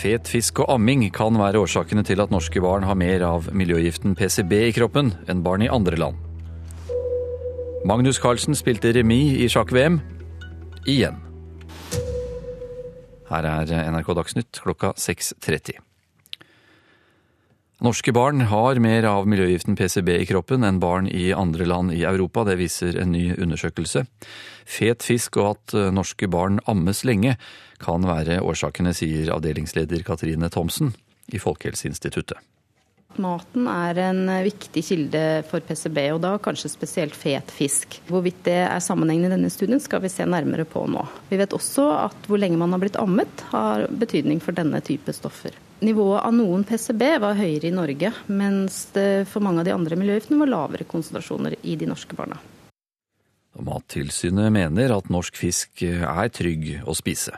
Fet 0.00 0.30
fisk 0.32 0.62
og 0.62 0.70
amming 0.72 1.02
kan 1.12 1.36
være 1.36 1.60
årsakene 1.60 2.00
til 2.08 2.22
at 2.22 2.30
norske 2.32 2.60
barn 2.64 2.86
har 2.88 2.96
mer 2.96 3.20
av 3.26 3.50
miljøgiften 3.52 4.14
PCB 4.16 4.54
i 4.70 4.72
kroppen 4.72 5.10
enn 5.28 5.42
barn 5.44 5.60
i 5.60 5.68
andre 5.68 5.98
land. 6.00 6.16
Magnus 7.84 8.20
Carlsen 8.22 8.56
spilte 8.56 8.94
remis 8.96 9.36
i 9.36 9.50
sjakk-VM 9.52 10.00
igjen. 10.88 11.20
Her 13.28 13.52
er 13.52 13.92
NRK 13.92 14.10
Dagsnytt 14.16 14.64
klokka 14.64 14.94
6.30. 14.96 15.89
Norske 17.80 18.12
barn 18.12 18.42
har 18.44 18.76
mer 18.76 19.06
av 19.08 19.24
miljøgiften 19.24 19.72
PCB 19.72 20.10
i 20.18 20.26
kroppen 20.28 20.66
enn 20.68 20.82
barn 20.82 21.06
i 21.08 21.30
andre 21.32 21.64
land 21.64 21.94
i 21.96 22.02
Europa. 22.04 22.44
Det 22.44 22.58
viser 22.60 22.98
en 23.00 23.14
ny 23.14 23.30
undersøkelse. 23.40 24.02
Fet 24.68 25.06
fisk 25.06 25.38
og 25.40 25.54
at 25.54 25.76
norske 25.96 26.28
barn 26.28 26.60
ammes 26.68 27.00
lenge 27.08 27.38
kan 27.80 28.04
være 28.04 28.42
årsakene, 28.44 28.92
sier 28.92 29.32
avdelingsleder 29.32 30.04
Katrine 30.04 30.50
Thomsen 30.52 30.92
i 31.32 31.40
Folkehelseinstituttet. 31.40 32.36
Maten 33.16 33.64
er 33.72 33.98
en 34.04 34.20
viktig 34.44 34.84
kilde 34.86 35.24
for 35.48 35.64
PCB, 35.64 36.02
og 36.14 36.20
da 36.22 36.34
kanskje 36.42 36.70
spesielt 36.70 37.16
fet 37.16 37.48
fisk. 37.50 37.96
Hvorvidt 38.12 38.44
det 38.46 38.60
er 38.66 38.84
sammenhengende 38.84 39.32
i 39.32 39.36
denne 39.38 39.50
studien, 39.50 39.80
skal 39.80 40.04
vi 40.04 40.12
se 40.12 40.28
nærmere 40.28 40.68
på 40.68 40.84
nå. 40.84 41.08
Vi 41.32 41.40
vet 41.40 41.56
også 41.56 41.88
at 42.04 42.28
hvor 42.28 42.44
lenge 42.44 42.60
man 42.60 42.76
har 42.76 42.84
blitt 42.84 43.00
ammet, 43.00 43.48
har 43.56 43.88
betydning 43.88 44.44
for 44.44 44.52
denne 44.56 44.84
type 44.84 45.16
stoffer. 45.16 45.56
Nivået 45.80 46.20
av 46.20 46.34
noen 46.36 46.64
PCB 46.68 47.02
var 47.22 47.38
høyere 47.38 47.70
i 47.70 47.72
Norge, 47.72 48.10
mens 48.28 48.82
det 48.92 49.24
for 49.30 49.40
mange 49.44 49.62
av 49.62 49.68
de 49.68 49.72
andre 49.72 49.96
miljøgiftene 49.96 50.42
var 50.42 50.50
lavere 50.52 50.84
konsentrasjoner 50.88 51.56
i 51.64 51.76
de 51.80 51.88
norske 51.88 52.16
barna. 52.18 52.36
Mattilsynet 53.64 54.52
mener 54.52 54.92
at 54.94 55.08
norsk 55.12 55.40
fisk 55.40 55.82
er 55.88 56.28
trygg 56.36 56.68
å 56.84 56.96
spise. 56.96 57.32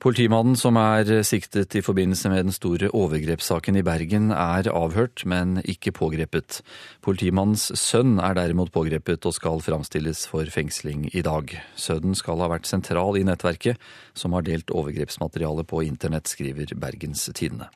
Politimannen 0.00 0.56
som 0.56 0.78
er 0.80 1.10
siktet 1.28 1.74
i 1.76 1.82
forbindelse 1.84 2.30
med 2.32 2.46
den 2.46 2.54
store 2.56 2.88
overgrepssaken 2.96 3.76
i 3.76 3.82
Bergen, 3.84 4.30
er 4.32 4.70
avhørt, 4.72 5.26
men 5.28 5.58
ikke 5.60 5.92
pågrepet. 5.92 6.62
Politimannens 7.04 7.66
sønn 7.76 8.14
er 8.16 8.38
derimot 8.38 8.72
pågrepet 8.72 9.28
og 9.28 9.36
skal 9.36 9.60
framstilles 9.60 10.22
for 10.30 10.48
fengsling 10.48 11.10
i 11.12 11.20
dag. 11.26 11.52
Sønnen 11.76 12.16
skal 12.16 12.40
ha 12.40 12.48
vært 12.48 12.70
sentral 12.70 13.20
i 13.20 13.26
nettverket 13.28 13.76
som 14.16 14.32
har 14.32 14.48
delt 14.48 14.72
overgrepsmateriale 14.72 15.68
på 15.68 15.84
internett, 15.84 16.32
skriver 16.32 16.72
Bergens 16.80 17.28
Tidende. 17.36 17.68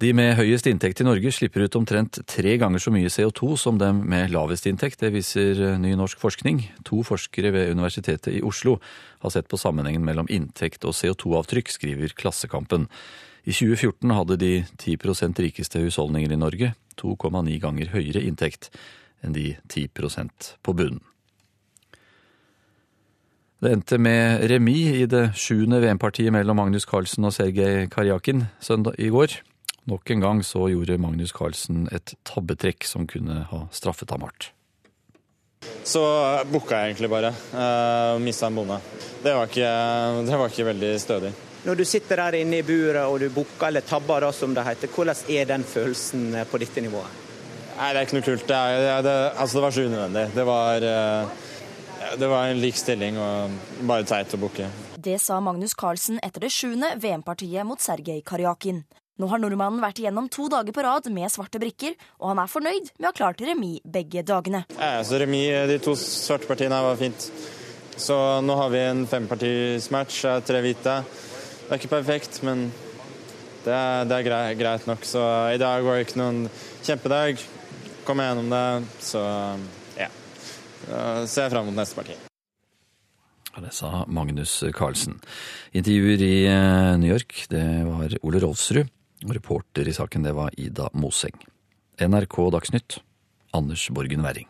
De 0.00 0.14
med 0.16 0.32
høyest 0.38 0.64
inntekt 0.64 1.02
i 1.02 1.04
Norge 1.04 1.28
slipper 1.34 1.66
ut 1.66 1.74
omtrent 1.76 2.22
tre 2.30 2.54
ganger 2.56 2.80
så 2.80 2.88
mye 2.94 3.10
CO2 3.12 3.50
som 3.60 3.76
dem 3.76 3.98
med 4.08 4.30
lavest 4.32 4.64
inntekt. 4.70 5.02
Det 5.02 5.10
viser 5.12 5.76
ny 5.76 5.90
norsk 5.98 6.22
forskning. 6.22 6.62
To 6.88 7.02
forskere 7.04 7.50
ved 7.52 7.74
Universitetet 7.74 8.38
i 8.38 8.40
Oslo 8.40 8.78
har 9.20 9.34
sett 9.34 9.50
på 9.50 9.60
sammenhengen 9.60 10.06
mellom 10.06 10.30
inntekt 10.32 10.86
og 10.88 10.96
CO2-avtrykk, 10.96 11.68
skriver 11.74 12.14
Klassekampen. 12.16 12.88
I 13.44 13.52
2014 13.52 14.16
hadde 14.16 14.40
de 14.40 14.54
10% 14.80 15.44
rikeste 15.44 15.84
husholdninger 15.84 16.32
i 16.32 16.40
Norge 16.40 16.72
2,9 16.96 17.60
ganger 17.60 17.92
høyere 17.92 18.24
inntekt 18.24 18.70
enn 19.20 19.36
de 19.36 19.52
10% 19.68 20.54
på 20.64 20.76
bunnen. 20.80 21.04
Det 23.60 23.74
endte 23.76 24.00
med 24.00 24.48
remis 24.48 24.96
i 24.96 25.04
det 25.04 25.34
sjuende 25.36 25.82
VM-partiet 25.84 26.32
mellom 26.32 26.56
Magnus 26.56 26.88
Carlsen 26.88 27.28
og 27.28 27.36
Sergej 27.36 27.90
Karjakin 27.92 28.46
søndag 28.64 28.96
i 28.96 29.12
går. 29.12 29.42
Nok 29.90 30.10
en 30.10 30.20
gang 30.22 30.40
så 30.46 30.68
gjorde 30.70 31.00
Magnus 31.02 31.32
Carlsen 31.34 31.88
et 31.90 32.12
tabbetrekk 32.28 32.86
som 32.86 33.08
kunne 33.10 33.42
ha 33.50 33.64
straffet 33.74 34.12
ham 34.14 34.22
hardt. 34.22 34.52
Så 35.84 36.00
booka 36.48 36.78
jeg 36.78 36.92
egentlig 36.92 37.10
bare. 37.10 37.32
Uh, 37.50 38.20
Mista 38.22 38.46
en 38.46 38.60
bonde. 38.60 38.76
Det 39.24 39.32
var, 39.34 39.50
ikke, 39.50 39.70
det 40.28 40.38
var 40.38 40.52
ikke 40.52 40.68
veldig 40.70 40.92
stødig. 41.02 41.32
Når 41.66 41.76
du 41.76 41.84
sitter 41.84 42.22
der 42.22 42.38
inne 42.38 42.60
i 42.60 42.64
buret 42.64 43.02
og 43.02 43.18
du 43.20 43.26
booker 43.34 43.66
eller 43.68 43.84
tabber, 43.84 44.22
da, 44.24 44.30
som 44.32 44.54
det 44.56 44.64
heter, 44.64 44.92
hvordan 44.94 45.26
er 45.28 45.50
den 45.50 45.66
følelsen 45.66 46.38
på 46.48 46.62
dette 46.62 46.86
nivået? 46.86 47.18
Nei, 47.74 47.90
Det 47.90 47.98
er 47.98 48.06
ikke 48.06 48.18
noe 48.20 48.28
kult. 48.28 48.46
Det, 48.46 48.56
er, 48.56 49.02
det, 49.02 49.16
altså, 49.34 49.58
det 49.58 49.64
var 49.64 49.74
så 49.74 49.88
unødvendig. 49.90 50.24
Det 50.36 50.46
var, 50.46 50.86
uh, 50.86 52.14
det 52.22 52.30
var 52.30 52.46
en 52.46 52.62
lik 52.62 52.78
stilling 52.78 53.18
og 53.18 53.58
bare 53.90 54.06
teit 54.06 54.38
å 54.38 54.40
booke. 54.40 54.70
Det 55.00 55.18
sa 55.18 55.42
Magnus 55.42 55.74
Carlsen 55.74 56.22
etter 56.22 56.46
det 56.46 56.54
sjuende 56.54 56.94
VM-partiet 57.00 57.66
mot 57.66 57.80
Sergej 57.82 58.22
Karjakin. 58.22 58.84
Nå 59.20 59.28
har 59.28 59.40
nordmannen 59.42 59.82
vært 59.84 59.98
igjennom 60.00 60.30
to 60.32 60.46
dager 60.48 60.72
på 60.72 60.80
rad 60.80 61.04
med 61.12 61.28
svarte 61.28 61.60
brikker, 61.60 61.92
og 62.22 62.30
han 62.30 62.38
er 62.40 62.48
fornøyd 62.48 62.86
med 62.94 63.04
å 63.04 63.10
ha 63.10 63.16
klart 63.18 63.42
remis 63.44 63.82
begge 63.84 64.22
dagene. 64.24 64.62
Ja, 64.78 65.02
så 65.04 65.18
remis 65.20 65.68
de 65.68 65.76
to 65.84 65.92
svarte 65.98 66.48
partiene 66.48 66.78
her 66.78 66.86
var 66.86 66.96
fint. 66.96 67.26
Så 68.00 68.16
nå 68.40 68.54
har 68.56 68.70
vi 68.72 68.78
en 68.80 69.02
fempartismatch, 69.10 70.22
tre 70.48 70.62
hvite. 70.64 70.94
Det 71.04 71.68
er 71.68 71.82
ikke 71.82 71.90
perfekt, 71.92 72.38
men 72.48 72.70
det 73.66 73.74
er, 73.76 74.08
det 74.08 74.16
er 74.16 74.24
greit, 74.24 74.56
greit, 74.56 74.86
nok. 74.88 75.04
Så 75.04 75.24
i 75.52 75.58
dag 75.60 75.84
var 75.84 75.98
det 75.98 76.06
ikke 76.06 76.20
noen 76.22 76.46
kjempedag. 76.86 77.42
Kom 78.06 78.22
jeg 78.22 78.30
gjennom 78.30 78.48
det, 78.54 78.62
så 79.04 79.24
ja. 79.98 80.08
Ser 81.26 81.44
jeg 81.44 81.52
fram 81.52 81.68
mot 81.68 81.76
neste 81.76 81.98
parti. 81.98 82.16
Det 83.60 83.74
sa 83.76 84.06
Magnus 84.08 84.54
Carlsen. 84.72 85.18
Intervjuer 85.76 86.24
i 86.24 86.32
New 87.02 87.12
York, 87.12 87.42
det 87.52 87.66
var 87.84 88.16
Ole 88.24 88.40
Rolfsrud. 88.46 88.88
Reporter 89.28 89.88
i 89.88 89.92
saken 89.92 90.22
det 90.22 90.32
var 90.32 90.50
Ida 90.60 90.88
Moseng. 90.92 91.36
NRK 92.00 92.50
Dagsnytt, 92.50 93.00
Anders 93.52 93.90
Borgen 93.90 94.22
Werring. 94.22 94.48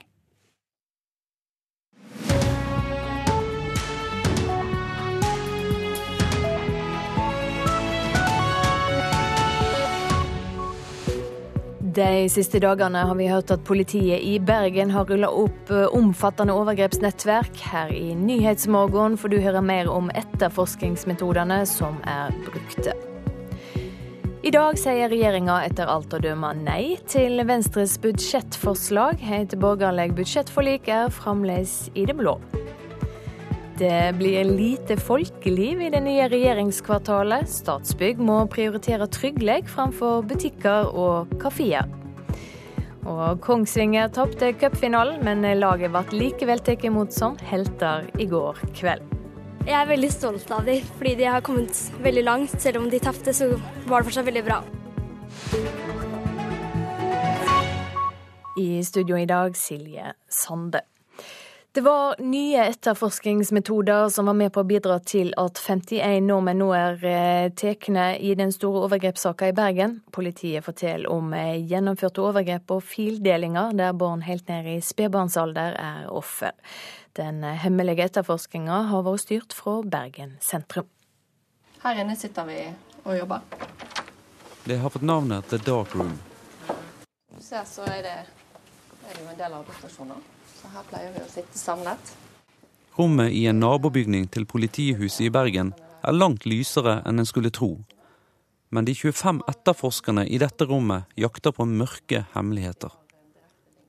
De 11.91 12.29
siste 12.31 12.61
dagene 12.63 13.03
har 13.03 13.17
vi 13.19 13.27
hørt 13.27 13.51
at 13.51 13.65
politiet 13.67 14.23
i 14.23 14.37
Bergen 14.39 14.93
har 14.95 15.11
rulla 15.11 15.33
opp 15.35 15.75
omfattende 15.91 16.55
overgrepsnettverk. 16.55 17.59
Her 17.73 17.91
i 17.91 18.15
Nyhetsmorgen 18.15 19.19
får 19.19 19.35
du 19.35 19.41
høre 19.43 19.61
mer 19.65 19.91
om 19.91 20.15
etterforskningsmetodene 20.15 21.65
som 21.67 21.99
er 22.07 22.31
brukte. 22.47 22.95
I 24.41 24.49
dag 24.49 24.79
sier 24.81 25.11
regjeringa 25.13 25.59
etter 25.67 25.91
alt 25.93 26.15
å 26.17 26.19
dømme 26.25 26.55
nei 26.57 26.95
til 27.13 27.43
Venstres 27.45 27.99
budsjettforslag. 28.01 29.21
Et 29.37 29.53
borgerlig 29.61 30.15
budsjettforlik 30.17 30.89
er 30.89 31.13
fremdeles 31.13 31.91
i 31.93 32.07
det 32.09 32.17
blå. 32.17 32.39
Det 33.77 34.17
blir 34.17 34.49
lite 34.49 34.97
folkeliv 34.97 35.85
i 35.85 35.93
det 35.93 36.01
nye 36.07 36.31
regjeringskvartalet. 36.33 37.53
Statsbygg 37.53 38.25
må 38.25 38.39
prioritere 38.49 39.11
trygghet 39.13 39.69
framfor 39.69 40.25
butikker 40.33 40.89
og 40.89 41.37
kafeer. 41.45 41.85
Og 43.05 43.45
Kongsvinger 43.45 44.09
tapte 44.09 44.55
cupfinalen, 44.57 45.21
men 45.21 45.45
laget 45.61 45.93
ble 45.93 46.25
likevel 46.25 46.65
tatt 46.65 46.89
imot 46.89 47.13
som 47.13 47.37
helter 47.53 48.09
i 48.17 48.33
går 48.33 48.65
kveld. 48.73 49.20
Jeg 49.61 49.77
er 49.77 49.89
veldig 49.91 50.09
stolt 50.09 50.53
av 50.57 50.65
dem, 50.65 50.85
fordi 50.97 51.19
de 51.19 51.27
har 51.29 51.43
kommet 51.45 51.77
veldig 52.01 52.23
langt. 52.25 52.55
Selv 52.63 52.81
om 52.81 52.87
de 52.91 53.01
tapte, 53.03 53.35
så 53.37 53.53
var 53.87 54.01
det 54.01 54.09
fortsatt 54.09 54.29
veldig 54.29 54.45
bra. 54.47 54.63
I 58.57 58.71
studio 58.85 59.19
i 59.21 59.29
dag, 59.29 59.57
Silje 59.57 60.15
Sande. 60.29 60.81
Det 61.73 61.85
var 61.87 62.17
nye 62.19 62.65
etterforskningsmetoder 62.67 64.09
som 64.11 64.27
var 64.27 64.35
med 64.35 64.51
på 64.51 64.65
å 64.65 64.67
bidra 64.67 64.97
til 65.07 65.29
at 65.39 65.61
51 65.63 66.25
nordmenn 66.27 66.59
nå 66.59 66.73
er 66.75 67.53
tatt 67.55 67.87
i 68.19 68.33
den 68.35 68.51
store 68.51 68.89
overgrepssaka 68.89 69.53
i 69.53 69.55
Bergen. 69.55 70.01
Politiet 70.11 70.67
forteller 70.67 71.07
om 71.13 71.31
gjennomførte 71.71 72.25
overgrep 72.27 72.75
og 72.75 72.83
fildelinger 72.83 73.77
der 73.79 73.95
barn 73.95 74.27
helt 74.27 74.51
ned 74.51 74.67
i 74.67 74.81
spedbarnsalder 74.83 75.79
er 75.79 76.11
offer. 76.11 76.57
Den 77.21 77.43
hemmelige 77.45 78.07
etterforskninga 78.09 78.79
har 78.89 79.03
vært 79.05 79.21
styrt 79.27 79.53
fra 79.53 79.75
Bergen 79.85 80.39
sentrum. 80.41 80.87
Her 81.83 81.99
inne 82.01 82.15
sitter 82.17 82.47
vi 82.49 82.63
og 83.03 83.13
jobber. 83.13 83.43
Det 84.65 84.79
har 84.81 84.93
fått 84.95 85.05
navnet 85.05 85.45
The 85.51 85.59
Dark 85.61 85.93
Room. 85.99 86.15
Du 87.35 87.43
ser 87.45 87.67
så 87.69 87.85
er 87.93 88.01
det, 88.07 88.15
er 88.25 89.19
det 89.19 89.21
jo 89.21 89.29
en 89.35 89.37
del 89.37 89.59
arbeidsstasjoner. 89.59 90.23
Så 90.55 90.73
her 90.73 90.87
pleier 90.89 91.13
vi 91.13 91.21
å 91.21 91.29
sitte 91.29 91.61
samlet. 91.61 92.15
Rommet 92.97 93.37
i 93.37 93.45
en 93.53 93.61
nabobygning 93.61 94.25
til 94.33 94.49
politihuset 94.49 95.27
i 95.29 95.33
Bergen 95.35 95.75
er 96.01 96.17
langt 96.17 96.49
lysere 96.49 97.03
enn 97.05 97.21
en 97.21 97.29
skulle 97.29 97.53
tro. 97.53 97.75
Men 98.73 98.89
de 98.89 98.97
25 98.97 99.45
etterforskerne 99.51 100.25
i 100.25 100.41
dette 100.41 100.65
rommet 100.73 101.13
jakter 101.21 101.53
på 101.53 101.69
mørke 101.69 102.25
hemmeligheter. 102.33 102.97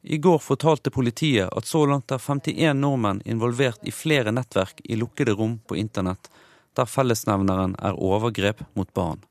I 0.02 0.18
går 0.18 0.40
fortalte 0.40 0.90
politiet 0.90 1.50
at 1.54 1.66
så 1.66 1.86
langt 1.86 2.12
er 2.12 2.18
51 2.18 2.74
nordmenn 2.80 3.22
involvert 3.26 3.84
i 3.86 3.92
flere 3.94 4.32
nettverk 4.34 4.82
i 4.84 4.98
lukkede 4.98 5.36
rom 5.38 5.60
på 5.68 5.78
internett, 5.78 6.32
der 6.74 6.90
fellesnevneren 6.90 7.76
er 7.78 8.00
overgrep 8.00 8.64
mot 8.74 8.94
barn. 8.94 9.22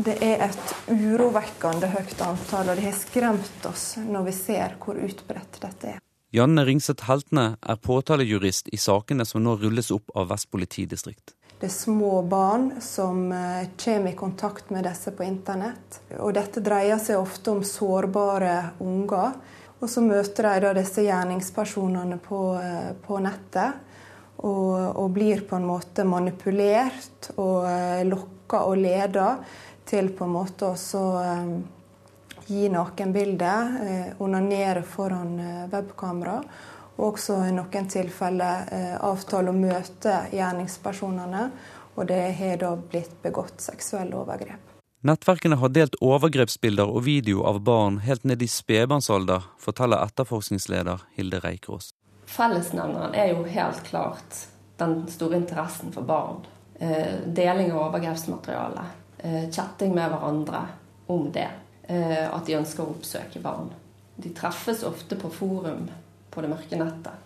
Det 0.00 0.16
er 0.24 0.46
et 0.46 0.74
urovekkende 0.88 1.90
høyt 1.92 2.20
antall, 2.24 2.70
og 2.72 2.78
det 2.78 2.86
har 2.86 2.96
skremt 2.96 3.68
oss 3.68 3.96
når 4.00 4.28
vi 4.30 4.36
ser 4.36 4.76
hvor 4.80 4.96
utbredt 4.96 5.60
dette 5.60 5.96
er. 5.96 6.02
Janne 6.32 6.64
Ringseth 6.64 7.06
Heltene 7.08 7.54
er 7.60 7.76
påtalejurist 7.80 8.72
i 8.72 8.80
sakene 8.80 9.24
som 9.28 9.44
nå 9.44 9.54
rulles 9.60 9.92
opp 9.94 10.10
av 10.16 10.32
Vest 10.32 10.48
politidistrikt. 10.50 11.36
Det 11.60 11.70
er 11.70 11.72
små 11.72 12.20
barn 12.28 12.66
som 12.84 13.30
eh, 13.32 13.68
kommer 13.80 14.12
i 14.12 14.16
kontakt 14.16 14.70
med 14.70 14.84
disse 14.84 15.12
på 15.16 15.24
internett. 15.24 16.02
Og 16.18 16.34
dette 16.36 16.60
dreier 16.60 17.00
seg 17.00 17.20
ofte 17.20 17.54
om 17.54 17.62
sårbare 17.64 18.56
unger. 18.84 19.38
Og 19.80 19.90
så 19.92 20.02
møter 20.04 20.48
de 20.48 20.64
da 20.64 20.72
disse 20.76 21.04
gjerningspersonene 21.04 22.18
på, 22.22 22.40
eh, 22.60 22.92
på 23.06 23.20
nettet. 23.24 23.82
Og, 24.36 24.72
og, 25.00 25.10
blir 25.16 25.46
på 25.48 25.56
en 25.56 25.64
måte 25.64 26.04
manipulert 26.04 27.30
og 27.40 27.64
eh, 27.70 28.02
lokka 28.04 28.66
og 28.68 28.76
leda 28.76 29.30
til 29.88 30.10
på 30.12 30.26
en 30.26 30.34
måte 30.34 30.68
å 30.68 31.04
gi 32.46 32.68
nakenbilder, 32.70 34.18
onanere 34.22 34.82
foran 34.86 35.38
webkamera 35.72 36.36
og 36.96 37.12
også 37.12 37.42
i 37.44 37.52
noen 37.54 37.88
tilfeller 37.92 38.70
eh, 38.72 38.94
avtale 39.04 39.52
å 39.52 39.56
møte 39.56 40.14
gjerningspersonene. 40.32 41.50
Og 41.96 42.08
det 42.08 42.22
har 42.38 42.60
da 42.60 42.72
blitt 42.76 43.18
begått 43.24 43.60
seksuelle 43.64 44.16
overgrep. 44.16 44.65
Nettverkene 45.06 45.54
har 45.60 45.70
delt 45.70 45.94
overgrepsbilder 46.02 46.88
og 46.90 47.04
video 47.06 47.44
av 47.46 47.60
barn 47.62 48.00
helt 48.02 48.24
ned 48.26 48.40
i 48.42 48.48
spedbarnsalder, 48.50 49.44
forteller 49.62 50.02
etterforskningsleder 50.02 51.04
Hilde 51.14 51.38
Reikås. 51.44 51.92
Fellesnevneren 52.26 53.14
er 53.14 53.30
jo 53.30 53.44
helt 53.46 53.84
klart 53.86 54.40
den 54.80 55.04
store 55.12 55.38
interessen 55.38 55.92
for 55.94 56.08
barn. 56.08 56.40
Eh, 56.80 57.20
deling 57.38 57.70
av 57.70 57.84
overgrepsmateriale. 57.84 58.82
Eh, 59.18 59.44
chatting 59.52 59.94
med 59.94 60.10
hverandre 60.10 60.64
om 61.06 61.30
det. 61.32 61.48
At 61.86 62.48
de 62.48 62.56
ønsker 62.58 62.82
å 62.82 62.96
oppsøke 62.96 63.38
barn. 63.38 63.68
De 64.18 64.32
treffes 64.34 64.80
ofte 64.82 65.14
på 65.14 65.30
forum 65.30 65.84
på 66.34 66.42
det 66.42 66.50
mørke 66.50 66.80
nettet. 66.80 67.25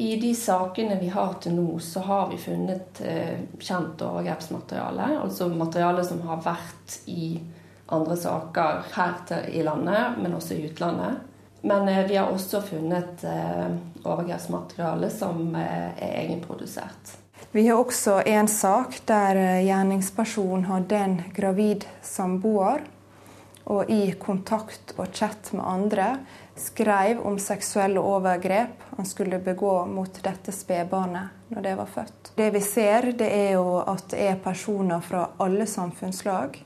I 0.00 0.16
de 0.16 0.30
sakene 0.34 0.96
vi 0.96 1.10
har 1.12 1.34
til 1.44 1.58
nå, 1.58 1.78
så 1.84 2.00
har 2.00 2.30
vi 2.30 2.38
funnet 2.40 3.02
eh, 3.04 3.42
kjent 3.60 4.00
overgrepsmateriale. 4.00 5.10
Altså 5.20 5.50
materiale 5.52 6.04
som 6.08 6.22
har 6.24 6.40
vært 6.40 6.94
i 7.12 7.34
andre 7.92 8.16
saker 8.16 8.86
her 8.94 9.18
til, 9.28 9.50
i 9.60 9.66
landet, 9.66 10.16
men 10.22 10.38
også 10.38 10.56
i 10.56 10.70
utlandet. 10.70 11.20
Men 11.68 11.88
eh, 11.92 12.00
vi 12.08 12.16
har 12.16 12.32
også 12.32 12.62
funnet 12.64 13.26
eh, 13.28 13.66
overgrepsmateriale 14.00 15.12
som 15.12 15.52
eh, 15.60 15.92
er 15.92 16.16
egenprodusert. 16.22 17.18
Vi 17.52 17.66
har 17.68 17.84
også 17.84 18.22
en 18.24 18.48
sak 18.48 19.02
der 19.04 19.36
eh, 19.36 19.62
gjerningspersonen 19.66 20.64
hadde 20.70 21.04
en 21.04 21.16
gravid 21.36 21.84
samboer. 22.00 22.88
Og 23.70 23.90
i 23.92 24.14
kontakt 24.16 24.96
og 24.96 25.12
chat 25.12 25.52
med 25.52 25.68
andre 25.68 26.06
skrev 26.60 27.20
om 27.26 27.38
seksuelle 27.40 28.00
overgrep 28.00 28.82
han 28.96 29.06
skulle 29.06 29.38
begå 29.42 29.86
mot 29.86 30.22
dette 30.24 30.52
spedbarnet 30.52 31.48
når 31.50 31.62
det 31.66 31.74
var 31.78 31.88
født. 31.90 32.32
Det 32.36 32.50
vi 32.54 32.60
ser, 32.64 33.12
det 33.18 33.30
er 33.34 33.54
jo 33.56 33.78
at 33.80 34.10
det 34.12 34.26
er 34.28 34.42
personer 34.42 35.00
fra 35.04 35.28
alle 35.42 35.66
samfunnslag. 35.66 36.58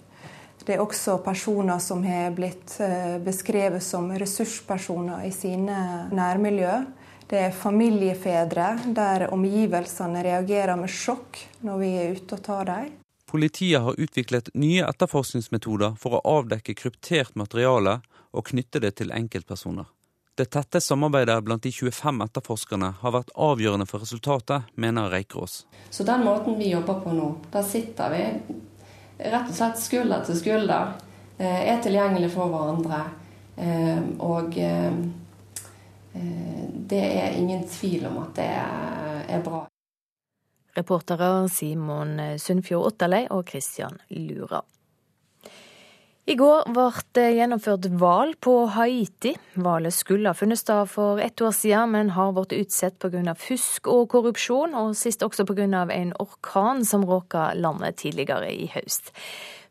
Det 0.65 0.75
er 0.77 0.81
også 0.81 1.19
personer 1.21 1.79
som 1.83 2.05
har 2.07 2.31
blitt 2.33 2.79
eh, 2.81 3.19
beskrevet 3.21 3.85
som 3.85 4.09
ressurspersoner 4.17 5.27
i 5.29 5.33
sine 5.33 6.09
nærmiljø. 6.13 6.79
Det 7.29 7.41
er 7.49 7.57
familiefedre 7.57 8.71
der 8.97 9.27
omgivelsene 9.33 10.23
reagerer 10.25 10.77
med 10.81 10.93
sjokk 10.93 11.41
når 11.65 11.81
vi 11.81 11.91
er 12.01 12.17
ute 12.17 12.39
og 12.39 12.45
tar 12.47 12.69
dem. 12.71 12.93
Politiet 13.35 13.83
har 13.83 13.97
utviklet 13.99 14.53
nye 14.55 14.85
etterforskningsmetoder 14.87 15.97
for 16.01 16.17
å 16.17 16.25
avdekke 16.39 16.77
kryptert 16.79 17.35
materiale 17.37 17.99
og 18.35 18.51
knytte 18.51 18.83
det 18.83 18.97
til 18.99 19.15
enkeltpersoner. 19.15 19.87
Det 20.35 20.49
tette 20.51 20.81
samarbeidet 20.83 21.37
blant 21.47 21.63
de 21.63 21.71
25 21.71 22.25
etterforskerne 22.25 22.89
har 22.99 23.13
vært 23.15 23.31
avgjørende 23.39 23.87
for 23.87 24.03
resultatet, 24.03 24.67
mener 24.75 25.13
Reikerås. 25.13 25.61
Så 25.95 26.03
den 26.03 26.25
måten 26.27 26.59
vi 26.59 26.73
jobber 26.73 26.99
på 27.05 27.13
nå, 27.15 27.29
da 27.55 27.63
sitter 27.63 28.11
vi 28.11 28.25
rett 29.31 29.53
og 29.53 29.55
slett 29.55 29.79
skulder 29.79 30.25
til 30.27 30.41
skulder, 30.41 30.97
eh, 31.39 31.61
er 31.71 31.79
tilgjengelig 31.83 32.33
for 32.35 32.51
hverandre. 32.51 33.05
Eh, 33.55 34.03
og 34.27 34.59
eh, 34.59 34.99
det 36.15 37.05
er 37.23 37.39
ingen 37.39 37.63
tvil 37.71 38.09
om 38.11 38.19
at 38.25 38.35
det 38.35 38.51
er 38.51 39.47
bra. 39.47 39.65
Reportere 40.75 41.49
Simon 41.49 42.19
Sundfjord 42.43 42.91
Otterlei 42.91 43.29
og 43.31 43.47
Christian 43.51 44.01
Lura. 44.11 44.65
I 46.25 46.39
går 46.41 46.71
ble 46.73 46.87
det 47.19 47.25
gjennomført 47.37 47.85
valg 48.01 48.39
på 48.41 48.53
Haiti. 48.73 49.35
Valget 49.61 49.93
skulle 49.93 50.31
ha 50.33 50.39
funnet 50.39 50.57
sted 50.57 50.89
for 50.89 51.21
ett 51.21 51.43
år 51.45 51.53
siden, 51.53 51.91
men 51.93 52.15
har 52.17 52.31
blitt 52.33 52.55
utsatt 52.57 52.97
pga. 52.99 53.35
fusk 53.37 53.91
og 53.93 54.09
korrupsjon, 54.09 54.73
og 54.73 54.97
sist 54.97 55.21
også 55.21 55.45
pga. 55.45 55.85
en 55.93 56.15
orkan 56.19 56.83
som 56.85 57.05
råket 57.05 57.61
landet 57.61 57.97
tidligere 57.97 58.49
i 58.49 58.71
høst. 58.73 59.13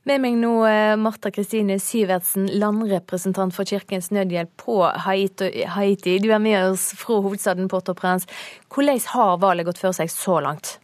Med 0.06 0.22
meg 0.22 0.38
nå 0.38 0.54
Marta 1.00 1.32
Kristine 1.32 1.80
Sivertsen, 1.80 2.46
landrepresentant 2.46 3.56
for 3.56 3.66
Kirkens 3.66 4.12
Nødhjelp 4.12 4.54
på 4.58 4.84
Haiti. 4.86 6.20
Du 6.20 6.30
er 6.30 6.40
med 6.40 6.70
oss 6.70 6.94
fra 6.94 7.20
hovedstaden 7.20 7.68
Port-au-Prince. 7.68 8.28
Hvordan 8.70 9.02
har 9.08 9.38
valget 9.40 9.66
gått 9.66 9.82
for 9.82 9.92
seg 9.92 10.12
så 10.12 10.40
langt? 10.40 10.78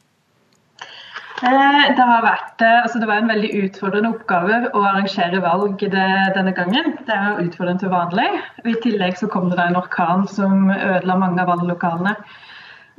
Eh, 1.40 1.84
det, 1.96 2.04
har 2.04 2.24
vært, 2.26 2.60
eh, 2.60 2.82
altså 2.84 3.00
det 3.00 3.08
var 3.08 3.22
en 3.22 3.32
veldig 3.32 3.50
utfordrende 3.64 4.12
oppgave 4.12 4.58
å 4.76 4.82
arrangere 4.90 5.40
valg 5.44 5.80
det, 5.80 6.08
denne 6.36 6.52
gangen. 6.58 6.98
Det 7.08 7.16
er 7.16 7.40
utfordrende 7.46 7.86
til 7.86 7.94
vanlig. 7.94 8.28
I 8.68 8.76
tillegg 8.84 9.16
så 9.20 9.30
kom 9.32 9.48
det 9.54 9.62
en 9.64 9.80
orkan 9.80 10.28
som 10.28 10.68
ødela 10.74 11.16
mange 11.22 11.40
av 11.40 11.48
valglokalene. 11.54 12.18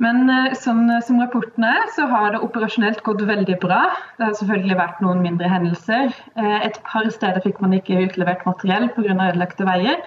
Men 0.01 0.25
eh, 0.33 0.55
sånn 0.57 0.89
som 1.05 1.21
rapporten 1.21 1.67
er, 1.69 1.85
så 1.93 2.07
har 2.09 2.33
det 2.33 2.41
operasjonelt 2.47 3.03
gått 3.05 3.21
veldig 3.29 3.59
bra. 3.61 3.83
Det 4.17 4.25
har 4.25 4.33
selvfølgelig 4.39 4.79
vært 4.81 5.05
noen 5.05 5.21
mindre 5.21 5.51
hendelser. 5.51 6.09
Et 6.65 6.81
par 6.87 7.13
steder 7.13 7.45
fikk 7.45 7.61
man 7.61 7.77
ikke 7.77 8.07
utlevert 8.07 8.41
materiell 8.49 8.89
pga. 8.95 9.13
ødelagte 9.29 9.69
veier. 9.69 10.01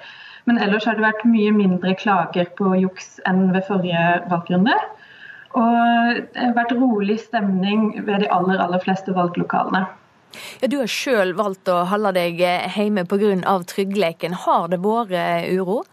Men 0.50 0.58
ellers 0.58 0.90
har 0.90 0.98
det 0.98 1.06
vært 1.06 1.22
mye 1.28 1.54
mindre 1.54 1.94
klager 2.02 2.50
på 2.58 2.74
juks 2.82 3.20
enn 3.30 3.46
ved 3.54 3.62
forrige 3.70 4.02
valgrunde. 4.28 4.74
Og 5.54 6.22
det 6.34 6.40
har 6.40 6.56
vært 6.56 6.74
rolig 6.78 7.20
stemning 7.22 7.92
ved 8.06 8.24
de 8.24 8.30
aller, 8.34 8.58
aller 8.58 8.82
fleste 8.82 9.14
valglokalene. 9.14 9.84
Ja, 10.58 10.66
du 10.66 10.80
har 10.80 10.90
sjøl 10.90 11.34
valgt 11.38 11.70
å 11.70 11.84
holde 11.86 12.10
deg 12.16 12.40
hjemme 12.42 13.04
pga. 13.06 13.58
tryggleken. 13.70 14.34
Har 14.46 14.68
det 14.72 14.80
vært 14.82 15.14
uro? 15.54 15.84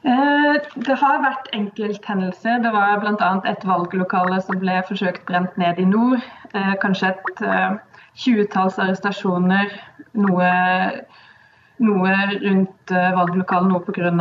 Eh, 0.00 0.54
det 0.86 0.96
har 0.96 1.20
vært 1.20 1.50
enkelthendelser. 1.52 2.62
Det 2.64 2.72
var 2.72 3.00
bl.a. 3.02 3.30
et 3.50 3.64
valglokale 3.68 4.40
som 4.46 4.60
ble 4.62 4.78
forsøkt 4.88 5.26
brent 5.28 5.56
ned 5.60 5.78
i 5.78 5.84
nord. 5.84 6.24
Eh, 6.54 6.74
kanskje 6.80 7.12
et 7.12 7.42
eh, 7.44 7.74
tjuetalls 8.16 8.78
arrestasjoner. 8.80 9.74
Noe, 10.16 10.52
noe 11.84 12.14
rundt 12.32 12.94
valglokalet, 13.18 13.68
nå 13.70 13.82
pga. 13.84 14.14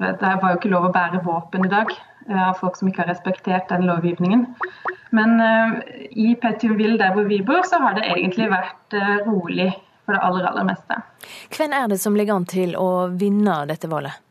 Det 0.00 0.32
var 0.40 0.54
jo 0.54 0.56
ikke 0.56 0.72
lov 0.72 0.88
å 0.88 0.94
bære 0.96 1.20
våpen 1.26 1.68
i 1.68 1.72
dag. 1.74 1.92
Eh, 2.30 2.48
av 2.48 2.54
folk 2.58 2.76
som 2.76 2.88
ikke 2.90 3.04
har 3.04 3.12
respektert 3.12 3.68
den 3.70 3.86
lovgivningen. 3.86 4.46
Men 5.14 5.40
uh, 5.40 5.78
i 6.10 6.34
Petionville, 6.42 6.98
der 6.98 7.12
hvor 7.14 7.28
vi 7.30 7.38
bor, 7.46 7.62
så 7.62 7.78
har 7.78 7.94
det 7.94 8.08
egentlig 8.10 8.48
vært 8.50 8.96
uh, 8.98 9.28
rolig 9.28 9.68
for 10.02 10.16
det 10.16 10.22
aller, 10.26 10.48
aller 10.50 10.66
meste. 10.66 10.96
Hvem 11.54 11.74
er 11.78 11.86
det 11.92 12.00
som 12.02 12.18
ligger 12.18 12.34
an 12.34 12.48
til 12.50 12.74
å 12.78 13.06
vinne 13.14 13.60
dette 13.70 13.90
valget? 13.90 14.22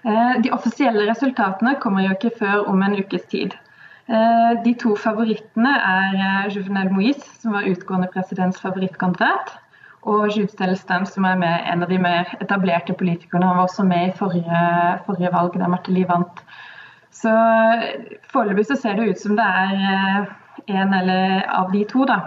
De 0.00 0.48
offisielle 0.56 1.04
resultatene 1.04 1.74
kommer 1.82 2.06
jo 2.06 2.14
ikke 2.14 2.30
før 2.38 2.62
om 2.70 2.80
en 2.80 2.94
ukes 2.96 3.26
tid. 3.28 3.52
De 4.64 4.72
to 4.80 4.94
favorittene 4.96 5.74
er 5.76 6.48
Juvenel 6.54 6.88
Moïse, 6.94 7.26
som 7.42 7.52
var 7.52 7.68
utgående 7.68 8.08
presidents 8.14 8.62
favorittkandidat, 8.62 9.52
og 10.08 10.30
Jude 10.32 10.48
Stelsten, 10.54 11.04
som 11.04 11.26
er 11.28 11.36
med, 11.42 11.66
en 11.68 11.84
av 11.84 11.92
de 11.92 12.00
mer 12.00 12.32
etablerte 12.40 12.96
politikerne. 12.96 13.44
Han 13.44 13.60
var 13.60 13.68
også 13.68 13.84
med 13.90 14.06
i 14.06 14.16
forrige, 14.16 14.64
forrige 15.04 15.34
valg, 15.36 15.60
der 15.60 15.74
Marte 15.74 15.92
Lie 15.92 16.08
vant. 16.08 16.40
Så 17.10 17.30
foreløpig 18.32 18.66
så 18.68 18.76
ser 18.78 18.98
det 18.98 19.08
ut 19.10 19.22
som 19.22 19.38
det 19.38 19.46
er 19.46 19.80
eh, 19.92 20.28
en 20.80 20.94
eller 20.94 21.42
av 21.50 21.72
de 21.72 21.84
to, 21.90 22.04
da. 22.08 22.20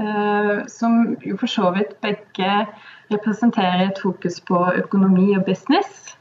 Eh, 0.00 0.66
som 0.70 1.16
jo 1.26 1.36
for 1.40 1.50
så 1.50 1.72
vidt 1.74 1.96
begge 2.04 2.52
representerer 3.10 3.88
et 3.88 4.00
fokus 4.02 4.38
på 4.46 4.62
økonomi 4.80 5.34
og 5.36 5.44
business. 5.48 6.14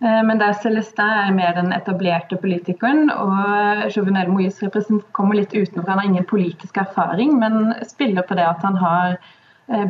Eh, 0.00 0.22
men 0.24 0.40
der 0.40 0.56
Celestin 0.62 1.04
er 1.04 1.34
mer 1.36 1.52
den 1.58 1.74
etablerte 1.76 2.38
politikeren, 2.40 3.10
og 3.10 3.90
Jovenel 3.96 4.32
Moïse 4.32 4.70
kommer 5.12 5.36
litt 5.36 5.52
utenfor. 5.52 5.90
Han 5.90 6.00
har 6.00 6.08
ingen 6.08 6.30
politisk 6.30 6.80
erfaring, 6.80 7.36
men 7.38 7.74
spiller 7.84 8.24
på 8.24 8.38
det 8.38 8.48
at 8.48 8.64
han 8.64 8.80
har 8.80 9.18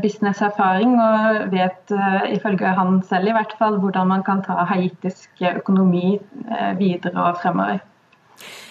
businesserfaring 0.02 0.96
og 1.00 1.52
vet, 1.52 1.92
eh, 1.94 2.32
ifølge 2.36 2.72
han 2.76 3.00
selv 3.08 3.30
i 3.30 3.36
hvert 3.36 3.54
fall, 3.58 3.78
hvordan 3.80 4.10
man 4.12 4.24
kan 4.26 4.42
ta 4.44 4.64
haitisk 4.68 5.40
økonomi 5.54 6.18
eh, 6.18 6.72
videre 6.78 7.30
og 7.30 7.40
fremover. 7.42 7.80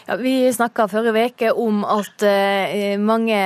Ja, 0.10 0.16
vi 0.16 0.54
snakka 0.54 0.88
forrige 0.89 1.25
uke 1.30 1.51
om 1.54 1.84
at 1.86 2.24
eh, 2.25 2.98
mange 2.98 3.38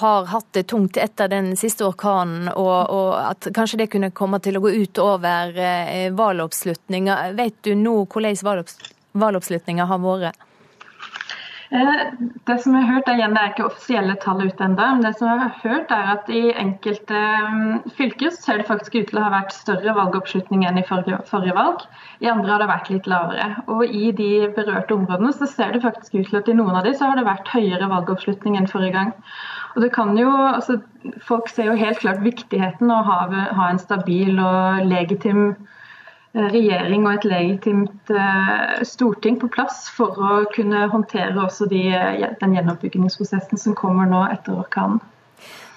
har 0.00 0.28
hatt 0.30 0.52
det 0.54 0.68
tungt 0.70 0.96
etter 0.96 1.30
den 1.32 1.56
siste 1.58 1.86
orkanen, 1.88 2.46
og, 2.52 2.90
og, 2.94 3.08
at 3.18 3.48
kanskje 3.54 3.80
det 3.82 3.88
kunne 3.90 4.12
komme 4.14 4.38
til 4.38 4.58
å 4.58 4.62
gå 4.62 4.74
ut 4.78 5.00
over 5.02 5.58
eh, 5.58 6.12
valgoppslutninga. 6.14 7.16
Vet 7.38 7.58
du 7.66 7.74
nå 7.74 7.96
hvordan 8.06 8.38
valgoppslutninga 9.18 9.88
har 9.90 10.04
vært? 10.04 10.47
Eh, 11.70 12.02
det 12.48 12.54
som 12.62 12.72
jeg 12.72 12.86
har 12.86 12.94
hørt, 12.94 13.08
er, 13.10 13.18
igjen, 13.18 13.34
det 13.36 13.40
er 13.42 13.50
ikke 13.52 13.66
offisielle 13.66 14.14
tall 14.22 14.40
ute 14.40 14.64
ennå, 14.64 14.86
det 15.04 15.10
som 15.18 15.28
jeg 15.28 15.40
har 15.42 15.58
hørt 15.60 15.90
er 15.92 16.06
at 16.14 16.30
i 16.32 16.40
enkelte 16.56 17.20
mm, 17.52 17.90
fylker 17.98 18.32
ser 18.32 18.62
det 18.62 18.68
faktisk 18.70 18.96
ut 18.96 19.10
til 19.10 19.20
å 19.20 19.26
ha 19.26 19.34
vært 19.34 19.52
større 19.52 19.92
valgoppslutning 19.98 20.64
enn 20.64 20.80
i 20.80 20.86
forrige, 20.88 21.20
forrige, 21.28 21.56
valg. 21.58 21.84
I 22.24 22.32
andre 22.32 22.54
har 22.54 22.64
det 22.64 22.70
vært 22.72 22.90
litt 22.94 23.10
lavere. 23.12 23.50
Og 23.68 23.84
i 23.84 24.14
de 24.16 24.30
berørte 24.56 24.96
områdene 24.96 25.34
så 25.36 25.50
ser 25.50 25.76
det 25.76 25.84
faktisk 25.84 26.16
ut 26.16 26.32
til 26.32 26.40
at 26.40 26.48
i 26.48 26.56
noen 26.56 26.80
av 26.80 26.88
de 26.88 26.96
så 26.96 27.10
har 27.10 27.20
det 27.20 27.28
vært 27.28 27.52
høyere 27.52 27.92
valgoppslutning 27.92 28.56
enn 28.56 28.70
forrige 28.72 28.96
gang. 28.96 29.12
Og 29.76 29.84
det 29.84 29.92
kan 29.96 30.16
jo, 30.16 30.30
altså, 30.32 30.80
Folk 31.22 31.46
ser 31.48 31.68
jo 31.68 31.76
helt 31.78 32.00
klart 32.02 32.24
viktigheten 32.24 32.90
av 32.90 33.06
å 33.06 33.06
ha, 33.06 33.42
ha 33.54 33.68
en 33.70 33.78
stabil 33.80 34.40
og 34.42 34.88
legitim 34.90 35.52
Eh, 35.52 35.77
regjering 36.32 37.06
og 37.06 37.14
et 37.14 37.28
legitimt 37.28 38.10
eh, 38.12 38.80
storting 38.86 39.38
på 39.40 39.50
plass 39.52 39.86
for 39.94 40.18
å 40.18 40.32
kunne 40.54 40.86
håndtere 40.92 41.36
også 41.40 41.68
de, 41.70 41.84
eh, 41.94 42.26
den 42.40 42.56
gjenoppbyggingsprosessen 42.56 43.60
som 43.60 43.76
kommer 43.78 44.10
nå 44.10 44.24
etter 44.32 44.58
orkanen. 44.58 45.00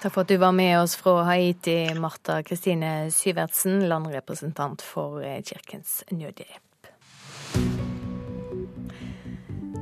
Takk 0.02 0.16
for 0.16 0.24
at 0.24 0.32
du 0.32 0.36
var 0.42 0.52
med 0.56 0.74
oss 0.80 0.96
fra 0.98 1.20
Haiti, 1.28 1.94
Marta 1.94 2.40
Kristine 2.42 3.06
Syvertsen, 3.14 3.84
landrepresentant 3.88 4.82
for 4.82 5.22
Kirkens 5.46 6.02
Nødhjelp. 6.10 6.71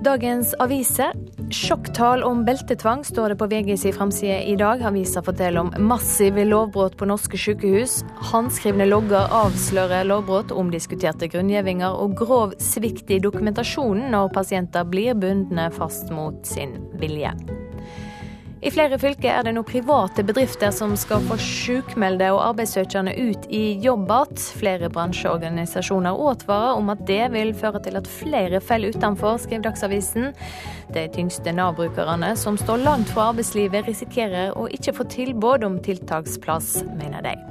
Dagens 0.00 0.54
aviser. 0.58 1.12
Sjokktall 1.52 2.22
om 2.24 2.44
beltetvang 2.46 3.02
står 3.04 3.28
det 3.28 3.36
på 3.36 3.48
VGs 3.50 3.82
framside 3.92 4.38
i 4.48 4.54
dag. 4.56 4.80
Avisa 4.88 5.20
forteller 5.22 5.60
om 5.60 5.74
massive 5.84 6.46
lovbrudd 6.48 6.96
på 6.96 7.08
norske 7.10 7.36
sykehus. 7.36 7.98
Håndskrivne 8.30 8.86
logger 8.88 9.28
avslører 9.42 10.08
lovbrudd, 10.08 10.54
omdiskuterte 10.56 11.28
grunngjevinger 11.28 12.00
og 12.00 12.16
grov 12.16 12.56
svikt 12.64 13.12
i 13.12 13.20
dokumentasjonen 13.20 14.08
når 14.14 14.32
pasienter 14.38 14.88
blir 14.88 15.18
bundne 15.20 15.68
fast 15.76 16.08
mot 16.08 16.40
sin 16.48 16.78
vilje. 17.02 17.34
I 18.60 18.68
flere 18.68 18.98
fylker 19.00 19.32
er 19.32 19.46
det 19.46 19.54
nå 19.56 19.62
private 19.64 20.20
bedrifter 20.26 20.72
som 20.74 20.92
skal 21.00 21.22
få 21.24 21.38
sykmelde 21.40 22.26
og 22.34 22.42
arbeidssøkende 22.50 23.14
ut 23.16 23.46
i 23.48 23.62
jobb 23.80 24.10
igjen. 24.12 24.42
Flere 24.60 24.90
bransjeorganisasjoner 24.92 26.20
advarer 26.28 26.76
om 26.76 26.92
at 26.92 27.00
det 27.08 27.22
vil 27.32 27.54
føre 27.56 27.80
til 27.86 27.96
at 27.96 28.10
flere 28.10 28.60
faller 28.60 28.92
utenfor, 28.92 29.38
skriver 29.40 29.64
Dagsavisen. 29.70 30.34
De 30.92 31.06
tyngste 31.14 31.54
Nav-brukerne 31.56 32.34
som 32.36 32.58
står 32.60 32.84
langt 32.84 33.14
fra 33.14 33.30
arbeidslivet, 33.30 33.88
risikerer 33.88 34.52
å 34.52 34.68
ikke 34.68 34.96
få 34.98 35.08
tilbud 35.08 35.64
om 35.64 35.80
tiltaksplass, 35.80 36.82
mener 37.00 37.24
de. 37.24 37.49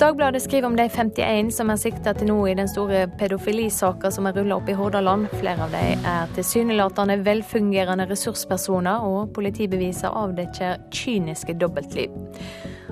Dagbladet 0.00 0.42
skriver 0.42 0.66
om 0.66 0.76
de 0.76 0.88
51 0.88 1.50
som 1.56 1.70
er 1.72 1.78
sikta 1.80 2.12
til 2.12 2.28
nå 2.28 2.34
i 2.50 2.54
den 2.58 2.68
store 2.68 3.06
pedofilisaka 3.16 4.10
som 4.12 4.28
er 4.28 4.36
rulla 4.36 4.58
opp 4.58 4.68
i 4.68 4.74
Hordaland. 4.76 5.30
Flere 5.40 5.64
av 5.64 5.72
dem 5.72 6.04
er 6.04 6.28
tilsynelatende 6.36 7.16
velfungerende 7.24 8.04
ressurspersoner, 8.10 9.00
og 9.00 9.32
politibeviser 9.32 10.12
avdekker 10.12 10.84
kyniske 10.92 11.56
dobbeltliv. 11.56 12.12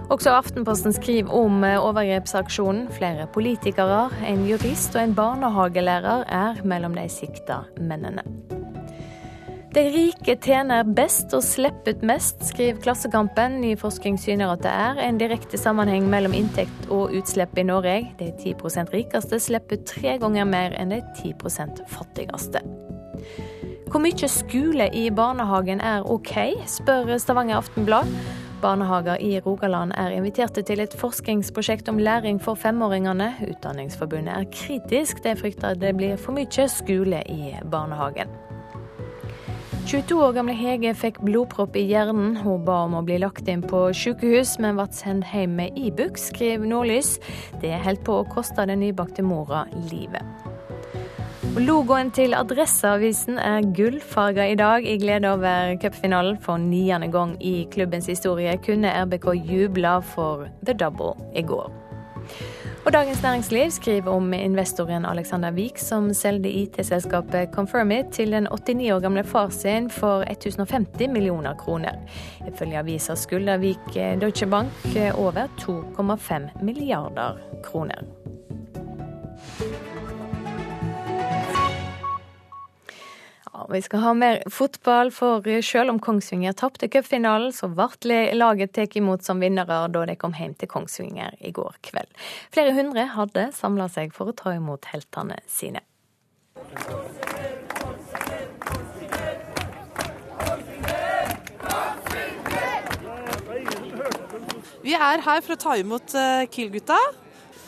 Også 0.09 0.33
Aftenposten 0.33 0.97
skriver 0.97 1.29
om 1.45 1.61
overgrepsaksjonen. 1.61 2.89
Flere 2.97 3.29
politikere, 3.37 4.07
en 4.25 4.49
jurist 4.49 4.97
og 4.97 5.05
en 5.05 5.17
barnehagelærer 5.21 6.25
er 6.25 6.65
mellom 6.65 6.97
de 6.97 7.05
sikta 7.13 7.67
mennene. 7.77 8.25
De 9.75 9.83
rike 9.91 10.37
tjener 10.39 10.85
best 10.87 11.33
og 11.35 11.41
slipper 11.43 11.97
ut 11.97 12.03
mest, 12.07 12.45
skriver 12.47 12.79
Klassekampen. 12.85 13.57
Ny 13.59 13.73
forskning 13.81 14.15
syner 14.23 14.53
at 14.53 14.63
det 14.63 14.71
er 14.71 15.01
en 15.03 15.19
direkte 15.19 15.59
sammenheng 15.59 16.07
mellom 16.13 16.37
inntekt 16.39 16.87
og 16.95 17.11
utslipp 17.19 17.59
i 17.59 17.65
Norge. 17.67 17.97
De 18.21 18.29
10 18.39 18.55
rikeste 18.93 19.41
slipper 19.43 19.83
tre 19.83 20.15
ganger 20.23 20.47
mer 20.47 20.79
enn 20.79 20.95
de 20.95 21.01
10 21.19 21.35
fattigste. 21.91 22.63
Hvor 23.91 23.99
mye 24.07 24.31
skole 24.31 24.89
i 24.95 25.09
barnehagen 25.11 25.83
er 25.83 26.07
OK, 26.07 26.39
spør 26.71 27.17
Stavanger 27.19 27.59
Aftenblad. 27.59 28.07
Barnehager 28.63 29.19
i 29.19 29.41
Rogaland 29.43 29.91
er 29.99 30.15
inviterte 30.15 30.63
til 30.63 30.87
et 30.87 30.95
forskningsprosjekt 30.95 31.91
om 31.91 31.99
læring 31.99 32.39
for 32.39 32.55
femåringene. 32.55 33.33
Utdanningsforbundet 33.51 34.39
er 34.39 34.51
kritisk, 34.55 35.25
de 35.25 35.35
frykter 35.35 35.75
det 35.75 35.97
blir 35.99 36.15
for 36.15 36.39
mye 36.39 36.71
skole 36.71 37.27
i 37.27 37.57
barnehagen. 37.67 38.31
22 39.85 40.17
år 40.17 40.33
gamle 40.33 40.55
Hege 40.57 40.95
fikk 40.97 41.19
blodpropp 41.27 41.75
i 41.77 41.83
hjernen. 41.85 42.39
Hun 42.41 42.63
ba 42.65 42.79
om 42.87 42.95
å 42.97 43.03
bli 43.05 43.19
lagt 43.21 43.51
inn 43.53 43.61
på 43.61 43.83
sykehus, 43.93 44.55
men 44.63 44.79
ble 44.79 44.87
sendt 44.97 45.29
hjem 45.29 45.59
med 45.59 45.77
Ibux, 45.77 46.31
skriver 46.31 46.65
Nordlys. 46.71 47.19
Det 47.61 47.75
holdt 47.85 48.01
på 48.07 48.17
å 48.23 48.25
koste 48.33 48.65
den 48.71 48.81
nybakte 48.81 49.27
mora 49.27 49.67
livet. 49.91 50.25
Logoen 51.61 52.09
til 52.17 52.33
Adresseavisen 52.35 53.37
er 53.39 53.69
gullfarga 53.77 54.49
i 54.55 54.57
dag, 54.59 54.89
i 54.89 54.97
glede 54.99 55.37
over 55.37 55.77
cupfinalen. 55.85 56.41
For 56.41 56.57
niende 56.59 57.13
gang 57.13 57.37
i 57.45 57.69
klubbens 57.71 58.09
historie 58.09 58.57
kunne 58.65 58.97
RBK 59.05 59.35
jubla 59.37 59.99
for 60.01 60.49
the 60.65 60.73
double 60.73 61.13
i 61.37 61.45
går. 61.45 61.84
Og 62.85 62.93
Dagens 62.93 63.23
Næringsliv 63.23 63.71
skriver 63.71 64.11
om 64.13 64.33
investoren 64.33 65.07
Alexander 65.09 65.53
Wiik 65.53 65.79
som 65.79 66.11
solgte 66.15 66.51
IT-selskapet 66.51 67.49
Confirmit 67.53 68.11
til 68.13 68.33
den 68.33 68.49
89 68.51 68.91
år 68.93 69.01
gamle 69.01 69.25
far 69.25 69.49
sin 69.49 69.91
for 69.91 70.21
1050 70.21 71.09
millioner 71.09 71.55
kroner. 71.55 71.97
Ifølge 72.49 72.79
avisa 72.79 73.15
skulder 73.15 73.59
Wiik 73.59 74.21
Deutsche 74.21 74.47
Bank 74.47 74.69
over 75.15 75.49
2,5 75.61 76.65
milliarder 76.65 77.39
kroner. 77.63 78.05
Vi 83.71 83.81
skal 83.83 84.03
ha 84.03 84.13
mer 84.19 84.43
fotball, 84.51 85.11
for 85.15 85.47
selv 85.63 85.93
om 85.93 86.01
Kongsvinger 86.03 86.57
tapte 86.59 86.89
cupfinalen, 86.91 87.53
så 87.55 87.69
ble 87.71 88.19
laget 88.35 88.75
tatt 88.75 88.97
imot 88.99 89.25
som 89.25 89.43
vinnere 89.43 89.85
da 89.95 90.05
de 90.11 90.17
kom 90.19 90.35
hjem 90.35 90.57
til 90.59 90.71
Kongsvinger 90.71 91.37
i 91.39 91.53
går 91.55 91.79
kveld. 91.87 92.11
Flere 92.55 92.75
hundre 92.75 93.07
hadde 93.15 93.51
samla 93.55 93.89
seg 93.89 94.15
for 94.17 94.31
å 94.31 94.37
ta 94.37 94.55
imot 94.57 94.91
heltene 94.91 95.39
sine. 95.47 95.85
Vi 104.85 104.93
er 104.93 105.23
her 105.25 105.41
for 105.41 105.55
å 105.55 105.61
ta 105.61 105.79
imot 105.81 106.13
eh, 106.19 106.45
Kiel-gutta. 106.53 106.99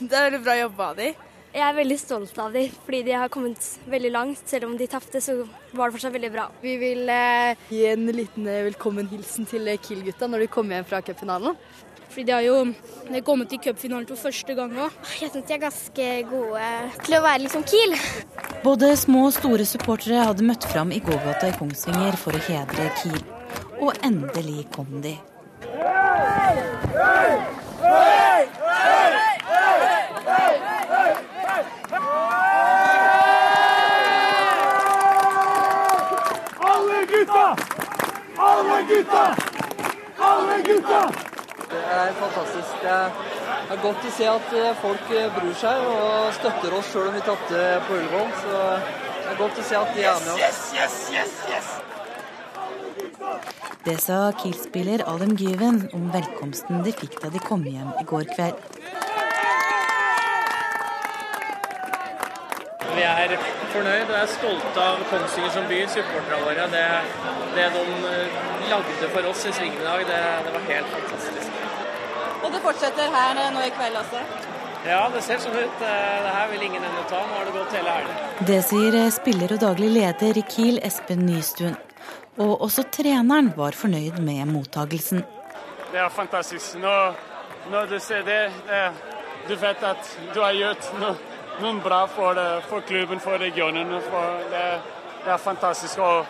Det 0.02 0.12
er 0.12 0.26
veldig 0.26 0.42
bra 0.44 0.56
jobba 0.58 0.90
av 0.90 0.98
dem. 0.98 1.22
Jeg 1.56 1.64
er 1.64 1.76
veldig 1.78 1.96
stolt 1.96 2.36
av 2.36 2.52
dem, 2.52 2.72
fordi 2.84 2.98
de 3.06 3.12
har 3.16 3.30
kommet 3.32 3.64
veldig 3.88 4.10
langt. 4.12 4.42
Selv 4.44 4.66
om 4.68 4.74
de 4.76 4.84
tapte, 4.92 5.22
så 5.24 5.38
var 5.72 5.88
det 5.88 5.94
fortsatt 5.94 6.12
veldig 6.12 6.28
bra. 6.34 6.50
Vi 6.60 6.74
vil 6.76 7.08
eh, 7.08 7.62
gi 7.72 7.86
en 7.88 8.04
liten 8.12 8.44
eh, 8.44 8.66
velkommen-hilsen 8.66 9.48
til 9.48 9.64
eh, 9.72 9.78
Kiel-gutta 9.80 10.28
når 10.28 10.44
de 10.44 10.48
kommer 10.52 10.76
hjem 10.76 10.88
fra 10.90 11.00
cupfinalen. 11.06 11.56
Fordi 12.10 12.26
de 12.28 12.34
har 12.34 12.44
jo 12.44 12.58
de 13.08 13.22
kommet 13.24 13.48
til 13.48 13.62
cupfinalen 13.64 14.04
for 14.10 14.20
første 14.20 14.52
gang 14.58 14.74
òg. 14.84 14.98
Jeg 15.16 15.32
syns 15.32 15.46
de 15.48 15.54
er 15.56 15.62
ganske 15.62 16.10
gode 16.28 16.68
til 17.06 17.16
å 17.16 17.22
være 17.24 17.42
liksom 17.46 17.64
Kiel. 17.72 17.96
Både 18.66 18.92
små 19.00 19.24
og 19.30 19.34
store 19.38 19.64
supportere 19.68 20.26
hadde 20.28 20.44
møtt 20.44 20.66
fram 20.68 20.92
i 20.92 21.00
gågata 21.00 21.48
i 21.48 21.56
Kongsvinger 21.56 22.20
for 22.20 22.36
å 22.36 22.42
hedre 22.50 22.90
Kiel. 23.00 23.22
Og 23.80 23.96
endelig 24.04 24.66
kom 24.76 25.00
de. 25.00 25.16
Hey! 25.64 26.60
Hey! 26.92 27.40
Hey! 27.80 28.52
Alle 38.38 38.82
gutta! 38.88 39.24
Alle 40.18 40.62
gutta! 40.62 41.10
Det 41.70 41.82
er 41.90 42.12
fantastisk. 42.12 42.72
Det 42.82 42.90
er 43.72 43.80
godt 43.82 44.04
å 44.04 44.10
se 44.18 44.26
at 44.30 44.52
eh, 44.52 44.76
folk 44.82 45.10
eh, 45.16 45.32
bryr 45.32 45.56
seg 45.56 45.76
og 45.88 46.28
støtter 46.36 46.76
oss 46.76 46.92
sjøl 46.92 47.08
om 47.08 47.16
vi 47.16 47.24
tapte 47.24 47.62
på 47.88 47.96
Ullevål. 47.96 48.30
Så 48.42 48.52
det 48.52 49.32
er 49.32 49.40
godt 49.40 49.56
å 49.58 49.66
se 49.70 49.80
at 49.80 49.90
de 49.96 50.00
er 50.04 50.22
med 50.26 50.32
oss. 50.34 50.40
Yes, 50.44 50.60
yes, 50.76 50.94
yes, 51.16 51.32
yes, 51.50 51.68
Det 53.88 53.96
sa 54.02 54.18
Kiel-spiller 54.42 55.00
Alem 55.08 55.34
Gyven 55.40 55.88
om 55.96 56.10
velkomsten 56.12 56.84
de 56.84 56.92
fikk 57.00 57.14
da 57.24 57.32
de 57.32 57.40
kom 57.48 57.64
hjem 57.64 57.90
i 57.96 58.04
går 58.12 58.28
kveld. 58.36 58.75
Vi 62.96 63.02
er 63.04 63.32
fornøyd 63.74 64.08
og 64.08 64.14
er 64.16 64.28
stolte 64.32 64.80
av 64.80 65.02
Kongsvinger 65.10 65.50
som 65.52 65.66
by, 65.68 65.82
supporterne 65.92 66.38
våre. 66.46 66.66
Det, 66.72 66.84
det, 67.56 67.66
de 67.74 67.82
eh, 68.10 68.38
lagde 68.70 69.10
for 69.12 69.28
oss 69.30 69.42
i 69.44 69.52
Svingen 69.52 69.82
i 69.82 69.84
dag, 69.84 70.04
det, 70.08 70.20
det, 70.46 70.54
var 70.54 70.64
helt 70.70 70.94
fantastisk. 70.94 71.58
Og 72.40 72.54
det 72.54 72.62
fortsetter 72.64 73.12
her 73.12 73.42
nå 73.52 73.66
i 73.66 73.74
kveld 73.76 74.00
også? 74.00 74.22
Ja, 74.86 75.02
det 75.12 75.22
ser 75.26 75.42
sånn 75.42 75.58
ut. 75.58 75.84
Eh, 75.84 76.16
det 76.24 76.32
her 76.38 76.48
vil 76.54 76.64
ingen 76.70 76.88
ennå 76.88 77.04
ta. 77.10 77.20
Nå 77.20 77.36
har 77.36 77.50
det 77.50 77.54
gått 77.58 77.76
hele 77.76 77.98
helgen. 77.98 78.24
Det 78.48 78.58
sier 78.70 78.98
spiller 79.12 79.56
og 79.58 79.62
daglig 79.66 79.92
leder 79.98 80.40
i 80.40 80.46
Kiel, 80.56 80.80
Espen 80.88 81.26
Nystuen. 81.28 81.76
Og 82.40 82.64
også 82.64 82.88
treneren 82.96 83.52
var 83.60 83.76
fornøyd 83.76 84.22
med 84.24 84.44
mottagelsen. 84.56 85.24
Det 85.92 86.00
er 86.00 86.08
fantastisk. 86.12 86.80
Når, 86.80 87.16
når 87.72 87.92
du 87.92 87.98
ser 88.00 88.24
det, 88.24 88.42
det, 88.68 88.84
du 89.48 89.56
vet 89.60 89.84
at 89.84 90.12
du 90.32 90.40
har 90.40 90.56
gjort 90.56 90.92
noe, 91.00 91.35
noe 91.60 91.80
bra 91.80 92.06
for, 92.06 92.60
for, 92.68 92.80
klubben, 92.80 93.20
for 93.20 93.38
regionen. 93.38 94.00
For 94.10 94.40
det, 94.50 94.64
det, 95.24 95.32
er 95.32 95.36
fantastisk. 95.36 95.98
Og 95.98 96.26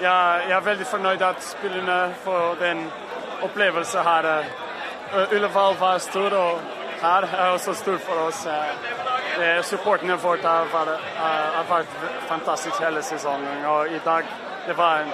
jeg, 0.00 0.44
jeg 0.48 0.56
er 0.56 0.68
veldig 0.70 0.86
fornøyd 0.86 1.22
at 1.22 1.42
spillerne 1.42 2.14
får 2.24 2.56
den 2.60 2.86
opplevelsen 3.42 4.02
her. 4.02 4.30
Ullevål 5.32 5.76
var 5.80 5.98
stor, 5.98 6.34
og 6.34 6.60
her 7.02 7.28
er 7.36 7.50
også 7.50 7.74
stor 7.74 7.98
for 7.98 8.26
oss. 8.26 8.46
Det, 9.38 9.52
supportene 9.66 10.16
våre 10.22 10.42
har 10.46 10.70
vært, 10.72 11.06
har 11.18 11.70
vært 11.70 11.94
fantastisk 12.28 12.82
hele 12.82 13.02
sesongen. 13.02 13.64
Og 13.66 13.94
i 13.94 14.02
dag 14.04 14.28
det 14.66 14.76
var 14.78 15.02
en 15.02 15.12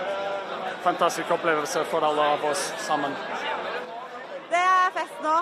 fantastisk 0.83 1.31
opplevelse 1.31 1.85
for 1.85 2.05
alle 2.05 2.23
av 2.35 2.45
oss 2.45 2.71
sammen. 2.79 3.17
Det 4.51 4.61
er 4.61 4.93
fest 4.95 5.25
nå? 5.25 5.37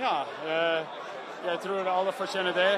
Ja, 0.00 0.16
jeg 1.46 1.60
tror 1.62 1.88
alle 1.88 2.12
fortjener 2.12 2.52
det. 2.52 2.70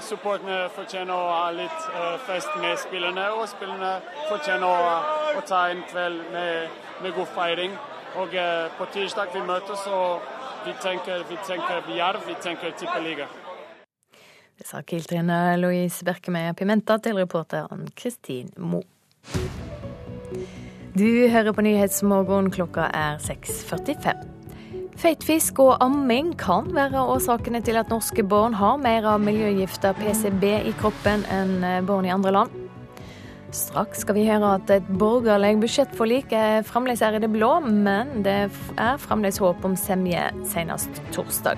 Supporterne 0.00 0.68
fortjener 0.74 1.12
å 1.14 1.28
ha 1.30 1.50
litt 1.54 1.86
uh, 1.94 2.16
fest 2.26 2.50
med 2.62 2.78
spillerne, 2.80 3.26
og 3.36 3.48
spillerne 3.50 3.92
fortjener 4.28 4.66
å, 4.66 4.94
å 5.38 5.42
ta 5.48 5.66
en 5.70 5.82
kveld 5.90 6.22
med, 6.34 6.80
med 7.04 7.14
god 7.16 7.30
feiring. 7.36 7.76
Og 8.20 8.34
uh, 8.34 8.70
På 8.78 8.88
tirsdag 8.94 9.34
vi 9.34 9.44
møtes, 9.46 9.84
og 9.86 10.24
vi 10.64 10.74
tenker, 10.82 11.24
vi 11.28 11.38
tenker 11.46 11.92
Jerv, 11.96 12.24
vi 12.26 12.36
tenker 12.42 12.74
tippeliga. 12.78 13.28
Det 14.60 14.66
sa 14.68 14.82
Kiel-trener 14.84 15.54
Louise 15.56 16.04
Berkemeier 16.04 16.52
Pimenta 16.52 16.98
til 17.00 17.16
reporteren 17.16 17.86
Kristin 17.96 18.50
Moe. 18.60 18.84
Du 20.96 21.06
hører 21.32 21.52
på 21.56 21.64
Nyhetsmorgen, 21.64 22.50
klokka 22.52 22.90
er 22.92 23.16
6.45. 23.24 24.39
Feit 25.00 25.22
fisk 25.24 25.62
og 25.64 25.78
amming 25.80 26.34
kan 26.36 26.66
være 26.76 27.00
årsakene 27.08 27.62
til 27.64 27.78
at 27.80 27.88
norske 27.88 28.20
barn 28.28 28.52
har 28.58 28.76
mer 28.76 29.06
av 29.08 29.22
miljøgifta 29.24 29.94
PCB 29.96 30.44
i 30.68 30.74
kroppen 30.76 31.24
enn 31.32 31.54
barn 31.88 32.04
i 32.04 32.12
andre 32.12 32.34
land. 32.36 32.58
Straks 33.56 34.04
skal 34.04 34.18
vi 34.18 34.26
høre 34.28 34.52
at 34.58 34.68
et 34.76 34.92
borgerlig 35.00 35.54
budsjettforlik 35.62 36.36
er 36.36 36.68
fremdeles 36.68 37.00
er 37.00 37.16
i 37.16 37.22
det 37.24 37.32
blå, 37.32 37.48
men 37.64 38.20
det 38.26 38.36
er 38.76 39.00
fremdeles 39.00 39.40
håp 39.40 39.64
om 39.64 39.72
semje 39.72 40.28
senest 40.52 41.00
torsdag. 41.16 41.56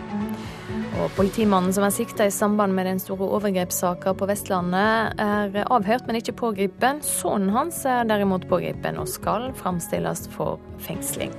Og 1.03 1.11
Politimannen 1.19 1.75
som 1.75 1.83
er 1.83 1.99
sikta 1.99 2.31
i 2.31 2.33
samband 2.33 2.79
med 2.79 2.87
den 2.87 3.03
store 3.03 3.27
overgrepssaka 3.41 4.15
på 4.15 4.29
Vestlandet, 4.31 5.19
er 5.19 5.65
avhørt, 5.67 6.07
men 6.07 6.23
ikke 6.23 6.39
pågripen. 6.47 7.03
Sønnen 7.03 7.51
hans 7.57 7.83
er 7.91 8.07
derimot 8.07 8.47
pågripen 8.47 9.03
og 9.03 9.11
skal 9.11 9.51
fremstilles 9.59 10.29
for 10.31 10.63
fengsling. 10.87 11.35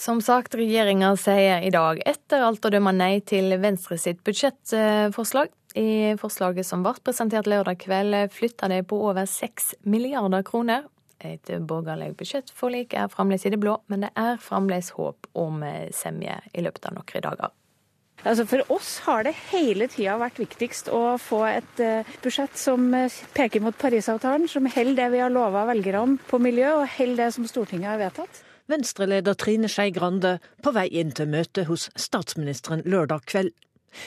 Som 0.00 0.22
sagt, 0.24 0.54
regjeringa 0.56 1.12
sier 1.20 1.64
i 1.66 1.72
dag, 1.74 2.00
etter 2.08 2.44
alt 2.46 2.64
å 2.64 2.72
dømme 2.72 2.92
nei 2.96 3.20
til 3.20 3.52
Venstre 3.60 3.98
sitt 4.00 4.22
budsjettforslag. 4.24 5.52
I 5.78 6.16
forslaget 6.18 6.66
som 6.66 6.82
ble 6.82 6.96
presentert 7.04 7.46
lørdag 7.46 7.78
kveld, 7.84 8.16
flytta 8.34 8.70
det 8.72 8.80
på 8.90 8.98
over 9.10 9.28
seks 9.30 9.74
milliarder 9.84 10.42
kroner 10.46 10.88
et 11.20 11.50
borgerlig 11.68 12.14
budsjettforlik 12.16 12.94
er 12.96 13.10
fremdeles 13.12 13.44
i 13.46 13.52
det 13.52 13.60
blå, 13.60 13.76
men 13.92 14.06
det 14.06 14.12
er 14.18 14.40
fremdeles 14.40 14.90
håp 14.96 15.28
om 15.38 15.64
semje 15.92 16.38
i 16.54 16.64
løpet 16.64 16.88
av 16.88 16.96
noen 16.96 17.26
dager. 17.26 17.52
Altså 18.20 18.44
for 18.48 18.72
oss 18.72 18.98
har 19.06 19.24
det 19.24 19.32
hele 19.50 19.88
tida 19.88 20.18
vært 20.20 20.40
viktigst 20.42 20.90
å 20.92 21.16
få 21.20 21.40
et 21.48 21.80
eh, 21.80 22.08
budsjett 22.24 22.58
som 22.58 22.90
eh, 22.96 23.14
peker 23.36 23.64
mot 23.64 23.76
Parisavtalen, 23.80 24.48
som 24.50 24.68
holder 24.68 24.98
det 24.98 25.08
vi 25.14 25.22
har 25.22 25.32
lova 25.32 25.64
velgerne 25.70 26.18
på 26.28 26.40
miljø, 26.42 26.74
og 26.82 26.92
holder 26.98 27.24
det 27.24 27.30
som 27.36 27.48
Stortinget 27.48 27.94
har 27.94 28.02
vedtatt. 28.02 28.42
Venstre-leder 28.70 29.34
Trine 29.34 29.70
Skei 29.72 29.88
Grande 29.90 30.36
på 30.62 30.74
vei 30.76 30.86
inn 31.00 31.10
til 31.16 31.30
møte 31.32 31.64
hos 31.66 31.88
statsministeren 31.98 32.84
lørdag 32.86 33.24
kveld. 33.30 33.54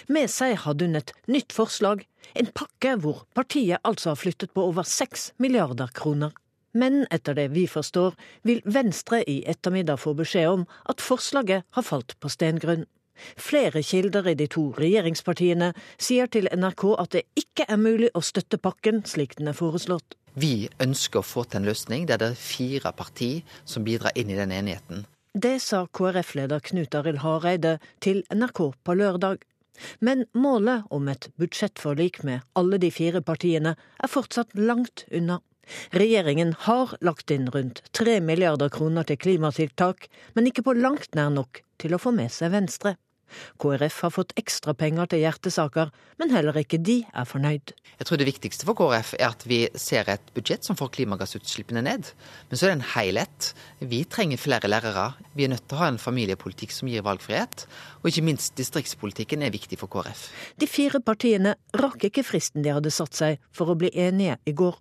Med 0.08 0.32
seg 0.32 0.62
hadde 0.64 0.88
hun 0.88 0.96
et 1.02 1.12
nytt 1.28 1.52
forslag, 1.52 2.06
en 2.40 2.54
pakke 2.56 2.96
hvor 3.04 3.26
partiet 3.36 3.84
altså 3.84 4.14
har 4.14 4.22
flyttet 4.22 4.54
på 4.56 4.64
over 4.70 4.88
seks 4.88 5.32
milliarder 5.44 5.92
kroner. 5.92 6.32
Men 6.74 7.04
etter 7.14 7.36
det 7.38 7.50
vi 7.54 7.68
forstår, 7.70 8.16
vil 8.48 8.64
Venstre 8.66 9.22
i 9.30 9.44
ettermiddag 9.50 10.00
få 10.02 10.16
beskjed 10.18 10.50
om 10.50 10.64
at 10.90 11.04
forslaget 11.04 11.68
har 11.76 11.86
falt 11.86 12.16
på 12.24 12.32
stengrunn. 12.32 12.88
Flere 13.38 13.84
kilder 13.84 14.28
i 14.32 14.36
de 14.36 14.48
to 14.52 14.70
regjeringspartiene 14.78 15.72
sier 15.98 16.28
til 16.32 16.50
NRK 16.52 16.84
at 16.98 17.16
det 17.16 17.24
ikke 17.40 17.68
er 17.70 17.80
mulig 17.82 18.12
å 18.14 18.24
støtte 18.26 18.60
pakken 18.62 19.04
slik 19.10 19.38
den 19.40 19.52
er 19.52 19.58
foreslått. 19.58 20.18
Vi 20.34 20.70
ønsker 20.82 21.22
å 21.22 21.28
få 21.28 21.44
til 21.46 21.62
en 21.62 21.70
løsning 21.70 22.08
der 22.10 22.22
det 22.22 22.32
er 22.34 22.40
fire 22.40 22.94
partier 22.98 23.58
som 23.70 23.86
bidrar 23.86 24.16
inn 24.18 24.34
i 24.34 24.38
den 24.40 24.52
enigheten. 24.52 25.06
Det 25.34 25.58
sa 25.62 25.86
KrF-leder 25.90 26.62
Knut 26.62 26.94
Arild 26.94 27.24
Hareide 27.24 27.78
til 28.02 28.22
NRK 28.34 28.60
på 28.86 28.96
lørdag. 28.98 29.42
Men 30.00 30.28
målet 30.38 30.86
om 30.94 31.08
et 31.10 31.30
budsjettforlik 31.42 32.22
med 32.24 32.46
alle 32.54 32.78
de 32.78 32.92
fire 32.94 33.22
partiene 33.26 33.74
er 33.74 34.12
fortsatt 34.12 34.54
langt 34.54 35.08
unna. 35.10 35.40
Regjeringen 35.96 36.54
har 36.68 36.96
lagt 37.02 37.32
inn 37.34 37.48
rundt 37.54 37.84
tre 37.96 38.20
milliarder 38.22 38.72
kroner 38.74 39.08
til 39.08 39.20
klimatiltak, 39.22 40.10
men 40.36 40.50
ikke 40.50 40.66
på 40.68 40.76
langt 40.78 41.16
nær 41.16 41.32
nok 41.34 41.64
til 41.82 41.96
å 41.96 42.02
få 42.02 42.14
med 42.16 42.32
seg 42.34 42.54
Venstre. 42.54 42.98
KrF 43.62 44.02
har 44.06 44.12
fått 44.14 44.34
ekstra 44.40 44.76
penger 44.78 45.10
til 45.10 45.24
hjertesaker, 45.24 45.92
men 46.22 46.34
heller 46.34 46.58
ikke 46.60 46.80
de 46.82 47.00
er 47.10 47.28
fornøyd. 47.28 47.74
Jeg 48.00 48.08
tror 48.08 48.20
det 48.22 48.28
viktigste 48.30 48.68
for 48.68 48.78
KrF 48.78 49.14
er 49.20 49.28
at 49.30 49.46
vi 49.50 49.60
ser 49.80 50.10
et 50.12 50.32
budsjett 50.36 50.66
som 50.68 50.78
får 50.80 50.92
klimagassutslippene 50.98 51.84
ned. 51.86 52.12
Men 52.50 52.60
så 52.60 52.68
er 52.68 52.74
det 52.74 52.78
en 52.80 52.88
helhet. 52.94 53.50
Vi 53.82 54.04
trenger 54.06 54.42
flere 54.42 54.70
lærere. 54.70 55.10
Vi 55.38 55.48
er 55.48 55.54
nødt 55.54 55.66
til 55.68 55.80
å 55.80 55.84
ha 55.84 55.92
en 55.92 56.02
familiepolitikk 56.02 56.76
som 56.76 56.92
gir 56.92 57.06
valgfrihet. 57.06 57.68
Og 58.04 58.12
ikke 58.12 58.26
minst 58.30 58.58
distriktspolitikken 58.60 59.46
er 59.46 59.54
viktig 59.54 59.80
for 59.82 59.92
KrF. 59.94 60.28
De 60.60 60.70
fire 60.70 61.02
partiene 61.04 61.58
rakk 61.80 62.10
ikke 62.10 62.26
fristen 62.28 62.66
de 62.66 62.74
hadde 62.76 62.94
satt 62.94 63.18
seg 63.18 63.42
for 63.56 63.72
å 63.72 63.80
bli 63.80 63.94
enige 63.94 64.40
i 64.50 64.56
går. 64.58 64.78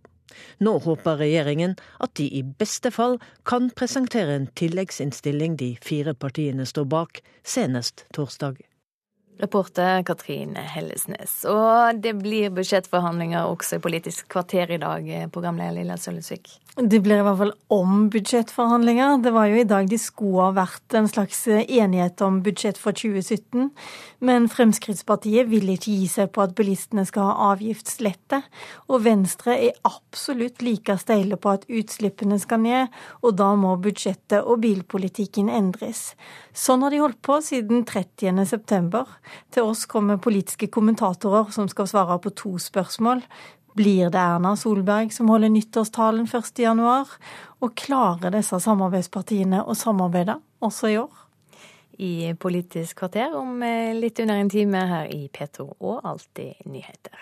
Nå 0.60 0.78
håper 0.86 1.20
regjeringen 1.22 1.76
at 2.02 2.14
de 2.20 2.28
i 2.28 2.42
beste 2.42 2.92
fall 2.94 3.18
kan 3.48 3.70
presentere 3.76 4.36
en 4.38 4.50
tilleggsinnstilling 4.58 5.56
de 5.60 5.74
fire 5.84 6.14
partiene 6.14 6.66
står 6.68 6.88
bak, 6.92 7.22
senest 7.44 8.06
torsdag. 8.16 8.60
Reporter 9.40 10.02
Katrin 10.06 10.56
Hellesnes. 10.56 11.42
Og 11.50 12.02
det 12.02 12.12
blir 12.20 12.52
budsjettforhandlinger 12.54 13.48
også 13.48 13.78
i 13.78 13.82
Politisk 13.82 14.28
kvarter 14.32 14.70
i 14.70 14.80
dag, 14.82 15.08
programleder 15.32 15.80
Lilla 15.80 15.96
Sølvesvik. 15.98 16.58
Det 16.72 17.02
blir 17.04 17.20
i 17.20 17.24
hvert 17.26 17.36
fall 17.36 17.50
om 17.74 18.06
budsjettforhandlinger. 18.12 19.18
Det 19.24 19.32
var 19.34 19.50
jo 19.50 19.58
i 19.60 19.66
dag 19.68 19.90
de 19.90 19.98
skulle 20.00 20.46
ha 20.46 20.54
vært 20.56 20.94
en 20.96 21.08
slags 21.10 21.42
enighet 21.50 22.22
om 22.24 22.38
budsjett 22.44 22.78
for 22.80 22.96
2017. 22.96 23.66
Men 24.24 24.46
Fremskrittspartiet 24.48 25.50
vil 25.50 25.68
ikke 25.74 25.92
gi 25.92 26.06
seg 26.08 26.30
på 26.32 26.44
at 26.46 26.54
bilistene 26.56 27.04
skal 27.08 27.28
ha 27.28 27.50
avgiftslette. 27.50 28.40
Og 28.88 29.04
Venstre 29.04 29.58
er 29.68 29.76
absolutt 29.84 30.64
like 30.64 30.96
steile 31.02 31.36
på 31.36 31.52
at 31.52 31.68
utslippene 31.68 32.38
skal 32.40 32.62
ned, 32.64 32.96
og 33.20 33.36
da 33.36 33.50
må 33.58 33.74
budsjettet 33.82 34.40
og 34.40 34.62
bilpolitikken 34.64 35.52
endres. 35.52 36.14
Sånn 36.56 36.86
har 36.86 36.94
de 36.94 37.02
holdt 37.02 37.20
på 37.20 37.36
siden 37.44 37.84
30. 37.88 38.46
september. 38.48 39.08
Til 39.54 39.68
oss 39.70 39.86
kommer 39.90 40.20
politiske 40.22 40.68
kommentatorer 40.72 41.50
som 41.54 41.68
skal 41.70 41.88
svare 41.90 42.18
på 42.22 42.32
to 42.36 42.56
spørsmål. 42.60 43.22
Blir 43.76 44.10
det 44.12 44.20
Erna 44.20 44.52
Solberg 44.56 45.12
som 45.14 45.30
holder 45.32 45.52
nyttårstalen 45.52 46.26
1.1, 46.28 47.16
og 47.62 47.74
klarer 47.78 48.34
disse 48.34 48.60
samarbeidspartiene 48.60 49.62
å 49.64 49.76
samarbeide 49.78 50.36
også 50.60 50.92
i 50.92 50.98
år? 51.00 51.12
I 52.02 52.12
Politisk 52.40 52.98
kvarter 53.02 53.36
om 53.36 53.62
eh, 53.64 53.92
litt 53.96 54.20
under 54.20 54.40
en 54.40 54.52
time 54.52 54.86
her 54.92 55.12
i 55.12 55.28
P2 55.32 55.68
og 55.78 56.00
Alltid 56.08 56.66
nyheter. 56.68 57.16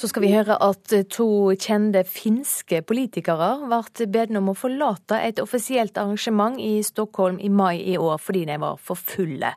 Så 0.00 0.08
skal 0.08 0.22
vi 0.24 0.30
høre 0.32 0.54
at 0.64 0.92
to 1.12 1.26
kjente 1.60 2.00
finske 2.08 2.78
politikere 2.88 3.50
ble 3.68 4.06
bedt 4.08 4.32
om 4.38 4.46
å 4.48 4.54
forlate 4.56 5.18
et 5.20 5.42
offisielt 5.42 6.00
arrangement 6.00 6.56
i 6.56 6.78
Stockholm 6.80 7.36
i 7.36 7.50
mai 7.52 7.82
i 7.82 7.98
år 8.00 8.16
fordi 8.16 8.46
de 8.48 8.56
var 8.62 8.80
for 8.80 8.96
fulle. 8.96 9.52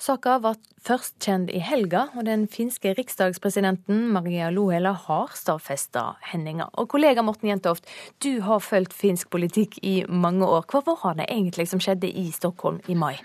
Saka 0.00 0.38
ble 0.40 0.54
først 0.80 1.18
kjent 1.20 1.52
i 1.52 1.60
helga, 1.60 2.06
og 2.16 2.24
den 2.24 2.48
finske 2.48 2.94
riksdagspresidenten 2.96 4.08
Maria 4.16 4.48
Lohela 4.48 4.94
har 5.04 5.36
stadfesta 5.36 6.14
hendinga. 6.32 6.70
Og 6.80 6.88
kollega 6.96 7.20
Morten 7.20 7.52
Jentoft, 7.52 7.84
du 8.24 8.40
har 8.48 8.64
fulgt 8.64 8.96
finsk 8.96 9.28
politikk 9.28 9.76
i 9.84 9.98
mange 10.08 10.48
år. 10.48 10.64
Hva 10.72 10.86
var 10.88 11.20
det 11.20 11.28
egentlig 11.28 11.68
som 11.68 11.84
skjedde 11.84 12.08
i 12.08 12.30
Stockholm 12.32 12.80
i 12.88 12.96
mai? 12.96 13.18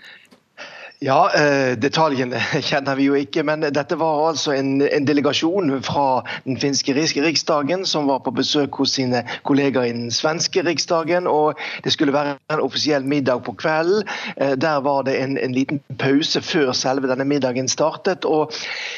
Ja, 1.00 1.30
eh, 1.30 1.76
detaljene 1.78 2.40
kjenner 2.68 2.96
vi 2.98 3.04
jo 3.06 3.14
ikke, 3.14 3.44
men 3.46 3.62
dette 3.62 3.94
var 4.00 4.32
altså 4.32 4.50
en, 4.56 4.80
en 4.82 5.04
delegasjon 5.06 5.70
fra 5.86 6.24
den 6.42 6.58
finske 6.58 6.90
riksdagen 6.96 7.84
som 7.86 8.08
var 8.10 8.24
på 8.26 8.32
besøk 8.34 8.80
hos 8.82 8.96
sine 8.98 9.20
kollegaer 9.46 9.86
i 9.86 9.94
den 9.94 10.10
svenske 10.10 10.64
riksdagen. 10.66 11.30
og 11.30 11.60
Det 11.84 11.94
skulle 11.94 12.16
være 12.16 12.34
en 12.50 12.64
offisiell 12.64 13.06
middag 13.06 13.44
på 13.46 13.54
kvelden. 13.62 14.02
Eh, 14.36 14.56
der 14.58 14.82
var 14.82 15.06
det 15.06 15.14
en, 15.22 15.38
en, 15.38 15.54
liten 15.54 15.78
pause 16.02 16.42
før 16.42 16.72
selve 16.74 17.06
denne 17.06 17.28
middagen 17.30 17.70
startet. 17.70 18.26
og 18.26 18.50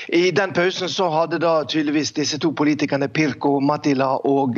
I 0.08 0.30
den 0.30 0.56
pausen 0.56 0.88
så 0.88 1.10
hadde 1.12 1.42
da 1.44 1.58
tydeligvis 1.68 2.16
disse 2.16 2.40
to 2.40 2.54
politikerne 2.56 3.12
Pirko 3.12 3.58
Matila 3.60 4.14
og 4.24 4.56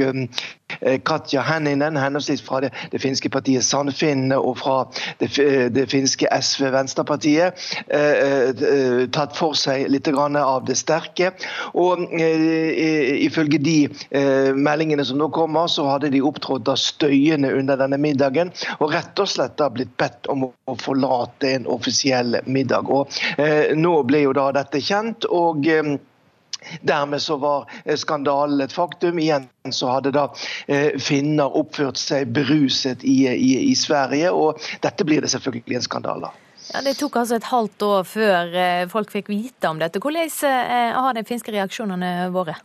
Katja 1.05 1.43
Henninen, 1.47 1.97
henholdsvis 1.97 2.43
fra 2.43 2.61
det, 2.65 2.73
det, 2.91 3.01
finske 3.03 3.31
partiet 3.33 3.65
Sandfinn 3.67 4.33
og 4.35 4.57
fra 4.61 4.77
det, 5.21 5.31
det 5.75 5.87
finske 5.91 6.29
SV 6.33 6.71
Venstrepartiet 6.75 7.59
eh, 7.89 8.51
eh, 8.51 9.03
tatt 9.13 9.37
for 9.39 9.57
seg 9.59 9.89
litt 9.93 10.09
av 10.13 10.67
det 10.67 10.77
sterke. 10.79 11.33
Og 11.79 12.05
eh, 12.13 13.23
Ifølge 13.23 13.59
de 13.63 13.77
meldingene 14.57 15.05
som 15.07 15.19
nå 15.21 15.29
kommer, 15.35 15.69
så 15.71 15.87
hadde 15.89 16.11
de 16.13 16.23
opptrådt 16.25 16.69
støyende 16.79 17.53
under 17.55 17.79
denne 17.81 17.99
middagen. 18.01 18.53
Og 18.81 18.93
rett 18.93 19.19
og 19.23 19.31
slett 19.31 19.57
da 19.61 19.69
blitt 19.73 19.95
bedt 20.01 20.29
om 20.33 20.49
å 20.49 20.77
forlate 20.81 21.55
en 21.57 21.69
offisiell 21.71 22.39
middag. 22.47 22.91
Og 22.91 23.11
Nå 23.79 23.95
ble 24.09 24.25
jo 24.25 24.35
da 24.37 24.51
dette 24.55 24.83
kjent. 24.83 25.27
og 25.29 25.69
Dermed 26.83 27.23
så 27.23 27.37
var 27.43 27.69
skandalen 27.97 28.61
et 28.61 28.73
faktum. 28.73 29.19
Igjen 29.23 29.49
så 29.71 29.93
hadde 29.95 30.13
da 30.15 30.29
finner 31.01 31.57
oppført 31.59 32.01
seg 32.01 32.33
beruset 32.35 33.05
i, 33.05 33.27
i, 33.31 33.53
i 33.71 33.75
Sverige, 33.79 34.33
og 34.33 34.63
dette 34.83 35.07
blir 35.07 35.23
det 35.23 35.31
selvfølgelig 35.33 35.79
en 35.79 35.87
skandale. 35.91 36.33
Ja, 36.71 36.81
Det 36.83 36.95
tok 36.97 37.17
altså 37.21 37.37
et 37.37 37.49
halvt 37.51 37.83
år 37.83 38.05
før 38.09 38.55
eh, 38.57 38.85
folk 38.91 39.11
fikk 39.13 39.31
vite 39.33 39.69
om 39.69 39.81
dette. 39.83 40.01
Hvordan 40.01 40.31
eh, 40.49 40.93
har 40.95 41.17
de 41.17 41.25
finske 41.27 41.53
reaksjonene 41.55 42.31
vært? 42.35 42.65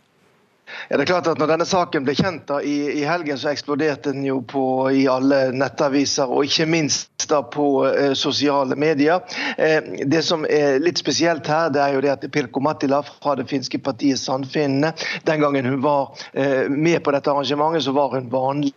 Ja, 0.88 0.96
det 0.96 1.02
er 1.02 1.10
klart 1.12 1.26
at 1.30 1.40
når 1.40 1.52
denne 1.52 1.66
saken 1.68 2.04
ble 2.06 2.14
kjent 2.16 2.46
da, 2.48 2.60
i, 2.64 2.76
i, 3.00 3.04
helgen, 3.08 3.38
så 3.40 3.50
eksploderte 3.52 4.12
den 4.14 4.24
jo 4.26 4.40
på, 4.46 4.62
i 4.94 5.06
alle 5.10 5.48
nettaviser, 5.56 6.30
og 6.30 6.48
ikke 6.48 6.68
minst 6.70 7.26
da 7.28 7.42
på 7.44 7.66
eh, 7.88 8.12
sosiale 8.16 8.76
medier. 8.78 9.20
Eh, 9.58 9.84
det 10.08 10.22
som 10.24 10.46
er 10.48 10.78
litt 10.80 11.00
spesielt 11.00 11.48
her, 11.50 11.68
det 11.74 11.82
er 11.82 11.96
jo 11.96 12.02
det 12.04 12.12
at 12.14 12.26
Pirko 12.32 12.62
Mattila 12.64 13.02
fra 13.06 13.34
det 13.38 13.48
finske 13.50 13.80
partiet 13.84 14.20
Sandfinnene, 14.22 14.94
den 15.28 15.42
gangen 15.42 15.68
hun 15.68 15.82
var 15.84 16.14
eh, 16.32 16.68
med 16.70 17.02
på 17.04 17.12
dette 17.12 17.32
arrangementet, 17.32 17.84
så 17.84 17.94
var 17.96 18.14
hun 18.16 18.30
vanlig 18.32 18.72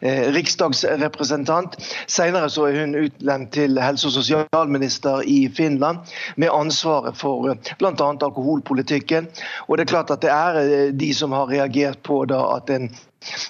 eh, 0.00 0.30
riksdagsrepresentant. 0.34 1.76
Senere 2.06 2.48
så 2.52 2.68
er 2.70 2.80
hun 2.80 2.96
utnevnt 3.04 3.52
til 3.56 3.80
helse- 3.80 4.08
og 4.08 4.16
sosialminister 4.16 5.24
i 5.28 5.48
Finland, 5.52 6.04
med 6.36 6.52
ansvaret 6.52 7.18
for 7.20 7.50
eh, 7.52 7.74
bl.a. 7.78 7.92
alkoholpolitikken. 8.14 9.28
Og 9.68 9.76
det 9.76 9.86
er 9.86 9.92
klart 9.92 10.14
at 10.14 10.24
det 10.24 10.32
er 10.32 10.60
eh, 10.62 10.88
som 11.14 11.32
har 11.32 11.46
reagert 11.46 12.02
på 12.02 12.22
at 12.34 12.70
en, 12.70 12.88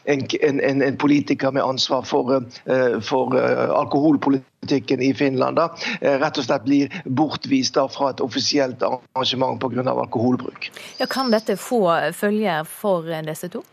en, 0.05 0.27
en, 0.41 0.83
en, 0.83 0.97
politiker 0.97 1.51
med 1.51 1.65
ansvar 1.65 2.03
for, 2.03 2.33
uh, 2.37 3.01
for 3.01 3.37
uh, 3.37 3.71
alkoholpolitikken 3.79 5.03
i 5.03 5.15
Finland 5.15 5.57
da, 5.57 5.69
uh, 6.03 6.17
rett 6.23 6.39
og 6.39 6.47
slett 6.47 6.65
blir 6.69 7.03
bortvist 7.05 7.75
da, 7.79 7.89
fra 7.89 8.13
et 8.15 8.23
offisielt 8.25 8.83
arrangement 8.83 9.61
pga. 9.61 9.85
alkoholbruk. 9.91 10.71
Ja, 10.99 11.07
kan 11.11 11.33
dette 11.35 11.57
få 11.57 11.87
følger 12.13 12.65
for 12.65 13.11
disse 13.27 13.49
to? 13.49 13.65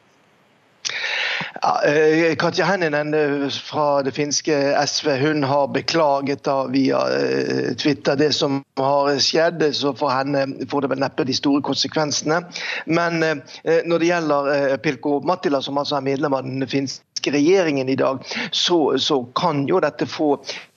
Eh, 1.85 2.35
Katja 2.35 2.65
Henninen 2.65 3.13
eh, 3.13 3.49
fra 3.49 4.01
det 4.01 4.11
finske 4.11 4.55
SV 4.87 5.09
hun 5.21 5.43
har 5.43 5.67
beklaget 5.67 6.43
da 6.43 6.65
via 6.67 7.01
eh, 7.13 7.75
Twitter 7.75 8.15
det 8.15 8.31
som 8.35 8.63
har 8.79 9.13
skjedd. 9.19 9.63
Så 9.75 9.93
for 9.97 10.13
henne 10.13 10.45
får 10.69 10.81
det 10.81 10.91
vel 10.93 11.03
neppe 11.03 11.25
de 11.27 11.35
store 11.35 11.61
konsekvensene. 11.65 12.41
Men 12.85 13.21
når 13.21 14.01
det 14.01 14.09
gjelder 14.09 14.77
Pilko 14.83 15.19
Mattila, 15.25 15.61
som 15.61 15.77
altså 15.77 15.99
er 15.99 16.05
medlem 16.05 16.33
av 16.33 16.47
den 16.47 16.67
finske 16.69 17.10
regjeringen 17.27 17.89
i 17.89 17.95
dag, 17.95 18.25
så, 18.51 18.97
så 18.97 19.23
kan 19.35 19.67
jo 19.67 19.79
dette 19.79 20.05
få 20.09 20.33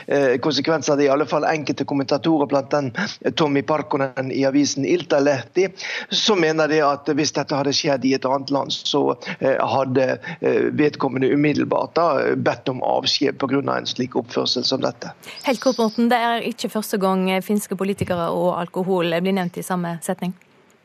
eh, 0.07 0.37
konsekvenser. 0.43 0.97
Det 0.97 1.07
er 1.07 1.09
i 1.09 1.15
alle 1.15 1.27
fall 1.27 1.47
enkelte 1.49 1.87
kommentatorer, 1.89 2.47
blant 2.51 2.71
den 2.71 2.91
Tommy 3.37 3.63
Parkonen 3.63 4.33
i 4.33 4.45
avisen 4.45 4.85
Iltalehti, 4.85 5.69
som 6.11 6.41
mener 6.41 6.69
det 6.69 6.83
at 6.85 7.09
hvis 7.09 7.35
dette 7.37 7.57
hadde 7.57 7.75
skjedd 7.77 8.05
i 8.05 8.15
et 8.19 8.29
annet 8.29 8.53
land, 8.55 8.73
så 8.75 9.17
eh, 9.39 9.59
hadde 9.59 10.09
eh, 10.41 10.71
vedkommende 10.77 11.33
umiddelbart 11.33 11.95
da, 11.99 12.09
bedt 12.37 12.69
om 12.73 12.83
avskjed 12.85 13.39
pga. 13.41 13.63
en 13.65 13.87
slik 13.87 14.17
oppførsel 14.17 14.65
som 14.65 14.83
dette. 14.83 15.13
Helt 15.45 15.61
kort, 15.61 15.79
Morten, 15.79 16.09
Det 16.09 16.17
er 16.17 16.49
ikke 16.49 16.69
første 16.69 16.99
gang 16.99 17.29
finske 17.43 17.77
politikere 17.77 18.31
og 18.35 18.59
alkohol 18.59 19.15
blir 19.21 19.37
nevnt 19.37 19.59
i 19.59 19.63
samme 19.63 19.99
setning? 20.03 20.35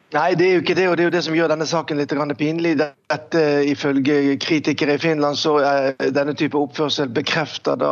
Nei, 0.09 0.33
det 0.33 0.45
er 0.47 0.55
jo 0.55 0.61
ikke 0.63 0.73
det, 0.73 0.87
og 0.89 0.95
det 0.97 1.03
er 1.03 1.09
jo 1.09 1.13
det 1.13 1.21
som 1.21 1.35
gjør 1.37 1.51
denne 1.51 1.67
saken 1.69 1.99
litt 1.99 2.13
pinlig. 2.37 2.71
Dette, 2.79 3.43
ifølge 3.69 4.37
kritikere 4.41 4.95
i 4.97 5.01
Finland 5.01 5.37
så 5.37 5.59
er 5.61 6.09
denne 6.15 6.33
type 6.33 6.57
oppførsel 6.57 7.11
bekreftet 7.13 7.83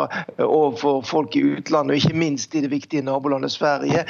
overfor 0.42 1.04
folk 1.06 1.36
i 1.36 1.44
utlandet, 1.44 1.94
og 1.94 1.98
ikke 2.02 2.18
minst 2.18 2.56
i 2.56 2.62
det 2.62 2.72
viktige 2.72 3.06
nabolandet 3.06 3.52
Sverige 3.54 4.06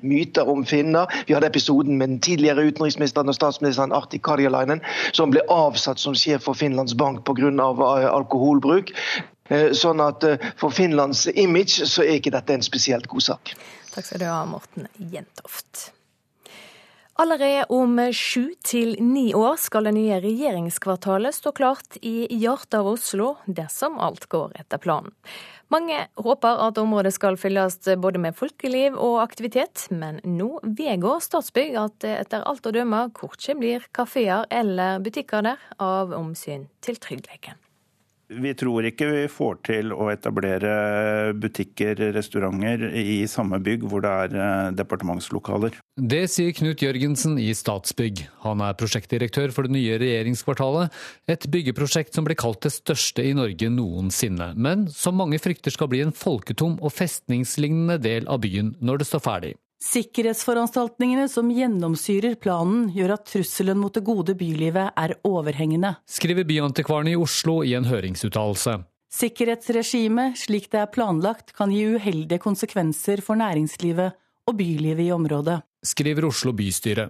myter 0.00 0.48
om 0.48 0.64
finner. 0.66 1.06
Vi 1.26 1.34
hadde 1.34 1.46
episoden 1.46 1.98
med 1.98 2.08
den 2.08 2.20
tidligere 2.20 2.66
utenriksministeren 2.66 3.28
og 3.28 3.34
statsministeren 3.34 3.92
Arti 3.92 4.18
Karjalainen, 4.18 4.82
som 5.12 5.30
ble 5.34 5.42
avsatt 5.50 6.00
som 6.00 6.14
sjef 6.14 6.46
for 6.46 6.58
Finlands 6.58 6.94
Bank 6.94 7.24
pga. 7.26 7.50
Eh, 7.52 8.08
alkoholbruk. 8.12 8.92
Eh, 9.50 9.72
sånn 9.76 10.00
at 10.00 10.24
eh, 10.24 10.52
For 10.56 10.70
Finlands 10.70 11.26
image 11.34 11.82
så 11.88 12.04
er 12.04 12.20
ikke 12.20 12.34
dette 12.34 12.54
en 12.54 12.64
spesielt 12.64 13.08
god 13.10 13.26
sak. 13.32 13.56
Takk 13.92 14.06
skal 14.06 14.22
du 14.22 14.28
ha, 14.30 14.44
Morten 14.48 14.88
Jentoft. 15.12 15.90
Allerede 17.20 17.64
om 17.68 17.98
sju 18.16 18.54
til 18.64 18.94
ni 19.04 19.34
år 19.36 19.58
skal 19.60 19.84
det 19.84 19.92
nye 19.98 20.16
regjeringskvartalet 20.24 21.36
stå 21.36 21.52
klart 21.52 21.98
i 22.00 22.24
hjertet 22.30 22.78
av 22.78 22.88
Oslo, 22.94 23.34
dersom 23.44 23.98
alt 24.00 24.24
går 24.32 24.54
etter 24.62 24.80
planen. 24.80 25.12
Mange 25.72 25.98
håper 26.20 26.60
at 26.66 26.80
området 26.80 27.12
skal 27.16 27.36
fylles 27.40 27.78
både 28.00 28.20
med 28.20 28.36
folkeliv 28.36 28.96
og 28.96 29.20
aktivitet, 29.22 29.86
men 29.92 30.20
nå 30.24 30.56
vedgår 30.64 31.20
Statsbygg 31.24 31.76
at 31.80 31.98
det 32.04 32.12
etter 32.26 32.44
alt 32.48 32.68
å 32.68 32.74
dømme 32.74 33.06
korkje 33.16 33.56
blir 33.60 33.86
kafeer 33.96 34.48
eller 34.52 35.00
butikker 35.04 35.44
der, 35.44 35.60
av 35.80 36.12
omsyn 36.16 36.66
til 36.84 37.00
tryggheten. 37.00 37.61
Vi 38.30 38.52
tror 38.56 38.86
ikke 38.86 39.08
vi 39.10 39.22
får 39.28 39.58
til 39.66 39.92
å 39.92 40.06
etablere 40.12 41.32
butikker, 41.36 41.98
restauranter 42.14 42.86
i 42.96 43.24
samme 43.28 43.58
bygg 43.62 43.84
hvor 43.90 44.04
det 44.04 44.12
er 44.24 44.36
eh, 44.36 44.68
departementslokaler. 44.78 45.76
Det 45.98 46.22
sier 46.32 46.54
Knut 46.56 46.84
Jørgensen 46.84 47.36
i 47.42 47.50
Statsbygg. 47.56 48.24
Han 48.46 48.62
er 48.64 48.78
prosjektdirektør 48.78 49.52
for 49.52 49.68
det 49.68 49.74
nye 49.76 49.98
regjeringskvartalet, 50.00 50.94
et 51.28 51.48
byggeprosjekt 51.52 52.16
som 52.16 52.28
blir 52.28 52.38
kalt 52.40 52.62
det 52.64 52.72
største 52.76 53.26
i 53.26 53.34
Norge 53.36 53.68
noensinne, 53.74 54.52
men 54.56 54.86
som 54.92 55.18
mange 55.18 55.42
frykter 55.42 55.74
skal 55.74 55.90
bli 55.92 56.04
en 56.06 56.16
folketom 56.16 56.78
og 56.80 56.94
festningslignende 56.94 58.00
del 58.02 58.30
av 58.30 58.40
byen 58.46 58.76
når 58.80 59.02
det 59.02 59.10
står 59.10 59.26
ferdig. 59.26 59.54
Sikkerhetsforanstaltningene 59.82 61.26
som 61.28 61.48
gjennomsyrer 61.50 62.36
planen, 62.38 62.86
gjør 62.94 63.16
at 63.16 63.26
trusselen 63.26 63.80
mot 63.82 63.94
det 63.94 64.04
gode 64.06 64.36
bylivet 64.38 64.94
er 64.94 65.14
overhengende. 65.26 65.96
Skriver 66.06 66.46
Byantikvaren 66.46 67.10
i 67.10 67.16
Oslo 67.18 67.60
i 67.66 67.74
en 67.74 67.88
høringsuttalelse. 67.90 68.78
Sikkerhetsregimet, 69.12 70.38
slik 70.40 70.70
det 70.72 70.84
er 70.84 70.92
planlagt, 70.94 71.50
kan 71.58 71.74
gi 71.74 71.82
uheldige 71.96 72.40
konsekvenser 72.40 73.20
for 73.26 73.36
næringslivet 73.40 74.14
og 74.48 74.56
bylivet 74.56 75.08
i 75.08 75.12
området. 75.12 75.58
Skriver 75.82 76.28
Oslo 76.30 76.54
bystyre. 76.54 77.08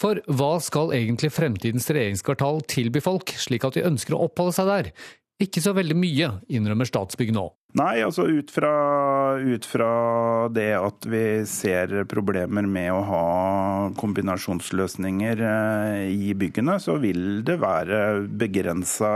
For 0.00 0.18
hva 0.26 0.56
skal 0.62 0.90
egentlig 0.98 1.30
fremtidens 1.32 1.86
regjeringskvartal 1.86 2.64
tilby 2.66 3.00
folk, 3.04 3.30
slik 3.38 3.64
at 3.64 3.78
de 3.78 3.86
ønsker 3.86 4.16
å 4.16 4.24
oppholde 4.26 4.58
seg 4.58 4.68
der? 4.72 4.90
Ikke 5.38 5.62
så 5.62 5.70
veldig 5.70 5.94
mye, 5.94 6.32
innrømmer 6.50 6.88
Statsbygg 6.88 7.30
nå. 7.36 7.44
Nei, 7.78 8.00
altså 8.02 8.24
ut 8.26 8.50
fra, 8.50 8.72
ut 9.38 9.66
fra, 9.68 9.90
det 10.50 10.72
at 10.74 11.06
vi 11.06 11.22
ser 11.46 11.92
problemer 12.10 12.66
med 12.66 12.90
å 12.90 13.02
ha 13.06 13.22
kombinasjonsløsninger 14.00 15.42
eh, 15.46 16.08
i 16.10 16.32
byggene, 16.34 16.78
så 16.82 16.96
vil 16.98 17.44
det 17.46 17.58
være 17.62 18.00
begrensa 18.40 19.12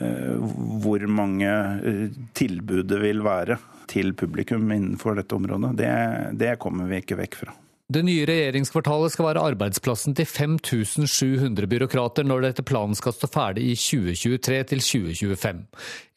eh, 0.00 0.34
hvor 0.82 1.06
mange 1.06 1.54
tilbudet 1.86 2.30
tilbud 2.40 2.90
det 2.90 3.02
vil 3.04 3.22
være 3.22 3.60
til 3.90 4.14
publikum 4.18 4.70
innenfor 4.70 5.20
dette 5.20 5.38
området. 5.38 5.76
Det, 5.78 5.94
det 6.40 6.56
kommer 6.62 6.90
vi 6.90 7.02
ikke 7.04 7.20
vekk 7.20 7.42
fra. 7.44 7.54
Det 7.90 8.04
nye 8.06 8.22
regjeringskvartalet 8.22 9.10
skal 9.10 9.26
være 9.26 9.42
arbeidsplassen 9.50 10.14
til 10.14 10.28
5700 10.30 11.66
byråkrater 11.66 12.22
når 12.22 12.44
det 12.44 12.50
etter 12.52 12.66
planen 12.68 12.94
skal 12.94 13.16
stå 13.16 13.26
ferdig 13.26 13.64
i 13.66 13.74
2023 13.74 14.58
til 14.70 14.82
2025. 14.86 15.64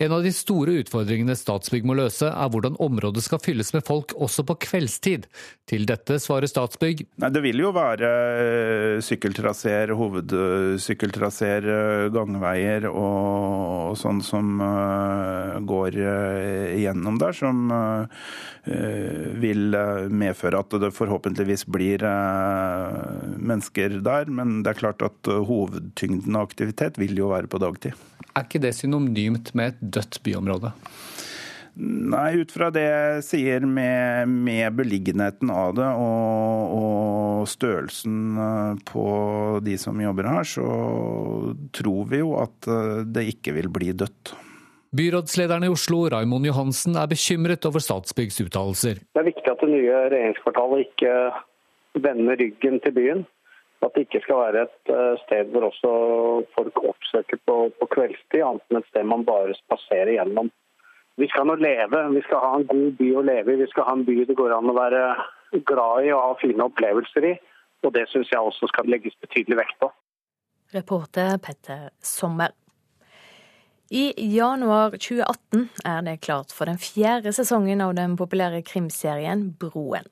En 0.05 0.13
av 0.13 0.21
de 0.21 0.33
store 0.35 0.75
utfordringene 0.83 1.33
Statsbygg 1.37 1.87
må 1.89 1.95
løse, 1.97 2.29
er 2.29 2.51
hvordan 2.53 2.77
området 2.83 3.23
skal 3.25 3.41
fylles 3.41 3.73
med 3.73 3.87
folk 3.87 4.13
også 4.13 4.45
på 4.45 4.57
kveldstid. 4.67 5.25
Til 5.65 5.87
dette 5.89 6.19
svarer 6.21 6.51
Statsbygg. 6.51 7.05
Nei, 7.23 7.31
det 7.33 7.41
vil 7.41 7.63
jo 7.63 7.71
være 7.73 8.11
eh, 8.43 9.01
sykkeltraseer, 9.01 9.95
hovedsykkeltraseer, 9.97 11.69
eh, 11.73 12.05
gangveier 12.13 12.85
og, 12.91 13.97
sånn 13.97 14.21
som 14.25 14.61
uh, 14.61 15.57
går 15.65 15.97
gjennom 16.83 17.17
der, 17.21 17.33
som 17.37 17.73
vil 18.63 19.75
medføre 20.13 20.61
at 20.63 20.75
det 20.81 20.89
forhåpentligvis 20.95 21.62
blir 21.71 22.03
eh, 22.07 23.33
mennesker 23.37 23.99
der. 24.05 24.31
Men 24.31 24.61
det 24.63 24.73
er 24.73 24.81
klart 24.81 25.03
at 25.05 25.29
eh, 25.31 25.43
hovedtyngden 25.47 26.37
av 26.39 26.49
aktivitet 26.49 26.99
vil 27.01 27.15
jo 27.17 27.31
være 27.33 27.51
på 27.51 27.61
dagtid. 27.63 27.97
Er 28.33 28.47
ikke 28.47 28.63
det 28.63 28.73
synonymt 28.77 29.53
med 29.57 29.73
et 29.73 29.83
dødt 29.99 30.21
byområde? 30.25 30.73
Nei, 31.73 32.35
ut 32.37 32.51
fra 32.53 32.67
det 32.69 32.83
jeg 32.85 33.21
sier 33.25 33.63
med, 33.65 34.29
med 34.29 34.75
beliggenheten 34.77 35.49
av 35.49 35.71
det 35.79 35.87
og, 35.89 36.75
og, 36.77 37.47
størrelsen 37.49 38.37
eh, 38.37 38.81
på 38.91 39.05
de 39.65 39.77
som 39.81 40.01
jobber 40.01 40.29
her, 40.29 40.47
så 40.47 40.67
tror 41.73 42.09
vi 42.13 42.21
jo 42.21 42.35
at 42.41 42.69
det 43.09 43.25
ikke 43.33 43.57
vil 43.57 43.71
bli 43.73 43.93
dødt. 43.97 44.35
Byrådslederen 44.93 45.63
i 45.63 45.71
Oslo, 45.73 46.03
Raimond 46.13 46.45
Johansen, 46.45 46.93
er 47.01 47.09
bekymret 47.09 47.65
over 47.65 47.81
Statsbyggs 47.81 48.37
uttalelser. 48.43 48.99
Det 49.01 49.21
er 49.23 49.25
viktig 49.25 49.49
at 49.49 49.63
det 49.63 49.69
nye 49.71 50.01
regjeringskvartalet 50.13 50.83
ikke 50.83 51.13
vende 51.93 52.35
ryggen 52.39 52.79
til 52.83 52.95
byen. 52.95 53.23
At 53.83 53.91
det 53.95 54.05
ikke 54.05 54.21
skal 54.23 54.39
være 54.39 54.65
et 54.65 54.91
eh, 54.95 55.15
sted 55.25 55.51
hvor 55.51 55.67
også 55.67 55.93
folk 56.55 56.83
oppsøker 56.93 57.39
på, 57.47 57.55
på 57.79 57.87
kveldstid, 57.95 58.41
annet 58.41 58.63
enn 58.71 58.79
et 58.79 58.91
sted 58.91 59.07
man 59.09 59.25
bare 59.27 59.55
spaserer 59.57 60.13
gjennom. 60.15 60.51
Vi 61.19 61.27
skal 61.29 61.45
nå 61.45 61.57
leve, 61.61 61.99
vi 62.15 62.23
skal 62.25 62.41
ha 62.41 62.53
en 62.57 62.67
god 62.69 62.95
by 62.97 63.09
å 63.19 63.25
leve 63.27 63.53
i. 63.53 63.59
Vi 63.61 63.69
skal 63.69 63.85
ha 63.89 63.97
en 63.97 64.05
by 64.07 64.15
det 64.25 64.37
går 64.39 64.55
an 64.55 64.71
å 64.71 64.77
være 64.77 65.03
glad 65.67 66.07
i 66.07 66.13
og 66.15 66.23
ha 66.23 66.31
fine 66.41 66.65
opplevelser 66.65 67.29
i. 67.29 67.35
Og 67.83 67.93
det 67.93 68.07
syns 68.09 68.31
jeg 68.31 68.39
også 68.39 68.71
skal 68.71 68.89
legges 68.89 69.19
betydelig 69.21 69.59
vekt 69.59 69.77
på. 69.83 69.91
Reporter 70.73 71.37
Petter 71.43 71.89
Sommer. 72.01 72.55
I 73.93 74.13
januar 74.17 74.95
2018 74.95 75.67
er 75.85 76.01
det 76.07 76.21
klart 76.25 76.53
for 76.55 76.65
den 76.65 76.79
fjerde 76.81 77.33
sesongen 77.35 77.83
av 77.83 77.91
den 77.93 78.15
populære 78.17 78.63
krimserien 78.65 79.51
Broen. 79.59 80.07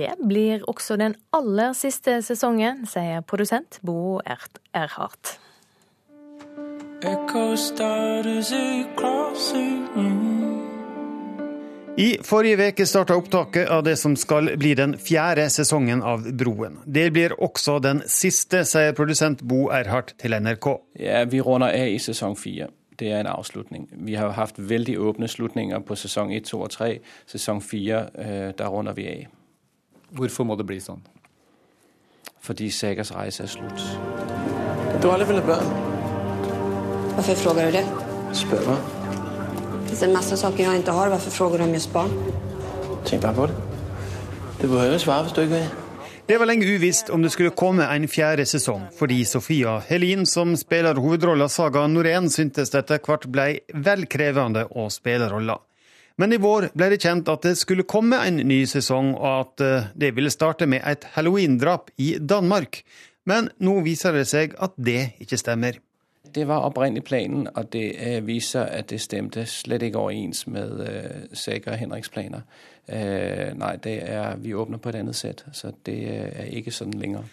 Det 0.00 0.14
blir 0.28 0.62
også 0.68 0.96
den 0.96 1.14
aller 1.36 1.74
siste 1.76 2.22
sesongen, 2.24 2.86
sier 2.88 3.20
produsent 3.20 3.76
Bo 3.84 4.20
Erhardt. 4.24 5.34
I 12.00 12.06
forrige 12.24 12.68
uke 12.70 12.86
starta 12.88 13.18
opptaket 13.20 13.68
av 13.68 13.82
det 13.84 13.98
som 14.00 14.14
skal 14.16 14.48
bli 14.62 14.70
den 14.78 14.94
fjerde 14.96 15.44
sesongen 15.52 16.00
av 16.00 16.24
Broen. 16.32 16.78
Det 16.86 17.10
blir 17.12 17.34
også 17.36 17.76
den 17.84 18.00
siste, 18.08 18.62
sier 18.64 18.96
produsent 18.96 19.42
Bo 19.44 19.66
Erhardt 19.68 20.14
til 20.22 20.32
NRK. 20.38 20.70
Ja, 20.96 21.26
Vi 21.28 21.42
runder 21.44 21.74
av 21.76 21.90
i 21.92 21.98
sesong 22.00 22.38
fire. 22.40 22.70
Det 22.96 23.12
er 23.12 23.20
en 23.20 23.34
avslutning. 23.34 23.90
Vi 23.92 24.16
har 24.16 24.32
hatt 24.32 24.56
veldig 24.56 24.96
åpne 25.00 25.28
slutninger 25.28 25.84
på 25.84 25.96
sesong 25.96 26.32
1, 26.32 26.48
2 26.48 26.62
og 26.62 26.70
3. 26.70 26.88
Sesong 27.26 27.60
4, 27.60 28.00
øh, 28.14 28.52
der 28.56 28.68
runder 28.68 28.96
vi 28.96 29.06
av. 29.08 29.39
Hvorfor 30.16 30.46
må 30.48 30.56
det 30.58 30.66
bli 30.66 30.80
sånn? 30.82 31.02
Fordi 32.40 32.70
Sagas 32.72 33.12
reise 33.14 33.44
er 33.44 33.52
slutt. 33.52 33.82
Du 35.00 35.08
har 35.08 35.18
aldri 35.18 35.28
villet 35.30 35.46
barn. 35.46 35.68
Hvorfor 37.14 37.36
spør 37.38 37.60
du 37.60 37.76
det? 37.76 37.84
Spør 38.36 38.64
meg. 38.70 38.96
Det 39.90 39.98
er 40.06 40.12
masse 40.14 40.36
saker 40.40 40.64
jeg 40.64 40.82
ikke 40.82 40.96
har. 40.96 41.12
Hvorfor 41.12 41.34
spør 41.34 41.58
du 41.60 41.66
om 41.66 41.76
just 41.76 41.92
barn? 41.92 42.16
Tenk 43.04 43.22
bare 43.22 43.34
på 43.34 43.46
det. 43.50 43.54
Du 44.60 44.66
behøver 44.68 44.96
ikke 44.96 45.04
svare 45.04 45.28
hvis 45.28 45.36
du 45.36 45.40
ikke 45.44 45.54
vil. 45.54 45.70
Det 46.30 46.36
var 46.38 46.46
lenge 46.46 46.66
uvisst 46.68 47.08
om 47.10 47.24
det 47.24 47.32
skulle 47.34 47.50
komme 47.50 47.86
en 47.90 48.04
fjerde 48.08 48.44
sesong, 48.46 48.84
fordi 48.94 49.24
Sofia 49.26 49.80
Helin, 49.88 50.26
som 50.26 50.52
spiller 50.56 51.00
hovedrolla 51.00 51.48
Saga 51.50 51.86
Norén, 51.90 52.28
syntes 52.30 52.70
det 52.70 52.84
etter 52.84 53.00
hvert 53.02 53.26
ble 53.34 53.46
vel 53.74 54.06
krevende 54.06 54.62
å 54.70 54.86
spille 54.94 55.26
rolla. 55.32 55.56
Men 56.20 56.34
i 56.36 56.40
vår 56.40 56.68
ble 56.76 56.90
det 56.92 57.00
kjent 57.00 57.28
at 57.32 57.46
det 57.46 57.54
skulle 57.56 57.88
komme 57.88 58.18
en 58.20 58.42
ny 58.44 58.58
sesong, 58.68 59.14
og 59.16 59.30
at 59.30 59.62
eh, 59.64 59.86
det 59.96 60.10
ville 60.18 60.32
starte 60.32 60.68
med 60.68 60.84
et 60.84 61.06
halloween-drap 61.14 61.88
i 61.96 62.18
Danmark. 62.20 62.82
Men 63.24 63.48
nå 63.64 63.78
viser 63.86 64.12
det 64.16 64.26
seg 64.28 64.52
at 64.60 64.76
det 64.76 65.14
ikke 65.24 65.38
stemmer. 65.40 65.80
Det 66.30 66.44
var 66.46 66.66
opprinnelig 66.68 67.04
planen, 67.08 67.48
og 67.54 67.72
det 67.72 67.86
uh, 67.96 68.26
viser 68.26 68.68
at 68.68 68.90
det 68.92 69.00
stemte 69.02 69.46
slett 69.50 69.82
ikke 69.82 69.98
overens 69.98 70.44
med 70.46 70.76
uh, 70.78 71.24
Sager 71.32 71.72
og 71.72 71.80
Henriks 71.80 72.12
planer. 72.12 72.44
Uh, 72.86 73.50
nei, 73.58 73.74
det 73.82 73.96
er, 74.04 74.36
vi 74.38 74.54
åpner 74.54 74.78
på 74.78 74.92
et 74.92 75.00
annet 75.00 75.16
sett, 75.16 75.42
så 75.52 75.72
det 75.86 75.96
er 76.06 76.52
ikke 76.60 76.74
sånn 76.74 76.94
lenger. 77.00 77.26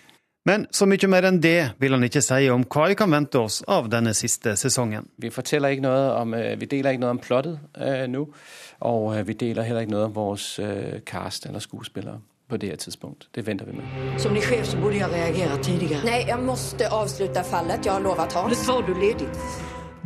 Men 0.48 0.64
så 0.72 0.88
mye 0.88 1.10
mer 1.12 1.28
enn 1.28 1.42
det 1.44 1.74
vil 1.82 1.94
han 1.94 2.08
ikke 2.08 2.24
si 2.24 2.48
om 2.50 2.64
hva 2.72 2.88
vi 2.88 2.96
kan 2.98 3.12
vente 3.12 3.38
oss 3.42 3.60
av 3.68 3.90
denne 3.92 4.16
siste 4.16 4.56
sesongen. 4.58 5.10
Vi, 5.20 5.28
ikke 5.30 5.84
noe 5.84 6.06
om, 6.22 6.34
vi 6.34 6.70
deler 6.72 6.96
ikke 6.96 7.04
noe 7.04 7.18
om 7.18 7.22
plottet 7.22 7.60
uh, 7.76 8.06
nå. 8.10 8.24
Og 8.80 9.18
øh, 9.18 9.28
vi 9.28 9.34
deler 9.34 9.64
heller 9.64 9.82
ikke 9.82 9.92
noe 9.92 10.04
av 10.04 10.16
vores 10.16 10.60
øh, 10.60 11.00
cast 11.06 11.46
eller 11.46 11.60
skuespillere 11.60 12.20
på 12.50 12.58
det 12.58 12.80
tidspunkt. 12.80 13.28
Det 13.36 13.48
venter 13.48 13.66
vi 13.66 13.72
med. 13.72 14.20
Som 14.20 14.34
din 14.34 14.44
sjef 14.44 14.66
så 14.66 14.78
burde 14.78 14.98
jeg 14.98 15.10
reagere 15.12 15.64
tidligere. 15.64 16.06
Nei, 16.06 16.22
jeg 16.28 16.40
måtte 16.40 16.88
avslutte 16.88 17.44
fallet. 17.44 17.86
Jeg 17.86 17.94
har 17.94 18.00
lovet 18.00 18.34
Hans. 18.34 18.52
Eller 18.52 18.66
tar 18.66 18.88
du 18.88 18.94
ledig? 18.94 19.28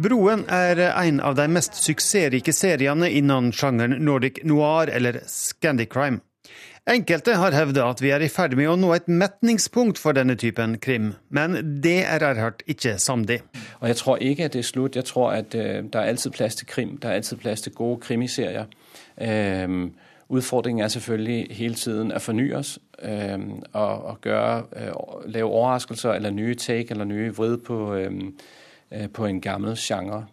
Broen 0.01 0.45
er 0.49 0.79
en 1.03 1.19
av 1.19 1.36
de 1.36 1.47
mest 1.51 1.75
suksessrike 1.77 2.53
seriene 2.55 3.12
innen 3.12 3.51
sjangeren 3.53 3.99
nordic 4.01 4.39
noir 4.43 4.89
eller 4.89 5.19
Scandic 5.27 5.91
crime. 5.93 6.23
Enkelte 6.89 7.36
har 7.38 7.54
hevdet 7.54 7.84
at 7.84 8.02
vi 8.02 8.10
er 8.10 8.24
i 8.26 8.30
ferd 8.30 8.56
med 8.58 8.72
å 8.72 8.76
nå 8.76 8.88
et 8.96 9.08
metningspunkt 9.08 10.00
for 10.02 10.17
denne 10.17 10.34
typen 10.36 10.80
krim, 10.82 11.12
men 11.30 11.60
det 11.84 12.00
er 12.02 12.26
Erhardt 12.26 12.63
ikke 12.65 12.96
samd 12.98 13.30
i. 13.30 13.38
Jeg 13.86 14.00
tror 14.00 14.17
ikke 14.17 14.48
at 14.50 14.56
det 14.56 14.63
er 14.63 14.70
slutt. 14.70 14.96
Jeg 14.96 15.06
tror 15.06 15.32
at 15.32 15.54
uh, 15.54 15.84
det 15.86 15.96
er 15.96 16.10
alltid 16.10 16.34
plass 16.34 16.58
til 16.58 16.67
krim. 16.67 16.98
Det 16.98 17.10
er 17.10 17.20
alltid 17.22 17.38
plass 17.38 17.62
til 17.62 17.76
gode 17.78 18.00
krimiserier. 18.02 18.65
Uh, 19.22 19.91
Udfordringen 20.32 20.84
er 20.84 20.88
selvfølgelig 20.88 21.48
hele 21.52 21.76
tiden 21.76 22.13
å 22.15 22.20
fornye 22.24 22.56
oss 22.56 22.78
øh, 23.04 23.39
og, 23.74 24.04
og 24.06 24.22
gøre, 24.22 24.63
uh, 24.63 25.26
lave 25.28 25.50
overraskelser 25.50 26.13
eller 26.13 26.32
nye 26.32 26.56
take 26.56 26.96
eller 26.96 27.06
nye 27.06 27.34
vrid 27.36 27.58
på, 27.67 27.94
øh, 27.94 29.10
på 29.13 29.26
en 29.26 29.41
gammel 29.41 29.76
sjanger. 29.78 30.24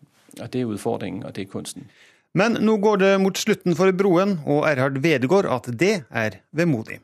Og 0.40 0.52
Det 0.52 0.60
er 0.60 0.70
utfordringen, 0.70 1.24
og 1.26 1.36
det 1.36 1.42
er 1.42 1.50
kunsten. 1.50 1.90
Men 2.34 2.58
nå 2.60 2.76
går 2.76 2.96
det 2.96 3.20
mot 3.20 3.38
slutten 3.38 3.76
for 3.76 3.92
Broen, 3.92 4.40
og 4.46 4.66
Erhard 4.68 4.98
vedgår 5.02 5.48
at 5.48 5.70
det 5.80 6.02
er 6.10 6.40
vemodig. 6.52 7.00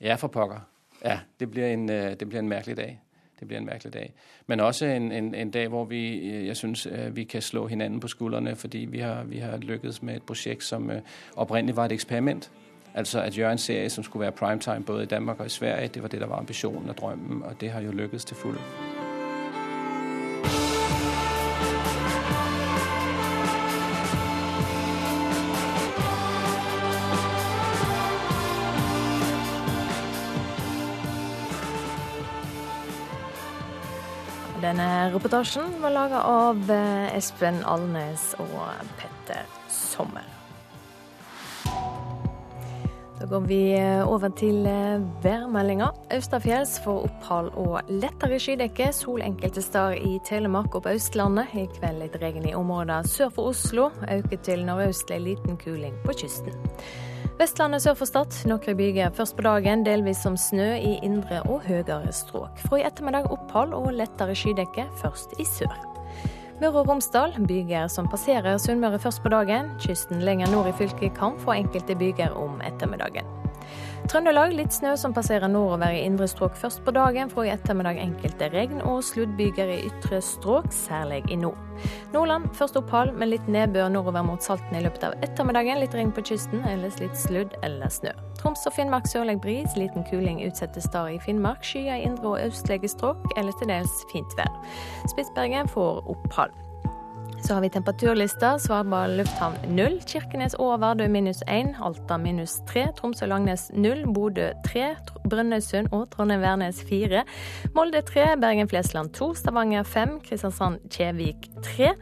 Ja, 0.00 0.14
for 0.14 0.28
pokker. 0.28 0.60
Ja, 1.04 1.18
det 1.40 1.50
blir 1.50 1.66
en, 1.66 1.90
øh, 1.90 2.20
det 2.20 2.28
blir 2.28 2.38
en 2.38 2.48
merkelig 2.48 2.76
dag. 2.76 3.00
Det 3.40 3.48
blir 3.48 3.58
en 3.58 3.66
merkelig 3.66 3.92
dag. 3.92 4.12
Men 4.46 4.60
også 4.60 4.86
en, 4.86 5.12
en, 5.12 5.34
en 5.34 5.50
dag 5.50 5.68
hvor 5.68 5.84
vi, 5.84 6.30
øh, 6.30 6.46
jeg 6.46 6.56
synes, 6.56 6.86
øh, 6.86 7.16
vi 7.16 7.24
kan 7.24 7.42
slå 7.42 7.66
hinanden 7.66 8.00
på 8.00 8.08
skuldrene, 8.08 8.56
fordi 8.56 8.78
vi 8.78 8.98
har, 8.98 9.24
vi 9.24 9.38
har 9.38 9.56
lykkes 9.56 10.02
med 10.02 10.16
et 10.16 10.22
prosjekt 10.22 10.64
som 10.64 10.90
opprinnelig 11.36 11.76
var 11.76 11.84
et 11.84 11.92
eksperiment. 11.92 12.50
Altså 12.94 13.20
at 13.20 13.32
gjøre 13.32 13.52
en 13.52 13.58
serie 13.58 13.90
som 13.90 14.04
skulle 14.04 14.20
være 14.20 14.32
primetime 14.32 14.84
både 14.84 15.02
i 15.02 15.06
Danmark 15.06 15.40
og 15.40 15.46
i 15.46 15.48
Sverige. 15.48 15.88
Det 15.88 16.02
var 16.02 16.08
det 16.08 16.20
der 16.20 16.26
var 16.26 16.36
ambisjonen 16.36 16.88
og 16.88 16.98
drømmen, 16.98 17.42
og 17.42 17.60
det 17.60 17.70
har 17.70 17.80
jo 17.80 17.90
lykkes 17.92 18.24
til 18.24 18.36
fulle. 18.36 18.58
Denne 34.72 35.10
reportasjen 35.12 35.74
var 35.82 35.92
laga 35.92 36.22
av 36.24 36.70
eh, 36.72 37.10
Espen 37.12 37.58
Alnes 37.68 38.30
og 38.40 38.86
Petter 38.96 39.42
Sommer. 39.68 40.24
Da 43.18 43.28
går 43.28 43.44
vi 43.50 43.58
eh, 43.76 44.00
over 44.08 44.32
til 44.32 44.64
eh, 44.64 45.04
værmeldinga. 45.20 45.90
Austafjells 46.16 46.78
får 46.86 47.04
opphold 47.10 47.52
og 47.60 47.92
lettere 47.92 48.40
skydekke. 48.40 48.88
Sol 48.96 49.20
enkelte 49.20 49.60
steder 49.60 50.00
i 50.00 50.16
Telemark 50.24 50.72
og 50.80 50.86
på 50.86 50.96
Østlandet. 50.96 51.52
I 51.52 51.68
kveld 51.76 52.06
litt 52.06 52.16
regn 52.24 52.48
i 52.48 52.56
områder 52.56 53.04
sør 53.04 53.36
for 53.36 53.52
Oslo. 53.52 53.90
Øker 54.08 54.40
til 54.40 54.64
nordøstlig 54.64 55.20
liten 55.28 55.60
kuling 55.60 56.00
på 56.08 56.16
kysten. 56.24 56.56
Vestlandet 57.42 57.82
sør 57.82 57.96
for 57.98 58.06
Stad. 58.06 58.36
Noen 58.46 58.76
byger 58.78 59.10
først 59.16 59.34
på 59.34 59.42
dagen, 59.42 59.80
delvis 59.82 60.20
som 60.22 60.36
snø 60.38 60.76
i 60.78 60.92
indre 61.02 61.40
og 61.50 61.64
høyere 61.66 62.12
strøk. 62.14 62.60
Fra 62.68 62.78
i 62.78 62.84
ettermiddag 62.86 63.26
opphold 63.34 63.74
og 63.74 63.88
lettere 63.98 64.36
skydekke, 64.38 64.84
først 65.02 65.34
i 65.42 65.48
sør. 65.50 65.74
Møre 66.62 66.84
og 66.84 66.92
Romsdal 66.92 67.34
byger 67.42 67.90
som 67.90 68.06
passerer 68.06 68.62
Sunnmøre 68.62 69.02
først 69.02 69.24
på 69.26 69.34
dagen. 69.34 69.74
Kysten 69.82 70.22
lenger 70.22 70.54
nord 70.54 70.70
i 70.70 70.78
fylket 70.84 71.18
kan 71.18 71.34
få 71.42 71.58
enkelte 71.58 71.98
byger 71.98 72.38
om 72.38 72.62
ettermiddagen. 72.62 73.41
Trøndelag 74.10 74.50
litt 74.56 74.74
snø 74.74 74.96
som 74.98 75.12
passerer 75.14 75.48
nordover 75.48 75.94
i 75.94 76.00
indre 76.02 76.26
strøk 76.28 76.56
først 76.58 76.82
på 76.84 76.92
dagen. 76.94 77.30
Fra 77.30 77.44
i 77.46 77.52
ettermiddag 77.52 78.00
enkelte 78.02 78.48
regn 78.52 78.82
og 78.82 79.04
sluddbyger 79.06 79.70
i 79.70 79.76
ytre 79.88 80.18
strøk, 80.24 80.66
særlig 80.74 81.22
i 81.30 81.38
nord. 81.38 81.58
Nordland 82.12 82.50
først 82.58 82.76
opphold, 82.78 83.14
med 83.18 83.30
litt 83.30 83.46
nedbør 83.50 83.88
nordover 83.94 84.26
mot 84.26 84.42
Salten 84.42 84.76
i 84.76 84.82
løpet 84.82 85.06
av 85.06 85.14
ettermiddagen. 85.22 85.80
Litt 85.80 85.94
regn 85.96 86.10
på 86.14 86.24
kysten, 86.32 86.64
ellers 86.68 86.98
litt 87.02 87.14
sludd 87.18 87.54
eller 87.62 87.92
snø. 87.94 88.12
Troms 88.40 88.66
og 88.66 88.74
Finnmark 88.76 89.06
sørlig 89.10 89.38
bris, 89.44 89.78
liten 89.78 90.04
kuling 90.10 90.42
utsatte 90.48 90.82
steder 90.82 91.14
i 91.14 91.22
Finnmark. 91.22 91.62
Skyer 91.64 92.00
i 92.00 92.10
indre 92.10 92.34
og 92.34 92.42
østlige 92.50 92.90
strøk, 92.90 93.22
eller 93.36 93.54
til 93.60 93.70
dels 93.70 94.02
fint 94.12 94.36
vær. 94.40 94.50
Spitsbergen 95.14 95.70
får 95.70 96.02
opphold. 96.10 96.58
Så 97.42 97.54
har 97.54 97.60
vi 97.60 97.68
temperaturlista. 97.74 98.58
Svalbard 98.58 99.16
lufthavn 99.18 99.56
null. 99.74 99.96
Kirkenes 100.06 100.54
og 100.62 100.76
Vardø 100.80 101.08
minus 101.10 101.42
én. 101.50 101.72
Alta 101.82 102.16
minus 102.16 102.60
tre. 102.70 102.84
Tromsø-Langnes 102.98 103.66
null. 103.74 104.04
Bodø 104.14 104.52
tre. 104.62 104.92
Brønnøysund 105.26 105.90
og 105.90 106.06
Trondheim-Værnes 106.14 106.84
fire. 106.86 107.24
Molde 107.74 108.04
tre. 108.06 108.28
Bergen-Flesland 108.38 109.10
to. 109.18 109.32
Stavanger 109.34 109.82
fem. 109.82 110.20
Kristiansand-Kjevik 110.22 111.50
tre. 111.66 111.92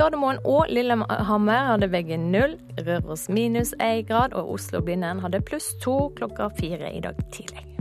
Gardermoen 0.00 0.40
og 0.44 0.72
Lillehammer 0.72 1.72
hadde 1.74 1.92
begge 1.92 2.16
null. 2.16 2.56
Røros 2.80 3.28
minus 3.28 3.74
én 3.76 4.00
grad. 4.08 4.32
Og 4.32 4.56
Oslo-Blindern 4.56 5.20
hadde 5.20 5.44
pluss 5.44 5.74
to 5.84 6.08
klokka 6.16 6.48
fire 6.56 6.96
i 6.96 7.04
dag 7.04 7.20
tidlig. 7.32 7.75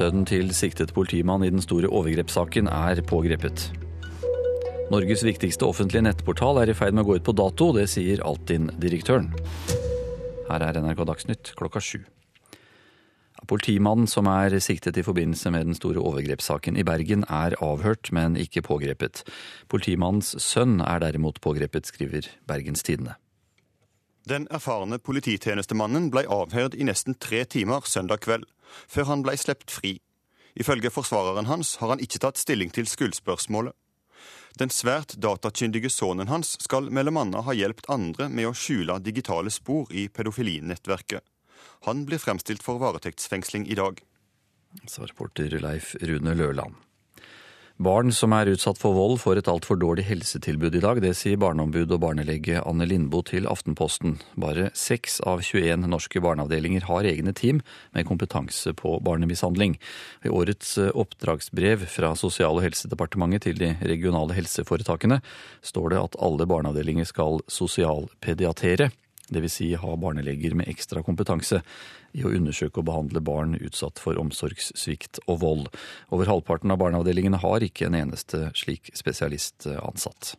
Sønnen 0.00 0.22
til 0.24 0.48
siktet 0.56 0.94
politimann 0.96 1.42
i 1.44 1.50
den 1.52 1.60
store 1.60 1.90
overgrepssaken 1.92 2.70
er 2.72 3.02
pågrepet. 3.04 3.66
Norges 4.88 5.20
viktigste 5.26 5.66
offentlige 5.68 6.06
nettportal 6.06 6.62
er 6.62 6.72
i 6.72 6.76
ferd 6.78 6.96
med 6.96 7.04
å 7.04 7.10
gå 7.10 7.18
ut 7.18 7.26
på 7.26 7.34
dato, 7.36 7.68
det 7.76 7.84
sier 7.92 8.22
Altinn-direktøren. 8.24 9.28
Her 10.48 10.64
er 10.64 10.80
NRK 10.80 11.04
Dagsnytt 11.04 11.52
klokka 11.60 11.84
sju. 11.84 11.98
Politimannen 13.44 14.08
som 14.08 14.30
er 14.32 14.56
siktet 14.64 14.96
i 14.96 15.04
forbindelse 15.04 15.52
med 15.52 15.68
den 15.68 15.76
store 15.76 16.00
overgrepssaken 16.00 16.80
i 16.80 16.86
Bergen, 16.88 17.28
er 17.28 17.60
avhørt, 17.60 18.08
men 18.08 18.40
ikke 18.40 18.64
pågrepet. 18.64 19.26
Politimannens 19.68 20.32
sønn 20.40 20.80
er 20.80 21.04
derimot 21.04 21.44
pågrepet, 21.44 21.92
skriver 21.92 22.32
Bergens 22.48 22.88
Tidende. 22.88 23.20
Den 24.30 24.44
erfarne 24.54 25.00
polititjenestemannen 25.02 26.04
ble 26.14 26.22
avhørt 26.30 26.76
i 26.78 26.84
nesten 26.86 27.16
tre 27.18 27.42
timer 27.50 27.82
søndag 27.90 28.20
kveld 28.22 28.44
før 28.86 29.08
han 29.08 29.24
ble 29.26 29.34
sluppet 29.34 29.72
fri. 29.74 29.96
Ifølge 30.54 30.92
forsvareren 30.94 31.48
hans 31.50 31.72
har 31.80 31.90
han 31.90 32.02
ikke 32.04 32.20
tatt 32.22 32.38
stilling 32.38 32.70
til 32.74 32.86
skyldspørsmålet. 32.86 33.74
Den 34.60 34.70
svært 34.70 35.16
datakyndige 35.22 35.90
sønnen 35.90 36.30
hans 36.30 36.52
skal 36.62 36.92
mellom 36.94 37.18
annet 37.24 37.46
ha 37.46 37.56
hjulpet 37.56 37.90
andre 37.90 38.28
med 38.30 38.50
å 38.50 38.54
skjule 38.54 39.00
digitale 39.02 39.50
spor 39.50 39.90
i 39.90 40.06
pedofilinettverket. 40.06 41.24
Han 41.88 42.04
blir 42.06 42.22
fremstilt 42.22 42.62
for 42.62 42.78
varetektsfengsling 42.82 43.66
i 43.66 43.78
dag. 43.78 43.98
Sa 44.86 45.06
reporter 45.10 45.58
Leif 45.58 45.96
Rune 46.02 46.36
Løland. 46.38 46.78
Barn 47.80 48.10
som 48.12 48.34
er 48.36 48.50
utsatt 48.52 48.76
for 48.76 48.92
vold, 48.92 49.14
får 49.22 49.38
et 49.40 49.48
altfor 49.48 49.78
dårlig 49.80 50.02
helsetilbud 50.04 50.74
i 50.76 50.82
dag. 50.84 50.98
Det 51.00 51.14
sier 51.16 51.38
barneombud 51.40 51.88
og 51.88 52.02
barnelege 52.02 52.60
Anne 52.68 52.84
Lindboe 52.84 53.24
til 53.24 53.48
Aftenposten. 53.48 54.18
Bare 54.36 54.66
seks 54.76 55.16
av 55.24 55.40
21 55.40 55.88
norske 55.88 56.20
barneavdelinger 56.20 56.84
har 56.90 57.08
egne 57.08 57.32
team 57.32 57.62
med 57.96 58.04
kompetanse 58.10 58.74
på 58.76 58.98
barnemishandling. 59.00 59.78
I 60.28 60.28
årets 60.28 60.76
eh, 60.76 60.92
oppdragsbrev 60.92 61.86
fra 61.88 62.12
Sosial- 62.20 62.60
og 62.60 62.66
helsedepartementet 62.68 63.48
til 63.48 63.56
de 63.62 63.72
regionale 63.80 64.36
helseforetakene 64.36 65.22
står 65.64 65.94
det 65.94 66.04
at 66.04 66.20
alle 66.20 66.44
barneavdelinger 66.52 67.08
skal 67.08 67.40
sosialpediatere 67.48 68.90
dvs. 69.30 69.56
Si 69.60 69.70
ha 69.78 69.94
barneleger 70.00 70.54
med 70.58 70.68
ekstra 70.70 71.04
kompetanse 71.06 71.62
i 72.12 72.26
å 72.26 72.34
undersøke 72.34 72.82
og 72.82 72.88
behandle 72.90 73.22
barn 73.24 73.56
utsatt 73.60 74.02
for 74.02 74.18
omsorgssvikt 74.20 75.22
og 75.26 75.40
vold. 75.44 75.72
Over 76.10 76.30
halvparten 76.30 76.74
av 76.74 76.82
barneavdelingene 76.82 77.42
har 77.42 77.66
ikke 77.66 77.88
en 77.88 77.98
eneste 78.02 78.48
slik 78.58 78.92
spesialist 78.98 79.68
ansatt. 79.80 80.34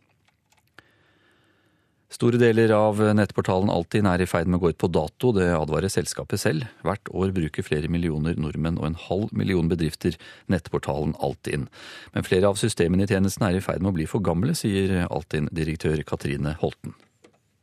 Store 2.12 2.36
deler 2.36 2.68
av 2.76 2.98
nettportalen 3.16 3.70
Altinn 3.72 4.04
er 4.10 4.20
i 4.20 4.26
ferd 4.28 4.50
med 4.50 4.58
å 4.58 4.66
gå 4.66 4.72
ut 4.74 4.80
på 4.82 4.90
dato, 4.92 5.30
det 5.32 5.46
advarer 5.56 5.88
selskapet 5.92 6.42
selv. 6.42 6.66
Hvert 6.84 7.08
år 7.08 7.32
bruker 7.32 7.64
flere 7.64 7.88
millioner 7.88 8.36
nordmenn 8.36 8.76
og 8.82 8.90
en 8.90 8.98
halv 9.06 9.32
million 9.32 9.70
bedrifter 9.70 10.18
nettportalen 10.52 11.14
Altinn. 11.24 11.70
Men 12.12 12.28
flere 12.28 12.50
av 12.52 12.60
systemene 12.60 13.06
i 13.06 13.08
tjenesten 13.08 13.46
er 13.48 13.56
i 13.56 13.64
ferd 13.64 13.80
med 13.80 13.94
å 13.94 13.96
bli 13.96 14.08
for 14.10 14.24
gamle, 14.24 14.52
sier 14.58 15.06
Altinn-direktør 15.06 16.04
Katrine 16.04 16.52
Holten. 16.60 16.92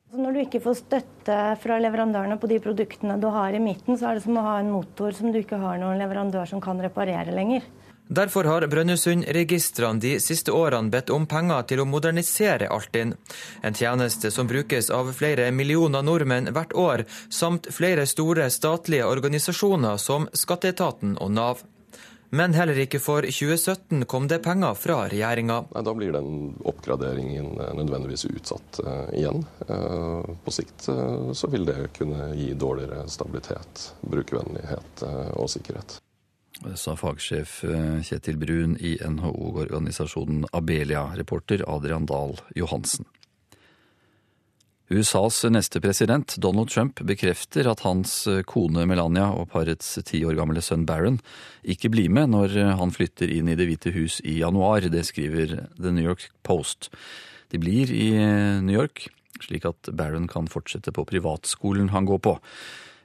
Når 0.10 0.34
du 0.34 0.40
ikke 0.42 0.60
får 0.64 0.78
støtte 0.80 1.36
fra 1.62 1.76
leverandørene 1.78 2.40
på 2.42 2.48
de 2.50 2.58
produktene 2.64 3.20
du 3.22 3.28
har 3.30 3.54
i 3.54 3.60
midten, 3.62 3.94
så 3.94 4.10
er 4.10 4.18
det 4.18 4.24
som 4.24 4.40
å 4.42 4.46
ha 4.48 4.56
en 4.58 4.72
motor 4.74 5.14
som 5.14 5.30
du 5.30 5.38
ikke 5.38 5.60
har 5.62 5.78
noen 5.78 6.02
leverandør 6.02 6.50
som 6.50 6.64
kan 6.64 6.82
reparere 6.82 7.30
lenger. 7.36 7.68
Derfor 8.10 8.48
har 8.50 8.66
Brønnøysundregistrene 8.66 10.02
de 10.02 10.16
siste 10.18 10.50
årene 10.50 10.90
bedt 10.90 11.12
om 11.14 11.28
penger 11.30 11.68
til 11.70 11.84
å 11.84 11.86
modernisere 11.86 12.72
Altinn. 12.74 13.14
En 13.62 13.78
tjeneste 13.78 14.32
som 14.34 14.50
brukes 14.50 14.90
av 14.90 15.12
flere 15.14 15.52
millioner 15.54 16.02
nordmenn 16.02 16.50
hvert 16.56 16.74
år, 16.74 17.06
samt 17.30 17.70
flere 17.70 18.10
store 18.10 18.50
statlige 18.50 19.06
organisasjoner 19.06 20.02
som 20.02 20.26
Skatteetaten 20.34 21.20
og 21.22 21.38
Nav. 21.38 21.62
Men 22.30 22.54
heller 22.54 22.78
ikke 22.78 23.00
for 23.02 23.26
2017 23.26 24.06
kom 24.10 24.28
det 24.30 24.42
penger 24.46 24.76
fra 24.78 25.00
regjeringa. 25.10 25.64
Da 25.74 25.94
blir 25.98 26.14
den 26.14 26.54
oppgraderingen 26.62 27.56
eh, 27.58 27.72
nødvendigvis 27.80 28.28
utsatt 28.30 28.82
uh, 28.86 29.08
igjen. 29.18 29.42
Uh, 29.66 30.22
på 30.46 30.54
sikt 30.54 30.86
uh, 30.94 31.32
så 31.34 31.50
vil 31.50 31.66
det 31.66 31.90
kunne 31.98 32.30
gi 32.38 32.52
dårligere 32.54 33.08
stabilitet, 33.10 33.90
brukervennlighet 34.02 35.04
og 35.40 35.50
sikkerhet. 35.50 35.98
Det 36.60 36.76
sa 36.78 36.94
fagsjef 37.00 37.62
Kjetil 38.04 38.38
Brun 38.38 38.76
i 38.84 38.98
NHO-organisasjonen 39.00 40.50
Abelia, 40.52 41.06
reporter 41.16 41.64
Adrian 41.72 42.06
Dahl 42.10 42.36
Johansen. 42.58 43.08
USAs 44.90 45.44
neste 45.54 45.78
president, 45.82 46.34
Donald 46.42 46.72
Trump, 46.74 47.02
bekrefter 47.06 47.68
at 47.70 47.84
hans 47.86 48.24
kone 48.50 48.88
Melania 48.90 49.28
og 49.38 49.52
parets 49.54 49.92
ti 50.08 50.24
år 50.26 50.34
gamle 50.40 50.64
sønn 50.66 50.88
Barron 50.90 51.20
ikke 51.62 51.92
blir 51.94 52.10
med 52.10 52.32
når 52.34 52.58
han 52.80 52.94
flytter 52.96 53.30
inn 53.30 53.52
i 53.52 53.58
Det 53.60 53.68
hvite 53.70 53.94
hus 53.94 54.18
i 54.26 54.40
januar. 54.40 54.90
Det 54.90 55.06
skriver 55.06 55.54
The 55.78 55.94
New 55.94 56.10
York 56.10 56.32
Post. 56.42 56.90
De 57.54 57.62
blir 57.62 57.94
i 57.94 58.10
New 58.66 58.74
York, 58.74 59.08
slik 59.46 59.70
at 59.70 59.92
Barron 59.94 60.26
kan 60.30 60.50
fortsette 60.50 60.94
på 60.96 61.06
privatskolen 61.06 61.94
han 61.94 62.10
går 62.10 62.24
på. 62.26 62.40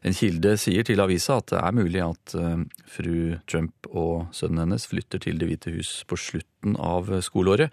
En 0.04 0.16
kilde 0.16 0.56
sier 0.60 0.84
til 0.84 1.00
avisa 1.00 1.38
at 1.40 1.52
det 1.52 1.60
er 1.60 1.76
mulig 1.76 2.00
at 2.04 2.34
eh, 2.36 2.64
fru 2.96 3.36
Trump 3.48 3.88
og 3.88 4.32
sønnen 4.36 4.66
hennes 4.66 4.88
flytter 4.88 5.22
til 5.24 5.40
Det 5.40 5.48
hvite 5.48 5.76
hus 5.76 6.02
på 6.08 6.16
slutten 6.20 6.76
av 6.76 7.12
skoleåret, 7.24 7.72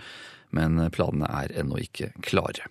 men 0.55 0.79
planene 0.95 1.27
er 1.43 1.55
ennå 1.59 1.79
ikke 1.83 2.13
klare. 2.23 2.67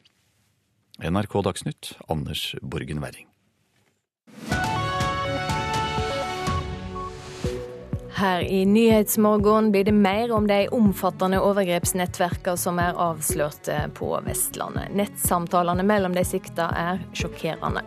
NRK 1.01 1.43
Dagsnytt, 1.43 1.99
Anders 2.09 2.57
Borgen 2.63 3.01
Werring. 3.01 3.27
Her 8.21 8.41
i 8.41 8.67
Nyhetsmorgen 8.67 9.71
blir 9.73 9.85
det 9.85 9.93
mer 9.93 10.33
om 10.33 10.47
de 10.47 10.69
omfattende 10.69 11.41
overgrepsnettverkene 11.41 12.61
som 12.61 12.79
er 12.83 12.99
avslørt 13.01 13.71
på 13.97 14.11
Vestlandet. 14.27 14.93
Nettsamtalene 14.93 15.87
mellom 15.89 16.13
de 16.13 16.25
sikta 16.29 16.69
er 16.77 17.01
sjokkerende. 17.17 17.81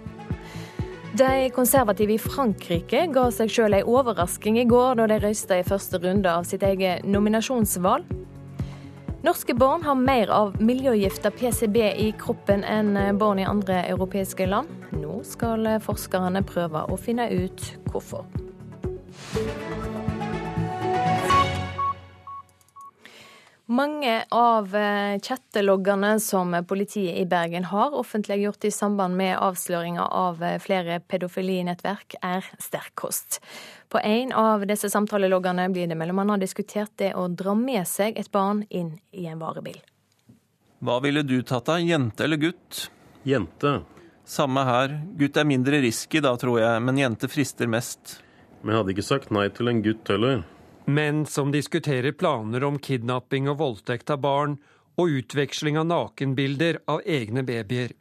De 1.14 1.52
konservative 1.54 2.16
i 2.16 2.22
Frankrike 2.22 3.06
ga 3.14 3.28
seg 3.30 3.54
sjøl 3.54 3.78
ei 3.78 3.84
overrasking 3.86 4.58
i 4.58 4.66
går 4.66 4.98
da 4.98 5.06
de 5.12 5.20
røysta 5.22 5.60
i 5.62 5.68
første 5.68 6.02
runde 6.02 6.34
av 6.34 6.50
sitt 6.50 6.66
eget 6.66 7.06
nominasjonsvalg. 7.06 8.10
Norske 9.24 9.54
barn 9.54 9.84
har 9.84 9.96
mer 9.96 10.28
av 10.28 10.62
miljøgifta 10.62 11.32
PCB 11.32 11.78
i 11.80 12.10
kroppen 12.20 12.66
enn 12.68 12.98
barn 13.16 13.40
i 13.40 13.46
andre 13.48 13.78
europeiske 13.88 14.50
land. 14.52 14.68
Nå 15.00 15.22
skal 15.24 15.70
forskerne 15.86 16.44
prøve 16.44 16.84
å 16.92 17.00
finne 17.00 17.30
ut 17.32 17.70
hvorfor. 17.88 18.28
Mange 23.74 24.26
av 24.30 24.76
chatteloggene 25.24 26.20
som 26.22 26.52
politiet 26.68 27.18
i 27.18 27.26
Bergen 27.26 27.64
har 27.72 27.96
offentliggjort 27.98 28.66
i 28.66 28.72
samband 28.72 29.18
med 29.18 29.34
avsløringa 29.42 30.04
av 30.14 30.44
flere 30.62 31.00
pedofilinettverk, 31.00 32.20
er 32.22 32.46
sterk 32.62 32.94
kost. 33.00 33.40
På 33.90 33.98
en 34.04 34.36
av 34.38 34.68
disse 34.70 34.92
samtaleloggene 34.94 35.66
blir 35.74 35.90
det 35.90 35.98
bl.a. 35.98 36.38
diskutert 36.38 36.94
det 37.02 37.16
å 37.18 37.26
dra 37.32 37.56
med 37.58 37.88
seg 37.90 38.20
et 38.20 38.30
barn 38.30 38.62
inn 38.70 38.94
i 39.10 39.26
en 39.32 39.42
varebil. 39.42 39.82
Hva 40.84 41.00
ville 41.02 41.26
du 41.26 41.40
tatt 41.42 41.74
av, 41.74 41.82
jente 41.82 42.28
eller 42.28 42.38
gutt? 42.38 42.92
Jente. 43.26 43.80
Samme 44.26 44.68
her. 44.70 45.00
Gutt 45.18 45.40
er 45.40 45.50
mindre 45.50 45.82
risky 45.82 46.22
da, 46.22 46.36
tror 46.38 46.62
jeg, 46.62 46.82
men 46.84 47.02
jente 47.02 47.32
frister 47.32 47.72
mest. 47.72 48.20
Men 48.62 48.76
jeg 48.76 48.84
hadde 48.84 49.00
ikke 49.00 49.12
sagt 49.16 49.34
nei 49.34 49.48
til 49.50 49.72
en 49.72 49.82
gutt 49.82 50.14
heller. 50.14 50.44
Men 50.86 51.26
som 51.26 51.52
diskuterer 51.52 52.12
planer 52.12 52.64
om 52.64 52.80
kidnapping 52.80 53.50
og 53.50 53.58
voldtekt 53.58 54.10
av 54.10 54.20
barn, 54.24 54.58
og 54.96 55.10
utveksling 55.10 55.78
av 55.80 55.88
nakenbilder 55.90 56.80
av 56.86 57.02
egne 57.06 57.44
babyer. 57.44 57.94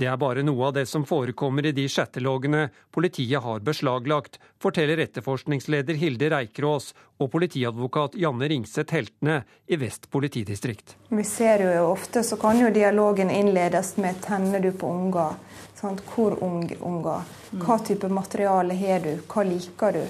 Det 0.00 0.06
er 0.08 0.16
bare 0.16 0.40
noe 0.40 0.70
av 0.70 0.72
det 0.78 0.86
som 0.88 1.02
forekommer 1.04 1.66
i 1.68 1.74
de 1.76 1.82
chatteloggene 1.92 2.70
politiet 2.94 3.42
har 3.44 3.60
beslaglagt, 3.60 4.38
forteller 4.56 5.02
etterforskningsleder 5.04 5.98
Hilde 6.00 6.30
Reikerås 6.32 6.94
og 7.20 7.28
politiadvokat 7.34 8.16
Janne 8.16 8.48
Ringseth 8.48 8.96
Heltene 8.96 9.42
i 9.68 9.76
Vest 9.76 10.08
politidistrikt. 10.08 10.96
Vi 11.12 11.24
ser 11.28 11.66
jo 11.66 11.90
ofte 11.90 12.24
så 12.24 12.40
kan 12.40 12.56
jo 12.62 12.72
dialogen 12.72 13.28
innledes 13.28 13.98
med 14.00 14.22
'tenner 14.24 14.60
du 14.60 14.72
på 14.72 14.88
unger'? 14.88 15.34
Sant? 15.80 16.02
Hvor 16.12 16.34
ung 16.44 16.66
unger? 16.80 17.22
Hva 17.62 17.78
type 17.84 18.08
materiale 18.12 18.74
har 18.76 19.00
du? 19.00 19.14
Hva 19.30 19.44
liker 19.48 19.96
du? 19.96 20.02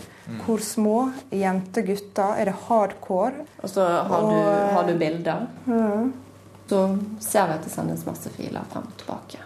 Hvor 0.44 0.62
små? 0.64 0.96
Jenter, 1.30 1.84
gutter? 1.86 2.34
Er 2.40 2.50
det 2.50 2.56
hardcore? 2.66 3.44
Og 3.62 3.70
så 3.70 3.86
har, 3.86 4.24
Og, 4.24 4.32
du, 4.32 4.50
har 4.74 4.88
du 4.88 4.96
bilder. 4.98 5.46
Mm. 5.66 6.10
Så 6.70 6.82
ser 7.22 7.46
vi 7.46 7.54
at 7.58 7.64
det 7.66 7.72
sendes 7.72 8.02
masse 8.06 8.30
filer 8.34 8.66
frem 8.72 8.90
og 8.90 8.98
tilbake. 8.98 9.44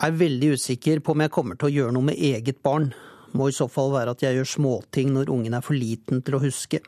Jeg 0.00 0.08
er 0.08 0.18
veldig 0.18 0.52
usikker 0.56 1.00
på 1.04 1.14
om 1.14 1.22
jeg 1.22 1.34
kommer 1.34 1.58
til 1.60 1.68
å 1.68 1.74
gjøre 1.74 1.94
noe 1.94 2.08
med 2.10 2.18
eget 2.18 2.62
barn. 2.66 2.90
Må 3.36 3.50
i 3.50 3.54
så 3.54 3.68
fall 3.70 3.92
være 3.94 4.16
at 4.16 4.22
jeg 4.24 4.38
gjør 4.38 4.48
småting 4.56 5.12
når 5.14 5.30
ungen 5.30 5.54
er 5.54 5.62
for 5.62 5.78
liten 5.78 6.22
til 6.26 6.38
å 6.38 6.42
huske. 6.42 6.80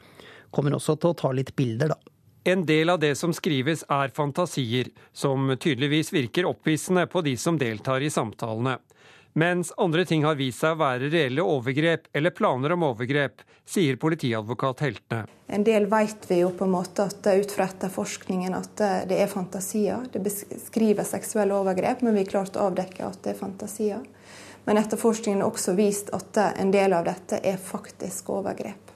Kommer 0.50 0.74
også 0.74 0.96
til 0.98 1.12
å 1.12 1.18
ta 1.18 1.30
litt 1.34 1.54
bilder, 1.56 1.94
da. 1.94 2.11
En 2.44 2.66
del 2.66 2.90
av 2.90 2.98
det 2.98 3.14
som 3.14 3.32
skrives 3.32 3.84
er 3.88 4.10
fantasier, 4.14 4.88
som 5.12 5.56
tydeligvis 5.60 6.12
virker 6.12 6.48
opphissende 6.48 7.06
på 7.06 7.22
de 7.22 7.36
som 7.38 7.58
deltar 7.58 8.02
i 8.02 8.10
samtalene. 8.10 8.80
Mens 9.38 9.70
andre 9.76 10.04
ting 10.04 10.24
har 10.26 10.34
vist 10.36 10.60
seg 10.60 10.74
å 10.74 10.80
være 10.80 11.08
reelle 11.12 11.44
overgrep 11.46 12.10
eller 12.12 12.34
planer 12.34 12.74
om 12.74 12.82
overgrep, 12.90 13.44
sier 13.64 13.96
politiadvokat 13.96 14.82
Heltene. 14.84 15.28
En 15.46 15.64
del 15.64 15.86
vet 15.88 16.26
vi 16.28 16.42
jo 16.42 16.50
på 16.50 16.66
en 16.66 16.74
måte 16.74 17.06
at 17.06 17.30
ut 17.30 17.54
fra 17.54 17.68
etterforskningen 17.70 18.58
at 18.58 18.82
det 19.08 19.22
er 19.22 19.30
fantasier. 19.30 20.04
Det 20.12 20.20
beskriver 20.20 21.06
seksuelle 21.08 21.56
overgrep, 21.56 22.02
men 22.02 22.18
vi 22.18 22.26
har 22.26 22.32
klart 22.34 22.58
å 22.58 22.66
avdekke 22.72 23.06
at 23.06 23.22
det 23.22 23.36
er 23.36 23.40
fantasier. 23.40 24.02
Men 24.66 24.82
etterforskningen 24.82 25.40
har 25.44 25.54
også 25.54 25.76
vist 25.78 26.10
at 26.12 26.42
en 26.50 26.74
del 26.74 26.92
av 26.92 27.06
dette 27.06 27.38
er 27.38 27.56
faktisk 27.56 28.34
overgrep. 28.34 28.91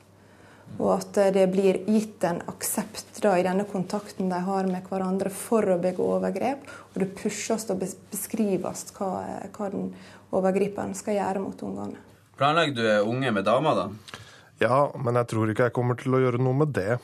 Og 0.76 0.90
at 0.92 1.18
det 1.32 1.46
blir 1.52 1.78
gitt 1.88 2.24
en 2.28 2.42
aksept 2.50 3.22
da, 3.24 3.36
i 3.38 3.44
denne 3.46 3.64
kontakten 3.68 4.28
de 4.32 4.40
har 4.44 4.68
med 4.68 4.84
hverandre 4.90 5.32
for 5.32 5.64
å 5.72 5.78
begå 5.80 6.10
overgrep. 6.18 6.66
Og 6.92 7.00
det 7.00 7.10
pushes 7.16 7.64
og 7.72 7.80
beskrives 7.80 8.84
hva, 8.98 9.10
hva 9.56 9.70
den 9.72 9.90
overgriperen 10.36 10.94
skal 10.98 11.16
gjøre 11.16 11.42
mot 11.46 11.64
ungene. 11.64 12.02
Planlegger 12.36 12.76
du 12.76 13.08
unge 13.08 13.32
med 13.32 13.46
damer, 13.48 13.78
da? 13.78 14.22
Ja, 14.60 14.80
men 15.00 15.16
jeg 15.16 15.28
tror 15.32 15.52
ikke 15.52 15.68
jeg 15.68 15.76
kommer 15.76 15.96
til 16.00 16.16
å 16.16 16.20
gjøre 16.20 16.40
noe 16.40 16.60
med 16.64 16.74
det. 16.76 16.98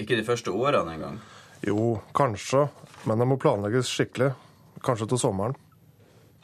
Ikke 0.00 0.16
de 0.16 0.24
første 0.24 0.52
årene 0.52 0.96
engang? 0.96 1.20
Jo, 1.64 1.98
kanskje. 2.16 2.66
Men 3.08 3.20
det 3.20 3.28
må 3.28 3.38
planlegges 3.40 3.92
skikkelig. 3.92 4.32
Kanskje 4.84 5.08
til 5.12 5.20
sommeren. 5.20 5.56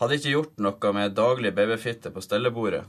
Hadde 0.00 0.16
ikke 0.18 0.32
gjort 0.32 0.61
noe 0.64 0.92
med 0.96 1.16
daglig 1.16 1.53
babyfitte 1.57 2.12
på 2.12 2.24
stellebordet? 2.24 2.84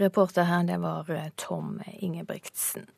Reporter 0.00 0.48
her, 0.48 0.64
det 0.68 0.78
var 0.82 1.10
eh, 1.10 1.30
Tom 1.36 1.78
Ingebrigtsen. 1.98 2.88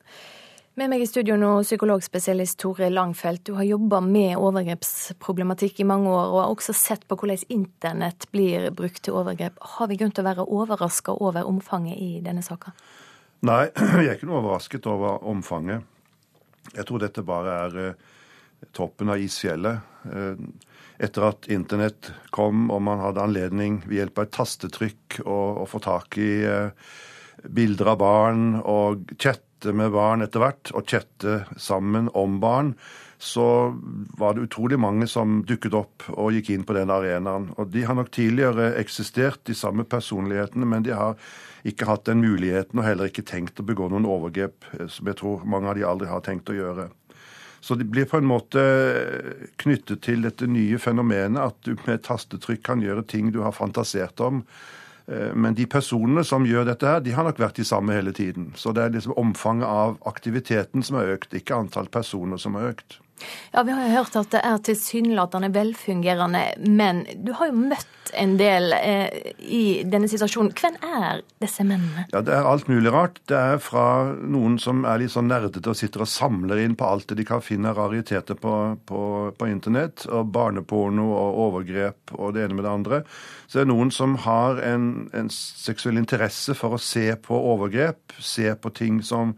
Med 0.73 0.89
meg 0.89 1.03
i 1.03 1.05
studio 1.05 1.35
nå, 1.37 1.51
psykologspesialist 1.61 2.57
Tore 2.63 2.87
Langfelt. 2.89 3.43
Du 3.45 3.53
har 3.59 3.67
jobba 3.67 3.99
med 4.01 4.39
overgrepsproblematikk 4.41 5.83
i 5.83 5.85
mange 5.85 6.09
år, 6.09 6.31
og 6.31 6.39
har 6.41 6.53
også 6.55 6.73
sett 6.73 7.05
på 7.05 7.17
hvordan 7.19 7.45
internett 7.53 8.25
blir 8.33 8.71
brukt 8.73 9.03
til 9.05 9.19
overgrep. 9.19 9.59
Har 9.75 9.91
vi 9.91 9.99
grunn 10.01 10.15
til 10.15 10.25
å 10.25 10.29
være 10.31 10.47
overraska 10.49 11.13
over 11.13 11.45
omfanget 11.45 12.01
i 12.01 12.09
denne 12.25 12.41
saka? 12.41 12.73
Nei, 13.45 13.67
jeg 14.01 14.07
er 14.07 14.17
ikke 14.17 14.31
noe 14.31 14.41
overrasket 14.41 14.89
over 14.89 15.21
omfanget. 15.29 15.85
Jeg 16.73 16.87
tror 16.89 17.05
dette 17.05 17.27
bare 17.27 17.57
er 17.67 17.79
eh, 17.83 18.11
toppen 18.73 19.13
av 19.13 19.21
isfjellet. 19.21 20.09
Eh, 20.97 21.05
etter 21.05 21.29
at 21.29 21.47
internett 21.51 22.11
kom 22.31 22.69
og 22.71 22.81
man 22.81 23.01
hadde 23.01 23.23
anledning 23.23 23.81
ved 23.85 24.01
hjelp 24.01 24.19
av 24.19 24.27
et 24.27 24.35
tastetrykk 24.37 25.21
å, 25.25 25.65
få 25.69 25.79
tak 25.83 26.17
i 26.17 26.43
eh, 26.45 26.71
bilder 27.43 27.93
av 27.93 27.97
barn 27.97 28.43
og 28.61 29.09
chatte 29.17 29.73
med 29.73 29.93
barn 29.93 30.21
etter 30.21 30.43
hvert, 30.43 30.73
og 30.75 30.87
chatte 30.87 31.45
sammen 31.55 32.09
om 32.13 32.39
barn, 32.43 32.73
så 33.23 33.71
var 34.19 34.35
det 34.35 34.49
utrolig 34.49 34.75
mange 34.75 35.07
som 35.07 35.37
dukket 35.47 35.75
opp 35.77 36.03
og 36.11 36.33
gikk 36.35 36.49
inn 36.51 36.65
på 36.67 36.75
den 36.75 36.91
arenaen. 36.91 37.53
Og 37.55 37.71
De 37.71 37.85
har 37.87 37.95
nok 37.95 38.11
tidligere 38.11 38.73
eksistert, 38.81 39.45
de 39.47 39.55
samme 39.55 39.85
personlighetene, 39.87 40.67
men 40.67 40.83
de 40.83 40.91
har 40.91 41.15
ikke 41.63 41.87
hatt 41.87 42.09
den 42.09 42.19
muligheten 42.19 42.81
og 42.81 42.87
heller 42.89 43.07
ikke 43.07 43.23
tenkt 43.23 43.61
å 43.63 43.67
begå 43.67 43.87
noen 43.87 44.07
overgrep, 44.09 44.67
som 44.91 45.07
jeg 45.07 45.21
tror 45.21 45.47
mange 45.47 45.71
av 45.71 45.79
de 45.79 45.87
aldri 45.87 46.11
har 46.11 46.25
tenkt 46.25 46.51
å 46.51 46.57
gjøre. 46.57 46.89
Så 47.63 47.77
de 47.79 47.87
blir 47.87 48.09
på 48.11 48.19
en 48.19 48.27
måte 48.27 48.61
knyttet 49.61 50.01
til 50.03 50.25
dette 50.25 50.49
nye 50.51 50.79
fenomenet 50.83 51.39
at 51.39 51.59
du 51.63 51.77
med 51.85 51.95
et 51.95 52.07
tastetrykk 52.09 52.63
kan 52.65 52.83
gjøre 52.83 53.05
ting 53.07 53.29
du 53.31 53.39
har 53.45 53.55
fantasert 53.55 54.19
om. 54.19 54.41
Men 55.07 55.55
de 55.55 55.63
personene 55.67 56.25
som 56.27 56.43
gjør 56.47 56.67
dette, 56.67 56.87
her, 56.87 56.99
de 57.03 57.15
har 57.15 57.23
nok 57.27 57.39
vært 57.39 57.59
de 57.59 57.65
samme 57.67 57.95
hele 57.95 58.11
tiden. 58.15 58.51
Så 58.59 58.71
det 58.75 58.83
er 58.83 58.93
liksom 58.95 59.15
omfanget 59.19 59.67
av 59.67 59.95
aktiviteten 60.07 60.83
som 60.83 60.99
har 60.99 61.15
økt, 61.15 61.35
ikke 61.35 61.55
antall 61.55 61.87
personer 61.91 62.39
som 62.39 62.59
har 62.59 62.73
økt. 62.73 62.99
Ja, 63.53 63.63
Vi 63.63 63.71
har 63.71 63.83
jo 63.87 63.95
hørt 63.97 64.15
at 64.19 64.31
det 64.33 64.41
er 64.43 64.61
tilsynelatende 64.65 65.51
velfungerende, 65.53 66.45
men 66.67 67.03
du 67.23 67.33
har 67.37 67.51
jo 67.51 67.65
møtt 67.69 67.89
en 68.19 68.35
del 68.37 68.73
eh, 68.75 69.33
i 69.39 69.83
denne 69.89 70.09
situasjonen. 70.11 70.51
Hvem 70.57 70.75
er 70.83 71.21
disse 71.41 71.63
mennene? 71.65 72.05
Ja, 72.11 72.21
Det 72.25 72.33
er 72.35 72.49
alt 72.49 72.67
mulig 72.69 72.91
rart. 72.93 73.19
Det 73.29 73.37
er 73.37 73.61
fra 73.63 74.13
noen 74.17 74.57
som 74.61 74.83
er 74.89 75.01
litt 75.01 75.13
sånn 75.13 75.29
nerdete 75.31 75.71
og 75.71 75.79
sitter 75.79 76.05
og 76.05 76.11
samler 76.11 76.63
inn 76.63 76.75
på 76.79 76.87
alt 76.87 77.07
det 77.09 77.19
de 77.21 77.27
kan 77.27 77.43
finne 77.45 77.71
av 77.71 77.79
rariteter 77.79 78.37
på, 78.39 78.53
på, 78.89 79.01
på 79.37 79.49
internett. 79.49 80.07
og 80.09 80.31
Barneporno 80.33 81.09
og 81.13 81.41
overgrep 81.47 82.15
og 82.17 82.33
det 82.35 82.45
ene 82.45 82.59
med 82.59 82.67
det 82.67 82.73
andre. 82.73 83.03
Så 83.47 83.59
det 83.59 83.67
er 83.67 83.73
noen 83.73 83.93
som 83.93 84.17
har 84.25 84.61
en, 84.65 85.09
en 85.13 85.29
seksuell 85.33 86.01
interesse 86.01 86.57
for 86.57 86.75
å 86.75 86.81
se 86.81 87.11
på 87.21 87.37
overgrep, 87.53 88.17
se 88.19 88.53
på 88.55 88.73
ting 88.73 89.01
som 89.05 89.37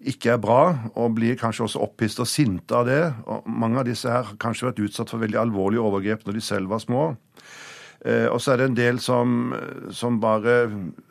ikke 0.00 0.34
er 0.34 0.40
bra, 0.40 0.62
og 0.96 1.16
blir 1.18 1.36
kanskje 1.40 1.66
også 1.66 1.82
opphisset 1.84 2.22
og 2.24 2.30
sinte 2.30 2.76
av 2.76 2.86
det. 2.88 3.02
Og 3.28 3.48
mange 3.48 3.80
av 3.82 3.88
disse 3.88 4.08
her 4.08 4.24
har 4.30 4.38
kanskje 4.40 4.70
vært 4.70 4.84
utsatt 4.86 5.12
for 5.12 5.20
veldig 5.20 5.40
alvorlige 5.42 5.84
overgrep 5.84 6.24
når 6.26 6.38
de 6.38 6.44
selv 6.44 6.72
var 6.72 6.80
små. 6.84 7.10
Eh, 8.00 8.26
og 8.32 8.38
så 8.40 8.54
er 8.54 8.60
det 8.62 8.68
en 8.70 8.78
del 8.78 9.00
som, 9.04 9.52
som, 9.92 10.16
bare 10.22 10.54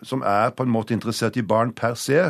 som 0.01 0.23
er 0.25 0.49
på 0.57 0.65
en 0.65 0.71
måte 0.73 0.95
interessert 0.95 1.37
i 1.37 1.45
barn 1.45 1.69
per 1.77 1.93
se, 1.99 2.23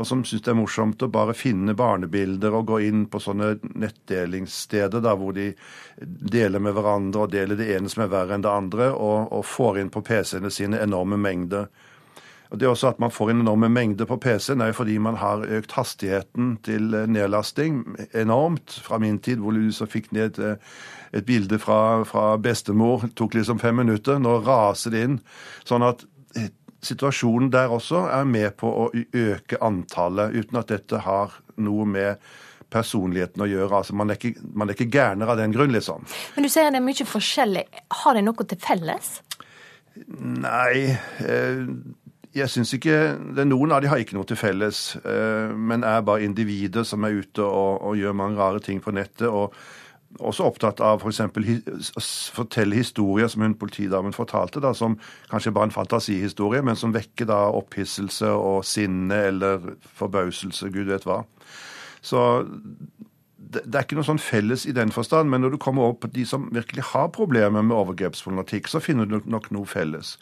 og 0.00 0.08
som 0.08 0.22
syns 0.24 0.46
det 0.46 0.54
er 0.54 0.56
morsomt 0.56 1.04
å 1.04 1.10
bare 1.12 1.36
finne 1.36 1.76
barnebilder 1.76 2.56
og 2.56 2.70
gå 2.70 2.78
inn 2.86 3.04
på 3.12 3.20
sånne 3.20 3.58
nettdelingssteder 3.68 5.04
da, 5.04 5.12
hvor 5.18 5.36
de 5.36 5.50
deler 6.00 6.62
med 6.62 6.76
hverandre 6.78 7.26
og 7.26 7.34
deler 7.34 7.58
det 7.58 7.68
ene 7.74 7.92
som 7.92 8.06
er 8.06 8.14
verre 8.14 8.38
enn 8.38 8.46
det 8.46 8.54
andre, 8.54 8.88
og, 8.96 9.28
og 9.28 9.44
får 9.44 9.82
inn 9.82 9.92
på 9.92 10.04
PC-ene 10.08 10.52
sine 10.54 10.80
enorme 10.80 11.20
mengder. 11.20 11.68
Og 12.50 12.58
det 12.58 12.66
er 12.66 12.70
også 12.70 12.88
At 12.88 13.00
man 13.00 13.10
får 13.10 13.30
en 13.30 13.40
enorme 13.40 13.68
mengde 13.68 14.06
på 14.06 14.16
PC-en, 14.16 14.60
er 14.60 14.72
jo 14.72 14.78
fordi 14.80 14.98
man 14.98 15.16
har 15.20 15.44
økt 15.44 15.72
hastigheten 15.76 16.56
til 16.64 16.94
nedlasting 17.06 17.84
enormt. 18.14 18.80
Fra 18.82 18.98
min 18.98 19.18
tid, 19.18 19.36
hvor 19.36 19.52
du 19.52 19.72
så 19.72 19.86
fikk 19.86 20.12
ned 20.12 20.38
et 21.12 21.26
bilde 21.26 21.58
fra, 21.58 22.04
fra 22.04 22.36
bestemor, 22.36 23.04
det 23.04 23.16
tok 23.16 23.34
liksom 23.34 23.58
fem 23.58 23.76
minutter. 23.76 24.18
Nå 24.18 24.38
raser 24.46 24.90
det 24.90 25.04
inn. 25.04 25.20
Sånn 25.68 25.84
at 25.84 26.06
situasjonen 26.84 27.50
der 27.52 27.72
også 27.74 28.06
er 28.12 28.26
med 28.28 28.54
på 28.60 28.70
å 28.70 28.90
øke 28.94 29.58
antallet, 29.64 30.36
uten 30.36 30.60
at 30.60 30.70
dette 30.70 31.02
har 31.04 31.34
noe 31.58 31.86
med 31.88 32.28
personligheten 32.72 33.42
å 33.42 33.48
gjøre. 33.48 33.80
Altså, 33.80 33.96
man 33.96 34.12
er 34.12 34.18
ikke, 34.20 34.44
man 34.54 34.68
er 34.68 34.76
ikke 34.76 34.90
gærner 34.92 35.32
av 35.32 35.40
den 35.40 35.54
grunn, 35.54 35.72
liksom. 35.74 36.04
Men 36.36 36.46
du 36.46 36.52
sier 36.52 36.68
det 36.72 36.82
er 36.82 36.84
mye 36.84 37.08
forskjellig. 37.08 37.64
Har 38.02 38.18
de 38.18 38.24
noe 38.26 38.48
til 38.48 38.60
felles? 38.62 39.14
Nei. 40.08 40.92
Eh, 41.24 41.64
jeg 42.38 42.52
syns 42.52 42.74
ikke 42.76 42.96
det, 43.36 43.44
Noen 43.48 43.72
av 43.74 43.82
de 43.82 43.90
har 43.90 44.00
ikke 44.02 44.16
noe 44.16 44.28
til 44.28 44.38
felles, 44.38 44.96
eh, 45.02 45.50
men 45.54 45.84
er 45.86 46.04
bare 46.06 46.24
individer 46.26 46.86
som 46.88 47.04
er 47.06 47.20
ute 47.20 47.44
og, 47.44 47.82
og 47.84 47.98
gjør 47.98 48.16
mange 48.16 48.40
rare 48.40 48.62
ting 48.64 48.82
på 48.84 48.94
nettet. 48.94 49.28
og 49.28 49.54
også 50.16 50.46
opptatt 50.48 50.80
av 50.80 51.02
f.eks. 51.04 51.20
å 51.20 52.02
fortelle 52.34 52.78
historier 52.78 53.28
som 53.28 53.44
hun 53.44 53.56
politidamen 53.60 54.14
fortalte, 54.16 54.60
da, 54.64 54.72
som 54.74 54.96
kanskje 55.30 55.52
bare 55.54 55.68
en 55.68 55.74
fantasihistorie, 55.74 56.62
men 56.64 56.78
som 56.80 56.94
vekker 56.94 57.28
da 57.28 57.42
opphisselse 57.52 58.30
og 58.32 58.64
sinne 58.66 59.20
eller 59.28 59.74
forbauselse, 60.00 60.70
gud 60.72 60.88
vet 60.88 61.04
hva. 61.08 61.20
Så 62.00 62.22
det, 63.38 63.62
det 63.70 63.78
er 63.78 63.86
ikke 63.86 63.96
noe 63.98 64.06
sånn 64.06 64.20
felles 64.20 64.64
i 64.66 64.74
den 64.74 64.90
forstand, 64.92 65.30
men 65.30 65.44
når 65.44 65.54
du 65.54 65.58
kommer 65.62 65.92
opp 65.92 66.00
på 66.02 66.10
de 66.10 66.24
som 66.26 66.48
virkelig 66.54 66.88
har 66.90 67.08
problemer 67.14 67.62
med 67.62 67.76
overgrepsproblematikk, 67.76 68.66
så 68.70 68.82
finner 68.82 69.06
du 69.06 69.20
nok 69.30 69.48
noe 69.54 69.68
felles. 69.68 70.16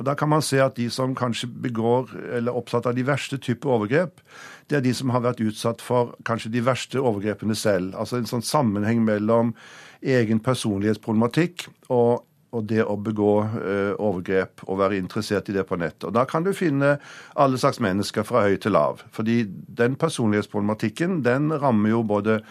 Og 0.00 0.06
Da 0.08 0.16
kan 0.18 0.32
man 0.32 0.44
se 0.44 0.60
at 0.64 0.78
de 0.80 0.88
som 0.90 1.14
kanskje 1.18 1.50
begår 1.52 2.10
eller 2.32 2.50
er 2.50 2.58
opptatt 2.58 2.88
av 2.88 2.96
de 2.96 3.04
verste 3.06 3.38
typer 3.38 3.76
overgrep, 3.76 4.24
det 4.72 4.80
er 4.80 4.86
de 4.86 4.94
som 4.96 5.12
har 5.12 5.24
vært 5.26 5.44
utsatt 5.44 5.84
for 5.84 6.16
kanskje 6.24 6.54
de 6.54 6.64
verste 6.64 7.00
overgrepene 7.00 7.54
selv. 7.58 7.92
Altså 7.92 8.18
en 8.18 8.30
sånn 8.30 8.46
sammenheng 8.46 9.04
mellom 9.04 9.52
egen 10.02 10.40
personlighetsproblematikk 10.42 11.68
og 11.92 12.24
og 12.52 12.66
det 12.68 12.82
å 12.84 12.98
begå 13.00 13.30
eh, 13.42 13.92
overgrep 13.96 14.66
og 14.66 14.80
være 14.82 14.98
interessert 15.00 15.48
i 15.48 15.54
det 15.56 15.64
på 15.68 15.78
nettet. 15.80 16.10
Og 16.10 16.16
Da 16.16 16.26
kan 16.28 16.44
du 16.44 16.52
finne 16.56 16.98
alle 17.40 17.60
slags 17.60 17.80
mennesker 17.80 18.26
fra 18.28 18.44
høy 18.44 18.58
til 18.60 18.76
lav. 18.76 19.00
Fordi 19.12 19.42
den 19.48 19.96
personlighetsproblematikken 20.00 21.22
den 21.24 21.48
rammer 21.62 21.94
jo 21.94 22.02
både 22.04 22.42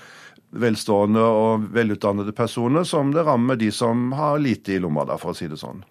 velstående 0.51 1.21
og 1.21 1.69
velutdannede 1.75 2.33
personer, 2.35 2.83
som 2.83 3.13
det 3.13 3.23
rammer 3.27 3.59
de 3.59 3.69
som 3.71 4.09
har 4.17 4.41
lite 4.41 4.75
i 4.75 4.81
lomma, 4.83 5.05
da, 5.07 5.15
for 5.21 5.31
å 5.31 5.37
si 5.37 5.47
det 5.47 5.61
sånn. 5.61 5.85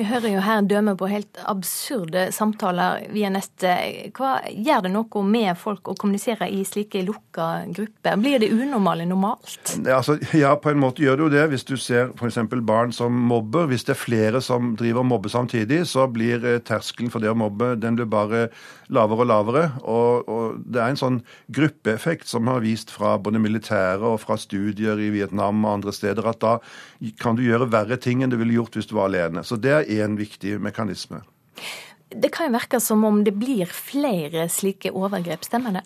Vi 0.00 0.06
hører 0.08 0.32
jo 0.32 0.40
her 0.40 0.62
dømme 0.64 0.94
på 0.96 1.10
helt 1.10 1.36
absurde 1.44 2.22
samtaler 2.32 3.02
via 3.12 3.28
nettet. 3.28 4.14
Hva 4.16 4.38
Gjør 4.48 4.86
det 4.86 4.92
noe 4.94 5.24
med 5.28 5.50
folk 5.60 5.90
å 5.92 5.94
kommunisere 5.98 6.48
i 6.48 6.62
slike 6.64 7.02
lukka 7.04 7.66
grupper? 7.68 8.16
Blir 8.16 8.40
det 8.40 8.48
unormale 8.48 9.04
normalt? 9.04 9.74
Altså, 9.84 10.16
ja, 10.32 10.54
på 10.56 10.72
en 10.72 10.80
måte 10.80 11.04
gjør 11.04 11.20
det 11.20 11.26
jo 11.26 11.32
det. 11.34 11.42
Hvis 11.52 11.68
du 11.68 11.74
ser 11.76 12.14
f.eks. 12.14 12.38
barn 12.64 12.94
som 12.96 13.12
mobber. 13.12 13.68
Hvis 13.68 13.84
det 13.84 13.92
er 13.92 14.00
flere 14.00 14.40
som 14.40 14.72
driver 14.80 15.02
og 15.04 15.10
mobber 15.10 15.34
samtidig, 15.34 15.82
så 15.90 16.06
blir 16.08 16.48
eh, 16.48 16.62
terskelen 16.64 17.12
for 17.12 17.20
det 17.20 17.34
å 17.34 17.36
mobbe 17.36 17.74
den 17.76 18.00
blir 18.00 18.08
bare 18.08 18.46
lavere 18.88 19.26
og 19.26 19.30
lavere. 19.30 19.66
Og, 19.84 20.32
og 20.32 20.64
det 20.64 20.80
er 20.80 20.94
en 20.94 21.02
sånn 21.02 21.20
gruppeeffekt 21.52 22.24
som 22.30 22.48
har 22.48 22.64
vist 22.64 22.88
fra 22.94 23.18
både 23.20 23.42
militære 23.42 24.14
og 24.14 24.22
fra 24.24 24.40
studier 24.40 24.96
i 24.96 25.12
Vietnam 25.12 25.60
og 25.66 25.76
andre 25.76 25.94
steder, 25.94 26.24
at 26.32 26.40
da 26.40 26.56
kan 27.20 27.36
du 27.36 27.44
gjøre 27.44 27.68
verre 27.72 28.00
ting 28.00 28.24
enn 28.24 28.32
du 28.32 28.38
ville 28.40 28.56
gjort 28.56 28.80
hvis 28.80 28.88
du 28.88 28.96
var 28.96 29.12
alene. 29.12 29.44
Så 29.44 29.60
det 29.60 29.76
er 29.76 29.89
én 29.90 30.16
viktig 30.18 30.58
mekanisme. 30.62 31.22
Det 32.10 32.32
kan 32.34 32.48
jo 32.48 32.56
virke 32.56 32.80
som 32.82 33.04
om 33.06 33.22
det 33.24 33.36
blir 33.38 33.70
flere 33.70 34.48
slike 34.50 34.90
overgrep, 34.90 35.44
stemmer 35.46 35.78
det? 35.78 35.84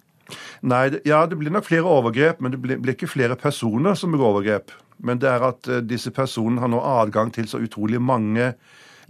Nei, 0.64 0.86
ja, 1.04 1.24
det 1.28 1.36
blir 1.36 1.52
nok 1.52 1.66
flere 1.68 1.90
overgrep, 1.90 2.40
men 2.40 2.54
det 2.54 2.60
blir, 2.62 2.80
blir 2.80 2.96
ikke 2.96 3.10
flere 3.10 3.36
personer 3.36 3.96
som 3.98 4.14
begår 4.14 4.32
overgrep. 4.38 4.72
Men 5.04 5.20
det 5.20 5.28
er 5.28 5.44
at 5.44 5.68
uh, 5.68 5.82
disse 5.84 6.12
personene 6.14 6.62
har 6.62 6.72
nå 6.72 6.80
adgang 6.80 7.32
til 7.34 7.48
så 7.50 7.60
utrolig 7.60 8.00
mange 8.00 8.54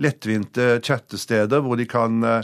lettvinte 0.03 0.81
chattesteder 0.83 1.63
hvor 1.63 1.79
de 1.79 1.87
kan 1.87 2.19
uh, 2.27 2.41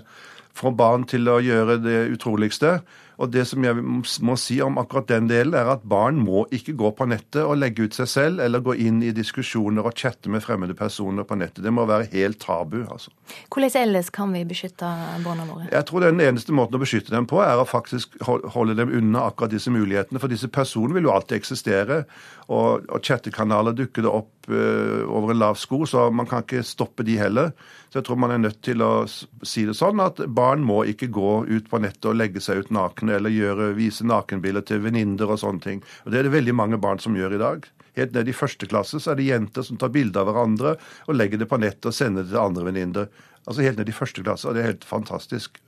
få 0.55 0.71
barn 0.77 1.07
til 1.09 1.27
å 1.31 1.41
gjøre 1.43 1.81
det 1.83 2.01
utroligste. 2.15 2.79
Og 3.21 3.29
det 3.29 3.43
som 3.51 3.65
jeg 3.65 3.77
må 4.25 4.35
si 4.41 4.57
om 4.65 4.79
akkurat 4.81 5.11
den 5.11 5.29
delen, 5.29 5.53
er 5.57 5.69
at 5.75 5.83
barn 5.89 6.23
må 6.25 6.47
ikke 6.57 6.73
gå 6.81 6.93
på 6.97 7.07
nettet 7.11 7.43
og 7.43 7.59
legge 7.61 7.85
ut 7.85 7.97
seg 7.97 8.09
selv, 8.09 8.41
eller 8.41 8.63
gå 8.65 8.77
inn 8.81 9.03
i 9.05 9.13
diskusjoner 9.17 9.85
og 9.85 9.97
chatte 10.01 10.33
med 10.33 10.41
fremmede 10.45 10.77
personer 10.79 11.27
på 11.29 11.37
nettet. 11.37 11.63
Det 11.67 11.73
må 11.75 11.85
være 11.91 12.09
helt 12.15 12.41
tabu. 12.41 12.79
altså. 12.87 13.13
Hvordan 13.53 13.77
ellers 13.83 14.09
kan 14.15 14.33
vi 14.33 14.45
beskytte 14.49 14.89
barna 15.25 15.45
våre? 15.45 15.69
Jeg 15.69 15.87
tror 15.91 16.07
den 16.07 16.23
eneste 16.25 16.57
måten 16.57 16.79
å 16.79 16.83
beskytte 16.83 17.13
dem 17.13 17.29
på, 17.29 17.43
er 17.45 17.61
å 17.61 17.69
faktisk 17.69 18.17
holde 18.25 18.79
dem 18.79 18.95
unna 18.97 19.27
akkurat 19.29 19.53
disse 19.53 19.73
mulighetene. 19.75 20.23
For 20.23 20.33
disse 20.33 20.49
personene 20.49 20.97
vil 20.97 21.11
jo 21.11 21.15
alltid 21.15 21.43
eksistere, 21.43 22.05
og, 22.49 22.89
og 22.89 23.05
chattekanaler 23.05 23.77
dukker 23.77 24.07
det 24.07 24.15
opp 24.15 24.49
uh, 24.49 25.05
over 25.13 25.35
en 25.35 25.43
lav 25.45 25.61
sko, 25.61 25.85
så 25.87 26.09
man 26.15 26.29
kan 26.31 26.47
ikke 26.47 26.65
stoppe 26.67 27.05
de 27.07 27.21
heller. 27.21 27.53
Så 27.91 27.99
jeg 27.99 28.07
tror 28.07 28.21
man 28.23 28.31
er 28.31 28.39
nødt 28.39 28.61
til 28.63 28.83
å 28.87 29.05
si 29.11 29.65
det 29.67 29.75
sånn 29.75 29.99
at 30.05 30.21
barn 30.31 30.63
må 30.63 30.85
ikke 30.87 31.09
gå 31.11 31.33
ut 31.49 31.71
på 31.71 31.81
nettet 31.83 32.07
og 32.07 32.21
legge 32.21 32.43
seg 32.43 32.63
ut 32.63 32.71
nakne 32.75 33.17
eller 33.17 33.35
gjøre, 33.35 33.73
vise 33.75 34.07
nakenbilder 34.07 34.63
til 34.67 34.85
venninner 34.85 35.33
og 35.35 35.41
sånne 35.43 35.65
ting. 35.65 35.83
Og 36.05 36.13
Det 36.13 36.21
er 36.21 36.29
det 36.29 36.37
veldig 36.37 36.55
mange 36.55 36.79
barn 36.79 37.03
som 37.03 37.19
gjør 37.19 37.35
i 37.35 37.43
dag. 37.43 37.67
Helt 37.99 38.15
ned 38.15 38.31
i 38.31 38.37
første 38.37 38.69
klasse 38.71 39.01
så 39.03 39.11
er 39.11 39.19
det 39.19 39.27
jenter 39.27 39.67
som 39.67 39.81
tar 39.81 39.91
bilder 39.91 40.23
av 40.23 40.31
hverandre 40.31 40.77
og 41.09 41.17
legger 41.19 41.43
det 41.43 41.51
på 41.51 41.59
nettet 41.59 41.91
og 41.91 41.97
sender 41.97 42.23
det 42.23 42.31
til 42.31 42.45
andre 42.45 42.69
venninner. 42.71 43.11
Altså 43.47 43.67
helt 43.67 43.83
ned 43.83 43.91
i 43.91 43.97
første 43.97 44.23
klasse, 44.23 44.47
og 44.47 44.55
det 44.55 44.63
er 44.63 44.71
helt 44.73 44.87
fantastisk. 44.87 45.59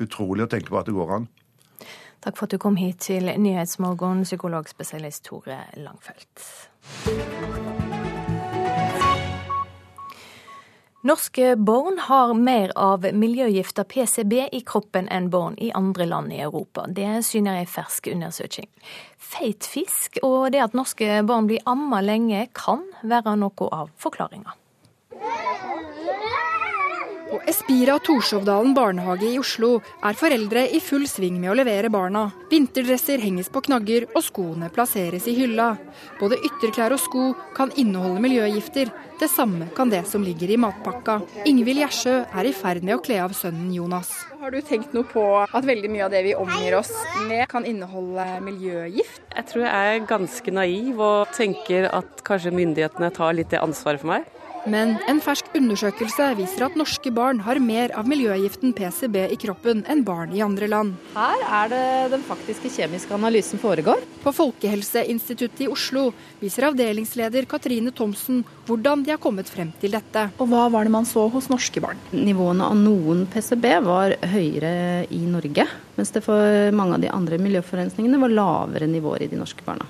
Utrolig 0.00 0.46
å 0.46 0.50
tenke 0.50 0.72
på 0.72 0.80
at 0.80 0.88
det 0.88 0.96
går 0.96 1.12
an. 1.18 1.28
Takk 2.24 2.36
for 2.36 2.48
at 2.48 2.56
du 2.56 2.60
kom 2.60 2.76
hit 2.80 3.04
til 3.04 3.28
Nyhetsmorgen, 3.28 4.24
psykologspesialist 4.28 5.24
Tore 5.28 5.60
Langfeldt. 5.76 6.44
Norske 11.02 11.56
barn 11.56 11.98
har 11.98 12.34
mer 12.34 12.72
av 12.76 13.06
miljøgifta 13.12 13.86
PCB 13.88 14.34
i 14.52 14.60
kroppen 14.60 15.06
enn 15.08 15.30
barn 15.32 15.54
i 15.56 15.70
andre 15.72 16.04
land 16.04 16.32
i 16.36 16.42
Europa. 16.44 16.84
Det 16.92 17.22
syner 17.24 17.62
ei 17.62 17.64
fersk 17.64 18.10
undersøking. 18.12 18.68
Feit 19.16 19.64
fisk 19.64 20.20
og 20.20 20.50
det 20.52 20.60
at 20.60 20.76
norske 20.76 21.22
barn 21.24 21.48
blir 21.48 21.64
amma 21.64 22.02
lenge, 22.04 22.50
kan 22.52 22.84
være 23.00 23.32
noe 23.40 23.70
av 23.72 23.88
forklaringa. 23.96 24.52
På 27.30 27.38
Espira 27.46 27.98
Torshovdalen 27.98 28.72
barnehage 28.74 29.28
i 29.30 29.36
Oslo 29.38 29.76
er 30.02 30.16
foreldre 30.18 30.64
i 30.74 30.80
full 30.82 31.04
sving 31.06 31.36
med 31.38 31.52
å 31.52 31.54
levere 31.60 31.86
barna. 31.92 32.24
Vinterdresser 32.50 33.22
henges 33.22 33.46
på 33.54 33.62
knagger, 33.68 34.08
og 34.18 34.24
skoene 34.26 34.66
plasseres 34.74 35.28
i 35.30 35.36
hylla. 35.36 35.68
Både 36.18 36.40
ytterklær 36.42 36.96
og 36.96 36.98
sko 36.98 37.28
kan 37.54 37.70
inneholde 37.78 38.24
miljøgifter. 38.24 38.90
Det 39.20 39.28
samme 39.30 39.68
kan 39.76 39.92
det 39.92 40.02
som 40.10 40.24
ligger 40.26 40.50
i 40.50 40.58
matpakka. 40.58 41.20
Ingvild 41.46 41.84
Gjersjø 41.84 42.16
er 42.26 42.50
i 42.50 42.54
ferd 42.56 42.82
med 42.82 42.96
å 42.96 43.04
kle 43.04 43.20
av 43.22 43.36
sønnen 43.38 43.70
Jonas. 43.76 44.10
Har 44.40 44.50
du 44.50 44.58
tenkt 44.66 44.96
noe 44.96 45.06
på 45.06 45.22
at 45.44 45.70
veldig 45.70 45.92
mye 45.92 46.08
av 46.08 46.10
det 46.16 46.24
vi 46.26 46.34
omgir 46.34 46.80
oss 46.80 46.90
med, 47.28 47.44
kan 47.52 47.68
inneholde 47.68 48.26
miljøgift? 48.42 49.22
Jeg 49.36 49.50
tror 49.52 49.68
jeg 49.68 49.94
er 49.94 50.10
ganske 50.10 50.58
naiv 50.58 50.98
og 50.98 51.30
tenker 51.38 51.86
at 51.94 52.26
kanskje 52.26 52.56
myndighetene 52.58 53.14
tar 53.14 53.38
litt 53.38 53.54
det 53.54 53.62
ansvaret 53.62 54.02
for 54.02 54.16
meg. 54.16 54.26
Men 54.68 54.96
en 55.08 55.20
fersk 55.24 55.46
undersøkelse 55.56 56.26
viser 56.36 56.66
at 56.66 56.76
norske 56.76 57.10
barn 57.14 57.40
har 57.46 57.60
mer 57.62 57.94
av 57.96 58.08
miljøgiften 58.08 58.74
PCB 58.76 59.16
i 59.32 59.38
kroppen 59.40 59.80
enn 59.88 60.02
barn 60.04 60.34
i 60.36 60.42
andre 60.44 60.68
land. 60.68 60.96
Her 61.14 61.44
er 61.60 61.70
det 61.72 61.84
den 62.12 62.24
faktiske 62.26 62.68
kjemiske 62.74 63.14
analysen 63.16 63.60
foregår. 63.62 64.02
På 64.20 64.34
Folkehelseinstituttet 64.36 65.64
i 65.64 65.70
Oslo 65.72 66.10
viser 66.42 66.68
avdelingsleder 66.68 67.48
Katrine 67.48 67.92
Thomsen 67.96 68.42
hvordan 68.68 69.04
de 69.06 69.14
har 69.14 69.22
kommet 69.22 69.48
frem 69.48 69.72
til 69.80 69.96
dette. 69.96 70.26
Og 70.36 70.50
Hva 70.50 70.66
var 70.72 70.84
det 70.84 70.92
man 70.92 71.08
så 71.08 71.24
hos 71.32 71.48
norske 71.52 71.80
barn? 71.80 72.00
Nivåene 72.12 72.68
av 72.68 72.76
noen 72.76 73.24
PCB 73.32 73.70
var 73.86 74.16
høyere 74.34 75.06
i 75.08 75.22
Norge, 75.24 75.64
mens 75.96 76.12
det 76.12 76.24
for 76.26 76.74
mange 76.76 76.98
av 76.98 77.06
de 77.06 77.12
andre 77.12 77.40
miljøforurensningene 77.40 78.20
var 78.20 78.36
lavere 78.36 78.90
nivåer 78.90 79.24
i 79.24 79.32
de 79.32 79.40
norske 79.40 79.64
barna. 79.64 79.88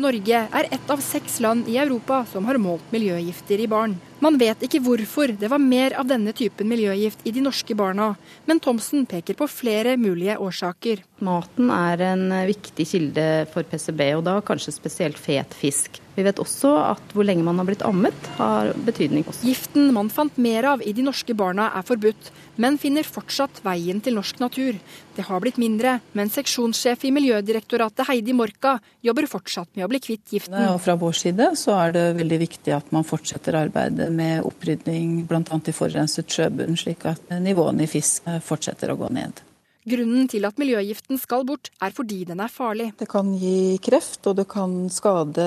Norge 0.00 0.38
er 0.48 0.68
ett 0.72 0.90
av 0.90 1.02
seks 1.04 1.40
land 1.44 1.68
i 1.68 1.76
Europa 1.76 2.22
som 2.30 2.46
har 2.48 2.56
målt 2.56 2.92
miljøgifter 2.94 3.60
i 3.60 3.68
barn. 3.68 3.98
Man 4.24 4.38
vet 4.40 4.64
ikke 4.64 4.80
hvorfor 4.80 5.34
det 5.36 5.50
var 5.52 5.60
mer 5.60 5.92
av 6.00 6.08
denne 6.08 6.32
typen 6.36 6.70
miljøgift 6.70 7.26
i 7.28 7.32
de 7.36 7.42
norske 7.44 7.76
barna, 7.76 8.14
men 8.48 8.60
Thomsen 8.62 9.04
peker 9.10 9.36
på 9.36 9.50
flere 9.52 9.98
mulige 10.00 10.38
årsaker. 10.40 11.04
Maten 11.20 11.72
er 11.74 12.06
en 12.08 12.24
viktig 12.48 12.88
kilde 12.88 13.26
for 13.52 13.68
PCB, 13.68 14.06
og 14.16 14.24
da 14.30 14.40
kanskje 14.40 14.74
spesielt 14.78 15.20
fet 15.20 15.56
fisk. 15.56 16.01
Vi 16.16 16.24
vet 16.26 16.40
også 16.42 16.74
at 16.90 17.14
hvor 17.16 17.24
lenge 17.24 17.44
man 17.46 17.58
har 17.60 17.68
blitt 17.68 17.84
ammet, 17.86 18.28
har 18.36 18.72
betydning 18.86 19.24
også. 19.26 19.46
Giften 19.48 19.92
man 19.96 20.10
fant 20.12 20.36
mer 20.40 20.68
av 20.74 20.82
i 20.84 20.92
de 20.96 21.04
norske 21.06 21.34
barna 21.36 21.70
er 21.78 21.86
forbudt, 21.88 22.30
men 22.60 22.76
finner 22.80 23.06
fortsatt 23.06 23.62
veien 23.64 24.02
til 24.04 24.18
norsk 24.18 24.42
natur. 24.42 24.76
Det 25.16 25.24
har 25.28 25.40
blitt 25.44 25.60
mindre, 25.60 25.98
men 26.16 26.32
seksjonssjef 26.32 27.06
i 27.08 27.12
Miljødirektoratet 27.16 28.08
Heidi 28.10 28.34
Morka 28.36 28.76
jobber 29.04 29.28
fortsatt 29.30 29.72
med 29.76 29.86
å 29.86 29.90
bli 29.92 30.02
kvitt 30.04 30.34
giften. 30.36 30.58
Og 30.72 30.80
fra 30.84 30.96
vår 31.00 31.16
side 31.16 31.52
så 31.60 31.76
er 31.78 31.96
det 31.96 32.04
veldig 32.20 32.40
viktig 32.44 32.76
at 32.76 32.92
man 32.92 33.08
fortsetter 33.08 33.56
arbeidet 33.62 34.10
med 34.12 34.44
opprydning 34.48 35.22
bl.a. 35.30 35.42
i 35.42 35.76
forurenset 35.76 36.28
sjøbunn, 36.28 36.76
slik 36.76 37.08
at 37.08 37.32
nivåene 37.40 37.86
i 37.86 37.90
fisk 37.90 38.28
fortsetter 38.44 38.92
å 38.92 39.00
gå 39.00 39.08
ned. 39.16 39.40
Grunnen 39.82 40.28
til 40.30 40.46
at 40.46 40.60
miljøgiften 40.62 41.18
skal 41.18 41.42
bort, 41.46 41.72
er 41.82 41.90
fordi 41.90 42.22
den 42.28 42.38
er 42.40 42.50
farlig. 42.52 42.92
Det 43.00 43.08
kan 43.10 43.32
gi 43.34 43.80
kreft, 43.82 44.22
og 44.30 44.36
det 44.38 44.46
kan 44.52 44.86
skade 44.94 45.46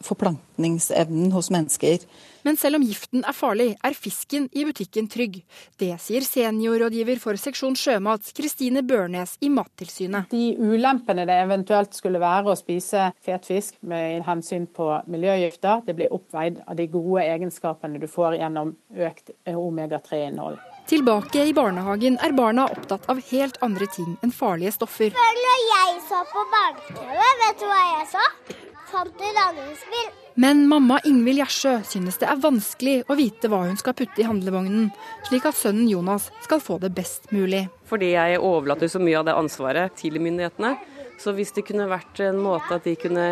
forplantningsevnen 0.00 1.28
hos 1.34 1.50
mennesker. 1.52 2.06
Men 2.40 2.56
selv 2.56 2.78
om 2.78 2.84
giften 2.88 3.20
er 3.20 3.36
farlig, 3.36 3.74
er 3.84 3.96
fisken 3.96 4.46
i 4.56 4.64
butikken 4.64 5.10
trygg. 5.12 5.42
Det 5.76 5.90
sier 6.00 6.24
seniorrådgiver 6.24 7.20
for 7.20 7.36
seksjon 7.36 7.76
sjømat, 7.76 8.32
Kristine 8.36 8.80
Børnes 8.80 9.36
i 9.44 9.52
Mattilsynet. 9.52 10.32
De 10.32 10.56
ulempene 10.56 11.28
det 11.28 11.36
eventuelt 11.44 11.92
skulle 11.96 12.22
være 12.22 12.54
å 12.54 12.56
spise 12.56 13.10
fet 13.20 13.44
fisk 13.44 13.76
med 13.84 14.24
hensyn 14.24 14.70
på 14.72 14.88
miljøgifter, 15.12 15.84
det 15.84 15.98
blir 16.00 16.16
oppveid 16.16 16.64
av 16.64 16.80
de 16.80 16.88
gode 16.88 17.28
egenskapene 17.28 18.00
du 18.00 18.08
får 18.08 18.40
gjennom 18.40 18.72
økt 18.96 19.34
omega-3-innhold. 19.52 20.69
Tilbake 20.90 21.44
i 21.46 21.52
barnehagen 21.54 22.16
er 22.18 22.32
barna 22.34 22.64
opptatt 22.66 23.04
av 23.12 23.20
helt 23.28 23.60
andre 23.62 23.86
ting 23.94 24.16
enn 24.26 24.32
farlige 24.34 24.72
stoffer. 24.74 25.12
Før 25.14 25.36
når 25.44 25.60
jeg 25.68 26.00
så 26.08 26.22
på 26.32 26.42
barne-TV, 26.50 27.20
vet 27.44 27.60
du 27.60 27.68
hva 27.70 27.82
jeg 27.92 28.08
et 28.10 29.20
landingsspill. 29.36 30.08
Men 30.34 30.64
mamma 30.66 30.98
Ingvild 31.06 31.44
Gjersjø 31.44 31.76
synes 31.86 32.18
det 32.18 32.26
er 32.26 32.42
vanskelig 32.42 32.96
å 33.06 33.14
vite 33.14 33.46
hva 33.52 33.60
hun 33.68 33.78
skal 33.78 33.94
putte 33.94 34.22
i 34.22 34.26
handlevognen, 34.26 34.88
slik 35.28 35.46
at 35.46 35.58
sønnen 35.58 35.86
Jonas 35.86 36.26
skal 36.42 36.62
få 36.64 36.80
det 36.82 36.90
best 36.96 37.30
mulig. 37.30 37.68
Fordi 37.86 38.10
jeg 38.16 38.42
overlater 38.42 38.90
så 38.90 38.98
mye 38.98 39.20
av 39.20 39.28
det 39.28 39.38
ansvaret 39.38 39.94
til 40.00 40.18
myndighetene. 40.18 40.74
Så 41.20 41.36
hvis 41.36 41.52
det 41.52 41.66
kunne 41.68 41.86
vært 41.86 42.18
en 42.24 42.38
måte 42.40 42.80
at 42.80 42.86
de 42.88 42.96
kunne 42.98 43.24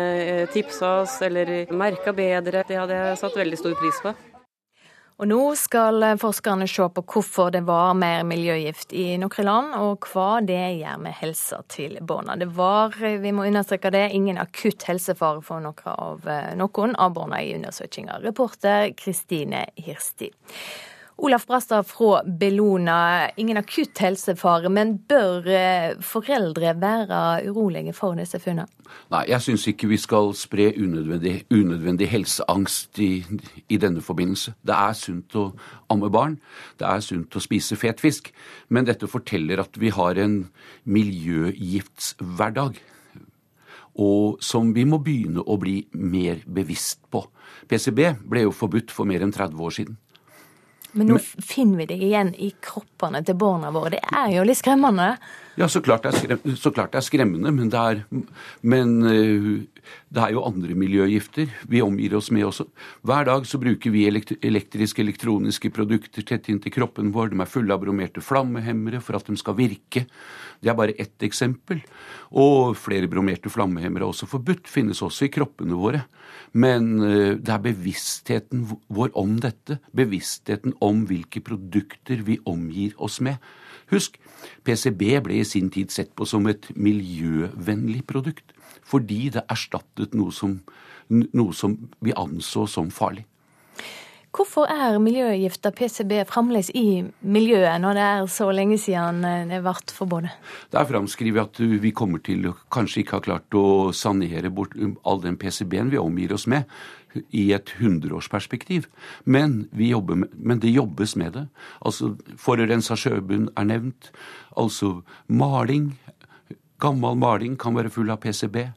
tipsa 0.53 0.99
oss 1.01 1.19
eller 1.25 1.73
merka 1.73 2.13
bedre, 2.13 2.63
det 2.69 2.77
hadde 2.77 3.03
jeg 3.03 3.19
satt 3.19 3.39
veldig 3.39 3.59
stor 3.59 3.75
pris 3.81 4.03
på. 4.03 4.13
Og 5.19 5.27
nå 5.27 5.39
skal 5.59 6.05
forskerne 6.15 6.63
se 6.71 6.85
på 6.95 7.01
hvorfor 7.11 7.49
det 7.51 7.65
var 7.67 7.91
mer 7.99 8.21
miljøgift 8.23 8.93
i 8.95 9.17
noen 9.19 9.47
land, 9.49 9.73
og 9.75 10.07
hva 10.13 10.39
det 10.39 10.61
gjør 10.79 11.01
med 11.03 11.17
helsa 11.19 11.59
til 11.67 11.97
barna. 11.99 12.37
Det 12.39 12.47
var, 12.55 12.95
vi 12.95 13.33
må 13.35 13.43
understreke 13.49 13.91
det, 13.91 14.05
ingen 14.15 14.39
akutt 14.39 14.87
helsefare 14.87 15.43
for 15.43 15.59
noen 15.65 15.91
av, 15.91 16.29
noen 16.55 16.95
av 16.95 17.17
barna 17.17 17.41
i 17.43 17.51
undersøkelsen. 17.57 18.13
Reporter 18.23 18.93
Kristine 18.95 19.65
Hirsti. 19.75 20.31
Olaf 21.19 21.45
Brastad 21.47 21.83
fra 21.83 22.21
Bellona, 22.23 23.29
ingen 23.35 23.57
akutt 23.59 23.99
helsefare, 23.99 24.69
men 24.71 24.93
bør 25.09 25.47
eh, 25.51 25.97
foreldre 26.05 26.71
være 26.79 27.19
urolige 27.49 27.93
for 27.97 28.15
disse 28.15 28.39
funnene? 28.39 28.69
Nei, 29.11 29.25
jeg 29.27 29.43
syns 29.43 29.65
ikke 29.67 29.89
vi 29.91 29.99
skal 29.99 30.31
spre 30.37 30.69
unødvendig, 30.79 31.43
unødvendig 31.51 32.07
helseangst 32.09 33.01
i, 33.03 33.11
i, 33.67 33.77
denne 33.81 34.01
forbindelse. 34.05 34.55
Det 34.63 34.75
er 34.75 34.95
sunt 34.97 35.35
å 35.35 35.49
amme 35.91 36.09
barn, 36.13 36.39
det 36.79 36.87
er 36.87 37.03
sunt 37.03 37.35
å 37.35 37.43
spise 37.43 37.75
fet 37.79 37.99
fisk, 37.99 38.31
men 38.71 38.87
dette 38.87 39.09
forteller 39.11 39.59
at 39.65 39.79
vi 39.79 39.91
har 39.95 40.19
en 40.23 40.41
miljøgiftshverdag. 40.87 42.79
Og 43.99 44.39
som 44.45 44.71
vi 44.71 44.87
må 44.87 45.01
begynne 45.03 45.43
å 45.43 45.59
bli 45.59 45.81
mer 45.99 46.45
bevisst 46.47 47.03
på. 47.11 47.25
PCB 47.67 48.05
ble 48.23 48.47
jo 48.47 48.55
forbudt 48.55 48.93
for 48.95 49.09
mer 49.09 49.25
enn 49.25 49.35
30 49.35 49.65
år 49.67 49.75
siden. 49.75 49.99
Men 50.91 51.11
nå 51.11 51.17
Men, 51.19 51.45
finner 51.45 51.77
vi 51.77 51.85
det 51.91 51.99
igjen 52.01 52.31
i 52.35 52.49
kroppene 52.65 53.21
til 53.25 53.37
barna 53.37 53.69
våre. 53.73 53.93
Det 53.93 54.01
er 54.15 54.31
jo 54.33 54.45
litt 54.47 54.57
skremmende. 54.57 55.11
Ja, 55.59 55.67
så 55.69 55.81
klart 55.85 56.05
det 56.05 56.13
er, 56.13 56.17
skremmende, 56.23 56.55
så 56.57 56.71
klart 56.73 56.93
det 56.93 57.01
er 57.01 57.05
skremmende 57.05 57.51
men, 57.51 57.69
det 57.69 57.79
er, 57.79 58.01
men 58.63 58.93
uh, 59.03 59.83
det 60.09 60.23
er 60.23 60.33
jo 60.33 60.45
andre 60.47 60.77
miljøgifter 60.79 61.51
vi 61.69 61.83
omgir 61.83 62.15
oss 62.17 62.31
med 62.33 62.47
også. 62.47 62.65
Hver 63.05 63.27
dag 63.29 63.45
så 63.49 63.59
bruker 63.61 63.93
vi 63.93 64.07
elektriske, 64.07 65.03
elektroniske 65.03 65.71
produkter 65.75 66.25
tett 66.25 66.49
inntil 66.49 66.73
kroppen 66.73 67.11
vår. 67.13 67.33
De 67.33 67.43
er 67.43 67.51
fulle 67.51 67.75
av 67.75 67.83
bromerte 67.83 68.23
flammehemmere 68.23 69.03
for 69.03 69.19
at 69.19 69.29
de 69.29 69.37
skal 69.39 69.57
virke. 69.59 70.05
Det 70.59 70.71
er 70.71 70.77
bare 70.77 70.95
ett 70.99 71.23
eksempel. 71.23 71.79
Og 72.35 72.75
flere 72.77 73.09
bromerte 73.11 73.51
flammehemmere 73.51 74.03
er 74.03 74.11
også 74.11 74.27
forbudt, 74.29 74.67
finnes 74.67 75.01
også 75.05 75.27
i 75.27 75.31
kroppene 75.33 75.77
våre. 75.79 76.03
Men 76.53 76.91
uh, 76.99 77.37
det 77.39 77.53
er 77.53 77.63
bevisstheten 77.63 78.65
vår 78.87 79.13
om 79.19 79.37
dette, 79.43 79.79
bevisstheten 79.95 80.75
om 80.83 81.05
hvilke 81.09 81.43
produkter 81.45 82.23
vi 82.27 82.39
omgir 82.49 82.95
oss 82.97 83.19
med. 83.23 83.39
Husk, 83.93 84.19
PCB 84.67 85.03
ble 85.25 85.39
i 85.39 85.47
sin 85.47 85.71
tid 85.73 85.93
sett 85.93 86.11
på 86.15 86.27
som 86.29 86.45
et 86.51 86.69
miljøvennlig 86.77 88.05
produkt 88.09 88.53
fordi 88.89 89.27
det 89.33 89.43
erstattet 89.51 90.15
noe 90.17 90.33
som, 90.33 90.55
noe 91.09 91.53
som 91.53 91.75
vi 92.01 92.13
anså 92.17 92.65
som 92.69 92.89
farlig. 92.93 93.25
Hvorfor 94.29 94.69
er 94.69 94.99
miljøgifta 95.01 95.71
PCB 95.73 96.11
fremdeles 96.29 96.69
i 96.77 97.01
miljøet, 97.25 97.81
når 97.81 97.97
det 97.97 98.03
er 98.05 98.27
så 98.29 98.51
lenge 98.53 98.77
siden 98.77 99.23
det 99.49 99.61
ble 99.65 99.73
forbudt? 99.95 100.29
Det 100.69 100.77
er 100.77 100.89
framskrevet 100.91 101.49
at 101.49 101.81
vi 101.81 101.91
kommer 101.97 102.21
til 102.21 102.45
kanskje 102.69 103.01
ikke 103.01 103.17
ha 103.17 103.25
klart 103.25 103.57
å 103.57 103.89
sanere 103.95 104.51
bort 104.53 104.77
all 105.03 105.23
den 105.23 105.37
PCB-en 105.41 105.89
vi 105.89 105.97
omgir 105.97 106.35
oss 106.37 106.45
med 106.45 106.69
i 107.33 107.47
et 107.53 107.73
hundreårsperspektiv. 107.79 108.85
Men, 109.25 109.63
men 109.73 110.61
det 110.61 110.75
jobbes 110.75 111.15
med 111.17 111.33
det. 111.33 111.47
Altså, 111.81 112.13
Forurensa 112.37 112.97
sjøbunn 112.99 113.49
er 113.57 113.69
nevnt. 113.69 114.11
Altså 114.57 114.99
maling. 115.25 115.95
Gammel 116.79 117.17
maling 117.19 117.57
kan 117.59 117.75
være 117.75 117.91
full 117.93 118.13
av 118.13 118.21
PCB. 118.23 118.69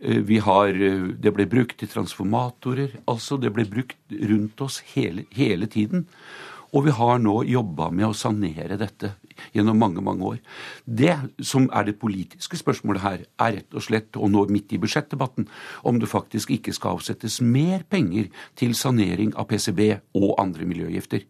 Eh, 0.00 0.20
vi 0.22 0.38
har, 0.38 0.68
eh, 0.68 1.08
det 1.18 1.32
ble 1.34 1.46
brukt 1.46 1.82
i 1.82 1.86
transformatorer. 1.86 3.00
Altså, 3.06 3.40
det 3.40 3.52
ble 3.52 3.64
brukt 3.64 3.96
rundt 4.10 4.60
oss 4.60 4.80
hele, 4.94 5.24
hele 5.34 5.66
tiden. 5.66 6.06
Og 6.72 6.84
vi 6.84 6.90
har 6.90 7.18
nå 7.18 7.44
jobba 7.48 7.90
med 7.90 8.10
å 8.10 8.14
sanere 8.14 8.76
dette 8.76 9.14
gjennom 9.54 9.78
mange, 9.78 10.02
mange 10.04 10.20
år. 10.20 10.38
Det 10.84 11.16
som 11.40 11.70
er 11.72 11.84
det 11.84 11.98
politiske 11.98 12.58
spørsmålet 12.60 13.00
her, 13.00 13.24
er 13.40 13.52
rett 13.56 13.74
og 13.74 13.82
slett, 13.82 14.16
og 14.16 14.30
nå 14.30 14.44
midt 14.52 14.72
i 14.72 14.78
budsjettdebatten, 14.78 15.48
om 15.84 15.98
det 15.98 16.10
faktisk 16.10 16.50
ikke 16.50 16.74
skal 16.76 16.98
avsettes 16.98 17.40
mer 17.40 17.84
penger 17.88 18.28
til 18.54 18.74
sanering 18.74 19.32
av 19.34 19.48
PCB 19.48 20.00
og 20.14 20.34
andre 20.38 20.68
miljøgifter. 20.68 21.24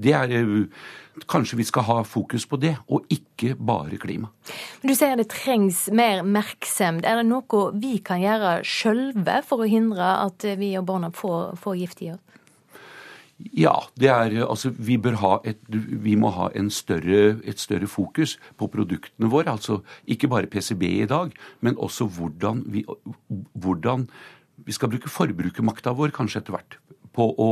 Det 0.00 0.16
er 0.16 0.34
eh, 0.40 0.82
Kanskje 1.28 1.58
vi 1.58 1.66
skal 1.68 1.84
ha 1.84 1.96
fokus 2.06 2.46
på 2.48 2.56
det, 2.56 2.70
og 2.88 3.04
ikke 3.12 3.52
bare 3.58 3.98
klima. 4.00 4.30
Men 4.80 4.92
Du 4.92 4.96
sier 4.96 5.18
det 5.18 5.26
trengs 5.28 5.82
mer 5.92 6.22
merksemd. 6.24 7.04
Er 7.04 7.20
det 7.20 7.26
noe 7.28 7.64
vi 7.76 7.98
kan 8.00 8.22
gjøre 8.22 8.60
sjølve 8.64 9.40
for 9.44 9.60
å 9.60 9.68
hindre 9.68 10.14
at 10.22 10.46
vi 10.56 10.70
og 10.80 10.86
barna 10.88 11.10
får, 11.12 11.58
får 11.60 11.76
gift 11.82 12.04
i 12.06 12.12
oss? 12.14 12.22
Ja, 13.56 13.74
det 13.96 14.08
er, 14.12 14.34
altså, 14.44 14.70
vi, 14.76 14.98
et, 15.48 15.60
vi 15.68 16.14
må 16.16 16.30
ha 16.34 16.50
større, 16.68 17.40
et 17.44 17.58
større 17.58 17.88
fokus 17.88 18.36
på 18.56 18.68
produktene 18.68 19.30
våre. 19.30 19.50
altså 19.50 19.80
Ikke 20.06 20.28
bare 20.28 20.46
PCB 20.46 20.82
i 20.82 21.08
dag, 21.08 21.32
men 21.60 21.76
også 21.76 22.06
hvordan 22.06 22.64
vi, 22.66 22.84
hvordan 23.54 24.08
vi 24.66 24.72
skal 24.72 24.90
bruke 24.92 25.08
forbrukermakta 25.08 25.94
vår 25.96 26.12
kanskje 26.12 26.42
etter 26.42 26.56
hvert. 26.56 26.76
På 27.16 27.26
å, 27.42 27.50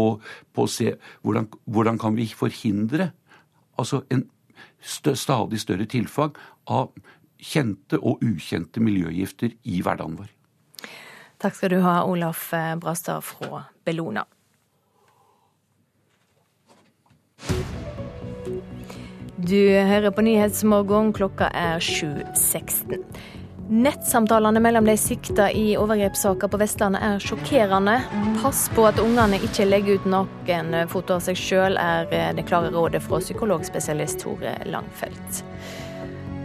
på 0.54 0.66
se 0.70 0.94
hvordan, 1.26 1.48
hvordan 1.66 1.98
kan 1.98 2.14
vi 2.18 2.28
forhindre 2.30 3.11
altså 3.78 4.02
en 4.11 4.24
stø, 4.82 5.14
stadig 5.18 5.61
større 5.62 5.86
tilfang 5.90 6.34
av 6.70 6.90
kjente 7.38 7.98
og 8.02 8.22
ukjente 8.24 8.82
miljøgifter 8.82 9.54
i 9.62 9.82
hverdagen 9.82 10.18
vår. 10.18 10.32
Takk 11.38 11.54
skal 11.54 11.70
du 11.76 11.78
ha, 11.84 12.00
Olaf 12.06 12.50
Brastad 12.82 13.22
fra 13.22 13.68
Bellona. 13.86 14.26
Du 19.38 19.54
hører 19.70 20.11
på 20.11 20.24
Nyhetsmorgen, 20.26 21.12
klokka 21.14 21.46
er 21.54 21.78
7.16. 21.78 23.04
Nettsamtalene 23.68 24.60
mellom 24.60 24.84
de 24.84 24.96
sikta 24.96 25.50
i 25.52 25.76
overgrepssaker 25.76 26.48
på 26.48 26.56
Vestlandet 26.56 27.02
er 27.04 27.20
sjokkerende. 27.20 27.98
Pass 28.40 28.62
på 28.72 28.86
at 28.88 29.00
ungene 29.02 29.36
ikke 29.44 29.66
legger 29.68 29.98
ut 29.98 30.06
noen 30.08 30.72
foto 30.88 31.18
av 31.18 31.26
seg 31.26 31.36
sjøl, 31.36 31.76
er 31.76 32.08
det 32.08 32.46
klare 32.48 32.72
rådet 32.72 33.02
fra 33.04 33.20
psykologspesialist 33.20 34.22
Tore 34.24 34.54
Langfelt. 34.72 35.42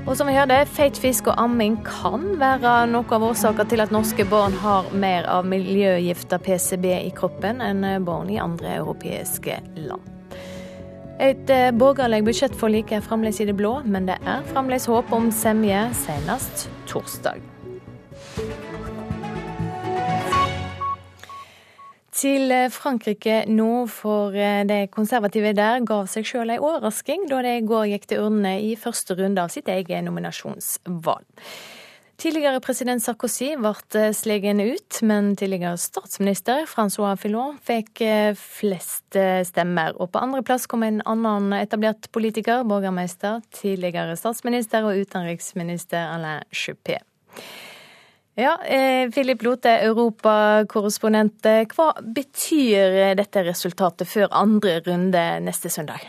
Og 0.03 0.17
som 0.19 0.27
vi 0.27 0.35
hørte, 0.35 0.65
feit 0.67 0.99
fisk 0.99 1.29
og 1.31 1.39
amming 1.39 1.77
kan 1.87 2.33
være 2.41 2.81
noe 2.91 3.07
av 3.15 3.23
årsaken 3.29 3.71
til 3.71 3.85
at 3.85 3.93
norske 3.95 4.27
barn 4.27 4.57
har 4.59 4.91
mer 4.91 5.23
av 5.31 5.47
miljøgifta 5.47 6.41
PCB 6.43 6.89
i 7.05 7.13
kroppen 7.15 7.63
enn 7.63 7.87
barn 8.03 8.35
i 8.35 8.41
andre 8.43 8.81
europeiske 8.81 9.61
land. 9.79 10.12
Et 11.21 11.49
eh, 11.53 11.69
borgerlig 11.77 12.23
budsjettforlik 12.25 12.91
er 12.91 13.03
fremdeles 13.05 13.37
i 13.39 13.45
det 13.45 13.53
blå, 13.57 13.75
men 13.85 14.07
det 14.09 14.15
er 14.25 14.41
fremdeles 14.49 14.87
håp 14.89 15.11
om 15.13 15.29
semje 15.31 15.85
senest 16.01 16.65
torsdag. 16.89 17.37
Til 22.17 22.51
eh, 22.55 22.71
Frankrike 22.73 23.43
nå, 23.45 23.85
for 23.93 24.33
eh, 24.33 24.63
de 24.65 24.87
konservative 24.89 25.53
der 25.53 25.85
gav 25.85 26.09
seg 26.09 26.25
sjøl 26.25 26.55
ei 26.55 26.57
overrasking 26.57 27.29
da 27.29 27.43
de 27.45 27.59
i 27.59 27.63
går 27.67 27.91
gikk 27.93 28.09
til 28.09 28.25
urnene 28.25 28.57
i 28.65 28.73
første 28.79 29.17
runde 29.19 29.43
av 29.43 29.53
sitt 29.53 29.69
eget 29.69 30.01
nominasjonsvalg. 30.07 31.29
Tidligere 32.23 32.61
president 32.63 33.03
Sarkozy 33.03 33.49
ble 33.59 34.03
slegen 34.15 34.61
ut, 34.63 34.99
men 35.03 35.33
tidligere 35.35 35.75
statsminister 35.81 36.63
Francois 36.71 37.17
Fillon 37.19 37.57
fikk 37.67 37.99
eh, 38.05 38.29
flest 38.39 39.17
eh, 39.19 39.41
stemmer. 39.43 39.91
Og 39.99 40.13
på 40.13 40.21
andreplass 40.23 40.69
kom 40.71 40.85
en 40.87 41.01
annen 41.03 41.51
etablert 41.57 42.07
politiker, 42.15 42.63
borgermester, 42.63 43.43
tidligere 43.51 44.15
statsminister 44.15 44.87
og 44.87 45.03
utenriksminister 45.03 46.15
Alain 46.15 46.47
Juppé. 46.55 47.01
Ja, 48.39 48.55
eh, 48.71 49.11
Philip 49.11 49.43
Lote, 49.43 49.75
europakorrespondent. 49.83 51.43
Hva 51.75 51.91
betyr 52.07 53.17
dette 53.19 53.43
resultatet 53.51 54.07
før 54.07 54.31
andre 54.31 54.79
runde 54.87 55.27
neste 55.43 55.67
søndag? 55.67 56.07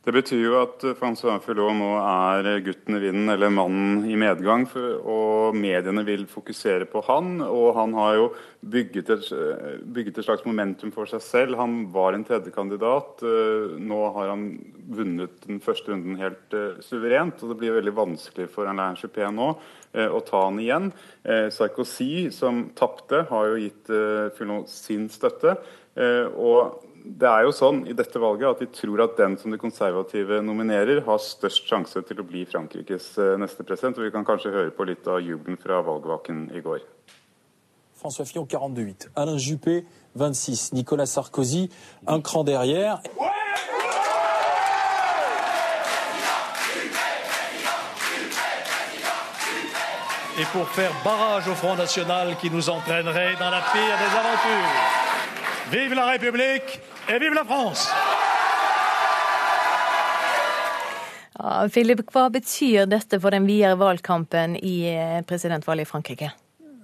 Det 0.00 0.14
betyr 0.16 0.46
jo 0.46 0.54
at 0.56 0.84
Francois 0.96 1.42
Fillon 1.44 1.76
nå 1.76 1.90
er 2.00 2.46
gutten 2.64 2.96
i 2.96 3.00
vinden, 3.02 3.26
eller 3.28 3.50
mannen 3.52 4.06
i 4.08 4.14
medgang. 4.16 4.64
og 5.04 5.52
mediene 5.52 6.04
vil 6.06 6.24
fokusere 6.24 6.86
på 6.88 7.02
han. 7.04 7.42
Og 7.44 7.74
han 7.76 7.92
har 7.98 8.14
jo 8.16 8.30
bygget 8.64 9.10
et, 9.12 9.28
bygget 9.84 10.18
et 10.18 10.24
slags 10.24 10.46
momentum 10.48 10.88
for 10.94 11.04
seg 11.04 11.20
selv. 11.20 11.60
Han 11.60 11.92
var 11.92 12.16
en 12.16 12.24
tredjekandidat. 12.24 13.20
Nå 13.76 14.00
har 14.16 14.32
han 14.32 14.48
vunnet 14.88 15.36
den 15.44 15.60
første 15.60 15.92
runden 15.92 16.16
helt 16.16 16.58
suverent. 16.80 17.42
Og 17.44 17.52
det 17.52 17.60
blir 17.60 17.76
veldig 17.76 17.92
vanskelig 18.00 18.48
for 18.56 18.72
Alain 18.72 18.96
Juppé 18.96 19.28
nå 19.28 19.52
å 19.92 20.24
ta 20.24 20.46
han 20.46 20.64
igjen. 20.64 20.94
Sarkozy, 21.52 22.30
som 22.32 22.70
tapte, 22.72 23.26
har 23.28 23.52
jo 23.52 23.64
gitt 23.66 23.92
Fillon 24.38 24.64
sin 24.64 25.10
støtte. 25.12 25.58
og 26.40 26.86
det 27.18 27.28
er 27.28 27.44
jo 27.46 27.52
sånn 27.54 27.82
i 27.90 27.94
dette 27.96 28.20
valget 28.22 28.48
at 28.50 28.60
de 28.62 28.68
tror 28.74 29.02
at 29.04 29.16
den 29.18 29.36
som 29.40 29.50
de 29.50 29.58
konservative 29.60 30.40
nominerer, 30.44 31.02
har 31.06 31.22
størst 31.22 31.66
sjanse 31.68 32.02
til 32.06 32.22
å 32.22 32.26
bli 32.26 32.44
Frankrikes 32.48 33.12
neste 33.40 33.66
president. 33.66 33.98
og 33.98 34.06
Vi 34.06 34.14
kan 34.14 34.26
kanskje 34.26 34.54
høre 34.54 34.74
på 34.74 34.86
litt 34.88 35.06
av 35.10 35.20
jubelen 35.24 35.58
fra 35.60 35.80
valgvaken 35.86 36.50
i 36.54 36.62
går. 36.64 36.84
François 38.00 38.24
Fillon 38.24 38.46
42, 38.46 39.10
Alain 39.16 39.36
Juppé 39.36 39.82
26. 40.14 40.72
Nicolas 40.72 41.06
Sarkozy, 41.06 41.68
un 42.06 42.22
cran 42.22 42.44
derrière. 42.44 43.02
et 50.40 50.46
pour 50.52 50.66
faire 50.70 50.92
barrage 51.04 51.46
au 51.48 51.54
Front 51.54 51.76
National 51.76 52.34
qui 52.40 52.50
nous 52.50 52.70
entraînerait 52.70 53.34
dans 53.38 53.50
la 53.50 53.60
pire 53.60 53.98
des 53.98 54.16
aventures. 54.16 54.70
Vive 55.70 55.94
la 55.94 56.06
République 56.06 56.80
et 57.14 57.18
vive 57.18 57.34
la 57.34 57.44
France! 57.44 57.88
Ja, 61.40 61.68
Philip, 61.72 62.02
hva 62.12 62.28
betyr 62.30 62.86
dette 62.90 63.18
for 63.20 63.32
den 63.32 63.46
videre 63.48 63.78
valgkampen 63.80 64.58
i 64.60 64.76
eh, 64.92 65.20
presidentvalget 65.26 65.88
i 65.88 65.90
Frankrike? 65.90 66.30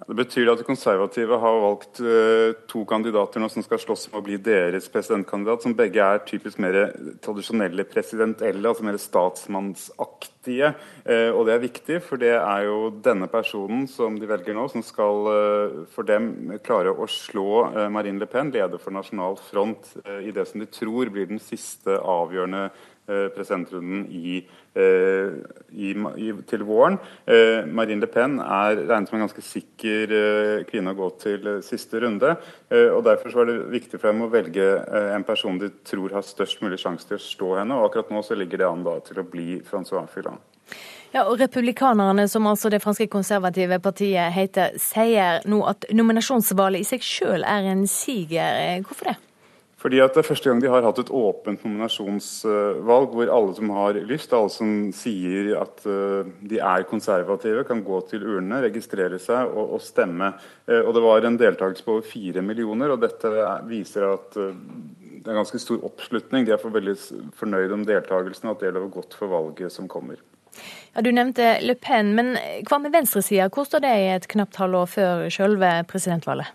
Det 0.07 0.15
betyr 0.15 0.53
at 0.53 0.61
de 0.61 0.67
konservative 0.67 1.37
har 1.43 1.57
valgt 1.65 1.99
uh, 1.99 2.53
to 2.71 2.85
kandidater 2.87 3.43
nå 3.43 3.49
som 3.51 3.65
skal 3.67 3.81
slåss 3.83 4.07
om 4.13 4.21
å 4.21 4.23
bli 4.23 4.39
deres 4.39 4.87
presidentkandidat, 4.93 5.65
som 5.65 5.75
begge 5.75 6.05
er 6.05 6.23
typisk 6.29 6.61
mer 6.63 6.79
tradisjonelle 7.25 7.83
presidentelle, 7.91 8.63
altså 8.71 8.87
mer 8.87 9.01
statsmannsaktige. 9.03 10.71
Uh, 11.03 11.33
og 11.35 11.43
det 11.49 11.57
er 11.57 11.65
viktig, 11.65 11.99
for 12.07 12.23
det 12.23 12.37
er 12.39 12.69
jo 12.69 12.93
denne 13.03 13.27
personen 13.33 13.89
som 13.91 14.15
de 14.21 14.31
velger 14.31 14.55
nå, 14.55 14.69
som 14.71 14.87
skal 14.87 15.27
uh, 15.27 15.79
for 15.91 16.07
dem 16.07 16.55
klare 16.63 16.95
å 16.95 17.11
slå 17.11 17.67
Marine 17.91 18.23
Le 18.23 18.31
Pen, 18.31 18.55
leder 18.55 18.79
for 18.79 18.95
Nasjonal 18.95 19.41
Front, 19.49 19.91
i 20.23 20.31
det 20.35 20.47
som 20.47 20.63
de 20.63 20.71
tror 20.71 21.11
blir 21.11 21.27
den 21.27 21.43
siste 21.43 21.99
avgjørende 21.99 22.69
Eh, 22.69 22.87
presidentrunden 23.07 24.07
i, 24.11 24.41
eh, 24.75 25.37
i, 25.71 25.93
i, 25.95 26.33
til 26.51 26.65
våren. 26.67 26.99
Eh, 27.27 27.67
Marine 27.67 28.03
Le 28.03 28.11
Pen 28.11 28.39
er 28.41 28.81
regnet 28.83 29.11
som 29.11 29.19
en 29.19 29.27
ganske 29.27 29.45
sikker 29.45 30.15
kvinne 30.71 30.95
å 30.95 30.99
gå 30.99 31.11
til 31.23 31.51
siste 31.67 32.01
runde. 32.03 32.35
og 32.71 33.05
Derfor 33.07 33.35
var 33.39 33.51
det 33.51 33.57
viktig 33.73 34.01
for 34.01 34.11
dem 34.11 34.27
å 34.27 34.33
velge 34.33 34.67
en 35.15 35.25
person 35.27 35.59
de 35.61 35.71
tror 35.87 36.17
har 36.17 36.27
størst 36.27 36.63
mulig 36.65 36.81
sjanse 36.83 37.09
til 37.09 37.19
å 37.19 37.23
slå 37.23 37.55
henne. 37.61 37.77
og 37.77 37.91
Akkurat 37.91 38.11
nå 38.11 38.23
så 38.27 38.39
ligger 38.39 38.63
det 38.63 38.69
an 38.69 38.85
da 38.87 38.99
til 39.07 39.23
å 39.23 39.29
bli 39.31 39.61
Francois 39.67 40.11
Fillon. 40.13 40.41
Ja, 41.15 41.23
og 41.25 41.39
Republikanerne, 41.41 42.27
som 42.29 42.47
altså 42.51 42.69
det 42.69 42.83
franske 42.83 43.07
konservative 43.09 43.79
partiet 43.81 44.35
heter, 44.35 44.75
sier 44.83 45.41
nå 45.49 45.63
at 45.71 45.87
nominasjonsvalget 45.95 46.83
i 46.83 46.89
seg 46.91 47.07
sjøl 47.07 47.47
er 47.47 47.71
en 47.71 47.87
siger. 47.89 48.83
Hvorfor 48.85 49.13
det? 49.13 49.17
Fordi 49.87 50.01
at 50.03 50.17
Det 50.17 50.19
er 50.25 50.27
første 50.27 50.51
gang 50.51 50.59
de 50.59 50.67
har 50.67 50.83
hatt 50.83 50.99
et 50.99 51.11
åpent 51.15 51.61
nominasjonsvalg, 51.63 53.13
hvor 53.15 53.29
alle 53.31 53.53
som 53.55 53.71
har 53.71 53.99
lyst, 54.09 54.33
alle 54.35 54.51
som 54.51 54.73
sier 54.91 55.53
at 55.61 55.85
eh, 55.87 56.33
de 56.43 56.59
er 56.59 56.87
konservative, 56.91 57.63
kan 57.69 57.85
gå 57.87 58.01
til 58.11 58.25
urnene, 58.27 58.65
registrere 58.65 59.21
seg 59.23 59.47
og, 59.47 59.77
og 59.77 59.85
stemme. 59.87 60.33
Eh, 60.67 60.81
og 60.81 60.91
Det 60.97 61.05
var 61.05 61.29
en 61.29 61.39
deltakelse 61.39 61.87
på 61.87 61.95
over 62.01 62.09
fire 62.09 62.43
millioner, 62.43 62.97
og 62.97 63.05
dette 63.05 63.31
viser 63.71 64.09
at 64.11 64.35
eh, 64.43 64.59
det 65.23 65.31
er 65.31 65.39
ganske 65.39 65.63
stor 65.63 65.87
oppslutning. 65.87 66.51
De 66.51 66.57
er 66.57 66.63
for 66.65 66.75
veldig 66.75 66.99
fornøyd 67.39 67.79
om 67.79 67.87
deltakelsen 67.87 68.51
at 68.51 68.67
det 68.67 68.75
lover 68.75 68.91
godt 68.99 69.15
for 69.15 69.31
valget 69.31 69.71
som 69.71 69.87
kommer. 69.87 70.19
Ja, 70.97 71.07
Du 71.07 71.15
nevnte 71.15 71.61
Le 71.63 71.79
Pen, 71.79 72.17
men 72.19 72.35
hva 72.67 72.83
med 72.83 72.91
venstresida? 72.91 73.47
Hvor 73.55 73.71
står 73.71 73.87
det 73.87 73.97
i 74.03 74.15
et 74.19 74.31
knapt 74.35 74.59
halvår 74.59 74.95
før 74.99 75.29
selve 75.31 75.77
presidentvalget? 75.87 76.51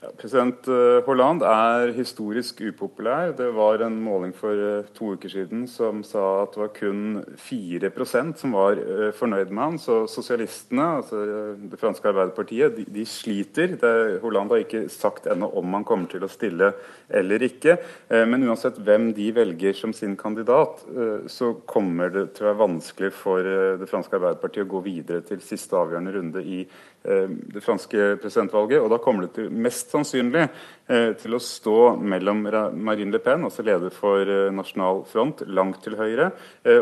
President 0.00 0.64
eh, 0.64 1.02
Hollande 1.04 1.44
er 1.44 1.90
historisk 1.92 2.62
upopulær. 2.64 3.34
Det 3.36 3.50
var 3.52 3.82
en 3.84 3.98
måling 4.00 4.30
for 4.32 4.56
eh, 4.56 4.86
to 4.96 5.10
uker 5.12 5.28
siden 5.28 5.66
som 5.68 6.00
sa 6.08 6.22
at 6.40 6.54
det 6.54 6.62
var 6.62 6.70
kun 6.72 7.02
4% 7.36 8.40
som 8.40 8.54
var 8.56 8.80
eh, 8.80 9.10
fornøyd 9.12 9.52
med 9.52 9.62
han. 9.62 9.76
Så 9.82 10.06
sosialistene, 10.08 10.86
altså 11.02 11.20
det 11.68 11.80
franske 11.80 12.08
Arbeiderpartiet, 12.08 12.78
de, 12.78 12.86
de 12.88 13.04
sliter. 13.04 13.76
Det, 13.76 13.92
Hollande 14.24 14.56
har 14.56 14.64
ikke 14.64 14.86
sagt 14.88 15.28
ennå 15.28 15.50
om 15.60 15.76
han 15.76 15.84
kommer 15.84 16.08
til 16.08 16.24
å 16.24 16.32
stille 16.32 16.72
eller 17.12 17.44
ikke. 17.44 17.76
Men 18.08 18.46
uansett 18.46 18.78
hvem 18.80 19.10
de 19.16 19.26
velger 19.34 19.76
som 19.76 19.92
sin 19.96 20.14
kandidat, 20.18 20.84
så 21.30 21.50
kommer 21.68 22.12
det 22.14 22.24
til 22.36 22.46
å 22.46 22.50
være 22.50 22.60
vanskelig 22.60 23.10
for 23.18 23.44
det 23.80 23.88
franske 23.90 24.16
Arbeiderpartiet 24.16 24.64
å 24.64 24.70
gå 24.76 24.82
videre 24.84 25.24
til 25.26 25.42
siste 25.44 25.76
avgjørende 25.76 26.14
runde 26.14 26.44
i 26.46 26.60
det 27.02 27.62
franske 27.64 28.16
presidentvalget. 28.20 28.82
Og 28.82 28.90
da 28.92 28.98
kommer 29.02 29.26
det 29.26 29.32
til, 29.38 29.50
mest 29.50 29.92
sannsynlig 29.92 30.44
eh, 30.44 31.10
til 31.20 31.36
å 31.36 31.42
stå 31.42 31.76
mellom 31.96 32.42
Marine 32.76 33.14
Le 33.14 33.20
Pen, 33.24 33.46
altså 33.48 33.64
leder 33.66 33.94
for 33.94 34.28
eh, 34.28 34.48
Nasjonal 34.54 35.04
Front, 35.08 35.44
langt 35.48 35.80
til 35.84 35.96
høyre, 36.00 36.30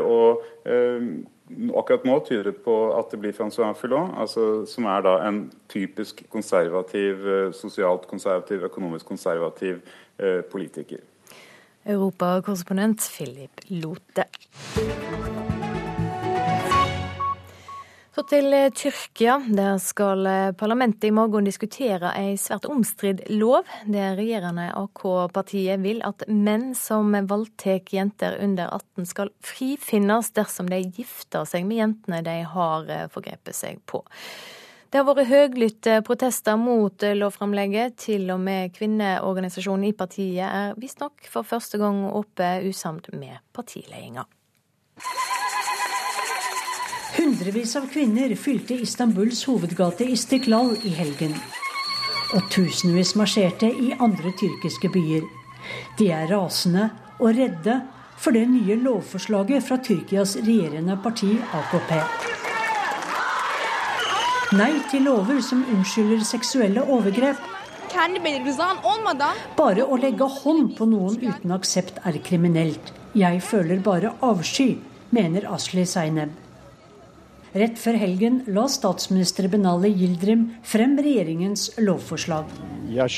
og 0.03 0.43
akkurat 0.69 2.03
nå 2.05 2.19
tyder 2.27 2.51
det 2.51 2.59
på 2.64 2.75
at 2.93 3.12
det 3.12 3.21
blir 3.23 3.33
Francois 3.37 3.79
Fillon, 3.79 4.11
altså, 4.21 4.66
som 4.69 4.89
er 4.91 5.07
da 5.07 5.14
en 5.25 5.39
typisk 5.71 6.27
konservativ, 6.33 7.25
sosialt 7.57 8.05
konservativ, 8.11 8.66
økonomisk 8.69 9.09
konservativ 9.09 9.81
politiker. 10.53 11.01
Europakorrespondent 11.89 13.07
Philip 13.14 13.64
Lote. 13.81 14.29
Så 18.19 18.25
til 18.27 18.51
eh, 18.51 18.73
Tyrkia. 18.75 19.37
Der 19.55 19.77
skal 19.79 20.27
eh, 20.27 20.53
parlamentet 20.59 21.05
i 21.07 21.12
morgen 21.14 21.47
diskutere 21.47 22.11
ei 22.19 22.33
svært 22.35 22.64
omstridt 22.66 23.21
lov. 23.31 23.69
Det 23.87 24.09
regjerende 24.19 24.64
AK-partiet 24.75 25.79
vil 25.85 26.01
at 26.03 26.25
menn 26.27 26.73
som 26.75 27.14
voldtar 27.31 27.79
jenter 27.95 28.41
under 28.43 28.75
18 28.75 29.07
skal 29.07 29.31
frifinnes 29.39 30.33
dersom 30.35 30.66
de 30.66 30.81
gifter 30.83 31.47
seg 31.47 31.71
med 31.71 31.79
jentene 31.79 32.21
de 32.27 32.37
har 32.57 32.91
eh, 32.91 33.07
forgrepet 33.14 33.55
seg 33.55 33.79
på. 33.87 34.03
Det 34.91 34.99
har 34.99 35.07
vært 35.07 35.31
høylytte 35.31 36.01
protester 36.03 36.59
mot 36.59 37.07
lovframlegget. 37.23 38.01
Til 38.03 38.33
og 38.35 38.43
med 38.43 38.75
kvinneorganisasjonen 38.75 39.93
i 39.93 39.95
partiet 39.95 40.43
er 40.49 40.75
visstnok 40.75 41.31
for 41.31 41.47
første 41.47 41.79
gang 41.79 42.09
oppe 42.11 42.57
usamd 42.66 43.12
med 43.14 43.39
partiledelsen. 43.55 44.27
Hundrevis 47.29 47.74
av 47.76 47.85
kvinner 47.93 48.33
fylte 48.41 48.72
Istanbuls 48.81 49.43
hovedgate 49.45 50.07
Istiklal 50.09 50.70
i 50.89 50.95
helgen. 50.97 51.35
Og 52.39 52.47
tusenvis 52.49 53.11
marsjerte 53.20 53.68
i 53.68 53.91
andre 54.01 54.33
tyrkiske 54.41 54.89
byer. 54.95 55.26
De 55.99 56.07
er 56.09 56.33
rasende 56.33 56.87
og 57.18 57.37
redde 57.37 57.74
for 58.16 58.33
det 58.33 58.47
nye 58.49 58.79
lovforslaget 58.81 59.66
fra 59.68 59.76
Tyrkias 59.91 60.39
regjerende 60.41 60.97
parti 61.05 61.35
AKP. 61.61 61.93
Nei 64.57 64.72
til 64.89 65.05
lover 65.11 65.45
som 65.45 65.68
unnskylder 65.68 66.24
seksuelle 66.33 66.89
overgrep. 66.97 67.45
Bare 69.61 69.85
å 69.85 70.01
legge 70.01 70.33
hånd 70.41 70.74
på 70.81 70.89
noen 70.97 71.20
uten 71.29 71.57
aksept 71.61 72.01
er 72.09 72.22
kriminelt. 72.24 72.93
Jeg 73.12 73.45
føler 73.53 73.85
bare 73.85 74.16
avsky, 74.24 74.79
mener 75.12 75.53
Asli 75.53 75.85
Zaineb. 75.85 76.47
Rett 77.57 77.78
før 77.80 77.96
helgen 77.96 78.42
la 78.53 78.66
statsminister 78.68 79.46
Benali 79.49 79.88
Gildrim 79.96 80.42
frem 80.68 80.99
regjeringens 81.01 81.80
lovforslag. 81.80 82.44
Det 82.88 83.09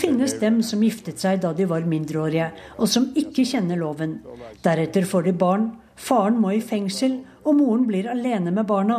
finnes 0.00 0.34
dem 0.40 0.62
som 0.66 0.82
giftet 0.82 1.22
seg 1.22 1.38
da 1.44 1.52
de 1.54 1.66
var 1.70 1.86
mindreårige, 1.86 2.48
og 2.78 2.88
som 2.90 3.06
ikke 3.14 3.44
kjenner 3.46 3.78
loven. 3.78 4.18
Deretter 4.66 5.06
får 5.06 5.22
de 5.28 5.32
barn, 5.44 5.70
faren 5.94 6.40
må 6.42 6.50
i 6.56 6.62
fengsel, 6.62 7.20
og 7.46 7.54
moren 7.60 7.86
blir 7.86 8.10
alene 8.10 8.50
med 8.50 8.66
barna. 8.66 8.98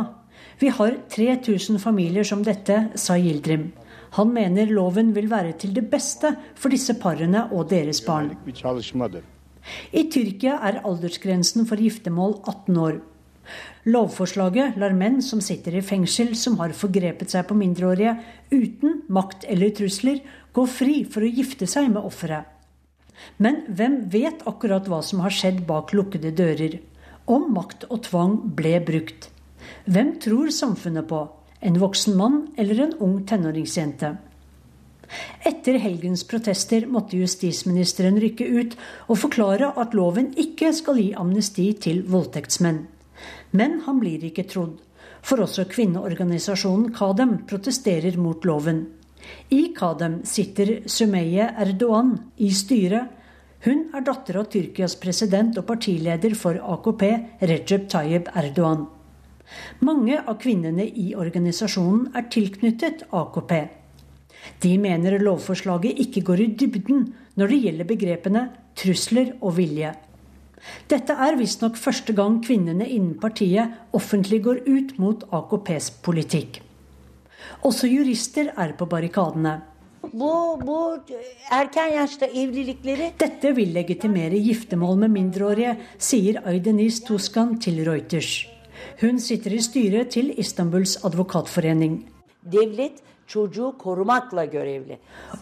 Vi 0.60 0.68
har 0.72 0.96
3000 1.12 1.78
familier 1.82 2.24
som 2.24 2.42
dette, 2.44 2.88
sa 2.96 3.16
Gildrim. 3.20 3.72
Han 4.16 4.32
mener 4.32 4.66
loven 4.70 5.12
vil 5.12 5.28
være 5.28 5.52
til 5.58 5.74
det 5.76 5.90
beste 5.90 6.36
for 6.54 6.70
disse 6.72 6.94
parene 7.00 7.48
og 7.52 7.68
deres 7.72 8.00
barn. 8.06 8.30
I 9.92 10.06
Tyrkia 10.12 10.58
er 10.66 10.82
aldersgrensen 10.84 11.68
for 11.68 11.80
giftermål 11.80 12.38
18 12.44 12.80
år. 12.80 13.00
Lovforslaget 13.84 14.78
lar 14.80 14.94
menn 14.96 15.20
som 15.22 15.42
sitter 15.44 15.76
i 15.76 15.84
fengsel 15.84 16.32
som 16.38 16.56
har 16.60 16.72
forgrepet 16.76 17.34
seg 17.34 17.44
på 17.48 17.56
mindreårige 17.58 18.16
uten 18.54 19.02
makt 19.12 19.44
eller 19.52 19.74
trusler, 19.76 20.22
gå 20.56 20.64
fri 20.70 21.02
for 21.04 21.24
å 21.24 21.28
gifte 21.28 21.68
seg 21.68 21.90
med 21.92 22.04
offeret. 22.04 22.48
Men 23.38 23.62
hvem 23.68 24.00
vet 24.10 24.42
akkurat 24.48 24.88
hva 24.88 25.02
som 25.04 25.22
har 25.24 25.34
skjedd 25.34 25.62
bak 25.68 25.92
lukkede 25.94 26.32
dører? 26.34 26.80
Om 27.30 27.52
makt 27.56 27.86
og 27.90 28.02
tvang 28.08 28.36
ble 28.56 28.78
brukt. 28.84 29.30
Hvem 29.88 30.16
tror 30.20 30.52
samfunnet 30.52 31.08
på? 31.08 31.22
En 31.64 31.78
voksen 31.80 32.16
mann 32.18 32.40
eller 32.60 32.82
en 32.84 32.96
ung 33.04 33.20
tenåringsjente? 33.28 34.16
Etter 35.46 35.78
helgens 35.82 36.24
protester 36.28 36.86
måtte 36.90 37.18
justisministeren 37.20 38.18
rykke 38.22 38.46
ut 38.48 38.76
og 39.08 39.20
forklare 39.20 39.72
at 39.80 39.94
loven 39.96 40.32
ikke 40.40 40.72
skal 40.76 40.98
gi 41.00 41.10
amnesti 41.18 41.68
til 41.86 42.02
voldtektsmenn. 42.10 42.82
Men 43.54 43.80
han 43.86 44.00
blir 44.02 44.24
ikke 44.26 44.46
trodd, 44.50 44.78
for 45.24 45.44
også 45.44 45.66
kvinneorganisasjonen 45.70 46.92
Kadem 46.96 47.36
protesterer 47.48 48.18
mot 48.20 48.44
loven. 48.44 48.84
I 49.50 49.72
Kadem 49.76 50.20
sitter 50.28 50.82
Sumeye 50.90 51.46
Erdogan 51.64 52.16
i 52.36 52.50
styret. 52.52 53.20
Hun 53.64 53.86
er 53.96 54.04
datter 54.04 54.36
av 54.42 54.50
Tyrkias 54.52 54.98
president 55.00 55.56
og 55.56 55.64
partileder 55.70 56.34
for 56.36 56.58
AKP, 56.58 57.04
Recep 57.48 57.86
Tayyip 57.88 58.28
Erdogan. 58.36 58.84
Mange 59.84 60.18
av 60.20 60.36
kvinnene 60.40 60.84
i 60.84 61.14
organisasjonen 61.16 62.10
er 62.16 62.28
tilknyttet 62.32 63.06
AKP. 63.12 63.56
De 64.62 64.74
mener 64.78 65.18
lovforslaget 65.22 66.00
ikke 66.04 66.24
går 66.30 66.42
i 66.44 66.50
dybden 66.60 67.06
når 67.38 67.52
det 67.52 67.62
gjelder 67.66 67.90
begrepene 67.90 68.42
trusler 68.78 69.34
og 69.40 69.56
vilje. 69.58 69.92
Dette 70.88 71.16
er 71.26 71.36
visstnok 71.36 71.76
første 71.76 72.14
gang 72.16 72.38
kvinnene 72.44 72.86
innen 72.88 73.18
partiet 73.20 73.92
offentlig 73.96 74.40
går 74.46 74.62
ut 74.64 74.96
mot 75.02 75.26
AKPs 75.28 75.90
politikk. 76.04 76.62
Også 77.64 77.88
jurister 77.90 78.52
er 78.56 78.72
på 78.78 78.88
barrikadene. 78.88 79.60
Dette 83.24 83.52
vil 83.56 83.70
legitimere 83.72 84.40
giftermål 84.46 84.98
med 85.04 85.14
mindreårige, 85.16 85.76
sier 85.98 86.42
Aydeniz 86.44 87.00
Toskan 87.06 87.56
til 87.60 87.80
Reuters. 87.88 88.44
Hun 89.00 89.20
sitter 89.20 89.56
i 89.56 89.62
styret 89.64 90.12
til 90.12 90.32
Istanbuls 90.38 90.98
advokatforening. 91.04 92.02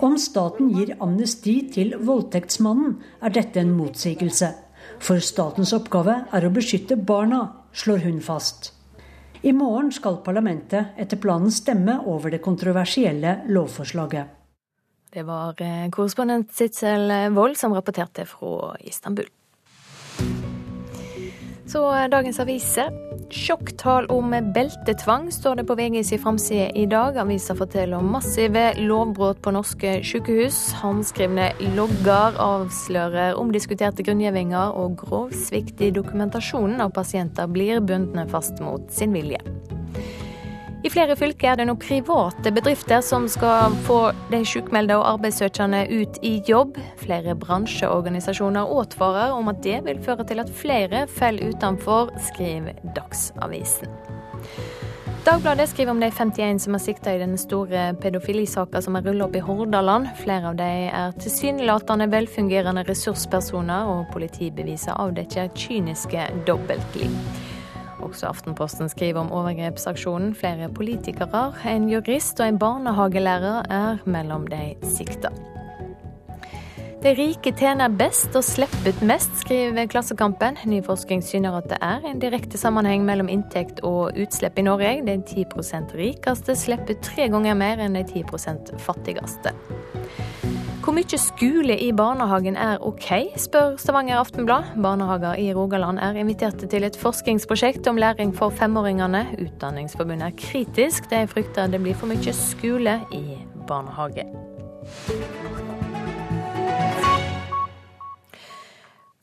Om 0.00 0.18
staten 0.18 0.68
gir 0.72 0.92
amnesti 1.00 1.54
til 1.74 1.96
voldtektsmannen, 1.98 2.94
er 3.22 3.34
dette 3.34 3.60
en 3.60 3.72
motsigelse. 3.76 4.52
For 5.02 5.22
statens 5.22 5.72
oppgave 5.74 6.14
er 6.32 6.46
å 6.46 6.52
beskytte 6.54 6.96
barna, 6.96 7.42
slår 7.72 8.04
hun 8.06 8.20
fast. 8.22 8.72
I 9.42 9.52
morgen 9.52 9.90
skal 9.90 10.20
parlamentet 10.22 10.94
etter 11.02 11.18
planen 11.18 11.50
stemme 11.50 11.98
over 12.06 12.30
det 12.30 12.42
kontroversielle 12.44 13.40
lovforslaget. 13.50 14.38
Det 15.12 15.26
var 15.28 15.58
eh, 15.60 15.90
korrespondent 15.92 16.54
Sitzel 16.54 17.10
Wold 17.34 17.58
som 17.60 17.74
rapporterte 17.74 18.24
fra 18.30 18.76
Istanbul. 18.80 19.26
Så 21.72 21.94
eh, 21.94 22.08
dagens 22.10 22.40
aviser. 22.40 22.92
Sjokktall 23.32 24.04
om 24.12 24.34
beltetvang 24.54 25.30
står 25.32 25.56
det 25.56 25.64
på 25.64 25.76
VGs 25.78 26.10
framside 26.20 26.66
i 26.76 26.84
dag. 26.86 27.16
Avisa 27.16 27.54
forteller 27.56 27.96
om 27.96 28.10
massive 28.12 28.66
lovbrudd 28.76 29.40
på 29.40 29.54
norske 29.56 29.94
sykehus. 30.04 30.58
Håndskrivne 30.82 31.48
logger 31.72 32.36
avslører 32.44 33.38
omdiskuterte 33.40 34.04
grunngjevinger, 34.04 34.76
og 34.76 34.98
grov 35.00 35.32
svikt 35.46 35.80
i 35.80 35.88
dokumentasjonen 35.96 36.84
av 36.84 36.92
pasienter 36.92 37.48
blir 37.48 37.80
bundne 37.80 38.26
fast 38.28 38.60
mot 38.60 38.92
sin 38.92 39.16
vilje. 39.16 39.40
I 40.82 40.90
flere 40.90 41.14
fylker 41.14 41.52
er 41.52 41.60
det 41.60 41.68
nå 41.68 41.76
private 41.78 42.50
bedrifter 42.50 43.04
som 43.06 43.28
skal 43.30 43.74
få 43.86 43.98
de 44.32 44.40
sykmeldte 44.42 44.96
og 44.98 45.04
arbeidssøkende 45.12 45.84
ut 45.92 46.18
i 46.26 46.32
jobb. 46.48 46.74
Flere 46.98 47.36
bransjeorganisasjoner 47.38 48.72
advarer 48.80 49.36
om 49.36 49.50
at 49.52 49.60
det 49.62 49.78
vil 49.86 50.00
føre 50.02 50.26
til 50.26 50.42
at 50.42 50.50
flere 50.50 51.04
faller 51.06 51.54
utenfor, 51.54 52.10
skriver 52.32 52.82
Dagsavisen. 52.96 53.94
Dagbladet 55.22 55.68
skriver 55.70 55.92
om 55.92 56.00
de 56.02 56.08
51 56.10 56.64
som 56.64 56.74
er 56.74 56.82
sikta 56.82 57.14
i 57.14 57.22
den 57.22 57.36
store 57.38 57.92
pedofilisaka 58.02 58.82
som 58.82 58.98
er 58.98 59.06
rullet 59.06 59.28
opp 59.28 59.38
i 59.38 59.44
Hordaland. 59.46 60.10
Flere 60.18 60.50
av 60.50 60.58
de 60.58 60.66
er 60.90 61.14
tilsynelatende 61.22 62.10
velfungerende 62.10 62.82
ressurspersoner, 62.90 63.86
og 63.86 64.10
politibeviser 64.10 64.98
avdekker 64.98 65.54
kyniske 65.54 66.26
dobbeltliv. 66.50 67.14
Også 68.02 68.26
Aftenposten 68.28 68.90
skriver 68.92 69.20
om 69.20 69.32
overgrepsaksjonen. 69.32 70.34
Flere 70.34 70.68
politikere, 70.72 71.52
en 71.68 71.88
jurist 71.90 72.40
og 72.40 72.48
en 72.48 72.58
barnehagelærer 72.58 73.62
er 73.70 74.04
mellom 74.06 74.46
de 74.50 74.74
sikta. 74.82 75.32
De 77.02 77.10
rike 77.18 77.50
tjener 77.58 77.90
best 77.98 78.36
og 78.38 78.44
slipper 78.46 78.92
ut 78.92 79.00
mest, 79.02 79.32
skriver 79.42 79.88
Klassekampen. 79.90 80.54
Ny 80.70 80.78
forskning 80.86 81.24
syner 81.26 81.56
at 81.58 81.66
det 81.72 81.80
er 81.82 82.06
en 82.06 82.22
direkte 82.22 82.60
sammenheng 82.60 83.02
mellom 83.02 83.26
inntekt 83.26 83.82
og 83.82 84.14
utslipp 84.14 84.60
i 84.62 84.66
Norge. 84.68 84.92
De 85.08 85.18
10 85.18 85.96
rikeste 85.98 86.54
slipper 86.54 87.00
tre 87.02 87.26
ganger 87.32 87.58
mer 87.58 87.82
enn 87.82 87.98
de 87.98 88.06
10% 88.06 88.76
fattigste. 88.78 89.50
Hvor 90.82 90.96
mye 90.96 91.18
skole 91.20 91.76
i 91.78 91.92
barnehagen 91.94 92.56
er 92.58 92.80
OK, 92.82 93.06
spør 93.38 93.76
Stavanger 93.78 94.18
Aftenblad. 94.18 94.72
Barnehager 94.82 95.38
i 95.38 95.52
Rogaland 95.54 96.00
er 96.02 96.18
invitert 96.18 96.58
til 96.58 96.82
et 96.82 96.98
forskningsprosjekt 96.98 97.86
om 97.86 98.00
læring 98.02 98.34
for 98.34 98.50
femåringene. 98.50 99.22
Utdanningsforbundet 99.38 100.32
er 100.32 100.36
kritisk. 100.42 101.06
De 101.12 101.22
frykter 101.30 101.70
det 101.70 101.84
blir 101.84 101.94
for 101.94 102.10
mye 102.10 102.34
skole 102.34 102.98
i 103.14 103.22
barnehage. 103.70 104.26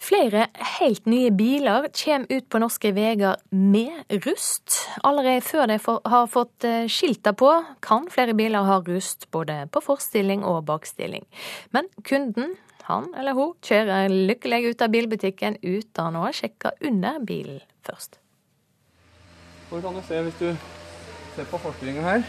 Flere 0.09 0.47
helt 0.79 1.05
nye 1.05 1.29
biler 1.29 1.85
kommer 1.93 2.31
ut 2.33 2.45
på 2.49 2.59
norske 2.61 2.89
veier 2.95 3.35
med 3.53 4.15
rust. 4.25 4.79
Allerede 5.05 5.43
før 5.45 5.67
de 5.69 5.75
har 5.85 6.29
fått 6.31 6.65
eh, 6.65 6.87
skilta 6.89 7.35
på, 7.37 7.51
kan 7.85 8.07
flere 8.09 8.33
biler 8.33 8.65
ha 8.65 8.79
rust 8.87 9.27
både 9.29 9.67
på 9.69 9.83
forstilling 9.85 10.41
og 10.49 10.63
bakstilling. 10.65 11.27
Men 11.75 11.91
kunden, 12.01 12.55
han 12.87 13.11
eller 13.13 13.37
hun, 13.37 13.51
kjører 13.61 14.09
lykkelig 14.09 14.71
ut 14.71 14.81
av 14.81 14.95
bilbutikken 14.95 15.59
uten 15.61 16.17
å 16.17 16.31
sjekke 16.33 16.71
under 16.89 17.19
bilen 17.21 17.59
først. 17.85 18.17
Hvor 19.69 19.83
kan 19.83 19.93
du 19.93 20.01
se, 20.07 20.23
Hvis 20.25 20.39
du 20.39 20.55
ser 21.35 21.45
på 21.51 21.59
forstillingen 21.61 22.03
her, 22.03 22.25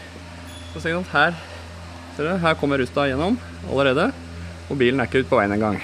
så 0.75 0.83
ser 0.83 0.93
du 0.93 0.99
at 0.99 1.15
her, 1.15 2.37
her 2.45 2.53
kommer 2.61 2.77
rusta 2.77 3.07
gjennom 3.09 3.39
allerede. 3.71 4.11
Og 4.69 4.77
bilen 4.77 5.01
er 5.01 5.09
ikke 5.09 5.25
ute 5.25 5.33
på 5.33 5.41
veien 5.41 5.57
engang. 5.57 5.81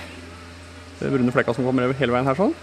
Brune 0.99 1.33
flekka 1.33 1.53
som 1.53 1.65
kommer 1.67 1.93
hele 1.93 2.15
veien 2.15 2.27
her 2.27 2.37
sånn. 2.37 2.53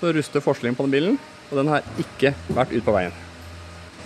Så 0.00 0.12
ruster 0.12 0.44
forskningen 0.44 0.76
på 0.76 0.86
den 0.86 0.92
bilen, 0.92 1.16
og 1.50 1.60
den 1.60 1.70
har 1.72 1.86
ikke 2.00 2.34
vært 2.54 2.74
ute 2.74 2.84
på 2.86 2.94
veien. 2.94 3.14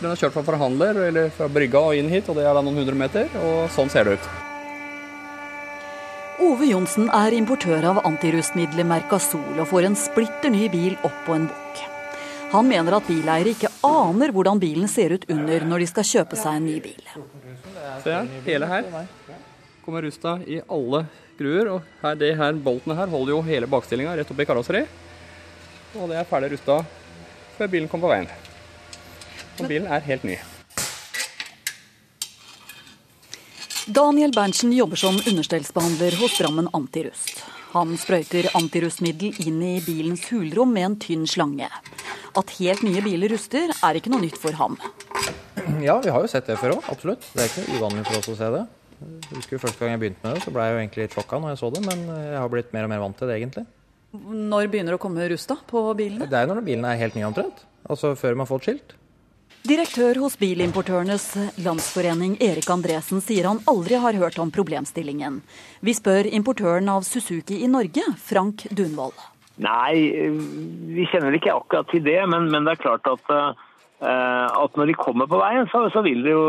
Den 0.00 0.08
har 0.08 0.20
kjørt 0.20 0.36
fra 0.36 0.44
forhandler 0.46 0.96
eller 1.08 1.32
fra 1.34 1.48
brygga 1.52 1.82
og 1.90 1.98
inn 1.98 2.08
hit, 2.08 2.28
og 2.30 2.38
det 2.38 2.46
er 2.46 2.54
da 2.56 2.62
noen 2.64 2.80
hundre 2.80 2.96
meter, 2.96 3.28
og 3.42 3.66
sånn 3.74 3.90
ser 3.92 4.08
det 4.08 4.16
ut. 4.16 4.30
Ove 6.40 6.70
Johnsen 6.70 7.11
er 7.12 7.34
importør 7.36 7.84
av 7.90 7.98
antirustmiddelet 8.08 8.88
Mercasol 8.88 9.58
og 9.61 9.66
får 9.68 9.90
en 9.90 9.96
splitter 9.98 10.48
ny 10.54 10.70
bil 10.72 10.94
opp 11.04 11.18
på 11.26 11.36
en 11.36 11.50
bok. 11.50 11.82
Han 12.54 12.66
mener 12.66 12.96
at 12.96 13.06
bileiere 13.06 13.52
ikke 13.52 13.68
aner 13.86 14.32
hvordan 14.34 14.58
bilen 14.62 14.88
ser 14.90 15.12
ut 15.14 15.26
under 15.30 15.66
når 15.68 15.84
de 15.84 15.88
skal 15.90 16.08
kjøpe 16.08 16.38
seg 16.40 16.56
en 16.56 16.64
ny 16.66 16.78
bil. 16.82 17.11
Se 18.02 18.16
hele 18.48 18.70
her 18.72 18.88
kommer 19.84 20.06
rusta 20.08 20.38
i 20.48 20.62
alle 20.64 21.04
skruer. 21.41 21.72
Og 21.72 22.05
her, 22.05 22.20
det 22.20 22.36
her 22.36 22.61
bolten 22.61 22.97
her 22.97 23.09
holder 23.09 23.38
jo 23.38 23.43
hele 23.49 23.70
bakstillinga 23.70 24.14
rett 24.18 24.30
oppi 24.30 24.45
i 24.45 24.51
karosseri. 24.53 24.84
Og 25.97 26.11
det 26.12 26.20
er 26.20 26.28
ferdig 26.28 26.53
rusta 26.55 26.82
før 27.57 27.72
bilen 27.72 27.88
kom 27.91 28.01
på 28.05 28.12
veien. 28.12 28.28
Og 29.61 29.68
bilen 29.68 29.88
er 29.91 30.05
helt 30.05 30.24
ny. 30.28 30.38
Daniel 33.91 34.30
Berntsen 34.30 34.70
jobber 34.72 35.01
som 35.01 35.16
understellsbehandler 35.18 36.14
hos 36.20 36.36
Drammen 36.38 36.68
Antirust. 36.76 37.41
Han 37.72 37.97
sprøyter 37.99 38.49
antirustmiddel 38.59 39.34
inn 39.47 39.59
i 39.62 39.76
bilens 39.82 40.24
hulrom 40.30 40.72
med 40.74 40.86
en 40.86 40.97
tynn 41.03 41.26
slange. 41.30 41.68
At 42.38 42.53
helt 42.59 42.84
nye 42.86 43.03
biler 43.03 43.32
ruster, 43.34 43.70
er 43.70 43.99
ikke 43.99 44.12
noe 44.12 44.22
nytt 44.22 44.38
for 44.38 44.55
ham. 44.59 44.78
Ja, 45.82 45.99
vi 46.03 46.11
har 46.11 46.22
jo 46.22 46.30
sett 46.30 46.47
det 46.51 46.59
før 46.61 46.76
òg, 46.76 46.86
absolutt. 46.93 47.26
Det 47.34 47.45
er 47.45 47.51
ikke 47.51 47.78
uvanlig 47.78 48.07
for 48.07 48.20
oss 48.20 48.30
å 48.30 48.36
se 48.38 48.51
det. 48.55 48.64
Jeg 49.01 49.36
husker 49.38 49.61
Første 49.62 49.80
gang 49.82 49.94
jeg 49.94 50.03
begynte 50.05 50.24
med 50.26 50.36
det, 50.36 50.44
så 50.44 50.53
ble 50.55 50.64
jeg 50.66 50.74
jo 50.74 50.80
egentlig 50.82 51.05
litt 51.05 51.16
sjokka 51.16 51.40
når 51.40 51.55
jeg 51.55 51.61
så 51.62 51.70
det, 51.74 51.82
men 51.86 52.07
jeg 52.11 52.38
har 52.38 52.53
blitt 52.53 52.72
mer 52.76 52.86
og 52.86 52.92
mer 52.92 53.03
vant 53.05 53.16
til 53.18 53.30
det, 53.30 53.36
egentlig. 53.40 53.66
Når 54.12 54.70
begynner 54.72 54.94
det 54.94 54.98
å 54.98 55.03
komme 55.03 55.28
rust 55.30 55.53
på 55.70 55.82
bilene? 55.98 56.26
Det 56.30 56.38
er 56.38 56.48
når 56.51 56.64
bilene 56.66 56.92
er 56.92 57.05
helt 57.05 57.16
nye, 57.16 57.28
omtrent. 57.28 57.62
Altså 57.88 58.16
før 58.18 58.36
man 58.36 58.44
har 58.44 58.51
fått 58.51 58.66
skilt. 58.68 58.96
Direktør 59.61 60.16
hos 60.22 60.38
Bilimportørenes 60.40 61.26
Landsforening 61.61 62.38
Erik 62.40 62.68
Andresen 62.72 63.20
sier 63.20 63.44
han 63.51 63.61
aldri 63.68 63.98
har 64.01 64.16
hørt 64.16 64.38
om 64.40 64.53
problemstillingen. 64.53 65.42
Vi 65.84 65.94
spør 65.96 66.28
importøren 66.32 66.88
av 66.88 67.05
Suzuki 67.05 67.61
i 67.61 67.68
Norge, 67.68 68.07
Frank 68.24 68.64
Dunvold. 68.72 69.18
Nei, 69.61 69.92
vi 70.96 71.05
kjenner 71.12 71.36
ikke 71.36 71.53
akkurat 71.53 71.90
til 71.92 72.01
det, 72.07 72.22
men, 72.32 72.48
men 72.48 72.64
det 72.64 72.78
er 72.78 72.82
klart 72.86 73.11
at 73.11 73.28
uh, 73.28 73.53
Eh, 73.53 73.70
at 74.01 74.78
når 74.78 74.90
de 74.90 74.96
kommer 74.96 75.28
på 75.28 75.40
veien, 75.40 75.66
så, 75.68 75.82
så 75.92 76.01
vil 76.05 76.22
det 76.24 76.32
jo 76.32 76.44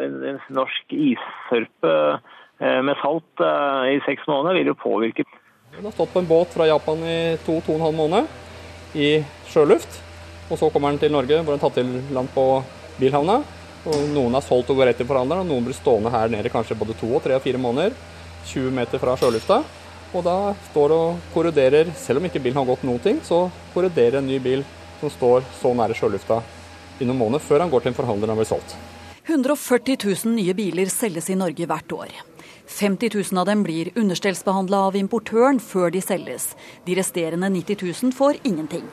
en, 0.00 0.38
norsk 0.56 0.94
issørpe 0.96 1.92
eh, 2.16 2.80
med 2.86 2.96
salt 3.02 3.44
eh, 3.44 3.96
i 3.96 4.00
seks 4.06 4.24
måneder 4.30 4.56
vil 4.56 4.72
jo 4.72 4.78
påvirke. 4.80 5.26
Den 5.74 5.84
har 5.84 5.92
stått 5.92 6.14
på 6.14 6.22
en 6.22 6.30
båt 6.30 6.54
fra 6.56 6.68
Japan 6.70 7.04
i 7.04 7.18
to-to 7.44 7.74
og 7.74 7.76
en 7.76 7.86
halv 7.88 8.00
måned 8.00 8.96
i 8.96 9.10
sjøluft. 9.50 10.00
Og 10.48 10.56
så 10.56 10.70
kommer 10.72 10.94
den 10.94 11.02
til 11.02 11.12
Norge, 11.12 11.42
hvor 11.42 11.52
den 11.52 11.60
tatt 11.60 11.76
til 11.76 11.92
land 12.16 12.32
på 12.32 12.46
bilhavna. 12.96 13.42
Og 13.86 14.08
noen 14.14 14.38
er 14.38 14.46
solgt 14.46 14.72
og 14.72 14.80
går 14.80 14.92
rett 14.92 15.04
forhandleren, 15.04 15.44
og 15.44 15.52
noen 15.52 15.66
blir 15.68 15.76
stående 15.76 16.10
her 16.14 16.32
nede 16.32 16.50
kanskje 16.50 16.78
både 16.78 16.96
to, 16.96 17.10
tre 17.20 17.36
og 17.36 17.44
fire 17.44 17.60
måneder. 17.60 17.92
20 18.46 18.72
meter 18.72 19.02
fra 19.02 19.18
sjølufta. 19.20 19.60
Og 20.16 20.24
da 20.24 20.54
står 20.70 20.92
det 20.94 21.00
og 21.02 21.30
korroderer, 21.34 21.92
selv 21.98 22.22
om 22.22 22.30
ikke 22.30 22.40
bilen 22.40 22.62
har 22.62 22.70
gått 22.70 22.86
noen 22.88 23.02
ting, 23.04 23.20
så 23.26 23.48
korroderer 23.74 24.22
en 24.22 24.30
ny 24.30 24.40
bil 24.40 24.64
som 25.02 25.12
står 25.12 25.44
så 25.60 25.74
nære 25.76 25.98
sjølufta 25.98 26.40
i 27.00 27.08
noen 27.08 27.20
måneder 27.20 27.44
før 27.44 27.64
han 27.64 27.72
går 27.72 27.84
til 27.84 27.92
en 27.92 27.98
forhandler 27.98 28.32
og 28.32 28.40
blir 28.40 28.48
solgt. 28.48 28.76
140 29.26 29.98
000 29.98 30.36
nye 30.36 30.54
biler 30.54 30.90
selges 30.92 31.30
i 31.32 31.38
Norge 31.38 31.66
hvert 31.66 31.92
år. 31.92 32.14
50 32.66 33.10
000 33.14 33.40
av 33.40 33.46
dem 33.46 33.62
blir 33.66 33.90
understellsbehandla 33.98 34.86
av 34.88 34.96
importøren 34.98 35.58
før 35.62 35.90
de 35.94 36.02
selges. 36.02 36.52
De 36.86 36.94
resterende 36.98 37.50
90 37.50 37.82
000 37.82 38.14
får 38.14 38.40
ingenting. 38.46 38.86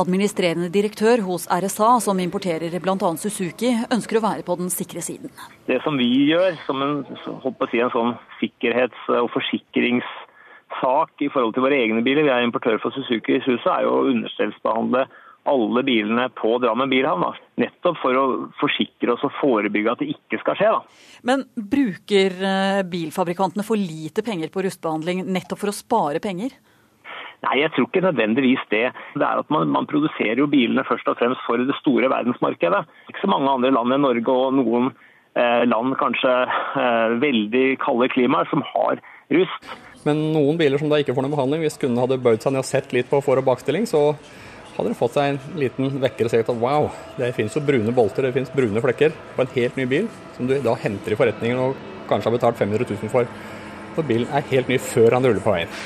Administrerende 0.00 0.70
direktør 0.72 1.20
hos 1.26 1.44
RSA, 1.52 1.98
som 2.00 2.20
importerer 2.20 2.72
bl.a. 2.80 3.08
Suzuki, 3.20 3.74
ønsker 3.92 4.18
å 4.18 4.24
være 4.24 4.44
på 4.46 4.56
den 4.56 4.72
sikre 4.72 5.02
siden. 5.04 5.32
Det 5.68 5.82
som 5.84 5.98
vi 6.00 6.08
gjør 6.30 6.56
som 6.64 6.80
en, 6.80 7.02
si, 7.68 7.80
en 7.80 7.92
sånn 7.92 8.14
sikkerhets- 8.40 9.10
og 9.18 9.28
forsikringssak 9.34 11.26
i 11.26 11.28
forhold 11.28 11.52
til 11.56 11.66
våre 11.66 11.76
egne 11.76 12.00
biler, 12.04 12.24
vi 12.24 12.32
er 12.32 12.46
importør 12.46 12.80
for 12.80 12.96
Suzuki 12.96 13.36
i 13.36 13.44
Susa, 13.44 13.76
er 13.76 13.84
jo 13.84 13.98
å 13.98 14.08
understellsbehandle 14.14 15.04
alle 15.48 15.82
bilene 15.82 16.28
på 16.38 16.54
Drammen 16.62 16.90
bilhavn. 16.90 17.24
Da. 17.26 17.32
Nettopp 17.64 17.98
for 18.02 18.18
å 18.18 18.24
forsikre 18.60 19.14
oss 19.14 19.24
og 19.26 19.34
forebygge 19.40 19.94
at 19.94 20.02
det 20.02 20.12
ikke 20.14 20.40
skal 20.42 20.58
skje. 20.58 20.72
Da. 20.74 21.06
Men 21.28 21.46
bruker 21.56 22.36
eh, 22.50 22.82
bilfabrikantene 22.88 23.66
for 23.66 23.80
lite 23.80 24.24
penger 24.26 24.52
på 24.54 24.64
rustbehandling 24.66 25.24
nettopp 25.32 25.64
for 25.64 25.72
å 25.72 25.76
spare 25.76 26.22
penger? 26.22 26.54
Nei, 27.42 27.56
jeg 27.58 27.72
tror 27.74 27.88
ikke 27.88 28.04
nødvendigvis 28.04 28.62
det. 28.70 28.84
Det 29.18 29.24
er 29.26 29.40
at 29.42 29.48
man, 29.50 29.70
man, 29.74 29.88
produserer 29.90 30.38
jo 30.38 30.50
bilene 30.50 30.84
først 30.86 31.08
og 31.10 31.18
fremst 31.18 31.42
for 31.46 31.58
det 31.58 31.74
store 31.80 32.10
verdensmarkedet. 32.12 32.84
Ikke 33.10 33.24
så 33.24 33.32
mange 33.32 33.50
andre 33.50 33.72
land 33.74 33.96
enn 33.96 34.06
Norge 34.06 34.36
og 34.36 34.54
noen 34.60 34.92
eh, 35.34 35.64
land 35.66 35.96
kanskje 35.98 36.36
eh, 36.46 37.16
veldig 37.24 37.66
kalde 37.82 38.12
klimaer 38.14 38.46
som 38.52 38.62
har 38.70 39.02
rust. 39.34 39.74
Men 40.06 40.22
noen 40.34 40.58
biler 40.58 40.78
som 40.78 40.90
da 40.90 41.02
ikke 41.02 41.16
får 41.16 41.26
noen 41.26 41.34
behandling, 41.34 41.66
hvis 41.66 41.78
kundene 41.82 42.06
hadde 42.06 42.22
bøyd 42.22 42.42
seg 42.42 42.54
ned 42.54 42.62
og 42.62 42.68
sett 42.68 42.94
litt 42.94 43.10
på 43.10 43.18
for- 43.22 43.42
og 43.42 43.46
bakstilling, 43.46 43.90
så 43.90 44.12
hadde 44.76 44.92
de 44.92 44.98
fått 44.98 45.16
seg 45.16 45.32
en 45.32 45.58
liten 45.60 45.96
vekker 46.02 46.28
og 46.28 46.32
sett 46.32 46.52
at 46.52 46.60
wow, 46.60 46.90
det 47.18 47.32
finnes 47.36 47.56
jo 47.56 47.64
brune 47.64 47.94
bolter, 47.96 48.26
det 48.26 48.34
finnes 48.36 48.52
brune 48.54 48.82
flekker 48.84 49.16
på 49.36 49.44
en 49.44 49.54
helt 49.56 49.80
ny 49.80 49.88
bil, 49.88 50.12
som 50.36 50.48
du 50.48 50.58
da 50.64 50.76
henter 50.80 51.14
i 51.14 51.18
forretningen 51.18 51.60
og 51.60 51.88
kanskje 52.10 52.30
har 52.30 52.38
betalt 52.38 52.60
500 52.60 52.88
000 52.88 53.12
for. 53.12 53.28
For 53.96 54.08
bilen 54.08 54.30
er 54.32 54.46
helt 54.52 54.70
ny 54.72 54.78
før 54.80 55.18
han 55.18 55.26
ruller 55.26 55.44
på 55.44 55.52
veien. 55.52 55.82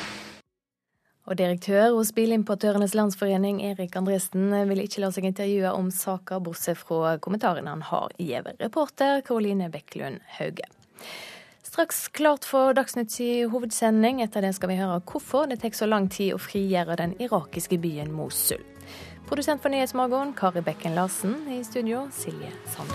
Og 1.26 1.34
direktør 1.40 1.96
hos 1.96 2.12
Bilimportørenes 2.14 2.94
Landsforening, 2.94 3.58
Erik 3.66 3.96
Andresen, 3.98 4.52
vil 4.68 4.84
ikke 4.84 5.02
la 5.02 5.10
seg 5.10 5.26
intervjue 5.26 5.72
om 5.74 5.88
saka, 5.90 6.38
bortsett 6.38 6.78
fra 6.78 7.16
kommentarene 7.22 7.72
han 7.72 7.82
har 7.88 8.14
gitt. 8.22 8.52
Reporter 8.62 9.24
Karoline 9.26 9.66
Bekkelund 9.72 10.22
Hauge. 10.38 10.68
Straks 11.66 12.06
klart 12.14 12.46
for 12.46 12.72
Dagsnytts 12.78 13.18
hovedsending. 13.50 14.22
Etter 14.22 14.46
det 14.46 14.54
skal 14.56 14.70
vi 14.70 14.78
høre 14.78 15.02
hvorfor 15.02 15.50
det 15.50 15.58
tar 15.64 15.74
så 15.74 15.90
lang 15.90 16.06
tid 16.08 16.36
å 16.36 16.40
frigjøre 16.40 16.94
den 17.02 17.18
irakiske 17.18 17.76
byen 17.82 18.14
Mosul. 18.14 18.62
Produsent 19.26 19.58
for 19.62 19.68
Nyhetsmorgen, 19.68 20.32
Kari 20.38 20.60
Bekken 20.62 20.94
Larsen. 20.94 21.34
I 21.50 21.64
studio, 21.64 22.04
Silje 22.14 22.52
Sande. 22.70 22.94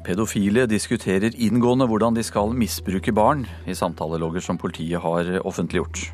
Pedofile 0.00 0.64
diskuterer 0.66 1.36
inngående 1.36 1.84
hvordan 1.86 2.16
de 2.16 2.24
skal 2.24 2.56
misbruke 2.56 3.12
barn, 3.12 3.44
i 3.68 3.76
samtalelogger 3.76 4.40
som 4.40 4.56
politiet 4.58 5.04
har 5.04 5.28
offentliggjort. 5.44 6.06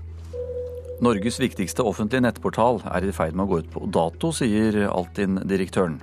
Norges 1.06 1.38
viktigste 1.38 1.86
offentlige 1.86 2.26
nettportal 2.26 2.82
er 2.90 3.06
i 3.06 3.14
ferd 3.14 3.38
med 3.38 3.46
å 3.46 3.50
gå 3.54 3.62
ut 3.62 3.72
på 3.72 3.86
dato, 3.94 4.34
sier 4.34 4.82
Altinn-direktøren. 4.90 6.00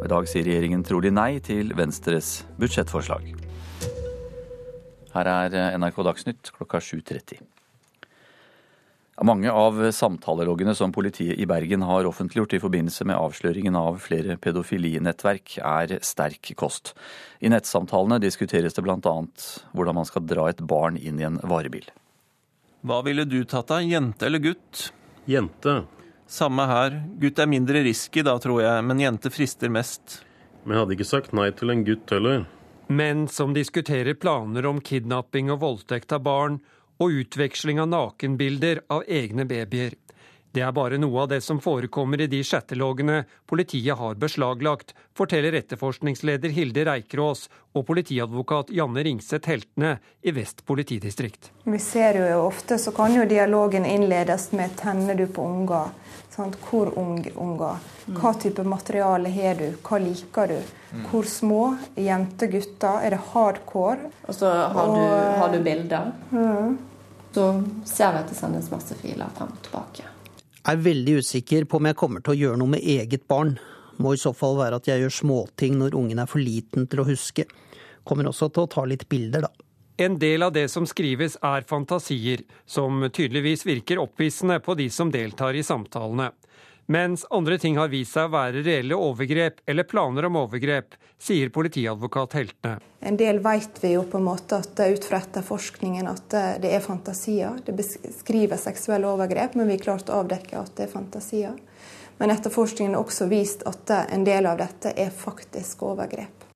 I 0.00 0.08
dag 0.08 0.28
sier 0.28 0.46
regjeringen 0.48 0.82
trolig 0.86 1.10
nei 1.12 1.42
til 1.44 1.74
Venstres 1.76 2.40
budsjettforslag. 2.60 3.26
Her 5.12 5.28
er 5.28 5.56
NRK 5.76 5.98
Dagsnytt 6.06 6.52
klokka 6.56 6.80
7.30. 6.80 7.42
Mange 9.20 9.52
av 9.52 9.76
samtaleloggene 9.92 10.72
som 10.72 10.94
politiet 10.96 11.36
i 11.36 11.44
Bergen 11.44 11.84
har 11.84 12.08
offentliggjort 12.08 12.54
i 12.56 12.62
forbindelse 12.62 13.04
med 13.04 13.18
avsløringen 13.20 13.76
av 13.76 13.98
flere 14.00 14.38
pedofilinettverk, 14.40 15.58
er 15.60 15.98
sterk 16.06 16.54
kost. 16.56 16.94
I 17.44 17.52
nettsamtalene 17.52 18.16
diskuteres 18.22 18.78
det 18.78 18.86
bl.a. 18.86 18.96
hvordan 19.76 20.00
man 20.00 20.08
skal 20.08 20.24
dra 20.24 20.48
et 20.48 20.64
barn 20.64 20.96
inn 20.96 21.20
i 21.20 21.28
en 21.28 21.36
varebil. 21.44 21.84
Hva 22.80 23.02
ville 23.04 23.28
du 23.28 23.42
tatt 23.44 23.74
av, 23.76 23.84
jente 23.84 24.24
eller 24.24 24.40
gutt? 24.40 24.86
Jente. 25.28 25.82
Samme 26.30 26.62
her. 26.70 27.02
Gutt 27.18 27.40
er 27.42 27.48
mindre 27.50 27.80
risky 27.82 28.22
da, 28.22 28.36
tror 28.38 28.60
jeg, 28.62 28.82
men 28.86 29.00
jente 29.02 29.32
frister 29.34 29.72
mest. 29.72 30.20
Men 30.62 30.76
jeg 30.76 30.84
hadde 30.84 30.94
ikke 30.94 31.08
sagt 31.08 31.32
nei 31.34 31.48
til 31.58 31.72
en 31.74 31.82
gutt 31.82 32.12
heller. 32.14 32.44
Menn 32.86 33.24
som 33.30 33.50
diskuterer 33.54 34.14
planer 34.14 34.68
om 34.70 34.78
kidnapping 34.78 35.50
og 35.50 35.58
voldtekt 35.64 36.14
av 36.14 36.22
barn, 36.22 36.60
og 37.02 37.16
utveksling 37.24 37.80
av 37.82 37.88
nakenbilder 37.90 38.84
av 38.94 39.02
egne 39.08 39.46
babyer. 39.48 39.96
Det 40.54 40.62
er 40.66 40.72
bare 40.74 40.98
noe 40.98 41.22
av 41.22 41.28
det 41.30 41.40
som 41.46 41.60
forekommer 41.62 42.22
i 42.22 42.28
de 42.30 42.40
chatteloggene 42.46 43.20
politiet 43.50 43.98
har 43.98 44.16
beslaglagt, 44.18 44.94
forteller 45.14 45.54
etterforskningsleder 45.58 46.54
Hilde 46.54 46.84
Reikerås 46.86 47.44
og 47.78 47.86
politiadvokat 47.86 48.70
Janne 48.74 49.04
Ringseth 49.06 49.50
Heltene 49.50 49.96
i 50.22 50.34
Vest 50.34 50.64
politidistrikt. 50.66 51.52
Vi 51.64 51.78
ser 51.78 52.18
jo 52.18 52.42
ofte 52.44 52.78
så 52.82 52.94
kan 52.94 53.14
jo 53.14 53.26
dialogen 53.26 53.86
innledes 53.86 54.50
med 54.52 54.76
'tenner 54.76 55.14
du 55.14 55.26
på 55.26 55.42
unger'? 55.42 55.90
Sant? 56.30 56.56
Hvor 56.62 56.92
ung 56.98 57.18
unger? 57.34 57.80
Hva 58.14 58.30
type 58.38 58.62
materiale 58.66 59.30
har 59.34 59.58
du? 59.58 59.72
Hva 59.82 59.98
liker 59.98 60.52
du? 60.52 60.60
Hvor 61.10 61.26
små? 61.26 61.62
Jenter, 61.98 62.50
gutter? 62.52 63.02
Er 63.02 63.16
det 63.16 63.20
hardcore? 63.32 64.12
Og 64.28 64.34
så 64.34 64.50
har, 64.50 64.94
du, 64.94 65.02
har 65.40 65.50
du 65.52 65.58
bilder. 65.64 66.12
Mm. 66.30 66.78
Så 67.34 67.46
ser 67.86 68.14
vi 68.14 68.22
at 68.22 68.30
det 68.30 68.38
sendes 68.38 68.70
masse 68.70 68.94
filer 69.02 69.30
frem 69.36 69.50
og 69.54 69.62
tilbake. 69.66 70.06
Jeg 70.60 70.76
er 70.76 70.84
veldig 70.84 71.18
usikker 71.18 71.66
på 71.66 71.80
om 71.80 71.88
jeg 71.90 71.98
kommer 71.98 72.22
til 72.22 72.34
å 72.34 72.40
gjøre 72.44 72.60
noe 72.62 72.74
med 72.76 72.86
eget 72.94 73.26
barn. 73.30 73.56
Må 74.00 74.14
i 74.14 74.20
så 74.20 74.32
fall 74.36 74.58
være 74.58 74.78
at 74.80 74.88
jeg 74.90 75.02
gjør 75.02 75.16
småting 75.18 75.78
når 75.80 75.98
ungen 75.98 76.22
er 76.22 76.30
for 76.30 76.42
liten 76.42 76.86
til 76.90 77.02
å 77.02 77.08
huske. 77.08 77.46
Kommer 78.06 78.30
også 78.30 78.48
til 78.54 78.64
å 78.64 78.70
ta 78.70 78.86
litt 78.88 79.08
bilder, 79.10 79.48
da. 79.48 79.69
En 80.00 80.16
del 80.18 80.42
av 80.42 80.54
det 80.56 80.68
som 80.72 80.86
skrives 80.88 81.36
er 81.44 81.66
fantasier, 81.68 82.40
som 82.64 83.04
tydeligvis 83.12 83.66
virker 83.68 84.00
opphissende 84.00 84.56
på 84.64 84.74
de 84.78 84.88
som 84.90 85.12
deltar 85.12 85.58
i 85.58 85.64
samtalene 85.66 86.30
mens 86.90 87.26
andre 87.30 87.58
ting 87.58 87.76
har 87.78 87.88
vist 87.88 88.16
seg 88.16 88.26
å 88.26 88.32
være 88.32 88.64
reelle 88.66 88.96
overgrep 88.98 89.60
eller 89.70 89.86
planer 89.86 90.26
om 90.26 90.40
overgrep, 90.40 90.96
sier 91.22 91.52
politiadvokat 91.54 92.34
Heltene. 92.34 92.80
En 92.98 93.18
del 93.20 93.38
vet 93.44 93.78
vi 93.78 93.92
jo 93.92 94.02
på 94.10 94.18
en 94.18 94.26
måte 94.26 94.58
at 94.58 94.74
ut 94.80 95.06
fra 95.06 95.20
etterforskningen 95.22 96.10
at 96.10 96.34
det 96.64 96.74
er 96.74 96.82
fantasier. 96.82 97.62
Det 97.62 97.76
beskriver 97.78 98.58
seksuelle 98.58 99.06
overgrep, 99.06 99.54
men 99.54 99.70
vi 99.70 99.78
har 99.78 99.86
klart 99.86 100.10
å 100.10 100.18
avdekke 100.24 100.58
at 100.58 100.74
det 100.76 100.88
er 100.88 100.94
fantasier. 100.96 101.56
Men 102.18 102.34
etterforskningen 102.34 102.98
har 102.98 103.06
også 103.06 103.30
vist 103.30 103.62
at 103.70 103.94
en 104.02 104.26
del 104.26 104.50
av 104.50 104.58
dette 104.58 104.90
er 104.90 105.14
faktisk 105.14 105.86
overgrep. 105.94 106.49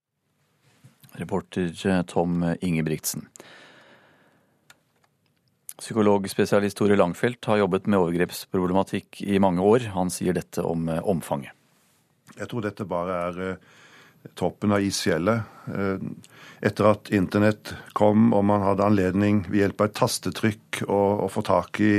Reporter 1.18 2.02
Tom 2.10 2.42
Ingebrigtsen. 2.60 3.28
Psykologspesialist 5.84 6.78
Tore 6.78 6.96
Langfeldt 6.96 7.44
har 7.50 7.58
jobbet 7.58 7.88
med 7.90 7.98
overgrepsproblematikk 7.98 9.24
i 9.26 9.40
mange 9.42 9.62
år. 9.64 9.88
Han 9.96 10.12
sier 10.12 10.36
dette 10.36 10.62
om 10.62 10.86
eh, 10.88 11.02
omfanget. 11.02 11.52
Jeg 12.38 12.48
tror 12.50 12.64
dette 12.64 12.86
bare 12.88 13.16
er 13.26 13.40
eh, 13.42 13.72
toppen 14.38 14.72
av 14.72 14.84
isfjellet. 14.86 15.50
Eh, 15.74 16.06
etter 16.64 16.90
at 16.92 17.10
internett 17.14 17.74
kom 17.92 18.30
og 18.32 18.46
man 18.46 18.62
hadde 18.64 18.86
anledning 18.86 19.42
ved 19.48 19.64
hjelp 19.64 19.82
av 19.82 19.90
et 19.90 19.98
tastetrykk 19.98 20.84
å 20.86 21.28
få 21.32 21.42
tak 21.44 21.82
i 21.82 21.94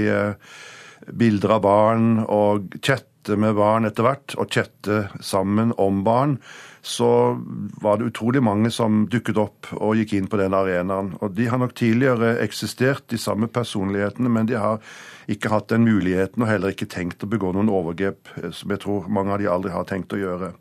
bilder 1.05 1.57
av 1.57 1.61
barn 1.65 2.07
og 2.23 2.79
chatte 2.79 3.35
med 3.37 3.57
barn 3.57 3.85
etter 3.85 4.05
hvert, 4.05 4.33
og 4.39 4.49
chatte 4.53 5.03
sammen 5.21 5.73
om 5.81 6.01
barn, 6.05 6.39
så 6.85 7.41
var 7.81 7.97
det 7.97 8.11
utrolig 8.11 8.43
mange 8.45 8.69
som 8.69 9.07
dukket 9.09 9.39
opp 9.41 9.71
og 9.73 9.95
gikk 9.97 10.11
inn 10.13 10.27
på 10.29 10.37
den 10.37 10.53
arenaen. 10.53 11.15
Og 11.25 11.33
De 11.33 11.47
har 11.49 11.57
nok 11.57 11.73
tidligere 11.73 12.35
eksistert, 12.43 13.07
de 13.09 13.17
samme 13.17 13.49
personlighetene, 13.49 14.29
men 14.29 14.45
de 14.45 14.59
har 14.61 14.77
ikke 15.25 15.49
hatt 15.49 15.71
den 15.73 15.87
muligheten 15.87 16.45
og 16.45 16.51
heller 16.51 16.75
ikke 16.75 16.85
tenkt 16.85 17.25
å 17.25 17.29
begå 17.31 17.55
noen 17.55 17.71
overgrep, 17.73 18.29
eh, 18.37 18.51
som 18.53 18.69
jeg 18.69 18.83
tror 18.85 19.09
mange 19.09 19.33
av 19.33 19.41
de 19.41 19.49
aldri 19.49 19.73
har 19.73 19.89
tenkt 19.89 20.13
å 20.13 20.21
gjøre. 20.21 20.51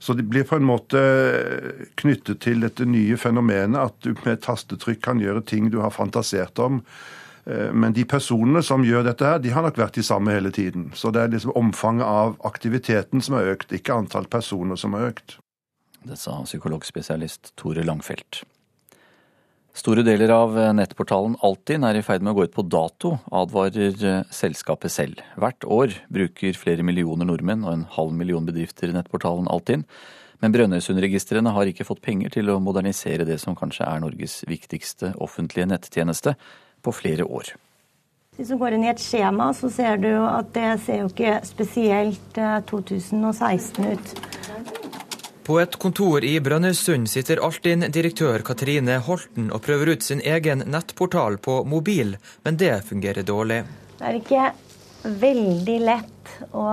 Så 0.00 0.16
de 0.16 0.24
blir 0.24 0.48
på 0.48 0.56
en 0.56 0.64
måte 0.64 1.00
knyttet 2.00 2.40
til 2.40 2.64
dette 2.64 2.86
nye 2.88 3.20
fenomenet 3.20 3.76
at 3.82 3.98
du 4.00 4.14
med 4.24 4.40
tastetrykk 4.40 5.02
kan 5.04 5.20
gjøre 5.20 5.44
ting 5.44 5.68
du 5.68 5.82
har 5.84 5.92
fantasert 5.92 6.56
om. 6.58 6.80
Eh, 7.44 7.68
men 7.72 7.92
de 7.92 8.06
personene 8.08 8.64
som 8.64 8.84
gjør 8.84 9.04
dette, 9.10 9.28
her, 9.28 9.44
de 9.44 9.52
har 9.52 9.68
nok 9.68 9.76
vært 9.76 10.00
de 10.00 10.06
samme 10.08 10.32
hele 10.32 10.56
tiden. 10.56 10.88
Så 10.96 11.12
det 11.12 11.20
er 11.20 11.36
liksom 11.36 11.52
omfanget 11.52 12.08
av 12.08 12.40
aktiviteten 12.48 13.20
som 13.20 13.36
har 13.36 13.52
økt, 13.52 13.76
ikke 13.76 14.00
antall 14.00 14.24
personer 14.32 14.80
som 14.80 14.96
har 14.96 15.12
økt. 15.12 15.36
Det 16.02 16.16
sa 16.16 16.38
psykologspesialist 16.44 17.52
Tore 17.60 17.84
Langfelt. 17.84 18.42
Store 19.76 20.02
deler 20.02 20.32
av 20.34 20.56
nettportalen 20.74 21.36
Altinn 21.46 21.84
er 21.86 21.98
i 21.98 22.02
ferd 22.02 22.24
med 22.24 22.32
å 22.32 22.40
gå 22.40 22.48
ut 22.48 22.56
på 22.56 22.64
dato, 22.66 23.12
advarer 23.30 24.24
selskapet 24.34 24.92
selv. 24.92 25.20
Hvert 25.38 25.64
år 25.64 25.94
bruker 26.10 26.58
flere 26.58 26.84
millioner 26.86 27.28
nordmenn 27.28 27.62
og 27.62 27.76
en 27.76 27.86
halv 27.94 28.16
million 28.16 28.48
bedrifter 28.48 28.90
nettportalen 28.96 29.46
Altinn. 29.52 29.86
Men 30.40 30.54
Brønnøysundregistrene 30.56 31.52
har 31.52 31.68
ikke 31.68 31.86
fått 31.86 32.02
penger 32.04 32.32
til 32.32 32.50
å 32.50 32.60
modernisere 32.64 33.26
det 33.28 33.36
som 33.42 33.56
kanskje 33.56 33.86
er 33.86 34.00
Norges 34.02 34.40
viktigste 34.48 35.12
offentlige 35.20 35.68
nettjeneste 35.68 36.34
på 36.80 36.94
flere 36.96 37.28
år. 37.28 37.52
Hvis 38.40 38.48
du 38.48 38.56
går 38.56 38.72
inn 38.72 38.86
i 38.86 38.92
et 38.92 39.02
skjema, 39.02 39.50
så 39.52 39.68
ser 39.68 40.00
du 40.00 40.08
at 40.24 40.48
det 40.54 40.68
ser 40.86 41.02
jo 41.02 41.10
ikke 41.10 41.40
spesielt 41.44 42.38
2016 42.70 43.84
eh, 43.84 43.92
ut. 43.92 44.39
På 45.50 45.56
et 45.58 45.74
kontor 45.82 46.22
i 46.22 46.36
Brønnøysund 46.38 47.08
sitter 47.10 47.40
Altinn-direktør 47.42 48.44
Katrine 48.46 49.00
Holten 49.02 49.48
og 49.50 49.64
prøver 49.64 49.96
ut 49.96 50.04
sin 50.06 50.20
egen 50.22 50.60
nettportal 50.70 51.40
på 51.42 51.56
mobil, 51.66 52.12
men 52.46 52.58
det 52.60 52.76
fungerer 52.86 53.26
dårlig. 53.26 53.64
Det 53.98 54.04
er 54.06 54.18
ikke 54.20 54.44
veldig 55.24 55.74
lett 55.88 56.30
å 56.54 56.68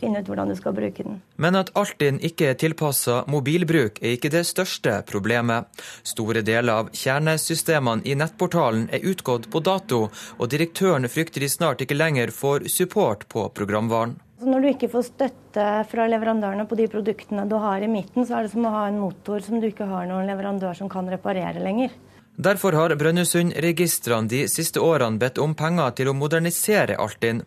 finne 0.00 0.22
ut 0.22 0.30
hvordan 0.32 0.48
du 0.48 0.56
skal 0.56 0.78
bruke 0.78 1.04
den. 1.04 1.18
Men 1.36 1.60
at 1.60 1.74
Altinn 1.76 2.22
ikke 2.24 2.54
er 2.54 2.56
tilpassa 2.62 3.18
mobilbruk, 3.28 4.00
er 4.00 4.16
ikke 4.16 4.32
det 4.32 4.46
største 4.48 5.02
problemet. 5.04 5.68
Store 6.00 6.40
deler 6.40 6.86
av 6.86 6.90
kjernesystemene 6.96 8.08
i 8.08 8.16
nettportalen 8.16 8.88
er 8.96 9.04
utgått 9.12 9.50
på 9.52 9.60
dato, 9.60 10.06
og 10.40 10.50
direktøren 10.56 11.04
frykter 11.04 11.44
de 11.44 11.52
snart 11.52 11.84
ikke 11.84 12.00
lenger 12.00 12.32
får 12.32 12.64
support 12.72 13.28
på 13.28 13.50
programvaren. 13.60 14.16
Når 14.40 14.62
du 14.62 14.68
ikke 14.70 14.88
får 14.88 15.02
støtte 15.10 15.64
fra 15.90 16.06
leverandørene 16.08 16.64
på 16.68 16.76
de 16.78 16.86
produktene 16.88 17.44
du 17.48 17.58
har 17.60 17.82
i 17.84 17.90
midten, 17.92 18.24
så 18.24 18.38
er 18.38 18.46
det 18.46 18.54
som 18.54 18.64
å 18.64 18.72
ha 18.72 18.86
en 18.88 19.00
motor 19.02 19.42
som 19.44 19.60
du 19.60 19.66
ikke 19.68 19.88
har 19.90 20.06
noen 20.08 20.28
leverandør 20.30 20.78
som 20.78 20.88
kan 20.88 21.10
reparere 21.12 21.60
lenger. 21.60 21.92
Derfor 22.40 22.72
har 22.72 22.94
Brønnøysundregistrene 22.96 24.30
de 24.30 24.38
siste 24.48 24.80
årene 24.80 25.20
bedt 25.20 25.36
om 25.44 25.52
penger 25.52 25.92
til 25.98 26.08
å 26.08 26.16
modernisere 26.16 26.96
Altinn. 26.96 27.42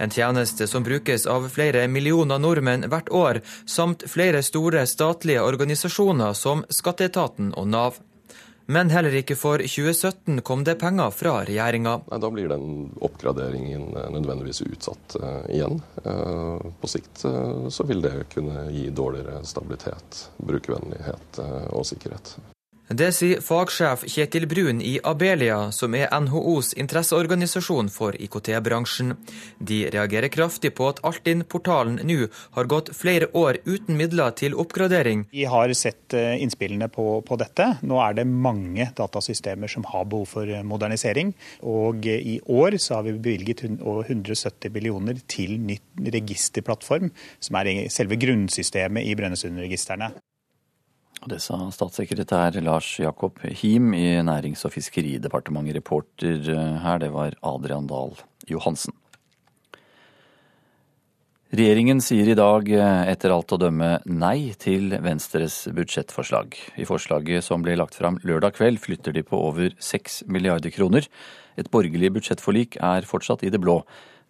En 0.00 0.14
tjeneste 0.14 0.64
som 0.70 0.86
brukes 0.86 1.26
av 1.28 1.50
flere 1.52 1.84
millioner 1.92 2.40
nordmenn 2.40 2.88
hvert 2.88 3.12
år, 3.12 3.42
samt 3.68 4.06
flere 4.08 4.40
store 4.46 4.86
statlige 4.88 5.44
organisasjoner 5.44 6.32
som 6.32 6.64
Skatteetaten 6.72 7.52
og 7.60 7.68
Nav. 7.74 8.00
Men 8.68 8.90
heller 8.92 9.14
ikke 9.16 9.36
for 9.38 9.62
2017 9.64 10.42
kom 10.44 10.64
det 10.68 10.74
penger 10.82 11.14
fra 11.16 11.38
regjeringa. 11.48 11.94
Da 12.20 12.30
blir 12.30 12.50
den 12.52 12.90
oppgraderingen 13.00 13.88
eh, 13.96 14.10
nødvendigvis 14.12 14.60
utsatt 14.66 15.16
uh, 15.22 15.40
igjen. 15.48 15.80
Uh, 16.04 16.60
på 16.80 16.90
sikt 16.92 17.24
så 17.24 17.88
vil 17.88 18.04
det 18.04 18.28
kunne 18.34 18.68
gi 18.74 18.90
dårligere 18.92 19.40
stabilitet, 19.48 20.28
brukervennlighet 20.36 21.40
og 21.72 21.88
sikkerhet. 21.88 22.36
Det 22.88 23.10
sier 23.12 23.42
fagsjef 23.44 24.06
Kjetil 24.08 24.46
Brun 24.48 24.78
i 24.80 24.94
Abelia, 25.04 25.58
som 25.76 25.92
er 25.92 26.08
NHOs 26.24 26.70
interesseorganisasjon 26.80 27.90
for 27.92 28.16
IKT-bransjen. 28.16 29.10
De 29.60 29.82
reagerer 29.92 30.32
kraftig 30.32 30.70
på 30.78 30.86
at 30.88 31.02
Altinn-portalen 31.04 31.98
nå 32.08 32.30
har 32.56 32.70
gått 32.72 32.88
flere 32.96 33.28
år 33.36 33.58
uten 33.66 33.98
midler 34.00 34.32
til 34.40 34.56
oppgradering. 34.56 35.26
Vi 35.36 35.44
har 35.44 35.74
sett 35.76 36.16
eh, 36.16 36.40
innspillene 36.40 36.88
på, 36.88 37.20
på 37.28 37.36
dette. 37.36 37.66
Nå 37.84 38.00
er 38.00 38.16
det 38.16 38.24
mange 38.24 38.88
datasystemer 38.96 39.68
som 39.68 39.84
har 39.92 40.08
behov 40.08 40.32
for 40.32 40.48
eh, 40.48 40.64
modernisering. 40.64 41.34
Og 41.68 42.08
i 42.08 42.38
år 42.48 42.78
så 42.80 42.96
har 42.96 43.04
vi 43.04 43.18
bevilget 43.18 43.66
over 43.82 44.08
170 44.08 44.72
millioner 44.72 45.20
til 45.28 45.58
nytt 45.60 46.08
registerplattform, 46.16 47.12
som 47.36 47.60
er 47.60 47.84
selve 47.92 48.16
grunnsystemet 48.16 49.04
i 49.04 49.12
Brønnøysundregistrene. 49.18 50.14
Det 51.28 51.40
sa 51.44 51.58
statssekretær 51.74 52.56
Lars 52.64 52.86
Jakob 53.02 53.36
Him 53.60 53.92
i 53.92 54.16
Nærings- 54.24 54.64
og 54.64 54.72
fiskeridepartementet. 54.72 55.76
Reporter 55.76 56.48
eh, 56.54 56.78
her, 56.80 57.02
det 57.02 57.10
var 57.12 57.36
Adrian 57.44 57.88
Dahl 57.90 58.14
Johansen. 58.48 58.94
Regjeringen 61.52 62.00
sier 62.04 62.30
i 62.32 62.38
dag 62.38 62.70
eh, 62.72 63.10
etter 63.12 63.34
alt 63.34 63.52
å 63.52 63.60
dømme 63.60 63.90
nei 64.08 64.54
til 64.56 64.94
Venstres 65.04 65.66
budsjettforslag. 65.76 66.56
I 66.80 66.88
forslaget 66.88 67.44
som 67.44 67.64
ble 67.64 67.76
lagt 67.76 67.98
fram 67.98 68.20
lørdag 68.24 68.56
kveld 68.56 68.80
flytter 68.84 69.16
de 69.16 69.26
på 69.26 69.40
over 69.50 69.76
6 69.84 70.22
milliarder 70.32 70.72
kroner. 70.72 71.08
Et 71.60 71.68
borgerlig 71.68 72.14
budsjettforlik 72.16 72.80
er 72.80 73.08
fortsatt 73.08 73.44
i 73.44 73.52
det 73.52 73.60
blå, 73.60 73.82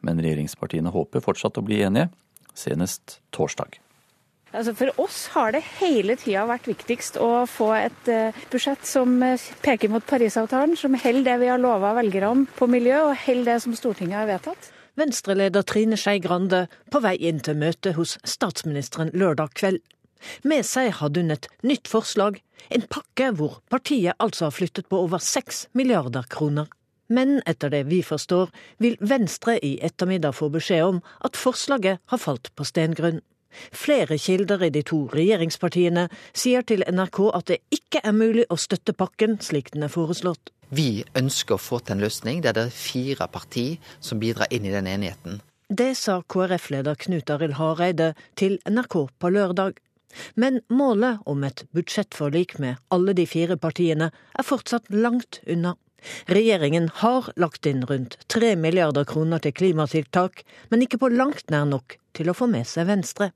men 0.03 0.19
regjeringspartiene 0.25 0.95
håper 0.95 1.23
fortsatt 1.23 1.61
å 1.61 1.67
bli 1.69 1.85
enige, 1.87 2.11
senest 2.59 3.21
torsdag. 3.31 3.79
Altså 4.57 4.73
for 4.73 5.01
oss 5.03 5.27
har 5.35 5.53
det 5.53 5.61
hele 5.79 6.17
tida 6.17 6.47
vært 6.49 6.69
viktigst 6.71 7.19
å 7.21 7.45
få 7.51 7.69
et 7.77 8.09
uh, 8.09 8.37
budsjett 8.53 8.87
som 8.89 9.19
uh, 9.21 9.37
peker 9.65 9.93
mot 9.93 10.05
Parisavtalen, 10.09 10.77
som 10.79 10.97
holder 10.97 11.27
det 11.27 11.37
vi 11.43 11.51
har 11.53 11.61
lova 11.61 11.93
velgerne 11.99 12.49
på 12.57 12.69
miljø, 12.71 13.11
og 13.11 13.21
holder 13.27 13.53
det 13.53 13.59
som 13.67 13.77
Stortinget 13.77 14.23
har 14.23 14.31
vedtatt. 14.31 14.71
Venstreleder 14.99 15.63
Trine 15.69 15.99
Skei 16.01 16.17
Grande 16.19 16.65
på 16.91 17.03
vei 17.05 17.15
inn 17.29 17.39
til 17.45 17.61
møte 17.61 17.93
hos 17.95 18.17
statsministeren 18.27 19.13
lørdag 19.15 19.53
kveld. 19.61 19.85
Med 20.43 20.67
seg 20.67 20.97
hadde 20.99 21.23
hun 21.23 21.37
et 21.37 21.47
nytt 21.63 21.87
forslag, 21.87 22.41
en 22.75 22.89
pakke 22.91 23.31
hvor 23.39 23.61
partiet 23.71 24.19
altså 24.19 24.49
har 24.49 24.57
flyttet 24.57 24.89
på 24.91 24.99
over 25.05 25.23
seks 25.23 25.67
milliarder 25.79 26.27
kroner. 26.33 26.67
Men 27.09 27.39
etter 27.49 27.71
det 27.73 27.85
vi 27.89 28.03
forstår, 28.05 28.51
vil 28.83 28.99
Venstre 29.01 29.57
i 29.65 29.79
ettermiddag 29.85 30.35
få 30.37 30.51
beskjed 30.53 30.85
om 30.85 30.99
at 31.25 31.39
forslaget 31.39 32.03
har 32.11 32.21
falt 32.21 32.51
på 32.57 32.67
stengrunn. 32.69 33.23
Flere 33.73 34.19
kilder 34.19 34.63
i 34.67 34.71
de 34.71 34.83
to 34.87 35.05
regjeringspartiene 35.13 36.09
sier 36.33 36.63
til 36.69 36.85
NRK 36.87 37.21
at 37.35 37.51
det 37.53 37.59
ikke 37.75 38.03
er 38.05 38.17
mulig 38.17 38.47
å 38.51 38.59
støtte 38.61 38.95
pakken 38.97 39.39
slik 39.45 39.73
den 39.75 39.87
er 39.87 39.93
foreslått. 39.93 40.53
Vi 40.69 41.05
ønsker 41.17 41.57
å 41.57 41.63
få 41.63 41.81
til 41.81 41.97
en 41.97 42.05
løsning 42.05 42.43
der 42.45 42.57
det 42.57 42.67
er 42.69 42.75
fire 42.75 43.29
partier 43.33 43.79
som 44.05 44.21
bidrar 44.21 44.53
inn 44.53 44.69
i 44.69 44.75
den 44.75 44.87
enigheten. 44.91 45.41
Det 45.69 45.95
sa 46.01 46.21
KrF-leder 46.25 46.97
Knut 46.97 47.31
Arild 47.31 47.59
Hareide 47.59 48.15
til 48.41 48.57
NRK 48.69 48.95
på 49.21 49.31
lørdag. 49.33 49.77
Men 50.35 50.63
målet 50.73 51.21
om 51.29 51.45
et 51.45 51.67
budsjettforlik 51.77 52.57
med 52.59 52.81
alle 52.95 53.13
de 53.13 53.27
fire 53.29 53.59
partiene 53.61 54.09
er 54.09 54.47
fortsatt 54.49 54.89
langt 54.89 55.43
unna. 55.45 55.75
Regjeringen 56.31 56.89
har 57.03 57.33
lagt 57.37 57.67
inn 57.67 57.85
rundt 57.89 58.19
tre 58.31 58.55
milliarder 58.57 59.09
kroner 59.09 59.43
til 59.43 59.57
klimatiltak, 59.57 60.45
men 60.71 60.85
ikke 60.85 61.01
på 61.03 61.13
langt 61.13 61.51
nær 61.51 61.67
nok 61.69 61.99
til 62.17 62.31
å 62.31 62.37
få 62.37 62.51
med 62.51 62.67
seg 62.69 62.89
Venstre. 62.91 63.33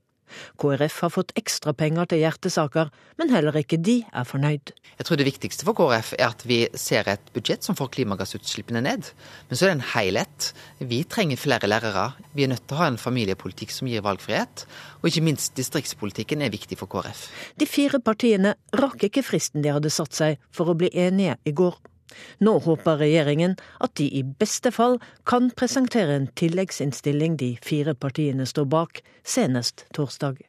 KrF 0.61 1.01
har 1.05 1.13
fått 1.13 1.35
ekstra 1.39 1.75
penger 1.77 2.09
til 2.09 2.23
hjertesaker, 2.23 2.91
men 3.21 3.33
heller 3.33 3.57
ikke 3.61 3.79
de 3.85 3.99
er 4.09 4.27
fornøyd. 4.29 4.73
Jeg 4.99 5.09
tror 5.09 5.21
det 5.21 5.27
viktigste 5.29 5.67
for 5.69 5.77
KrF 5.79 6.15
er 6.19 6.29
at 6.31 6.45
vi 6.49 6.61
ser 6.79 7.09
et 7.13 7.33
budsjett 7.35 7.67
som 7.67 7.77
får 7.79 7.93
klimagassutslippene 7.99 8.83
ned. 8.85 9.13
Men 9.51 9.59
så 9.59 9.67
er 9.67 9.73
det 9.73 9.77
en 9.79 9.87
helhet. 9.95 10.51
Vi 10.81 11.03
trenger 11.05 11.41
flere 11.41 11.71
lærere. 11.71 12.09
Vi 12.37 12.47
er 12.47 12.53
nødt 12.55 12.65
til 12.67 12.79
å 12.79 12.83
ha 12.83 12.91
en 12.93 13.01
familiepolitikk 13.01 13.75
som 13.75 13.91
gir 13.91 14.05
valgfrihet. 14.05 14.67
Og 15.03 15.11
ikke 15.11 15.27
minst 15.27 15.57
distriktspolitikken 15.59 16.45
er 16.45 16.55
viktig 16.55 16.81
for 16.81 16.91
KrF. 16.93 17.27
De 17.61 17.69
fire 17.69 18.03
partiene 18.03 18.57
rakk 18.79 19.09
ikke 19.09 19.27
fristen 19.27 19.65
de 19.65 19.75
hadde 19.75 19.93
satt 19.93 20.17
seg 20.17 20.41
for 20.55 20.73
å 20.73 20.79
bli 20.79 20.93
enige 20.97 21.39
i 21.49 21.57
går. 21.57 21.77
Nå 22.39 22.59
håper 22.65 23.01
regjeringen 23.03 23.57
at 23.81 23.95
de 24.01 24.09
i 24.09 24.23
beste 24.23 24.73
fall 24.75 24.99
kan 25.29 25.51
presentere 25.57 26.17
en 26.17 26.31
tilleggsinnstilling 26.39 27.37
de 27.41 27.55
fire 27.65 27.95
partiene 27.95 28.47
står 28.49 28.71
bak, 28.73 29.03
senest 29.25 29.87
torsdag. 29.97 30.41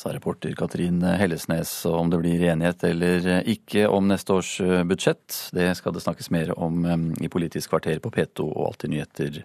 Sa 0.00 0.12
reporter 0.14 0.54
Katrin 0.56 1.02
Hellesnes. 1.02 1.72
Om 1.84 2.10
det 2.10 2.20
blir 2.22 2.44
enighet 2.52 2.84
eller 2.88 3.26
ikke 3.50 3.88
om 3.88 4.06
neste 4.08 4.32
års 4.32 4.54
budsjett, 4.88 5.50
det 5.52 5.74
skal 5.76 5.92
det 5.92 6.04
snakkes 6.04 6.30
mer 6.32 6.54
om 6.56 6.84
eh, 6.86 7.26
i 7.26 7.28
Politisk 7.28 7.74
kvarter 7.74 8.00
på 8.00 8.12
P2 8.14 8.46
og 8.46 8.70
Alltid 8.70 8.94
nyheter 8.94 9.42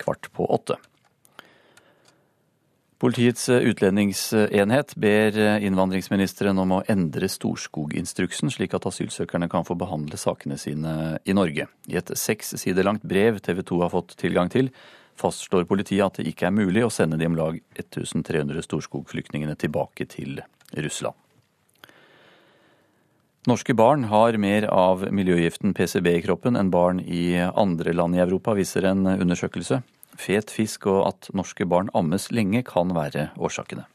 kvart 0.00 0.30
på 0.32 0.46
åtte. 0.46 0.78
Politiets 3.00 3.48
eh, 3.48 3.62
utlendingsenhet 3.64 4.92
ber 5.00 5.36
eh, 5.38 5.62
innvandringsministeren 5.64 6.58
om 6.60 6.74
å 6.76 6.80
endre 6.92 7.30
Storskoginstruksen, 7.32 8.52
slik 8.52 8.74
at 8.76 8.84
asylsøkerne 8.90 9.48
kan 9.48 9.64
få 9.64 9.72
behandle 9.80 10.18
sakene 10.20 10.58
sine 10.60 11.16
i 11.24 11.32
Norge. 11.32 11.64
I 11.88 11.96
et 11.96 12.12
seks 12.20 12.52
sider 12.60 12.84
langt 12.84 13.06
brev 13.08 13.38
TV 13.40 13.62
2 13.64 13.78
har 13.80 13.92
fått 13.94 14.18
tilgang 14.20 14.52
til, 14.52 14.68
fastslår 15.16 15.64
politiet 15.70 16.04
at 16.04 16.20
det 16.20 16.28
ikke 16.28 16.50
er 16.50 16.58
mulig 16.58 16.84
å 16.84 16.92
sende 16.92 17.16
de 17.16 17.28
om 17.28 17.38
lag 17.38 17.56
1300 17.78 18.66
Storskog-flyktningene 18.68 19.56
tilbake 19.56 20.04
til 20.12 20.42
Russland. 20.76 21.16
Norske 23.48 23.72
barn 23.72 24.04
har 24.10 24.36
mer 24.36 24.66
av 24.68 25.06
miljøgiften 25.08 25.72
PCB 25.72 26.10
i 26.18 26.20
kroppen 26.26 26.60
enn 26.60 26.68
barn 26.68 27.00
i 27.00 27.40
andre 27.40 27.96
land 27.96 28.18
i 28.18 28.20
Europa, 28.20 28.52
viser 28.58 28.90
en 28.90 29.08
undersøkelse 29.14 29.80
fet 30.18 30.50
fisk 30.50 30.86
og 30.90 31.06
at 31.08 31.30
norske 31.36 31.66
barn 31.68 31.90
ammes 31.94 32.30
lenge 32.34 32.64
kan 32.66 32.94
være 32.96 33.30
årsakene. 33.38 33.86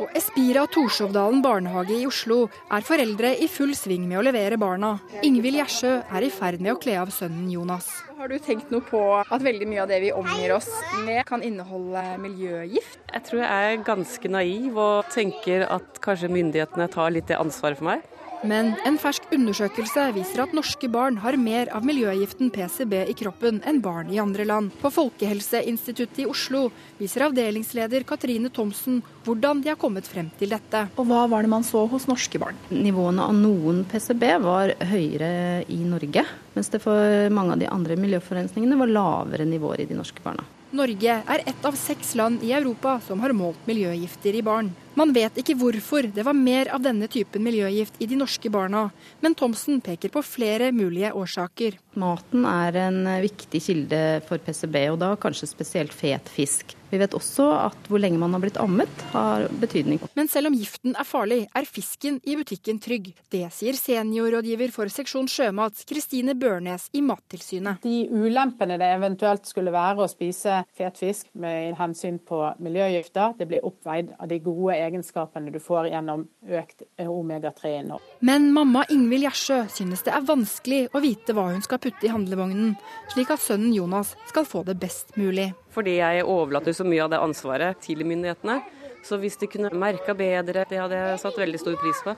På 0.00 0.06
Espira 0.16 0.62
Torshovdalen 0.72 1.42
barnehage 1.44 1.92
i 1.92 2.06
Oslo 2.08 2.46
er 2.72 2.84
foreldre 2.88 3.34
i 3.36 3.48
full 3.52 3.74
sving 3.76 4.06
med 4.08 4.16
å 4.16 4.22
levere 4.24 4.56
barna. 4.56 4.94
Ingvild 5.20 5.60
Gjersjø 5.60 5.90
er 6.08 6.24
i 6.24 6.30
ferd 6.32 6.62
med 6.64 6.72
å 6.72 6.78
kle 6.80 6.94
av 7.02 7.12
sønnen 7.12 7.50
Jonas. 7.52 7.90
Har 8.16 8.32
du 8.32 8.38
tenkt 8.40 8.72
noe 8.72 8.80
på 8.84 9.02
at 9.20 9.44
veldig 9.44 9.68
mye 9.68 9.82
av 9.84 9.92
det 9.92 9.98
vi 10.00 10.14
omgir 10.16 10.54
oss 10.56 10.70
med, 11.04 11.20
kan 11.28 11.44
inneholde 11.44 12.02
miljøgift? 12.20 12.96
Jeg 13.12 13.26
tror 13.28 13.44
jeg 13.44 13.68
er 13.74 13.84
ganske 13.84 14.32
naiv 14.32 14.80
og 14.80 15.12
tenker 15.12 15.66
at 15.68 16.00
kanskje 16.04 16.32
myndighetene 16.32 16.88
tar 16.96 17.12
litt 17.12 17.28
det 17.28 17.36
ansvaret 17.36 17.80
for 17.80 17.92
meg. 17.92 18.09
Men 18.40 18.72
en 18.88 18.96
fersk 18.96 19.26
undersøkelse 19.34 20.06
viser 20.16 20.40
at 20.46 20.54
norske 20.56 20.88
barn 20.88 21.18
har 21.20 21.36
mer 21.36 21.68
av 21.76 21.84
miljøgiften 21.84 22.48
PCB 22.54 22.94
i 23.12 23.16
kroppen 23.18 23.58
enn 23.68 23.82
barn 23.84 24.08
i 24.12 24.20
andre 24.22 24.46
land. 24.48 24.72
På 24.80 24.88
Folkehelseinstituttet 24.94 26.22
i 26.22 26.28
Oslo 26.30 26.62
viser 26.96 27.26
avdelingsleder 27.26 28.06
Katrine 28.08 28.48
Thomsen 28.48 29.02
hvordan 29.26 29.60
de 29.60 29.72
har 29.74 29.80
kommet 29.80 30.08
frem 30.08 30.30
til 30.40 30.54
dette. 30.54 30.86
Og 30.96 31.10
Hva 31.10 31.26
var 31.28 31.44
det 31.44 31.52
man 31.52 31.66
så 31.66 31.84
hos 31.90 32.08
norske 32.08 32.40
barn? 32.40 32.56
Nivåene 32.72 33.26
av 33.28 33.36
noen 33.36 33.84
PCB 33.90 34.24
var 34.46 34.72
høyere 34.88 35.66
i 35.68 35.82
Norge, 35.84 36.24
mens 36.56 36.72
det 36.72 36.80
for 36.80 37.28
mange 37.34 37.58
av 37.58 37.60
de 37.60 37.68
andre 37.68 38.00
miljøforurensningene 38.00 38.80
var 38.80 38.94
lavere 38.96 39.48
nivåer 39.48 39.84
i 39.84 39.90
de 39.90 40.00
norske 40.00 40.24
barna. 40.24 40.46
Norge 40.70 41.16
er 41.26 41.42
ett 41.50 41.64
av 41.66 41.74
seks 41.74 42.14
land 42.14 42.44
i 42.46 42.52
Europa 42.54 43.00
som 43.02 43.20
har 43.20 43.32
målt 43.34 43.66
miljøgifter 43.66 44.36
i 44.38 44.42
barn. 44.46 44.70
Man 44.94 45.10
vet 45.14 45.40
ikke 45.42 45.56
hvorfor 45.58 46.06
det 46.14 46.22
var 46.26 46.36
mer 46.38 46.70
av 46.70 46.84
denne 46.84 47.08
typen 47.10 47.42
miljøgift 47.42 47.98
i 47.98 48.06
de 48.06 48.18
norske 48.20 48.50
barna, 48.54 48.84
men 49.20 49.34
Thomsen 49.34 49.80
peker 49.82 50.14
på 50.14 50.22
flere 50.22 50.70
mulige 50.70 51.10
årsaker. 51.16 51.78
Maten 51.98 52.46
er 52.46 52.78
en 52.86 53.00
viktig 53.24 53.62
kilde 53.66 54.02
for 54.28 54.38
PCB, 54.38 54.84
og 54.92 55.00
da 55.02 55.16
kanskje 55.18 55.50
spesielt 55.50 55.96
fet 55.96 56.30
fisk. 56.30 56.76
Vi 56.90 56.98
vet 56.98 57.14
også 57.14 57.46
at 57.54 57.88
hvor 57.90 58.02
lenge 58.02 58.18
man 58.18 58.34
har 58.34 58.42
blitt 58.42 58.58
ammet, 58.60 59.04
har 59.12 59.46
betydning. 59.62 60.00
Men 60.18 60.30
selv 60.30 60.50
om 60.50 60.56
giften 60.58 60.96
er 60.98 61.06
farlig, 61.06 61.44
er 61.56 61.68
fisken 61.68 62.18
i 62.26 62.34
butikken 62.38 62.80
trygg. 62.82 63.12
Det 63.30 63.44
sier 63.54 63.78
seniorrådgiver 63.78 64.72
for 64.74 64.90
seksjon 64.90 65.28
sjømat, 65.30 65.84
Kristine 65.88 66.34
Børnes 66.38 66.88
i 66.96 67.02
Mattilsynet. 67.04 67.82
De 67.86 68.08
ulempene 68.10 68.78
det 68.80 68.90
eventuelt 68.96 69.46
skulle 69.46 69.74
være 69.74 70.04
å 70.04 70.10
spise 70.10 70.62
fet 70.76 70.98
fisk 70.98 71.30
med 71.38 71.76
hensyn 71.78 72.18
på 72.26 72.42
miljøgifter, 72.62 73.36
det 73.38 73.46
blir 73.50 73.64
oppveid 73.66 74.14
av 74.18 74.30
de 74.30 74.40
gode 74.42 74.76
egenskapene 74.76 75.54
du 75.54 75.60
får 75.62 75.90
gjennom 75.92 76.26
økt 76.60 76.84
omega-3-innhold. 77.00 78.02
Men 78.26 78.50
mamma 78.56 78.84
Ingvild 78.90 79.28
Gjersjø 79.28 79.62
synes 79.72 80.04
det 80.06 80.14
er 80.16 80.26
vanskelig 80.26 80.82
å 80.94 81.02
vite 81.04 81.36
hva 81.36 81.50
hun 81.52 81.62
skal 81.64 81.80
putte 81.82 82.08
i 82.08 82.12
handlevognen, 82.12 82.74
slik 83.14 83.30
at 83.30 83.42
sønnen 83.42 83.74
Jonas 83.76 84.16
skal 84.30 84.48
få 84.48 84.64
det 84.66 84.78
best 84.82 85.14
mulig. 85.20 85.50
Fordi 85.70 85.98
jeg 86.00 86.26
overlater 86.26 86.74
så 86.74 86.86
mye 86.86 87.04
av 87.04 87.12
det 87.12 87.22
ansvaret 87.22 87.80
til 87.84 88.02
myndighetene. 88.06 88.58
Så 89.06 89.16
hvis 89.20 89.38
de 89.40 89.48
kunne 89.48 89.70
merka 89.72 90.14
bedre, 90.16 90.66
det 90.68 90.80
hadde 90.80 90.98
jeg 90.98 91.22
satt 91.22 91.38
veldig 91.40 91.60
stor 91.62 91.78
pris 91.80 92.02
på. 92.04 92.16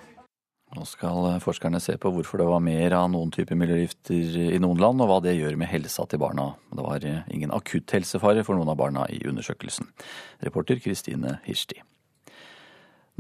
Nå 0.73 0.87
skal 0.89 1.27
forskerne 1.45 1.83
se 1.85 1.99
på 2.01 2.11
hvorfor 2.15 2.41
det 2.41 2.49
var 2.49 2.63
mer 2.65 2.95
av 2.97 3.11
noen 3.13 3.29
typer 3.35 3.59
miljøgifter 3.61 4.39
i 4.57 4.61
noen 4.63 4.81
land, 4.81 5.05
og 5.05 5.11
hva 5.11 5.19
det 5.21 5.37
gjør 5.37 5.59
med 5.61 5.69
helsa 5.69 6.07
til 6.09 6.23
barna. 6.23 6.55
Det 6.73 6.87
var 6.87 7.05
ingen 7.05 7.53
akutt 7.53 7.93
helsefare 7.93 8.45
for 8.47 8.57
noen 8.57 8.73
av 8.73 8.81
barna 8.81 9.05
i 9.13 9.21
undersøkelsen. 9.29 9.91
Reporter 10.41 10.81
Kristine 10.81 11.37
Hirsti. 11.45 11.83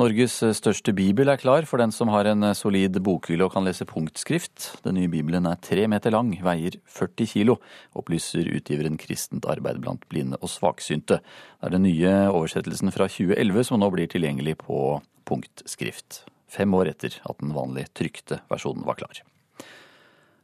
Norges 0.00 0.38
største 0.56 0.94
bibel 0.96 1.28
er 1.28 1.36
klar 1.36 1.66
for 1.68 1.76
den 1.76 1.90
som 1.92 2.08
har 2.08 2.24
en 2.24 2.46
solid 2.56 2.96
bokhylle 3.04 3.44
og 3.44 3.52
kan 3.52 3.66
lese 3.66 3.84
punktskrift. 3.84 4.70
Den 4.86 4.96
nye 4.96 5.10
bibelen 5.12 5.44
er 5.44 5.60
tre 5.60 5.84
meter 5.84 6.14
lang, 6.14 6.30
veier 6.40 6.78
40 6.88 7.28
kilo, 7.28 7.58
opplyser 7.92 8.48
utgiveren 8.56 8.96
Kristent 8.96 9.44
arbeid 9.52 9.82
blant 9.84 10.06
blinde 10.08 10.40
og 10.40 10.48
svaksynte. 10.48 11.20
Det 11.20 11.68
er 11.68 11.76
den 11.76 11.84
nye 11.84 12.14
oversettelsen 12.32 12.94
fra 12.96 13.10
2011 13.12 13.68
som 13.68 13.84
nå 13.84 13.92
blir 13.92 14.08
tilgjengelig 14.08 14.56
på 14.64 14.80
punktskrift. 15.28 16.22
Fem 16.48 16.72
år 16.72 16.94
etter 16.94 17.20
at 17.28 17.44
den 17.44 17.52
vanlig 17.52 17.90
trykte 17.92 18.40
versjonen 18.48 18.88
var 18.88 18.96
klar. 18.96 19.20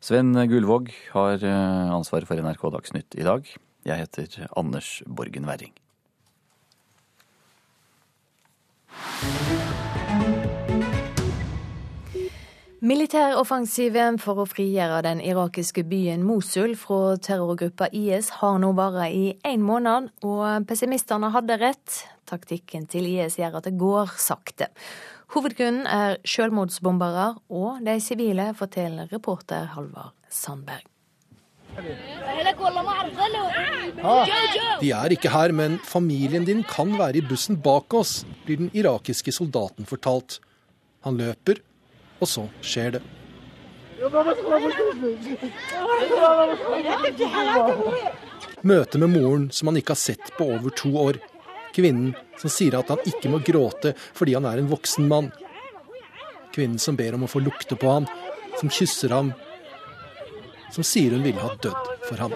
Sven 0.05 0.37
Gullvåg 0.37 0.93
har 1.17 1.41
eh, 1.41 1.97
ansvaret 1.97 2.29
for 2.29 2.37
NRK 2.37 2.69
Dagsnytt 2.77 3.17
i 3.17 3.25
dag. 3.25 3.49
Jeg 3.89 4.05
heter 4.05 4.43
Anders 4.61 4.99
Borgen 5.09 5.49
Werring. 5.49 5.73
Militæroffensiven 12.79 14.21
for 14.23 14.39
å 14.39 14.45
frigjøre 14.47 15.01
den 15.03 15.19
irakiske 15.21 15.83
byen 15.91 16.23
Mosul 16.23 16.77
fra 16.79 17.17
terrorgruppa 17.19 17.89
IS 17.91 18.31
har 18.39 18.61
nå 18.63 18.71
vart 18.79 19.11
i 19.11 19.33
én 19.45 19.65
måned, 19.67 20.13
og 20.23 20.69
pessimistene 20.71 21.33
hadde 21.35 21.59
rett. 21.59 21.97
Taktikken 22.31 22.87
til 22.87 23.09
IS 23.11 23.41
gjør 23.41 23.59
at 23.59 23.67
det 23.67 23.75
går 23.81 24.15
sakte. 24.23 24.71
Hovedgrunnen 25.35 25.89
er 25.91 26.21
selvmordsbombere 26.25 27.33
og 27.51 27.83
de 27.85 27.99
sivile, 28.01 28.53
forteller 28.57 29.11
reporter 29.13 29.73
Halvard 29.75 30.15
Sandberg. 30.31 30.87
Vi 34.81 34.91
er 34.95 35.15
ikke 35.15 35.31
her, 35.33 35.53
men 35.55 35.79
familien 35.87 36.47
din 36.47 36.65
kan 36.67 36.91
være 36.99 37.21
i 37.21 37.25
bussen 37.27 37.59
bak 37.63 37.95
oss, 37.95 38.25
blir 38.47 38.59
den 38.63 38.71
irakiske 38.75 39.33
soldaten 39.35 39.87
fortalt. 39.89 40.41
Han 41.07 41.19
løper, 41.21 41.63
og 42.19 42.29
så 42.31 42.49
skjer 42.63 42.99
det. 42.99 43.03
Møte 48.63 48.99
med 48.99 49.11
moren 49.15 49.51
som 49.55 49.71
han 49.71 49.79
ikke 49.81 49.95
har 49.95 50.03
sett 50.03 50.33
på 50.39 50.47
over 50.59 50.75
to 50.75 50.93
år. 50.99 51.19
Kvinnen 51.75 52.15
som 52.39 52.51
sier 52.51 52.79
at 52.79 52.91
han 52.91 53.03
ikke 53.07 53.31
må 53.31 53.43
gråte 53.45 53.95
fordi 54.17 54.35
han 54.39 54.47
er 54.51 54.63
en 54.63 54.71
voksen 54.71 55.07
mann. 55.11 55.33
Kvinnen 56.55 56.79
som 56.83 56.97
ber 56.99 57.15
om 57.15 57.27
å 57.27 57.31
få 57.31 57.43
lukte 57.43 57.79
på 57.79 57.91
ham, 57.91 58.07
som 58.59 58.71
kysser 58.73 59.15
ham, 59.15 59.35
som 60.75 60.85
sier 60.85 61.15
hun 61.17 61.25
ville 61.25 61.41
ha 61.43 61.55
dødd 61.63 61.91
for 62.09 62.17
ham. 62.23 62.35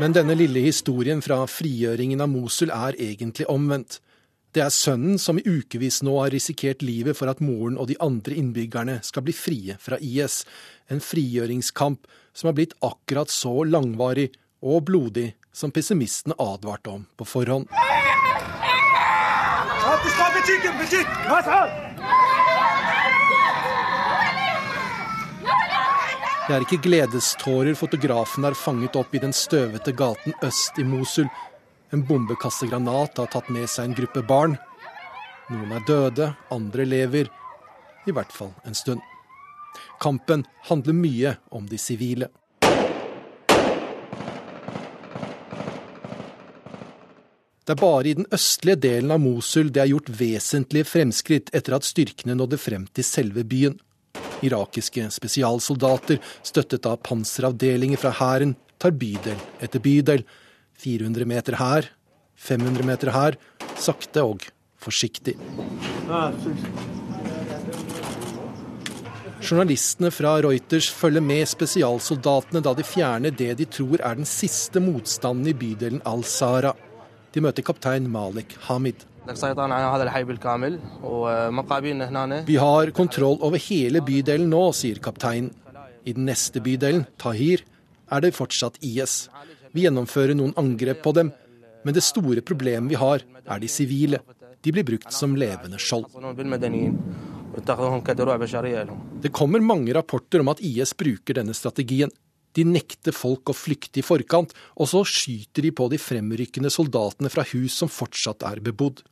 Men 0.00 0.12
denne 0.16 0.36
lille 0.36 0.60
historien 0.66 1.22
fra 1.24 1.42
frigjøringen 1.48 2.20
av 2.20 2.28
Mosul 2.32 2.72
er 2.74 2.98
egentlig 3.00 3.48
omvendt. 3.52 4.00
Det 4.56 4.62
er 4.64 4.72
sønnen 4.72 5.18
som 5.20 5.36
i 5.36 5.44
ukevis 5.44 6.00
nå 6.06 6.14
har 6.16 6.32
risikert 6.32 6.80
livet 6.84 7.18
for 7.18 7.28
at 7.28 7.42
moren 7.44 7.76
og 7.76 7.90
de 7.90 7.96
andre 8.00 8.38
innbyggerne 8.40 9.00
skal 9.04 9.26
bli 9.26 9.34
frie 9.36 9.76
fra 9.80 9.98
IS. 10.00 10.44
En 10.88 11.02
frigjøringskamp 11.04 12.06
som 12.32 12.48
har 12.48 12.56
blitt 12.56 12.72
akkurat 12.84 13.32
så 13.32 13.52
langvarig 13.68 14.30
og 14.64 14.86
blodig 14.88 15.34
som 15.52 15.72
pessimistene 15.72 16.36
advarte 16.40 16.92
om 16.92 17.04
på 17.16 17.28
forhånd. 17.28 17.68
Det 26.46 26.54
er 26.54 26.62
ikke 26.62 26.84
gledestårer 26.84 27.74
fotografen 27.74 28.44
har 28.46 28.54
fanget 28.54 28.94
opp 28.94 29.14
i 29.16 29.18
den 29.18 29.32
støvete 29.34 29.90
gaten 29.98 30.34
øst 30.46 30.76
i 30.78 30.84
Mosul. 30.86 31.26
En 31.90 32.04
bombekastegranat 32.06 33.18
har 33.18 33.26
tatt 33.32 33.48
med 33.50 33.66
seg 33.66 33.88
en 33.88 33.96
gruppe 33.98 34.22
barn. 34.22 34.54
Noen 35.50 35.72
er 35.74 35.82
døde, 35.88 36.28
andre 36.54 36.86
lever. 36.86 37.26
I 38.06 38.14
hvert 38.14 38.30
fall 38.30 38.52
en 38.62 38.78
stund. 38.78 39.02
Kampen 39.98 40.44
handler 40.68 40.94
mye 40.94 41.32
om 41.50 41.66
de 41.66 41.80
sivile. 41.82 42.30
Det 47.66 47.74
er 47.74 47.82
bare 47.82 48.06
i 48.06 48.14
den 48.20 48.30
østlige 48.30 48.78
delen 48.86 49.10
av 49.10 49.18
Mosul 49.18 49.74
det 49.74 49.82
er 49.82 49.90
gjort 49.90 50.14
vesentlige 50.14 50.86
fremskritt 50.86 51.50
etter 51.50 51.74
at 51.74 51.90
styrkene 51.90 52.38
nådde 52.38 52.62
frem 52.62 52.86
til 52.94 53.10
selve 53.10 53.42
byen. 53.42 53.80
Irakiske 54.44 55.06
spesialsoldater, 55.14 56.20
støttet 56.44 56.86
av 56.88 57.00
panseravdelinger 57.06 58.00
fra 58.00 58.12
hæren, 58.18 58.56
tar 58.78 58.92
bydel 58.92 59.38
etter 59.64 59.82
bydel. 59.82 60.26
400 60.76 61.24
meter 61.24 61.56
her, 61.56 61.88
500 62.36 62.84
meter 62.84 63.12
her. 63.14 63.38
Sakte 63.80 64.24
og 64.24 64.44
forsiktig. 64.76 65.36
Journalistene 69.46 70.10
fra 70.10 70.34
Reuters 70.42 70.88
følger 70.90 71.22
med 71.24 71.46
spesialsoldatene 71.48 72.62
da 72.64 72.72
de 72.76 72.84
fjerner 72.86 73.34
det 73.36 73.52
de 73.60 73.66
tror 73.70 74.02
er 74.02 74.18
den 74.18 74.28
siste 74.28 74.82
motstanden 74.82 75.48
i 75.52 75.56
bydelen 75.56 76.02
Al-Sara. 76.08 76.74
De 77.36 77.42
møter 77.44 77.60
kaptein 77.60 78.06
Malik 78.08 78.54
Hamid. 78.64 79.02
Vi 82.48 82.56
har 82.62 82.92
kontroll 82.96 83.36
over 83.44 83.60
hele 83.60 84.00
bydelen 84.06 84.48
nå, 84.48 84.62
sier 84.72 85.02
kapteinen. 85.04 85.50
I 86.06 86.14
den 86.16 86.24
neste 86.30 86.62
bydelen, 86.64 87.04
Tahir, 87.20 87.60
er 88.08 88.24
det 88.24 88.32
fortsatt 88.38 88.78
IS. 88.80 89.26
Vi 89.74 89.84
gjennomfører 89.84 90.38
noen 90.38 90.56
angrep 90.56 91.02
på 91.04 91.12
dem, 91.18 91.34
men 91.84 91.92
det 91.98 92.06
store 92.06 92.40
problemet 92.40 92.88
vi 92.94 92.96
har, 93.02 93.20
er 93.44 93.60
de 93.60 93.68
sivile. 93.68 94.22
De 94.64 94.72
blir 94.72 94.86
brukt 94.88 95.12
som 95.12 95.36
levende 95.36 95.76
skjold. 95.76 96.08
Det 99.26 99.32
kommer 99.36 99.60
mange 99.74 99.92
rapporter 99.98 100.40
om 100.40 100.54
at 100.54 100.64
IS 100.64 100.96
bruker 100.96 101.42
denne 101.42 101.52
strategien. 101.52 102.08
De 102.56 102.64
nekter 102.64 103.12
folk 103.12 103.52
å 103.52 103.56
flykte 103.56 104.00
i 104.00 104.06
forkant, 104.06 104.54
og 104.80 104.88
så 104.88 105.02
skyter 105.04 105.66
de 105.66 105.74
på 105.76 105.90
de 105.92 106.00
fremrykkende 106.00 106.72
soldatene 106.72 107.30
fra 107.32 107.44
hus 107.52 107.76
som 107.82 107.92
fortsatt 107.92 108.46
er 108.48 108.62
bebodd. 108.64 109.02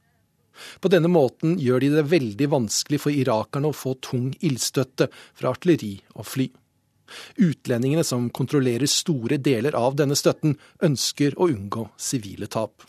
På 0.81 0.89
denne 0.89 1.11
måten 1.11 1.59
gjør 1.61 1.83
de 1.83 1.89
det 1.97 2.05
veldig 2.11 2.51
vanskelig 2.53 3.01
for 3.05 3.15
irakerne 3.15 3.71
å 3.71 3.77
få 3.77 3.97
tung 4.05 4.31
ildstøtte 4.39 5.11
fra 5.35 5.51
artilleri 5.53 5.97
og 6.15 6.29
fly. 6.31 6.49
Utlendingene 7.45 8.05
som 8.07 8.31
kontrollerer 8.33 8.89
store 8.89 9.37
deler 9.37 9.77
av 9.77 9.99
denne 9.99 10.17
støtten, 10.17 10.57
ønsker 10.83 11.37
å 11.37 11.51
unngå 11.53 11.89
sivile 12.01 12.49
tap. 12.49 12.87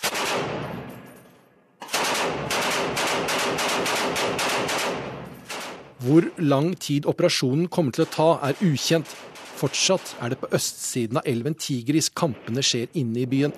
Hvor 6.05 6.27
lang 6.37 6.75
tid 6.77 7.07
operasjonen 7.09 7.67
kommer 7.67 7.95
til 7.95 8.05
å 8.05 8.11
ta, 8.13 8.29
er 8.45 8.59
ukjent. 8.61 9.09
Fortsatt 9.55 10.17
er 10.19 10.33
det 10.33 10.41
på 10.41 10.49
østsiden 10.55 11.21
av 11.21 11.27
elven 11.29 11.55
Tigris 11.55 12.09
kampene 12.11 12.63
skjer 12.65 12.91
inne 12.99 13.23
i 13.23 13.29
byen. 13.29 13.55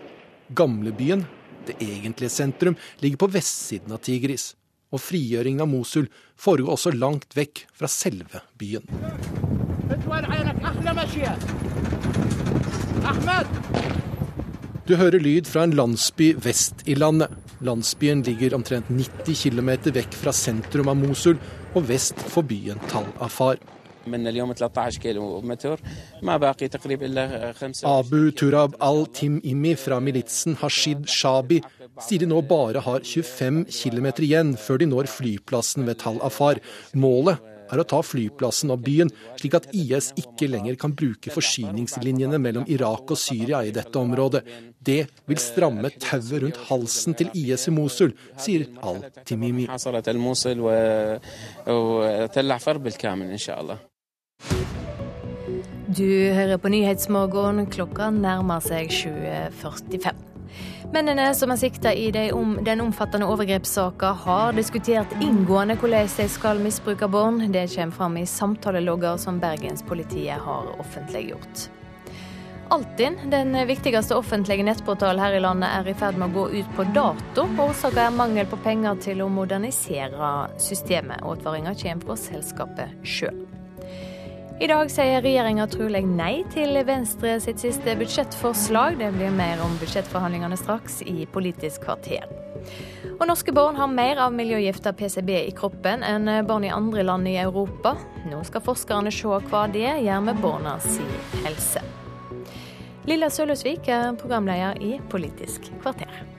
Gamlebyen 0.54 1.26
det 1.68 1.76
egentlige 1.84 2.30
sentrum 2.30 2.76
ligger 3.00 3.18
på 3.18 3.32
vestsiden 3.34 3.92
av 3.92 4.04
Tigris. 4.06 4.54
Og 4.94 5.02
frigjøringen 5.04 5.66
av 5.66 5.68
Mosul 5.68 6.08
foregår 6.40 6.78
også 6.78 6.94
langt 6.96 7.36
vekk 7.36 7.66
fra 7.76 7.90
selve 7.92 8.44
byen. 8.60 8.86
Du 14.88 14.96
hører 14.96 15.20
lyd 15.20 15.50
fra 15.50 15.66
en 15.68 15.76
landsby 15.76 16.32
vest 16.46 16.86
i 16.88 16.96
landet. 16.96 17.34
Landsbyen 17.60 18.22
ligger 18.24 18.56
omtrent 18.56 18.92
90 18.94 19.36
km 19.36 19.74
vekk 19.98 20.14
fra 20.16 20.32
sentrum 20.32 20.94
av 20.94 21.02
Mosul 21.02 21.42
og 21.74 21.90
vest 21.90 22.22
for 22.32 22.48
byen 22.48 22.80
Tal 22.88 23.10
Afar. 23.20 23.60
Abu 27.88 28.32
Turab 28.32 28.78
al-Tim-Imi 28.80 29.76
fra 29.80 30.00
militsen 30.04 30.58
Hashid 30.62 31.08
Shabi 31.12 31.62
sier 32.04 32.24
de 32.24 32.30
nå 32.30 32.42
bare 32.48 32.84
har 32.86 33.06
25 33.06 33.66
km 33.74 34.10
igjen 34.28 34.56
før 34.62 34.82
de 34.82 34.90
når 34.90 35.10
flyplassen 35.12 35.88
ved 35.88 36.02
Tal 36.04 36.20
Afar. 36.26 36.62
Målet 36.94 37.42
er 37.72 37.82
å 37.82 37.88
ta 37.88 38.00
flyplassen 38.06 38.72
og 38.74 38.84
byen, 38.86 39.12
slik 39.40 39.58
at 39.60 39.68
IS 39.76 40.12
ikke 40.20 40.50
lenger 40.52 40.78
kan 40.80 40.96
bruke 40.98 41.34
forsyningslinjene 41.34 42.40
mellom 42.42 42.68
Irak 42.72 43.12
og 43.12 43.20
Syria 43.20 43.64
i 43.66 43.74
dette 43.76 44.00
området. 44.00 44.44
Det 44.80 45.02
vil 45.28 45.42
stramme 45.42 45.92
tauet 45.98 46.46
rundt 46.46 46.62
halsen 46.70 47.18
til 47.18 47.34
IS 47.36 47.68
i 47.68 47.76
Mosul, 47.76 48.16
sier 48.40 48.70
al-Timimi. 48.80 49.68
Du 55.88 56.34
hører 56.34 56.58
på 56.60 56.68
Nyhetsmorgen. 56.68 57.62
Klokka 57.72 58.10
nærmer 58.12 58.60
seg 58.60 58.92
20.45. 58.92 60.18
Mennene 60.92 61.30
som 61.36 61.54
er 61.54 61.60
sikta 61.62 61.94
i 61.96 62.10
den 62.12 62.84
omfattende 62.84 63.30
overgrepssaka, 63.32 64.12
har 64.26 64.58
diskutert 64.58 65.16
inngående 65.24 65.78
hvordan 65.80 66.12
de 66.12 66.28
skal 66.32 66.60
misbruke 66.60 67.08
barn. 67.08 67.40
Det 67.56 67.70
kommer 67.72 67.96
fram 67.96 68.20
i 68.20 68.26
samtalelogger 68.28 69.16
som 69.18 69.40
Bergenspolitiet 69.40 70.44
har 70.44 70.70
offentliggjort. 70.76 71.70
Altinn, 72.76 73.16
den 73.32 73.56
viktigste 73.68 74.18
offentlige 74.20 74.68
nettportalen 74.68 75.24
her 75.24 75.38
i 75.38 75.44
landet, 75.44 75.72
er 75.72 75.88
i 75.88 75.96
ferd 75.96 76.20
med 76.20 76.34
å 76.34 76.42
gå 76.42 76.50
ut 76.60 76.74
på 76.76 76.84
dato. 76.92 77.48
Årsaken 77.48 78.04
er 78.04 78.18
mangel 78.18 78.50
på 78.52 78.60
penger 78.60 79.00
til 79.08 79.24
å 79.24 79.32
modernisere 79.32 80.34
systemet. 80.60 81.24
Advaringa 81.24 81.78
kommer 81.80 82.12
fra 82.12 82.26
selskapet 82.28 83.08
sjøl. 83.08 83.48
I 84.58 84.66
dag 84.66 84.90
sier 84.90 85.20
regjeringa 85.22 85.68
trolig 85.70 86.00
nei 86.10 86.40
til 86.50 86.80
Venstre 86.88 87.36
sitt 87.44 87.62
siste 87.62 87.94
budsjettforslag. 88.00 88.96
Det 88.98 89.12
blir 89.14 89.36
mer 89.36 89.60
om 89.62 89.76
budsjettforhandlingene 89.78 90.58
straks 90.58 91.04
i 91.06 91.28
Politisk 91.30 91.84
kvarter. 91.84 92.26
Og 93.20 93.22
norske 93.30 93.54
barn 93.54 93.78
har 93.78 93.92
mer 93.92 94.18
av 94.24 94.34
miljøgifta 94.34 94.96
PCB 94.98 95.30
i 95.44 95.54
kroppen 95.54 96.02
enn 96.02 96.26
barn 96.50 96.66
i 96.66 96.72
andre 96.74 97.06
land 97.06 97.30
i 97.30 97.36
Europa. 97.38 97.94
Nå 98.32 98.42
skal 98.50 98.66
forskerne 98.66 99.14
se 99.14 99.30
hva 99.52 99.68
det 99.70 99.92
gjør 100.08 100.26
med 100.26 100.42
barna 100.42 100.80
si 100.82 101.06
helse. 101.46 101.86
Lilla 103.06 103.30
Sølhusvik 103.30 103.86
er 103.94 104.18
programleder 104.18 104.82
i 104.82 104.98
Politisk 105.14 105.70
kvarter. 105.84 106.37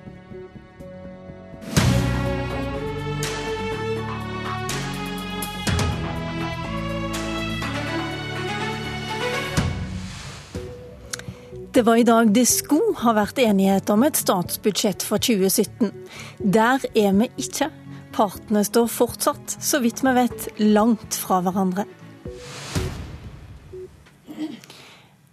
Det 11.78 11.82
var 11.82 11.96
i 11.96 12.02
dag 12.02 12.32
det 12.34 12.42
skulle 12.50 12.96
ha 13.04 13.12
vært 13.14 13.38
enighet 13.38 13.86
om 13.94 14.02
et 14.02 14.18
statsbudsjett 14.18 15.04
for 15.06 15.22
2017. 15.22 15.92
Der 16.42 16.82
er 16.90 17.12
vi 17.14 17.28
ikke. 17.38 17.68
Partene 18.16 18.64
står 18.66 18.88
fortsatt, 18.90 19.54
så 19.62 19.78
vidt 19.84 20.02
vi 20.02 20.14
vet, 20.16 20.48
langt 20.58 21.14
fra 21.22 21.38
hverandre. 21.46 21.84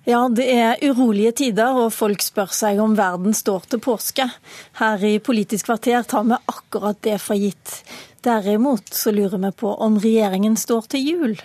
Ja, 0.05 0.19
det 0.29 0.45
er 0.53 0.85
urolige 0.85 1.33
tider, 1.41 1.81
og 1.81 1.89
folk 1.97 2.21
spør 2.21 2.53
seg 2.53 2.77
om 2.83 2.93
verden 2.93 3.33
står 3.33 3.65
til 3.71 3.81
påske. 3.81 4.29
Her 4.77 5.01
i 5.01 5.15
Politisk 5.17 5.71
kvarter 5.71 6.05
tar 6.05 6.29
vi 6.29 6.37
akkurat 6.53 7.01
det 7.09 7.17
for 7.25 7.41
gitt. 7.41 7.79
Derimot 8.21 8.93
så 8.93 9.09
lurer 9.17 9.41
vi 9.49 9.55
på 9.65 9.73
om 9.81 9.97
regjeringen 9.97 10.61
står 10.61 10.93
til 10.93 11.09
jul. 11.09 11.37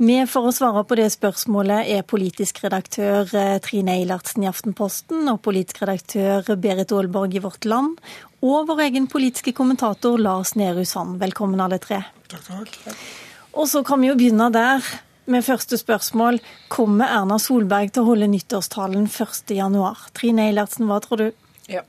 Med 0.00 0.30
for 0.32 0.48
å 0.48 0.52
svare 0.56 0.80
på 0.88 0.96
det 0.96 1.10
spørsmålet 1.12 1.90
er 1.92 2.06
politisk 2.08 2.62
redaktør 2.62 3.28
eh, 3.36 3.58
Trine 3.60 3.98
Eilertsen 3.98 4.46
i 4.46 4.48
Aftenposten 4.48 5.28
og 5.28 5.42
politisk 5.44 5.82
redaktør 5.82 6.46
Berit 6.56 6.94
Aalborg 6.96 7.36
i 7.36 7.42
Vårt 7.44 7.68
Land, 7.68 7.98
og 8.40 8.70
vår 8.70 8.80
egen 8.86 9.10
politiske 9.12 9.52
kommentator 9.52 10.16
Lars 10.16 10.54
Nehru 10.56 10.86
Sand. 10.88 11.18
Velkommen 11.20 11.60
alle 11.60 11.76
tre. 11.84 12.00
Takk, 12.32 12.46
takk. 12.48 12.96
Og 13.52 13.68
så 13.68 13.84
kan 13.84 14.00
vi 14.00 14.08
jo 14.08 14.16
begynne 14.16 14.48
der 14.54 14.88
med 15.28 15.44
første 15.44 15.76
spørsmål. 15.76 16.40
Kommer 16.72 17.12
Erna 17.20 17.36
Solberg 17.36 17.92
til 17.92 18.06
å 18.06 18.14
holde 18.14 18.30
nyttårstalen 18.32 19.04
1.1? 19.04 20.08
Trine 20.16 20.48
Eilertsen, 20.48 20.88
hva 20.88 21.02
tror 21.04 21.26
du? 21.26 21.28
Ja. 21.68 21.84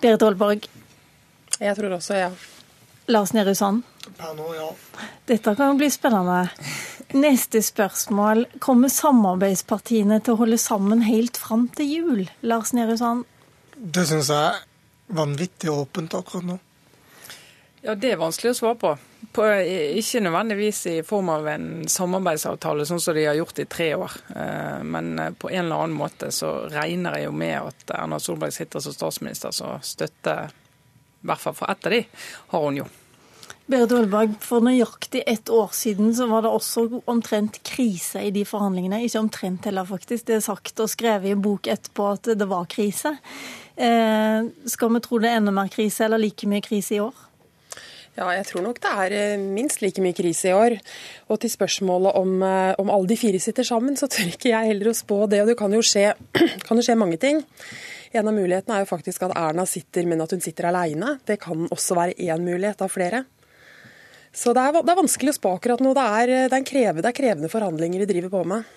Berit 0.00 0.24
Aalborg? 0.24 0.70
Jeg 1.60 1.76
tror 1.76 1.98
også 2.00 2.16
ja. 2.16 2.32
Lars 3.12 3.36
Nehru 3.36 3.52
Sand? 3.52 3.84
Per 4.16 4.32
nå, 4.36 4.48
ja. 4.56 4.72
Dette 5.28 5.52
kan 5.56 5.74
jo 5.74 5.80
bli 5.80 5.92
spennende. 5.92 6.46
Neste 7.14 7.60
spørsmål. 7.62 8.44
Kommer 8.58 8.90
samarbeidspartiene 8.90 10.18
til 10.24 10.34
å 10.34 10.40
holde 10.40 10.58
sammen 10.58 11.04
helt 11.06 11.38
fram 11.38 11.68
til 11.76 11.86
jul? 11.86 12.22
Lars 12.42 12.72
Nehru 12.74 12.96
Sand? 12.98 13.22
Det 13.76 14.02
syns 14.08 14.32
jeg 14.32 14.48
er 14.48 14.64
vanvittig 15.14 15.70
åpent 15.70 16.16
akkurat 16.18 16.48
nå. 16.48 16.56
Ja, 17.84 17.94
Det 17.94 18.10
er 18.10 18.18
vanskelig 18.18 18.50
å 18.50 18.58
svare 18.58 18.74
på. 18.80 18.96
på. 19.32 19.44
Ikke 20.00 20.24
nødvendigvis 20.24 20.86
i 20.86 21.02
form 21.02 21.28
av 21.28 21.46
en 21.46 21.86
samarbeidsavtale, 21.88 22.86
sånn 22.86 23.00
som 23.00 23.14
de 23.14 23.26
har 23.26 23.38
gjort 23.38 23.58
i 23.58 23.64
tre 23.64 23.94
år. 23.94 24.12
Eh, 24.34 24.82
men 24.82 25.36
på 25.38 25.50
en 25.50 25.66
eller 25.66 25.84
annen 25.84 25.96
måte 25.96 26.32
så 26.32 26.68
regner 26.72 27.18
jeg 27.18 27.28
jo 27.28 27.32
med 27.32 27.60
at 27.60 27.94
Erna 27.94 28.18
Solberg 28.18 28.52
sitter 28.52 28.80
som 28.80 28.92
statsminister, 28.92 29.50
så 29.52 29.78
støtte, 29.82 30.50
i 31.22 31.26
hvert 31.26 31.40
fall 31.40 31.54
for 31.54 31.70
ett 31.70 31.86
av 31.86 31.92
de, 31.92 32.04
har 32.48 32.60
hun 32.64 32.76
jo. 32.82 32.88
Berit 33.64 33.94
Olberg, 33.96 34.34
for 34.44 34.60
nøyaktig 34.60 35.22
ett 35.24 35.48
år 35.48 35.70
siden 35.72 36.10
så 36.12 36.26
var 36.28 36.42
det 36.44 36.50
også 36.52 36.82
omtrent 37.08 37.62
krise 37.64 38.20
i 38.20 38.32
de 38.34 38.42
forhandlingene. 38.44 38.98
Ikke 39.06 39.22
omtrent 39.22 39.64
heller, 39.64 39.86
faktisk. 39.88 40.26
Det 40.28 40.36
er 40.36 40.42
sagt 40.44 40.82
og 40.84 40.90
skrevet 40.92 41.30
i 41.30 41.32
en 41.32 41.44
bok 41.44 41.70
etterpå 41.72 42.10
at 42.12 42.28
det 42.36 42.48
var 42.50 42.66
krise. 42.68 43.14
Eh, 43.74 44.50
skal 44.68 44.92
vi 44.92 45.00
tro 45.06 45.20
det 45.22 45.30
er 45.30 45.40
enda 45.40 45.54
mer 45.56 45.70
krise, 45.72 46.04
eller 46.04 46.20
like 46.20 46.48
mye 46.50 46.60
krise 46.64 46.98
i 46.98 47.00
år? 47.06 47.22
Ja, 48.14 48.28
jeg 48.36 48.44
tror 48.50 48.66
nok 48.66 48.82
det 48.84 48.90
er 49.06 49.14
eh, 49.16 49.40
minst 49.40 49.80
like 49.80 50.04
mye 50.04 50.14
krise 50.14 50.52
i 50.52 50.54
år. 50.54 50.76
Og 51.32 51.40
til 51.40 51.54
spørsmålet 51.54 52.20
om, 52.20 52.36
eh, 52.44 52.74
om 52.78 52.92
alle 52.92 53.08
de 53.14 53.16
fire 53.16 53.40
sitter 53.40 53.64
sammen, 53.64 53.96
så 53.96 54.10
tør 54.12 54.28
ikke 54.28 54.52
jeg 54.52 54.74
heller 54.74 54.92
å 54.92 54.98
spå 54.98 55.24
det. 55.24 55.40
Og 55.40 55.48
det 55.48 55.56
kan 55.58 55.72
jo 55.72 55.80
skje, 55.80 56.10
kan 56.68 56.76
jo 56.76 56.84
skje 56.84 57.00
mange 57.00 57.16
ting. 57.22 57.40
En 58.12 58.28
av 58.28 58.36
mulighetene 58.36 58.76
er 58.76 58.84
jo 58.84 58.92
faktisk 58.92 59.24
at 59.24 59.32
Erna 59.40 59.64
sitter, 59.64 60.04
men 60.04 60.20
at 60.20 60.36
hun 60.36 60.44
sitter 60.44 60.68
alene. 60.68 61.16
Det 61.24 61.40
kan 61.42 61.64
også 61.72 61.96
være 61.96 62.20
én 62.28 62.44
mulighet 62.44 62.84
av 62.84 62.92
flere. 62.92 63.24
Så 64.34 64.52
det 64.54 64.62
er, 64.62 64.80
det 64.82 64.90
er, 64.90 64.98
vanskelig 64.98 65.30
å 65.30 65.36
spå 65.36 65.52
akkurat 65.56 65.82
nå. 65.84 65.92
Det 65.94 66.04
er, 66.04 66.32
det, 66.50 66.58
er 66.58 66.66
krevende, 66.66 67.04
det 67.04 67.12
er, 67.12 67.16
krevende, 67.16 67.50
forhandlinger 67.52 68.02
vi 68.02 68.08
driver 68.10 68.32
på 68.32 68.42
med. 68.50 68.72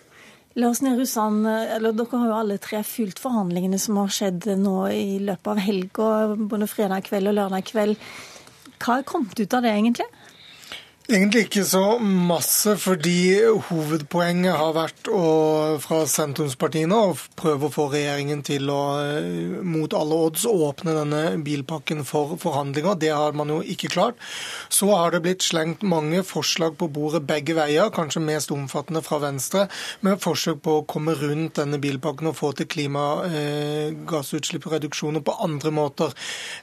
Lars 0.57 0.81
Nehru 0.81 1.05
Sand, 1.05 1.45
Dere 1.45 2.05
har 2.13 2.29
jo 2.29 2.37
alle 2.37 2.57
tre 2.61 2.79
fulgt 2.85 3.19
forhandlingene 3.21 3.77
som 3.81 3.99
har 4.01 4.13
skjedd 4.13 4.47
nå 4.57 4.77
i 4.93 5.19
løpet 5.21 5.51
av 5.53 5.61
helga, 5.61 6.07
både 6.49 6.69
fredag 6.69 7.05
kveld 7.09 7.29
og 7.29 7.37
lørdag 7.37 7.67
kveld. 7.67 7.99
Hva 8.77 8.99
er 8.99 9.09
kommet 9.09 9.37
ut 9.37 9.57
av 9.57 9.65
det, 9.65 9.73
egentlig? 9.73 10.07
Egentlig 11.07 11.45
ikke 11.45 11.61
så 11.63 11.99
masse, 12.03 12.73
fordi 12.83 13.39
hovedpoenget 13.69 14.57
har 14.59 14.73
vært 14.75 15.07
å, 15.07 15.79
fra 15.79 16.01
sentrumspartiene 16.03 16.91
å 16.91 17.15
prøve 17.39 17.69
å 17.69 17.71
få 17.71 17.87
regjeringen 17.93 18.41
til 18.43 18.67
å 18.67 18.99
eh, 18.99 19.63
mot 19.63 19.87
alle 19.95 20.11
odds 20.25 20.43
åpne 20.51 20.91
denne 20.97 21.39
bilpakken 21.45 22.03
for 22.03 22.35
forhandlinger. 22.41 22.97
Det 22.99 23.13
har 23.15 23.31
man 23.39 23.47
jo 23.53 23.61
ikke 23.63 23.87
klart. 23.93 24.15
Så 24.67 24.89
har 24.91 25.11
det 25.15 25.21
blitt 25.23 25.43
slengt 25.47 25.79
mange 25.87 26.23
forslag 26.27 26.75
på 26.75 26.91
bordet 26.91 27.23
begge 27.29 27.55
veier, 27.55 27.87
kanskje 27.95 28.27
mest 28.27 28.51
omfattende 28.51 28.99
fra 29.05 29.21
Venstre, 29.23 29.69
med 30.03 30.19
forsøk 30.19 30.59
på 30.67 30.75
å 30.81 30.83
komme 30.91 31.15
rundt 31.15 31.55
denne 31.61 31.79
bilpakken 31.79 32.27
og 32.33 32.39
få 32.41 32.51
til 32.59 32.67
klimagassutslippsreduksjoner 32.75 35.23
på 35.23 35.39
andre 35.47 35.71
måter. 35.79 36.11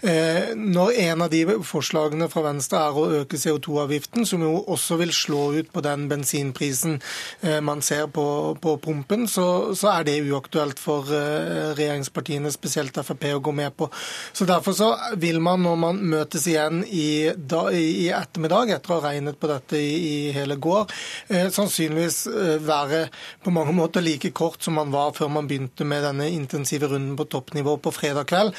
Eh, 0.04 0.52
når 0.52 1.00
en 1.08 1.24
av 1.30 1.32
de 1.32 1.64
forslagene 1.64 2.28
fra 2.28 2.44
Venstre 2.50 2.76
er 2.84 2.92
å 2.92 3.08
øke 3.22 3.40
CO2-avgiften, 3.40 4.33
som 4.34 4.42
jo 4.42 4.54
også 4.74 4.98
vil 4.98 5.12
slå 5.14 5.42
ut 5.60 5.70
på 5.72 5.82
den 5.84 6.08
bensinprisen 6.10 6.98
eh, 7.42 7.60
man 7.64 7.82
ser 7.84 8.08
på, 8.12 8.26
på 8.60 8.76
pumpen, 8.82 9.28
så, 9.30 9.74
så, 9.76 9.92
er 9.94 10.08
det 10.08 10.16
uaktuelt 10.26 10.80
for 10.82 11.10
eh, 11.14 11.72
regjeringspartiene, 11.76 12.50
spesielt 12.54 12.96
Frp, 13.04 13.26
å 13.36 13.42
gå 13.44 13.54
med 13.54 13.74
på. 13.78 13.88
Så 14.32 14.46
Derfor 14.48 14.74
så 14.76 14.90
vil 15.20 15.40
man, 15.42 15.62
når 15.64 15.78
man 15.80 16.00
møtes 16.14 16.46
igjen 16.50 16.82
i, 16.86 17.30
da, 17.36 17.66
i 17.74 18.08
ettermiddag, 18.14 18.74
etter 18.76 18.94
å 18.94 18.98
ha 18.98 19.10
regnet 19.10 19.38
på 19.40 19.50
dette 19.50 19.78
i, 19.78 19.94
i 19.94 20.16
hele 20.34 20.58
går, 20.62 20.90
eh, 21.28 21.48
sannsynligvis 21.54 22.24
være 22.64 23.04
på 23.44 23.52
mange 23.54 23.74
måter 23.76 24.04
like 24.04 24.30
kort 24.36 24.62
som 24.64 24.78
man 24.78 24.92
var 24.94 25.14
før 25.16 25.30
man 25.36 25.48
begynte 25.50 25.86
med 25.88 26.04
denne 26.06 26.28
intensive 26.32 26.88
runden 26.90 27.16
på 27.18 27.28
toppnivå 27.30 27.76
på 27.82 27.92
fredag 27.94 28.28
kveld, 28.30 28.54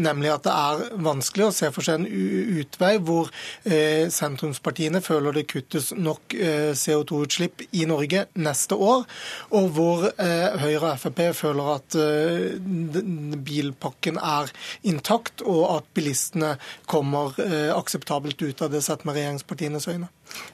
nemlig 0.00 0.30
at 0.32 0.46
det 0.46 0.52
er 0.52 1.02
vanskelig 1.04 1.48
å 1.48 1.54
se 1.54 1.70
for 1.74 1.84
seg 1.84 2.00
en 2.00 2.60
utvei 2.62 2.94
hvor 3.02 3.30
sentrumspartiene 4.12 5.02
føler 5.04 5.11
det 5.34 5.44
kuttes 5.50 5.90
nok 5.96 6.34
CO2-utslipp 6.78 7.64
i 7.72 7.84
Norge 7.88 8.24
neste 8.34 8.76
år, 8.76 9.04
og 9.52 9.68
hvor 9.76 10.06
Høyre 10.62 10.94
og 10.94 11.02
Frp 11.02 11.22
føler 11.36 11.70
at 11.74 11.96
bilpakken 13.46 14.18
er 14.18 14.52
intakt, 14.88 15.44
og 15.44 15.62
at 15.76 15.90
bilistene 15.96 16.54
kommer 16.90 17.36
akseptabelt 17.76 18.42
ut 18.42 18.64
av 18.64 18.72
det 18.72 18.82
sett 18.86 19.06
med 19.08 19.18
regjeringspartienes 19.18 19.88
øyne. 19.92 20.10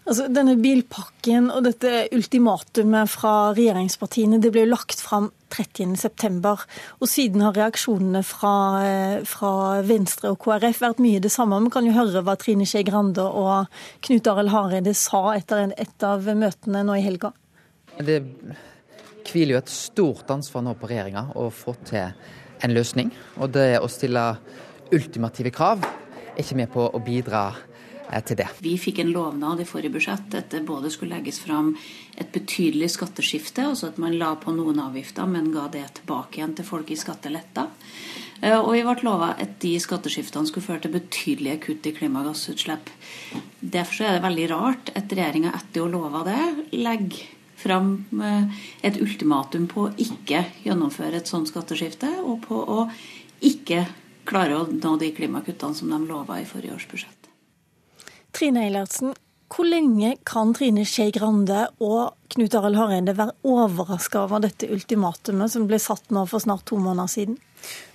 Altså, 0.09 0.25
denne 0.33 0.55
bilpakken 0.57 1.51
og 1.53 1.67
dette 1.67 2.07
ultimatumet 2.17 3.11
fra 3.13 3.33
regjeringspartiene 3.57 4.39
det 4.41 4.51
ble 4.55 4.65
lagt 4.69 5.03
fram 5.05 5.29
30.9. 5.53 6.55
Og 6.99 7.11
siden 7.11 7.45
har 7.45 7.57
reaksjonene 7.57 8.23
fra, 8.25 8.55
eh, 8.85 9.19
fra, 9.29 9.83
Venstre 9.85 10.33
og 10.33 10.41
KrF 10.45 10.81
vært 10.81 11.03
mye 11.05 11.21
det 11.21 11.33
samme. 11.33 11.61
Vi 11.65 11.75
kan 11.75 11.85
jo 11.85 11.93
høre 11.93 12.25
hva 12.25 12.39
Trine 12.41 12.67
Skei 12.69 12.85
Grande 12.89 13.25
og 13.25 13.69
Knut 14.01 14.27
Arild 14.33 14.53
Hareide 14.53 14.95
sa 14.97 15.35
etter 15.37 15.75
et 15.77 16.03
av 16.03 16.25
møtene 16.25 16.85
nå 16.85 16.97
i 16.97 17.05
helga. 17.05 17.33
Det 17.99 18.23
hviler 19.29 19.57
jo 19.57 19.63
et 19.63 19.73
stort 19.73 20.31
ansvar 20.33 20.65
nå 20.65 20.75
på 20.79 20.89
regjeringa 20.89 21.35
å 21.37 21.51
få 21.53 21.77
til 21.85 22.13
en 22.65 22.75
løsning. 22.75 23.13
Og 23.39 23.53
det 23.53 23.79
å 23.81 23.89
stille 23.93 24.39
ultimative 24.95 25.53
krav 25.53 25.85
er 25.85 26.41
ikke 26.41 26.57
med 26.57 26.73
på 26.73 26.89
å 26.89 27.05
bidra 27.05 27.51
til 27.53 27.68
det. 28.09 28.49
Vi 28.65 28.75
fikk 28.81 29.03
en 29.03 29.13
lovnad 29.13 29.61
i 29.61 29.67
forrige 29.69 29.95
budsjett 29.95 30.35
at 30.39 30.51
det 30.55 30.65
både 30.67 30.91
skulle 30.91 31.17
legges 31.17 31.41
fram 31.45 31.75
et 32.17 32.31
betydelig 32.33 32.91
skatteskifte, 32.97 33.67
altså 33.71 33.93
at 33.93 33.99
man 33.99 34.17
la 34.19 34.35
på 34.41 34.55
noen 34.55 34.81
avgifter, 34.83 35.29
men 35.29 35.53
ga 35.55 35.69
det 35.73 35.85
tilbake 36.01 36.41
igjen 36.41 36.57
til 36.59 36.67
folk 36.67 36.91
i 36.91 36.99
skatteletter. 36.99 37.69
Eh, 38.41 38.59
og 38.59 38.73
vi 38.75 38.85
ble 38.87 38.97
lova 39.07 39.33
at 39.35 39.59
de 39.63 39.75
skatteskiftene 39.83 40.49
skulle 40.49 40.67
føre 40.67 40.85
til 40.85 40.95
betydelige 40.95 41.63
kutt 41.67 41.89
i 41.91 41.95
klimagassutslipp. 41.97 42.93
Derfor 43.61 44.07
er 44.07 44.19
det 44.19 44.27
veldig 44.27 44.47
rart 44.53 44.93
at 44.95 45.13
regjeringa 45.13 45.55
etter 45.59 45.85
å 45.85 45.91
lova 45.91 46.25
det, 46.29 46.41
legger 46.79 47.27
fram 47.59 47.95
eh, 48.23 48.65
et 48.87 49.01
ultimatum 49.03 49.67
på 49.71 49.89
å 49.89 49.95
ikke 49.99 50.45
gjennomføre 50.65 51.19
et 51.19 51.31
sånt 51.31 51.51
skatteskifte, 51.51 52.13
og 52.23 52.45
på 52.47 52.63
å 52.63 52.85
ikke 53.45 53.85
klare 54.29 54.59
å 54.61 54.67
nå 54.71 54.97
de 55.01 55.13
klimakuttene 55.17 55.75
som 55.75 55.91
de 55.91 56.03
lova 56.07 56.39
i 56.39 56.47
forrige 56.47 56.77
års 56.77 56.91
budsjett. 56.91 57.18
Trine 58.37 58.67
Eilertsen, 58.67 59.15
hvor 59.49 59.65
lenge 59.65 60.17
kan 60.29 60.53
Trine 60.57 60.85
Skei 60.87 61.11
Grande 61.15 61.67
og 61.81 62.15
Knut 62.35 62.55
Arild 62.59 62.77
Hareide 62.77 63.15
være 63.17 63.37
overraska 63.49 64.27
over 64.27 64.43
dette 64.45 64.69
ultimatumet 64.69 65.55
som 65.55 65.65
ble 65.71 65.81
satt 65.81 66.13
nå 66.13 66.27
for 66.29 66.45
snart 66.45 66.67
to 66.69 66.77
måneder 66.83 67.09
siden? 67.09 67.39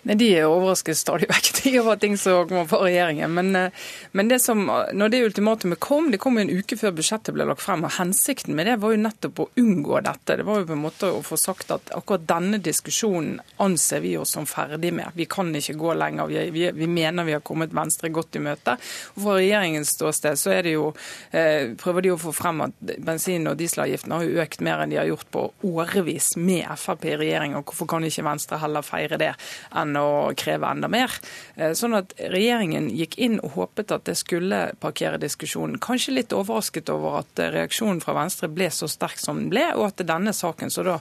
Nei, 0.04 0.16
De 0.20 0.26
er 0.36 0.50
overrasket 0.52 1.00
stadig 1.00 1.30
vekk 1.32 1.62
over 1.82 2.00
ting 2.00 2.18
som 2.20 2.44
kommer 2.50 2.68
fra 2.68 2.82
regjeringen. 2.84 3.32
Men, 3.34 3.56
eh, 3.56 3.84
men 4.12 4.28
det 4.28 4.42
som, 4.44 4.66
når 4.68 5.12
det 5.14 5.22
ultimatumet 5.30 5.80
kom, 5.80 6.10
det 6.12 6.20
kom 6.20 6.36
jo 6.38 6.44
en 6.44 6.52
uke 6.52 6.76
før 6.80 6.92
budsjettet 6.98 7.32
ble 7.36 7.48
lagt 7.48 7.64
frem. 7.64 7.86
og 7.88 7.96
Hensikten 7.96 8.58
med 8.58 8.68
det 8.68 8.76
var 8.84 8.92
jo 8.92 9.00
nettopp 9.00 9.40
å 9.40 9.48
unngå 9.62 10.02
dette. 10.04 10.38
Det 10.42 10.48
var 10.48 10.60
jo 10.60 10.68
på 10.68 10.76
en 10.76 10.84
måte 10.84 11.08
å 11.08 11.22
få 11.24 11.40
sagt 11.40 11.72
at 11.72 11.94
akkurat 11.96 12.26
denne 12.28 12.60
diskusjonen 12.64 13.40
anser 13.64 14.04
vi 14.04 14.18
oss 14.20 14.36
som 14.36 14.48
ferdig 14.50 14.92
med. 14.96 15.16
Vi 15.16 15.28
kan 15.32 15.54
ikke 15.56 15.78
gå 15.80 15.96
lenger. 15.96 16.28
Vi, 16.28 16.44
vi, 16.52 16.66
vi 16.76 16.90
mener 16.92 17.28
vi 17.28 17.38
har 17.38 17.46
kommet 17.46 17.72
Venstre 17.76 18.12
godt 18.12 18.36
i 18.36 18.44
møte. 18.44 18.76
Og 19.16 19.24
Fra 19.24 19.38
regjeringens 19.40 19.96
ståsted 19.96 20.42
så 20.42 20.52
er 20.58 20.68
det 20.68 20.76
jo, 20.76 20.92
eh, 21.32 21.72
prøver 21.80 22.04
de 22.04 22.14
å 22.18 22.20
få 22.20 22.36
frem 22.36 22.66
at 22.68 22.76
bensin- 23.00 23.48
og 23.48 23.56
dieselavgiftene 23.62 24.20
har 24.20 24.28
jo 24.28 24.44
økt 24.44 24.68
mer 24.68 24.84
enn 24.84 24.92
de 24.92 25.00
har 25.00 25.08
gjort 25.14 25.32
på 25.32 25.48
årevis 25.72 26.34
med 26.36 26.68
Frp 26.76 27.08
i 27.08 27.18
regjering. 27.24 27.56
og 27.56 27.72
Hvorfor 27.72 27.94
kan 27.96 28.04
ikke 28.04 28.28
Venstre 28.28 28.60
heller 28.60 28.84
feire 28.84 29.22
det? 29.22 29.34
Enn 29.72 29.98
å 30.00 30.34
kreve 30.40 30.70
enda 30.70 30.90
mer. 30.92 31.14
Eh, 31.56 31.76
sånn 31.78 31.98
at 31.98 32.16
regjeringen 32.20 32.90
gikk 32.94 33.18
inn 33.18 33.40
og 33.44 33.58
håpet 33.58 33.94
at 33.96 34.08
det 34.10 34.18
skulle 34.20 34.66
parkere 34.84 35.22
diskusjonen. 35.22 35.80
Kanskje 35.84 36.18
litt 36.18 36.36
overrasket 36.36 36.92
over 36.94 37.22
at 37.24 37.46
reaksjonen 37.56 38.02
fra 38.04 38.18
Venstre 38.18 38.52
ble 38.52 38.70
så 38.74 38.90
sterk 38.92 39.22
som 39.22 39.40
den 39.42 39.54
ble, 39.54 39.70
og 39.78 39.92
at 39.92 40.06
denne 40.08 40.34
saken 40.36 40.74
så 40.74 40.86
da 40.88 41.00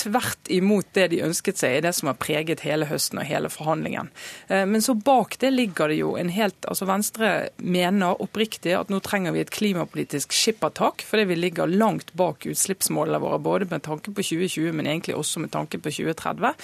tvert 0.00 0.50
imot 0.52 0.86
det 0.96 1.08
de 1.12 1.22
ønsket 1.26 1.60
seg, 1.60 1.78
er 1.78 1.86
det 1.86 1.94
som 1.96 2.10
har 2.10 2.18
preget 2.20 2.64
hele 2.66 2.88
høsten 2.88 3.20
og 3.20 3.28
hele 3.28 3.50
forhandlingen. 3.52 4.10
Eh, 4.48 4.64
men 4.68 4.84
så 4.84 4.94
bak 4.94 5.38
det 5.42 5.52
ligger 5.54 5.92
det 5.92 6.00
jo 6.00 6.14
en 6.18 6.32
helt 6.32 6.68
altså 6.68 6.88
Venstre 6.88 7.32
mener 7.56 8.20
oppriktig 8.22 8.74
at 8.76 8.90
nå 8.92 9.00
trenger 9.04 9.34
vi 9.34 9.42
et 9.44 9.52
klimapolitisk 9.54 10.34
skippertak, 10.34 11.04
fordi 11.06 11.28
vi 11.30 11.38
ligger 11.38 11.70
langt 11.70 12.12
bak 12.18 12.46
utslippsmålene 12.48 13.20
våre, 13.22 13.40
både 13.42 13.68
med 13.70 13.84
tanke 13.86 14.12
på 14.12 14.24
2020, 14.24 14.72
men 14.76 14.88
egentlig 14.90 15.16
også 15.16 15.42
med 15.44 15.52
tanke 15.54 15.80
på 15.82 15.92
2030. 15.92 16.54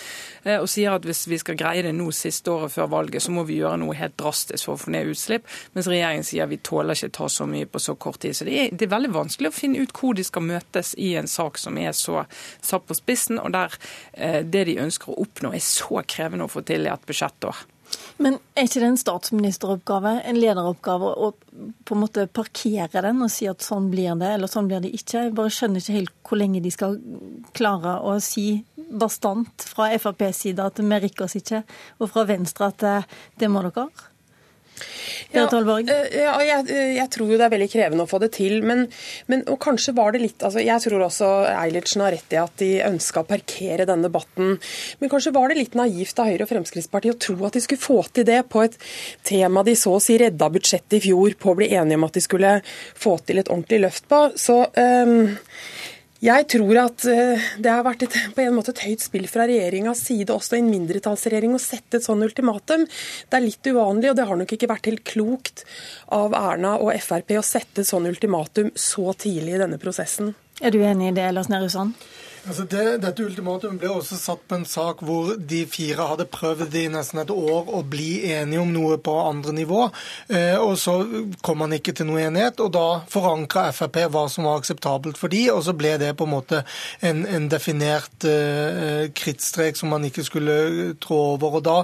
Eh, 0.44 0.58
og 0.58 0.68
sier 0.70 0.96
at 0.96 1.06
hvis 1.06 1.26
vi 1.30 1.40
skal 1.40 1.58
greie 1.60 1.84
det 1.86 1.94
nå 1.96 2.10
siste 2.14 2.52
året 2.52 2.74
før 2.74 2.90
valget, 2.92 3.22
så 3.22 3.34
må 3.34 3.46
vi 3.48 3.60
gjøre 3.60 3.80
noe 3.82 3.96
helt 3.98 4.16
drastisk 4.20 4.68
for 4.68 4.76
å 4.76 4.84
få 4.84 4.94
ned 4.94 5.12
utslipp. 5.12 5.48
Mens 5.76 5.90
regjeringen 5.90 6.26
sier 6.26 6.50
vi 6.50 6.60
tåler 6.64 6.96
ikke 6.96 7.14
ta 7.18 7.28
så 7.30 7.46
mye 7.48 7.68
på 7.70 7.82
så 7.82 7.96
kort 8.00 8.20
tid. 8.24 8.36
Så 8.36 8.48
det 8.48 8.58
er, 8.60 8.72
det 8.72 8.88
er 8.88 8.94
veldig 8.94 9.12
vanskelig 9.14 9.50
å 9.50 9.56
finne 9.56 9.82
ut 9.82 9.94
hvor 9.94 10.16
de 10.16 10.24
skal 10.26 10.46
møtes 10.46 10.94
i 11.00 11.14
en 11.18 11.30
sak 11.30 11.58
som 11.60 11.78
er 11.80 11.92
så 11.96 12.24
satt 12.64 12.86
på 12.88 12.96
spissen, 13.04 13.38
og 13.40 13.54
der 13.54 13.76
eh, 14.12 14.40
det 14.42 14.66
de 14.70 14.80
ønsker 14.82 15.12
å 15.12 15.20
oppnå 15.26 15.54
er 15.54 15.62
så 15.64 16.02
krevende 16.08 16.48
å 16.48 16.52
få 16.52 16.64
til 16.66 16.88
i 16.88 16.92
et 16.92 17.08
budsjettår. 17.08 17.64
Men 18.22 18.38
er 18.54 18.66
ikke 18.66 18.80
det 18.82 18.88
en 18.88 18.98
statsministeroppgave, 18.98 20.14
en 20.26 20.38
lederoppgave, 20.38 21.10
å 21.14 21.32
på 21.86 21.96
en 21.96 22.02
måte 22.02 22.26
parkere 22.34 23.02
den 23.04 23.22
og 23.22 23.30
si 23.30 23.46
at 23.50 23.62
sånn 23.62 23.90
blir 23.92 24.16
det, 24.18 24.32
eller 24.36 24.50
sånn 24.50 24.70
blir 24.70 24.82
det 24.82 24.90
ikke? 24.96 25.26
Jeg 25.26 25.34
bare 25.36 25.52
skjønner 25.54 25.82
ikke 25.82 25.98
helt 25.98 26.14
hvor 26.26 26.40
lenge 26.40 26.62
de 26.64 26.72
skal 26.74 26.96
klare 27.56 27.98
å 28.02 28.16
si 28.24 28.64
bastant 28.74 29.66
fra 29.74 29.90
FrPs 29.94 30.42
side 30.46 30.66
at 30.66 30.80
vi 30.82 31.00
rikker 31.04 31.26
oss 31.28 31.38
ikke, 31.38 31.62
og 32.00 32.10
fra 32.10 32.26
Venstre 32.28 32.70
at 32.70 32.82
det, 32.82 32.96
det 33.42 33.50
må 33.50 33.62
dere. 33.66 33.88
Ja, 35.34 35.44
eh, 35.50 36.16
ja 36.18 36.34
jeg, 36.44 36.66
jeg, 36.96 37.06
tror 37.14 37.30
jo 37.32 37.38
det 37.38 37.46
er 37.46 37.52
veldig 37.54 37.70
krevende 37.72 38.06
å 38.06 38.10
få 38.10 38.20
det 38.22 38.30
til. 38.36 38.60
Men, 38.66 38.86
men, 39.30 39.44
og 39.50 39.58
kanskje 39.62 39.94
var 39.96 40.14
det 40.14 40.22
litt 40.22 40.44
altså 40.44 40.62
Jeg 40.62 40.82
tror 40.84 41.06
også 41.06 41.30
Eilertsen 41.50 42.04
har 42.04 42.14
rett 42.14 42.34
i 42.34 42.40
at 42.40 42.56
de 42.62 42.70
ønska 42.86 43.24
å 43.24 43.28
parkere 43.28 43.88
denne 43.88 44.08
debatten. 44.08 44.58
Men 45.00 45.12
kanskje 45.12 45.34
var 45.34 45.50
det 45.50 45.60
litt 45.60 45.78
naivt 45.78 46.20
av 46.20 46.30
Høyre 46.30 46.46
og 46.46 46.52
Fremskrittspartiet 46.52 47.16
å 47.16 47.22
tro 47.26 47.38
at 47.48 47.58
de 47.58 47.64
skulle 47.64 47.84
få 47.84 48.00
til 48.14 48.28
det 48.28 48.42
på 48.52 48.64
et 48.66 48.78
tema 49.26 49.64
de 49.66 49.76
så 49.78 49.96
å 49.96 50.02
si 50.02 50.18
redda 50.20 50.50
budsjettet 50.52 50.98
i 50.98 51.04
fjor 51.08 51.38
på 51.40 51.52
å 51.52 51.58
bli 51.58 51.72
enige 51.74 51.98
om 51.98 52.06
at 52.08 52.18
de 52.18 52.24
skulle 52.24 52.56
få 52.66 53.16
til 53.26 53.42
et 53.42 53.50
ordentlig 53.50 53.82
løft 53.86 54.08
på. 54.10 54.26
Så 54.40 54.60
um, 54.76 55.32
jeg 56.24 56.46
tror 56.54 56.78
at 56.80 57.04
eh, 57.10 57.48
det 57.60 57.70
har 57.70 57.84
vært 57.84 58.06
et, 58.06 58.16
på 58.34 58.44
en 58.44 58.56
måte 58.56 58.72
et 58.72 58.84
høyt 58.86 59.04
spill 59.04 59.26
fra 59.28 59.44
regjeringas 59.50 60.00
side, 60.08 60.32
også 60.32 60.56
i 60.56 60.62
en 60.62 60.70
mindretallsregjering, 60.72 61.54
å 61.56 61.62
sette 61.62 62.00
et 62.00 62.06
sånn 62.06 62.24
ultimatum. 62.24 62.86
Det 63.28 63.38
er 63.38 63.44
litt 63.44 63.68
uvanlig, 63.68 64.10
og 64.10 64.18
det 64.18 64.28
har 64.30 64.40
nok 64.40 64.54
ikke 64.56 64.70
vært 64.70 64.88
helt 64.88 65.04
klokt 65.08 65.66
av 66.14 66.36
Erna 66.38 66.76
og 66.80 66.94
Frp 67.04 67.36
å 67.36 67.44
sette 67.44 67.84
et 67.84 67.90
sånn 67.90 68.08
ultimatum 68.08 68.72
så 68.78 69.12
tidlig 69.12 69.58
i 69.58 69.62
denne 69.66 69.80
prosessen. 69.82 70.32
Er 70.64 70.72
du 70.72 70.80
enig 70.86 71.12
i 71.12 71.16
det, 71.18 71.28
Lars 71.34 71.50
Nehru 71.52 71.68
Sand? 71.72 71.98
Altså 72.44 72.66
det, 72.68 72.82
dette 73.00 73.24
ultimatumet 73.24 73.78
ble 73.80 73.88
også 73.88 74.18
satt 74.20 74.42
på 74.44 74.58
en 74.58 74.66
sak 74.68 75.00
hvor 75.06 75.30
de 75.40 75.62
fire 75.70 76.04
hadde 76.10 76.26
prøvd 76.28 76.74
i 76.76 76.82
nesten 76.92 77.22
et 77.22 77.30
år 77.32 77.70
å 77.72 77.78
bli 77.88 78.26
enige 78.36 78.60
om 78.60 78.72
noe 78.74 78.98
på 79.00 79.14
andre 79.16 79.54
nivå. 79.56 79.86
Eh, 80.28 80.58
og 80.60 80.76
Så 80.76 80.98
kom 81.40 81.62
man 81.62 81.72
ikke 81.72 81.94
til 81.96 82.10
noe 82.10 82.20
enighet, 82.26 82.60
og 82.60 82.74
da 82.76 83.00
forankra 83.08 83.70
Frp 83.72 83.96
hva 84.12 84.26
som 84.28 84.44
var 84.44 84.60
akseptabelt 84.60 85.16
for 85.16 85.32
de, 85.32 85.46
og 85.54 85.62
så 85.64 85.72
ble 85.72 85.94
det 86.02 86.10
på 86.18 86.26
en 86.28 86.34
måte 86.34 86.60
en, 87.00 87.22
en 87.24 87.46
definert 87.48 88.26
eh, 88.28 89.08
krittstrek 89.16 89.80
som 89.80 89.94
man 89.94 90.04
ikke 90.04 90.26
skulle 90.28 90.58
trå 91.00 91.22
over. 91.38 91.56
og 91.62 91.64
Da 91.64 91.78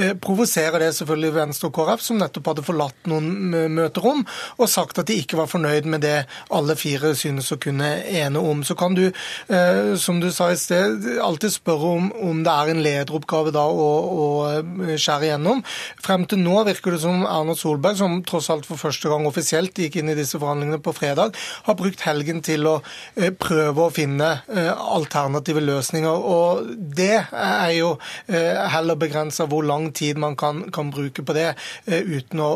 eh, 0.00 0.14
provoserer 0.16 0.80
det 0.80 0.94
selvfølgelig 0.96 1.34
Venstre 1.36 1.68
og 1.68 1.76
KrF, 1.76 2.06
som 2.06 2.22
nettopp 2.22 2.54
hadde 2.54 2.64
forlatt 2.64 3.12
noen 3.12 3.52
møterom 3.76 4.24
og 4.56 4.72
sagt 4.72 5.02
at 5.02 5.12
de 5.12 5.20
ikke 5.20 5.36
var 5.42 5.52
fornøyd 5.52 5.92
med 5.92 6.06
det 6.08 6.16
alle 6.48 6.78
fire 6.80 7.12
synes 7.18 7.52
å 7.52 7.60
kunne 7.60 7.98
ene 8.08 8.40
om. 8.40 8.64
Så 8.64 8.78
kan 8.80 8.96
du 8.96 9.04
eh, 9.10 9.92
som 10.06 10.20
du 10.22 10.28
sa 10.34 10.50
i 10.52 10.56
sted, 10.58 11.04
alltid 11.22 11.52
spørre 11.56 11.86
om, 11.98 12.04
om 12.28 12.42
det 12.46 12.52
er 12.52 12.66
en 12.70 12.82
lederoppgave 12.84 13.50
da 13.54 13.64
å, 13.66 13.86
å, 14.06 14.26
eh, 14.52 14.62
skjære 14.94 15.26
igjennom. 15.30 15.62
Frem 16.04 16.22
til 16.30 16.40
nå 16.44 16.56
virker 16.68 16.90
det 16.94 17.00
som 17.02 17.16
Erna 17.26 17.54
Solberg, 17.58 17.96
som 17.98 18.12
tross 18.26 18.50
alt 18.54 18.66
for 18.68 18.76
første 18.80 19.08
gang 19.10 19.26
offisielt 19.28 19.78
gikk 19.80 19.94
inn 20.00 20.10
i 20.12 20.18
disse 20.18 20.38
forhandlingene 20.38 20.82
på 20.84 20.94
fredag, 20.96 21.28
har 21.66 21.78
brukt 21.78 22.00
helgen 22.06 22.38
til 22.46 22.62
å 22.70 22.76
eh, 23.16 23.32
prøve 23.34 23.80
å 23.86 23.94
finne 23.94 24.28
eh, 24.46 24.70
alternative 24.70 25.60
løsninger. 25.64 26.16
Og 26.36 26.48
det 26.96 27.18
er 27.26 27.72
jo 27.76 27.90
heller 28.26 28.96
begrensa 28.98 29.46
hvor 29.50 29.62
lang 29.66 29.92
tid 29.96 30.16
man 30.20 30.36
kan, 30.38 30.70
kan 30.74 30.90
bruke 30.92 31.22
på 31.26 31.32
det, 31.36 31.54
uten 31.86 32.40
å 32.42 32.50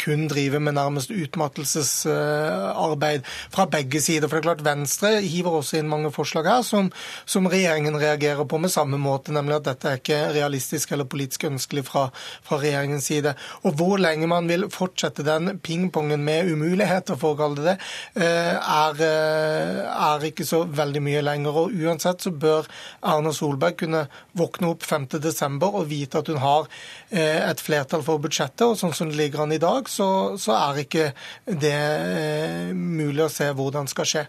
kun 0.00 0.28
drive 0.30 0.60
med 0.62 0.74
nærmest 0.78 1.10
utmattelsesarbeid 1.14 3.20
fra 3.54 3.66
begge 3.70 4.00
sider. 4.02 4.28
For 4.28 4.38
det 4.38 4.42
er 4.42 4.48
klart 4.48 4.64
Venstre 4.66 5.10
hiver 5.24 5.52
også 5.60 5.76
inn 5.80 5.90
mange 5.90 6.10
forslag 6.14 6.44
her 6.50 6.62
som 6.66 6.90
som 7.24 7.48
regjeringen 7.50 7.98
reagerer 8.00 8.46
på 8.48 8.60
med 8.62 8.72
samme 8.72 8.98
måte, 9.00 9.34
nemlig 9.34 9.58
at 9.58 9.68
dette 9.70 9.90
er 9.90 10.00
ikke 10.00 10.20
realistisk 10.36 10.92
eller 10.94 11.08
politisk 11.10 11.46
ønskelig 11.50 11.86
fra, 11.88 12.06
fra 12.46 12.60
regjeringens 12.62 13.08
side. 13.10 13.34
Og 13.64 13.76
hvor 13.78 14.00
lenge 14.02 14.28
man 14.30 14.48
vil 14.50 14.68
fortsette 14.72 15.26
den 15.26 15.58
pingpongen 15.64 16.24
med 16.26 16.50
umuligheter, 16.52 17.18
for 17.20 17.34
å 17.34 17.40
kalle 17.40 17.56
det 17.56 17.66
det, 17.66 17.78
er, 18.26 19.00
er 19.02 20.26
ikke 20.28 20.46
så 20.46 20.62
veldig 20.68 21.02
mye 21.04 21.24
lenger. 21.24 21.60
Og 21.62 21.76
uansett 21.86 22.24
så 22.24 22.32
bør 22.32 22.68
Erna 23.06 23.32
Solberg 23.34 23.78
kunne 23.82 24.06
våkne 24.36 24.72
opp 24.74 24.86
5.12. 24.86 25.60
og 25.66 25.82
vite 25.90 26.22
at 26.22 26.30
hun 26.32 26.40
har 26.42 26.70
et 27.10 27.62
flertall 27.62 28.04
for 28.06 28.22
budsjettet. 28.22 28.64
og 28.66 28.76
sånn 28.80 28.94
som 28.96 29.10
det 29.10 29.18
ligger 29.20 29.44
an 29.44 29.54
i 29.54 29.62
dag, 29.62 29.88
så, 29.90 30.08
så 30.40 30.56
er 30.58 30.82
ikke 30.84 31.06
det 31.46 31.76
eh, 31.76 32.74
mulig 32.74 33.26
å 33.26 33.32
se 33.32 33.50
hvordan 33.56 33.90
skal 33.90 34.10
skje. 34.10 34.26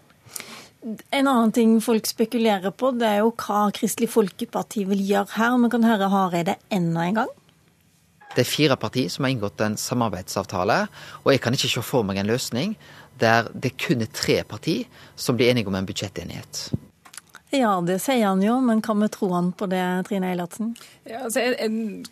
En 0.88 1.26
annen 1.28 1.52
ting 1.52 1.74
folk 1.84 2.06
spekulerer 2.08 2.72
på, 2.72 2.92
det 2.96 3.08
er 3.08 3.18
jo 3.20 3.32
hva 3.36 3.66
Kristelig 3.76 4.08
Folkeparti 4.12 4.86
vil 4.88 5.02
gjøre 5.04 5.34
her. 5.36 5.58
Vi 5.64 5.70
kan 5.74 5.84
høre 5.84 6.08
Hareide 6.12 6.56
enda 6.72 7.04
en 7.04 7.20
gang. 7.22 7.34
Det 8.34 8.44
er 8.44 8.48
fire 8.48 8.76
partier 8.80 9.10
som 9.12 9.24
har 9.24 9.32
inngått 9.34 9.60
en 9.64 9.76
samarbeidsavtale, 9.80 10.82
og 11.24 11.32
jeg 11.32 11.42
kan 11.42 11.56
ikke 11.56 11.70
se 11.72 11.84
for 11.84 12.06
meg 12.06 12.20
en 12.20 12.30
løsning 12.30 12.76
der 13.18 13.48
det 13.50 13.74
kun 13.80 14.04
er 14.04 14.12
tre 14.14 14.42
partier 14.46 14.86
som 15.18 15.36
blir 15.36 15.50
enige 15.50 15.66
om 15.66 15.74
en 15.74 15.88
budsjettenighet. 15.88 16.68
Ja, 17.50 17.80
det 17.80 17.96
sier 18.04 18.26
han 18.26 18.42
jo, 18.44 18.58
men 18.60 18.82
kan 18.82 19.00
vi 19.00 19.08
tro 19.08 19.30
han 19.32 19.52
på 19.56 19.66
det, 19.72 19.80
Trine 20.08 20.28
Eilertsen? 20.34 20.74
Ja, 21.08 21.22
altså, 21.24 21.40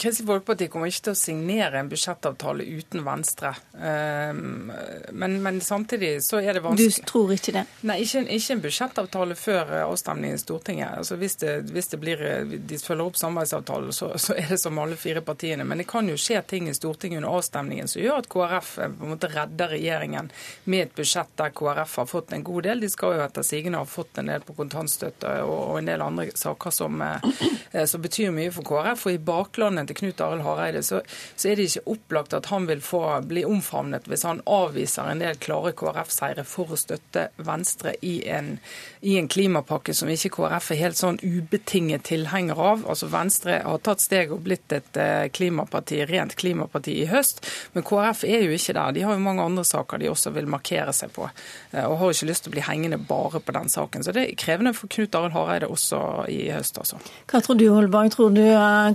Kristelig 0.01 0.25
Folkeparti 0.31 0.69
kommer 0.73 0.89
ikke 0.89 1.11
til 1.11 1.13
å 1.13 1.19
signere 1.21 1.83
en 1.83 1.91
budsjettavtale 1.91 2.65
uten 2.65 3.03
Venstre. 3.05 3.51
Um, 3.75 4.71
men, 5.13 5.35
men, 5.45 5.59
samtidig 5.61 6.23
så 6.25 6.41
er 6.41 6.57
det 6.57 6.63
vanskelig 6.65 7.03
Du 7.03 7.09
tror 7.11 7.35
ikke 7.35 7.53
det? 7.59 7.65
Nei, 7.85 7.99
ikke, 8.07 8.23
ikke 8.33 8.55
en 8.57 8.63
budsjettavtale 8.65 9.37
før 9.37 9.75
avstemningen 9.83 10.39
i 10.39 10.41
Stortinget. 10.41 10.95
Altså, 11.03 11.21
hvis, 11.21 11.37
det, 11.43 11.53
hvis 11.77 11.93
det 11.93 12.01
blir, 12.01 12.25
de 12.57 12.81
følger 12.81 13.05
opp 13.05 13.21
samarbeidsavtalen, 13.21 13.93
så, 13.93 14.15
så, 14.17 14.39
er 14.41 14.49
det 14.55 14.61
som 14.63 14.81
alle 14.81 14.97
fire 14.97 15.21
partiene. 15.21 15.69
Men 15.69 15.85
det 15.85 15.89
kan 15.93 16.09
jo 16.09 16.17
skje 16.17 16.41
ting 16.49 16.73
i 16.73 16.75
Stortinget 16.77 17.21
under 17.21 17.37
avstemningen 17.37 17.93
som 17.93 18.01
gjør 18.01 18.23
at 18.23 18.31
KrF 18.33 18.73
på 18.81 18.89
en 18.89 19.13
måte 19.13 19.33
redder 19.37 19.77
regjeringen 19.77 20.33
med 20.65 20.87
et 20.87 20.97
budsjett 20.97 21.37
der 21.37 21.53
KrF 21.53 22.01
har 22.01 22.09
fått 22.09 22.33
en 22.33 22.49
god 22.49 22.71
del. 22.71 22.81
De 22.81 22.93
skal 22.97 23.19
jo 23.19 23.29
etter 23.29 23.45
sigende 23.45 23.85
ha 23.85 23.93
fått 23.99 24.25
en 24.25 24.33
del 24.33 24.49
på 24.49 24.57
kontantstøtte 24.57 25.26
og, 25.27 25.59
og 25.71 25.79
en 25.81 25.91
del 25.91 26.03
andre 26.05 26.29
saker 26.37 26.75
som, 26.75 27.03
eh, 27.03 27.85
som 27.89 28.03
betyr 28.03 28.35
mye 28.35 28.53
for 28.55 28.67
KrF. 28.67 29.01
for 29.01 29.15
i 29.15 29.19
baklandet 29.19 29.91
til 29.91 29.99
Knut 30.01 30.21
Arild 30.21 30.45
Hareide, 30.47 30.83
så, 30.83 31.01
så, 31.35 31.49
er 31.49 31.57
det 31.57 31.69
ikke 31.71 31.95
opplagt 31.97 32.37
at 32.37 32.51
han 32.53 32.67
vil 32.69 32.83
få 32.85 33.03
bli 33.27 33.45
omfavnet 33.47 34.09
hvis 34.11 34.27
han 34.29 34.43
avviser 34.47 35.11
en 35.11 35.23
del 35.23 35.39
klare 35.43 35.73
KrF-seire 35.77 36.45
for 36.47 36.73
å 36.73 36.81
støtte 36.81 37.29
Venstre 37.37 37.97
i 38.07 38.19
en, 38.31 38.57
i 39.01 39.17
en, 39.21 39.29
klimapakke 39.29 39.95
som 39.97 40.11
ikke 40.13 40.33
KrF 40.37 40.71
er 40.73 40.83
helt 40.85 41.01
sånn 41.01 41.19
ubetinget 41.23 42.07
tilhenger 42.11 42.61
av. 42.61 42.87
Altså 42.89 43.11
Venstre 43.13 43.61
har 43.65 43.83
tatt 43.85 44.05
steg 44.05 44.33
og 44.35 44.45
blitt 44.47 44.73
et 44.73 45.01
eh, 45.01 45.27
klimaparti, 45.35 46.03
rent 46.09 46.37
klimaparti 46.39 46.95
i 47.03 47.09
høst, 47.11 47.43
men 47.75 47.85
KrF 47.87 48.25
er 48.29 48.47
jo 48.47 48.55
ikke 48.57 48.77
der. 48.77 48.95
De 48.97 49.05
har 49.07 49.17
jo 49.17 49.25
mange 49.25 49.45
andre 49.45 49.67
saker 49.67 50.01
de 50.01 50.11
også 50.13 50.33
vil 50.37 50.49
markere 50.51 50.95
seg 50.97 51.13
på, 51.17 51.29
eh, 51.73 51.85
og 51.85 51.99
har 52.01 52.15
ikke 52.15 52.31
lyst 52.31 52.47
til 52.47 52.53
å 52.53 52.57
bli 52.57 52.67
hengende 52.67 53.01
bare 53.03 53.43
på 53.43 53.55
den 53.57 53.71
saken. 53.73 54.07
Så 54.07 54.15
det 54.17 54.27
er 54.27 54.39
krevende 54.41 54.75
for 54.77 54.91
Knut 54.93 55.16
Arild 55.19 55.35
Hareide 55.37 55.71
også 55.73 56.01
i 56.33 56.47
høst, 56.53 56.79
altså. 56.83 57.01
Hva 57.31 57.43
tror 57.45 57.59
du, 57.59 57.67
Holberg? 57.73 58.13
Tror 58.15 58.35
du 58.37 58.43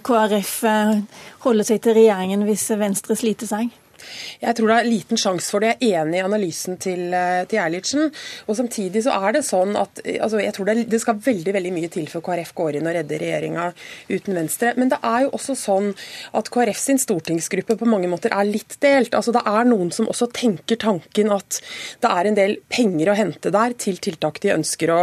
KrF 0.05 0.55
eh, 0.69 1.21
holder 1.45 1.67
seg 1.67 1.83
til 1.83 1.97
regjeringen 1.99 2.45
hvis 2.47 2.69
Venstre 2.79 3.17
sliter 3.19 3.49
seg? 3.49 3.71
Jeg 4.41 4.57
tror 4.57 4.71
det 4.71 4.77
er 4.79 4.89
liten 4.89 5.19
sjanse 5.19 5.53
for 5.53 5.63
det. 5.63 5.75
Jeg 5.81 5.93
er 5.93 6.05
enig 6.05 6.19
i 6.19 6.25
analysen 6.25 6.77
til, 6.81 7.13
eh, 7.13 7.43
til 7.49 7.61
Eilertsen. 7.61 8.11
Og 8.47 8.57
samtidig 8.57 9.03
så 9.05 9.13
er 9.13 9.35
det 9.37 9.43
sånn 9.45 9.75
at 9.77 10.01
altså 10.01 10.41
jeg 10.41 10.53
tror 10.55 10.69
det, 10.69 10.89
det, 10.89 11.01
skal 11.01 11.19
veldig 11.21 11.53
veldig 11.53 11.73
mye 11.75 11.89
til 11.93 12.07
før 12.09 12.23
KrF 12.25 12.53
går 12.57 12.79
inn 12.79 12.89
og 12.89 12.95
redder 12.97 13.21
regjeringa 13.21 13.67
uten 14.09 14.37
Venstre. 14.37 14.73
Men 14.77 14.89
det 14.89 14.99
er 15.03 15.25
jo 15.25 15.33
også 15.37 15.55
sånn 15.59 15.91
at 16.37 16.49
KrF 16.53 16.79
sin 16.81 17.01
stortingsgruppe 17.01 17.77
på 17.77 17.89
mange 17.89 18.09
måter 18.11 18.33
er 18.33 18.49
litt 18.49 18.77
delt. 18.81 19.13
Altså 19.17 19.35
Det 19.35 19.43
er 19.45 19.69
noen 19.69 19.91
som 19.93 20.09
også 20.09 20.31
tenker 20.33 20.79
tanken 20.81 21.31
at 21.31 21.61
det 22.01 22.11
er 22.11 22.29
en 22.29 22.39
del 22.39 22.57
penger 22.69 23.11
å 23.11 23.17
hente 23.17 23.53
der 23.53 23.77
til 23.77 24.01
tiltak 24.01 24.41
de 24.41 24.55
ønsker 24.55 24.91
å, 24.93 25.01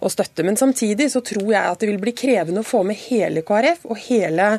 å 0.00 0.12
støtte. 0.12 0.44
Men 0.46 0.58
samtidig 0.58 1.10
så 1.14 1.22
tror 1.22 1.52
jeg 1.52 1.62
at 1.62 1.80
det 1.80 1.90
vil 1.92 2.02
bli 2.02 2.16
krevende 2.16 2.64
å 2.64 2.66
få 2.66 2.82
med 2.86 2.98
hele 3.06 3.44
KrF 3.46 3.86
og 3.86 4.02
hele 4.08 4.50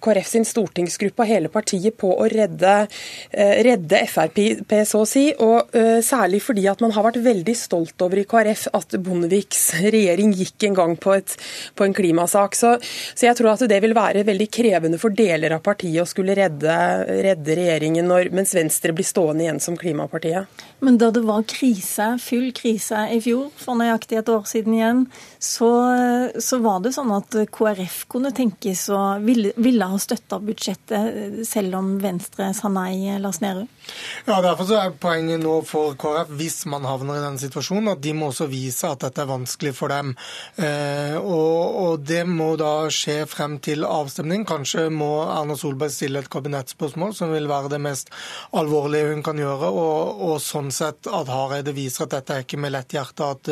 KrF 0.00 0.32
sin 0.32 0.48
stortingsgruppe 0.48 1.24
og 1.24 1.30
hele 1.30 1.52
partiet 1.52 1.98
på 2.00 2.14
å 2.16 2.28
redde 2.32 2.86
Eh, 3.30 3.35
redde 3.36 4.02
Frp, 4.08 4.38
så 4.88 5.02
å 5.02 5.08
si. 5.08 5.26
Og 5.44 5.74
uh, 5.76 5.98
særlig 6.04 6.40
fordi 6.44 6.66
at 6.70 6.82
man 6.84 6.94
har 6.96 7.04
vært 7.06 7.20
veldig 7.24 7.56
stolt 7.58 8.00
over 8.04 8.20
i 8.20 8.26
KrF 8.28 8.66
at 8.76 8.96
Bondeviks 9.02 9.62
regjering 9.84 10.32
gikk 10.36 10.68
en 10.68 10.78
gang 10.78 10.96
på, 11.00 11.16
et, 11.18 11.36
på 11.76 11.86
en 11.86 11.96
klimasak. 11.96 12.56
Så, 12.56 12.76
så, 12.82 13.28
jeg 13.28 13.38
tror 13.38 13.52
at 13.54 13.66
det 13.68 13.80
vil 13.84 13.96
være 13.96 14.24
veldig 14.28 14.48
krevende 14.52 15.00
for 15.02 15.14
deler 15.16 15.56
av 15.56 15.64
partiet 15.66 16.02
å 16.02 16.08
skulle 16.08 16.36
redde, 16.38 16.76
redde 17.26 17.58
regjeringen 17.58 18.08
når, 18.08 18.32
mens 18.36 18.54
Venstre 18.56 18.94
blir 18.96 19.06
stående 19.06 19.46
igjen 19.46 19.62
som 19.62 19.78
klimapartiet. 19.80 20.64
Men 20.84 20.98
da 21.00 21.08
det 21.10 21.22
var 21.24 21.44
krise, 21.48 22.18
full 22.20 22.50
krise 22.56 23.06
i 23.14 23.20
fjor, 23.24 23.48
for 23.56 23.78
nøyaktig 23.80 24.18
et 24.20 24.28
år 24.28 24.44
siden 24.48 24.74
igjen, 24.76 25.04
så, 25.40 25.70
så 26.42 26.58
var 26.60 26.82
det 26.84 26.92
sånn 26.96 27.14
at 27.16 27.32
KrF 27.54 28.02
kunne 28.12 28.32
tenkes 28.36 28.86
å 28.92 29.00
ville, 29.24 29.54
ville 29.56 29.88
ha 29.88 29.96
støtta 30.00 30.38
budsjettet 30.44 31.40
selv 31.48 31.78
om 31.78 31.94
Venstre 32.02 32.50
sa 32.56 32.68
nei, 32.72 33.16
Lars 33.22 33.40
Nehru? 33.40 33.64
Ja, 34.26 34.40
derfor 34.44 34.68
så 34.68 34.80
er 34.82 34.98
poenget 35.00 35.40
nå 35.40 35.54
for 35.64 35.96
KrF, 35.96 36.34
hvis 36.36 36.58
man 36.68 36.84
havner 36.88 37.22
i 37.22 37.24
denne 37.24 37.40
situasjonen, 37.40 37.94
at 37.94 38.04
de 38.04 38.12
må 38.18 38.28
også 38.30 38.48
vise 38.50 38.90
at 38.90 39.00
dette 39.06 39.24
er 39.24 39.30
vanskelig 39.30 39.72
for 39.78 39.92
dem. 39.92 40.12
Eh, 40.60 41.16
og, 41.16 41.80
og, 41.86 42.04
det 42.06 42.24
må 42.28 42.52
da 42.60 42.90
skje 42.92 43.22
frem 43.30 43.56
til 43.64 43.86
avstemning. 43.88 44.44
Kanskje 44.48 44.88
må 44.92 45.10
Erna 45.24 45.56
Solberg 45.56 45.94
stille 45.94 46.20
et 46.20 46.30
kabinettspørsmål, 46.32 47.16
som 47.16 47.32
vil 47.32 47.48
være 47.48 47.72
det 47.72 47.80
mest 47.82 48.12
alvorlige 48.56 49.14
hun 49.14 49.24
kan 49.24 49.40
gjøre. 49.40 49.72
og, 49.72 50.24
og 50.26 50.36
sånn 50.42 50.65
sett 50.74 51.08
at 51.10 51.30
Hareide 51.30 51.74
viser 51.76 52.06
at 52.06 52.14
dette 52.16 52.34
er 52.34 52.44
ikke 52.44 52.60
med 52.60 52.74
lett 52.74 52.94
hjerte 52.96 53.30
at, 53.34 53.50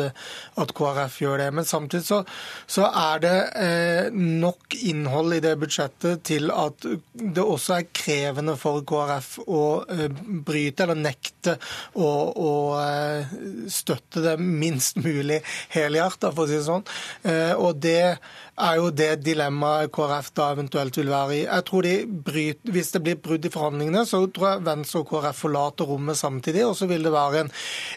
at 0.61 0.73
KrF 0.75 1.19
gjør 1.21 1.43
det. 1.43 1.49
Men 1.55 1.67
samtidig 1.67 2.05
så, 2.07 2.21
så 2.67 2.89
er 2.89 3.23
det 3.23 3.35
eh, 3.61 4.09
nok 4.15 4.77
innhold 4.81 5.37
i 5.37 5.41
det 5.43 5.55
budsjettet 5.61 6.23
til 6.27 6.51
at 6.53 6.87
det 7.13 7.43
også 7.43 7.77
er 7.79 7.89
krevende 7.95 8.57
for 8.59 8.83
KrF 8.87 9.31
å 9.45 9.63
eh, 9.91 10.07
bryte 10.45 10.85
eller 10.85 10.99
nekte 10.99 11.57
å, 11.93 12.09
å 12.35 12.53
eh, 12.79 13.35
støtte 13.71 14.23
det 14.25 14.37
minst 14.41 14.99
mulig 15.01 15.41
helhjertet, 15.75 16.31
for 16.31 16.45
å 16.45 16.49
si 16.49 16.59
det 16.59 16.65
sånn. 16.67 16.85
Eh, 17.27 17.53
og 17.55 17.81
det 17.83 18.17
er 18.55 18.77
jo 18.79 18.89
det 18.95 19.09
dilemmaet 19.25 19.91
KrF 19.95 20.29
da 20.37 20.47
eventuelt 20.53 20.95
vil 20.95 21.09
være 21.11 21.35
i. 21.35 21.41
Jeg 21.43 21.63
tror 21.67 21.83
de 21.83 21.95
bryter, 22.07 22.71
Hvis 22.71 22.91
det 22.91 23.01
blir 23.03 23.15
brudd 23.19 23.45
i 23.45 23.51
forhandlingene, 23.51 24.05
så 24.07 24.21
tror 24.31 24.47
jeg 24.49 24.65
Venstre 24.65 25.01
og 25.01 25.09
KrF 25.09 25.41
forlater 25.43 25.85
rommet 25.89 26.17
samtidig. 26.17 26.65
Og 26.65 26.75
så 26.75 26.87
vil 26.87 27.03
det 27.03 27.11
være 27.11 27.41
en 27.43 27.51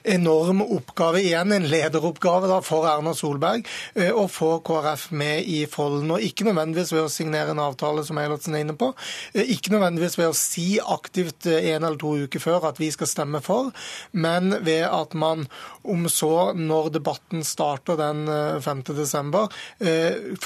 enorm 0.04 0.62
oppgave, 0.62 1.22
igjen 1.22 1.52
en 1.52 1.68
lederoppgave 1.70 2.50
da, 2.50 2.58
for 2.60 2.88
Erna 2.90 3.14
Solberg, 3.14 3.66
eh, 3.94 4.10
å 4.10 4.26
få 4.26 4.58
KrF 4.66 5.10
med 5.12 5.46
i 5.46 5.64
folden. 5.70 6.10
Og 6.10 6.26
ikke 6.26 6.48
nødvendigvis 6.48 6.92
ved 6.92 7.06
å 7.06 7.12
signere 7.12 7.54
en 7.54 7.62
avtale, 7.62 8.04
som 8.04 8.18
Eilertsen 8.18 8.54
er 8.54 8.66
inne 8.66 8.76
på. 8.78 8.90
Eh, 9.34 9.54
ikke 9.54 9.72
nødvendigvis 9.76 10.18
ved 10.18 10.32
å 10.32 10.36
si 10.36 10.80
aktivt 10.82 11.46
eh, 11.46 11.70
en 11.74 11.84
eller 11.84 11.98
to 11.98 12.16
uker 12.26 12.42
før 12.42 12.68
at 12.72 12.82
vi 12.82 12.90
skal 12.90 13.06
stemme 13.06 13.42
for, 13.44 13.70
men 14.12 14.58
ved 14.66 14.88
at 14.90 15.14
man 15.14 15.46
om 15.84 16.08
så, 16.10 16.52
når 16.54 16.90
debatten 16.98 17.46
starter 17.46 17.96
den 17.98 18.26
5.12., 18.26 19.48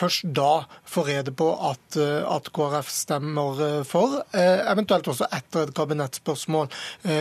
først 0.03 0.27
da 0.35 0.65
får 0.89 1.09
rede 1.09 1.35
på 1.37 1.49
at, 1.71 1.97
eh, 2.01 2.23
at 2.27 2.51
KrF 2.55 2.91
stemmer 2.93 3.63
eh, 3.67 3.79
for, 3.89 4.21
eh, 4.35 4.63
eventuelt 4.73 5.09
også 5.09 5.29
etter 5.33 5.67
et 5.67 5.75
kabinettspørsmål, 5.77 6.71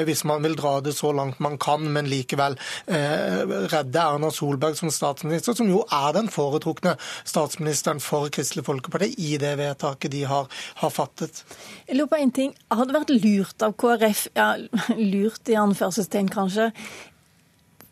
hvis 0.05 0.23
man 0.27 0.43
vil 0.43 0.55
dra 0.57 0.79
det 0.83 0.93
så 0.95 1.11
langt 1.15 1.39
man 1.43 1.57
kan, 1.61 1.83
men 1.93 2.07
likevel 2.09 2.55
redde 2.87 4.01
Erna 4.01 4.29
Solberg 4.33 4.77
som 4.77 4.91
statsminister, 4.93 5.55
som 5.57 5.69
jo 5.69 5.81
er 5.91 6.13
den 6.15 6.29
foretrukne 6.31 6.95
statsministeren 7.27 8.01
for 8.03 8.29
Kristelig 8.33 8.65
Folkeparti 8.67 9.11
i 9.17 9.35
det 9.41 9.53
vedtaket 9.59 10.13
de 10.13 10.23
har, 10.29 10.49
har 10.81 10.93
fattet. 10.93 11.43
Jeg 11.87 11.97
lurer 11.97 12.11
på 12.13 12.21
en 12.21 12.33
ting. 12.35 12.53
Har 12.71 12.87
det 12.87 12.97
vært 12.97 13.13
lurt 13.15 13.65
av 13.65 13.75
KrF, 13.81 14.27
ja, 14.37 14.51
lurt 14.97 15.51
i 15.51 15.57
anførselstegn 15.59 16.31
kanskje, 16.31 16.71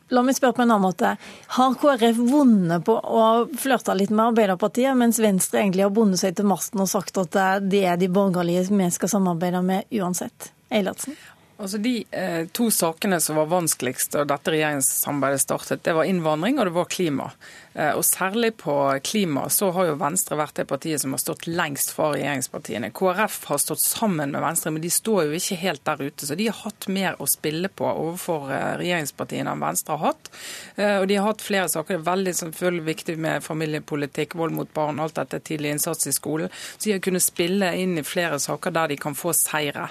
La 0.10 0.24
meg 0.26 0.38
spørre 0.38 0.58
på 0.58 0.64
en 0.64 0.72
annen 0.72 0.88
måte. 0.88 1.16
Har 1.56 1.76
KrF 1.82 2.22
vunnet 2.32 2.86
på 2.86 2.96
å 2.98 3.26
flørte 3.62 3.94
litt 3.98 4.14
med 4.14 4.32
Arbeiderpartiet, 4.32 4.98
mens 4.98 5.22
Venstre 5.22 5.62
egentlig 5.62 5.86
har 5.86 5.94
bundet 5.94 6.24
seg 6.24 6.38
til 6.38 6.50
masten 6.50 6.82
og 6.82 6.90
sagt 6.90 7.20
at 7.22 7.38
det 7.70 7.84
er 7.86 8.00
de 8.02 8.10
borgerlige 8.10 8.70
vi 8.72 8.90
skal 8.96 9.14
samarbeide 9.14 9.62
med 9.66 10.00
uansett? 10.02 10.50
Eilertsen? 10.74 11.18
Altså 11.60 11.78
De 11.78 12.06
eh, 12.12 12.46
to 12.56 12.70
sakene 12.72 13.20
som 13.20 13.36
var 13.36 13.50
vanskeligst 13.52 14.14
da 14.16 14.24
dette 14.24 14.54
regjeringssamarbeidet 14.54 15.42
startet, 15.44 15.82
det 15.84 15.96
var 15.98 16.08
innvandring 16.08 16.56
og 16.60 16.70
det 16.70 16.76
var 16.78 16.88
klima. 16.88 17.26
Eh, 17.74 17.92
og 17.96 18.06
Særlig 18.06 18.54
på 18.58 18.74
klima 19.04 19.46
så 19.50 19.70
har 19.76 19.90
jo 19.90 19.98
Venstre 20.00 20.38
vært 20.40 20.58
det 20.60 20.66
partiet 20.70 21.04
som 21.04 21.14
har 21.14 21.22
stått 21.22 21.46
lengst 21.48 21.92
fra 21.96 22.14
regjeringspartiene. 22.16 22.92
KrF 22.96 23.38
har 23.52 23.60
stått 23.62 23.84
sammen 23.84 24.32
med 24.32 24.44
Venstre, 24.44 24.72
men 24.72 24.84
de 24.84 24.92
står 24.92 25.28
jo 25.28 25.38
ikke 25.38 25.60
helt 25.62 25.84
der 25.88 26.02
ute. 26.02 26.28
Så 26.28 26.38
de 26.40 26.48
har 26.50 26.58
hatt 26.64 26.88
mer 26.88 27.20
å 27.20 27.28
spille 27.30 27.70
på 27.70 27.88
overfor 27.88 28.50
eh, 28.56 28.72
regjeringspartiene 28.82 29.54
enn 29.54 29.64
Venstre 29.64 29.96
har 29.98 30.14
hatt. 30.14 30.32
Eh, 30.76 30.96
og 31.02 31.10
de 31.12 31.20
har 31.20 31.30
hatt 31.30 31.46
flere 31.46 31.70
saker. 31.72 31.98
Det 31.98 32.02
er 32.02 32.10
veldig 32.10 32.36
selvfølgelig 32.40 32.88
viktig 32.90 33.18
med 33.28 33.46
familiepolitikk, 33.46 34.38
vold 34.40 34.56
mot 34.56 34.74
barn, 34.80 35.04
alt 35.04 35.20
dette 35.20 35.42
tidlig 35.52 35.76
innsats 35.76 36.08
i 36.10 36.16
skolen. 36.16 36.52
Så 36.78 36.90
de 36.90 36.98
har 36.98 37.04
kunnet 37.06 37.28
spille 37.28 37.72
inn 37.84 38.00
i 38.00 38.08
flere 38.08 38.40
saker 38.40 38.76
der 38.80 38.92
de 38.92 39.00
kan 39.00 39.16
få 39.16 39.36
seire. 39.36 39.90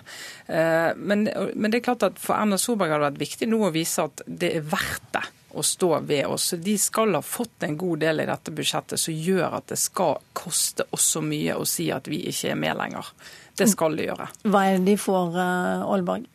Men 0.48 1.26
men 1.58 1.72
det 1.72 1.80
er 1.80 1.88
klart 1.90 2.06
at 2.06 2.20
for 2.22 2.38
Erna 2.38 2.58
Solberg 2.60 2.94
har 2.94 3.02
det 3.02 3.10
vært 3.10 3.24
viktig 3.26 3.48
nå 3.50 3.60
å 3.66 3.74
vise 3.74 4.06
at 4.06 4.22
det 4.26 4.52
er 4.60 4.64
verdt 4.70 5.10
det 5.16 5.24
å 5.58 5.64
stå 5.64 5.90
ved 6.06 6.26
oss. 6.30 6.52
De 6.60 6.76
skal 6.78 7.16
ha 7.16 7.22
fått 7.24 7.64
en 7.66 7.76
god 7.78 8.02
del 8.04 8.22
i 8.22 8.28
dette 8.28 8.52
budsjettet 8.54 9.00
som 9.00 9.14
gjør 9.14 9.58
at 9.58 9.70
det 9.72 9.78
skal 9.80 10.20
koste 10.36 10.86
oss 10.94 11.08
så 11.16 11.22
mye 11.24 11.56
å 11.56 11.66
si 11.66 11.88
at 11.94 12.08
vi 12.10 12.20
ikke 12.30 12.52
er 12.52 12.60
med 12.60 12.78
lenger. 12.78 13.12
Det 13.58 13.66
skal 13.70 13.96
de 13.98 14.06
gjøre. 14.06 14.28
Hva 14.46 14.66
er 14.68 14.78
det 14.78 14.92
de 14.92 14.96
får, 15.00 15.38
eh, 15.40 15.86
Aalborg? 15.88 16.28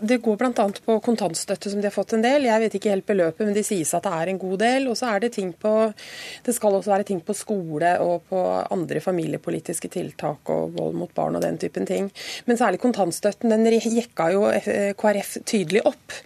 Det 0.00 0.18
går 0.24 0.36
bl.a. 0.40 0.66
på 0.84 0.96
kontantstøtte, 1.04 1.70
som 1.70 1.80
de 1.80 1.88
har 1.88 1.94
fått 1.94 2.14
en 2.16 2.24
del. 2.24 2.48
Jeg 2.48 2.62
vet 2.64 2.76
ikke 2.78 2.92
helt 2.94 3.06
beløpet, 3.08 3.44
men 3.44 3.56
de 3.56 3.64
sies 3.66 3.92
at 3.96 4.06
det 4.06 4.12
er 4.14 4.32
en 4.32 4.40
god 4.40 4.58
del. 4.62 4.88
Og 4.90 4.98
så 4.98 5.12
er 5.12 5.24
det 5.24 5.32
ting 5.36 5.52
på 5.52 5.74
Det 6.44 6.54
skal 6.56 6.78
også 6.78 6.92
være 6.92 7.08
ting 7.08 7.20
på 7.24 7.36
skole 7.36 7.94
og 8.04 8.28
på 8.30 8.42
andre 8.74 9.02
familiepolitiske 9.04 9.90
tiltak 9.92 10.50
og 10.54 10.76
vold 10.78 10.96
mot 10.98 11.12
barn 11.14 11.38
og 11.38 11.44
den 11.44 11.58
typen 11.60 11.86
ting. 11.88 12.10
Men 12.46 12.60
særlig 12.60 12.80
kontantstøtten, 12.82 13.52
den 13.52 13.66
jekka 13.78 14.30
jo 14.34 14.46
KrF 14.98 15.38
tydelig 15.46 15.84
opp. 15.88 16.18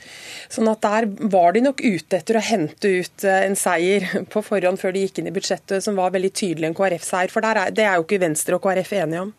Sånn 0.52 0.68
at 0.68 0.82
der 0.84 1.06
var 1.32 1.54
de 1.56 1.62
nok 1.64 1.80
ute 1.80 2.18
etter 2.18 2.36
å 2.36 2.44
hente 2.44 2.90
ut 3.00 3.24
eh, 3.24 3.46
en 3.46 3.56
seier 3.56 4.04
på 4.32 4.42
forhånd 4.44 4.80
før 4.80 4.92
de 4.92 5.06
gikk 5.06 5.22
inn 5.22 5.30
i 5.30 5.34
budsjettet, 5.34 5.80
som 5.84 5.96
var 5.96 6.12
veldig 6.12 6.32
tydelig 6.36 6.68
en 6.68 6.76
KrF-seier. 6.76 7.32
For 7.32 7.46
er, 7.48 7.62
det 7.72 7.86
er 7.86 7.96
jo 7.96 8.04
ikke 8.04 8.20
Venstre 8.20 8.58
og 8.58 8.64
KrF 8.66 8.92
enige 9.00 9.24
om. 9.24 9.32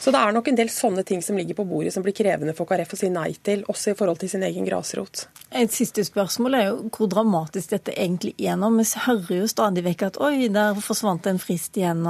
Så 0.00 0.14
det 0.14 0.22
er 0.22 0.34
nok 0.36 0.48
en 0.48 0.60
del 0.62 0.72
sånne 0.72 1.04
ting 1.06 1.20
som 1.24 1.36
ligger 1.36 1.58
på 1.58 1.68
bordet 1.68 1.92
som 1.92 2.04
blir 2.06 2.16
krevende 2.16 2.56
for 2.56 2.68
KrF 2.70 2.96
å 2.96 3.00
si 3.02 3.12
nei 3.12 3.30
til, 3.44 3.66
også 3.68 3.92
i 3.92 3.98
forhold 3.98 4.22
til 4.22 4.32
sin 4.32 4.46
egen 4.46 4.64
grasrot. 4.64 5.26
Et 5.54 5.72
siste 5.72 6.02
spørsmål 6.06 6.58
er 6.58 6.68
jo 6.70 6.78
hvor 6.94 7.12
dramatisk 7.12 7.76
dette 7.76 7.92
egentlig 7.92 8.32
er 8.40 8.56
nå. 8.58 8.72
Vi 8.78 8.88
hører 9.04 9.42
jo 9.42 9.50
stadig 9.50 9.84
vekk 9.84 10.08
at 10.08 10.20
oi, 10.24 10.48
der 10.54 10.80
forsvant 10.80 11.28
en 11.28 11.42
frist 11.42 11.76
igjen. 11.76 12.06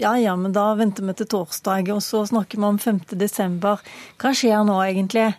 Ja 0.00 0.14
ja, 0.20 0.36
men 0.36 0.52
da 0.56 0.70
venter 0.78 1.06
vi 1.08 1.16
til 1.16 1.32
torsdag, 1.32 1.88
og 1.96 2.04
så 2.04 2.26
snakker 2.28 2.60
vi 2.60 2.68
om 2.68 2.80
5. 2.82 3.06
desember. 3.16 3.80
Hva 4.20 4.36
skjer 4.36 4.66
nå 4.68 4.82
egentlig? 4.84 5.30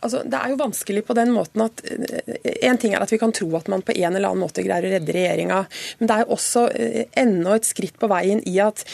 Altså, 0.00 0.22
Det 0.24 0.38
er 0.38 0.52
jo 0.52 0.60
vanskelig 0.60 1.04
på 1.08 1.16
den 1.16 1.32
måten 1.34 1.64
at 1.64 1.82
eh, 1.84 2.68
En 2.68 2.78
ting 2.80 2.94
er 2.94 3.02
at 3.04 3.12
vi 3.12 3.20
kan 3.20 3.32
tro 3.34 3.48
at 3.58 3.68
man 3.72 3.82
på 3.82 3.94
en 3.96 4.16
eller 4.16 4.28
annen 4.28 4.44
måte 4.44 4.64
greier 4.64 4.86
å 4.86 4.92
redde 4.92 5.14
regjeringa, 5.14 5.60
men 5.98 6.10
det 6.10 6.14
er 6.14 6.24
jo 6.24 6.36
også 6.36 6.64
eh, 6.74 7.04
enda 7.18 7.56
et 7.56 7.68
skritt 7.68 7.98
på 8.00 8.08
veien 8.10 8.40
i 8.48 8.56
at, 8.62 8.84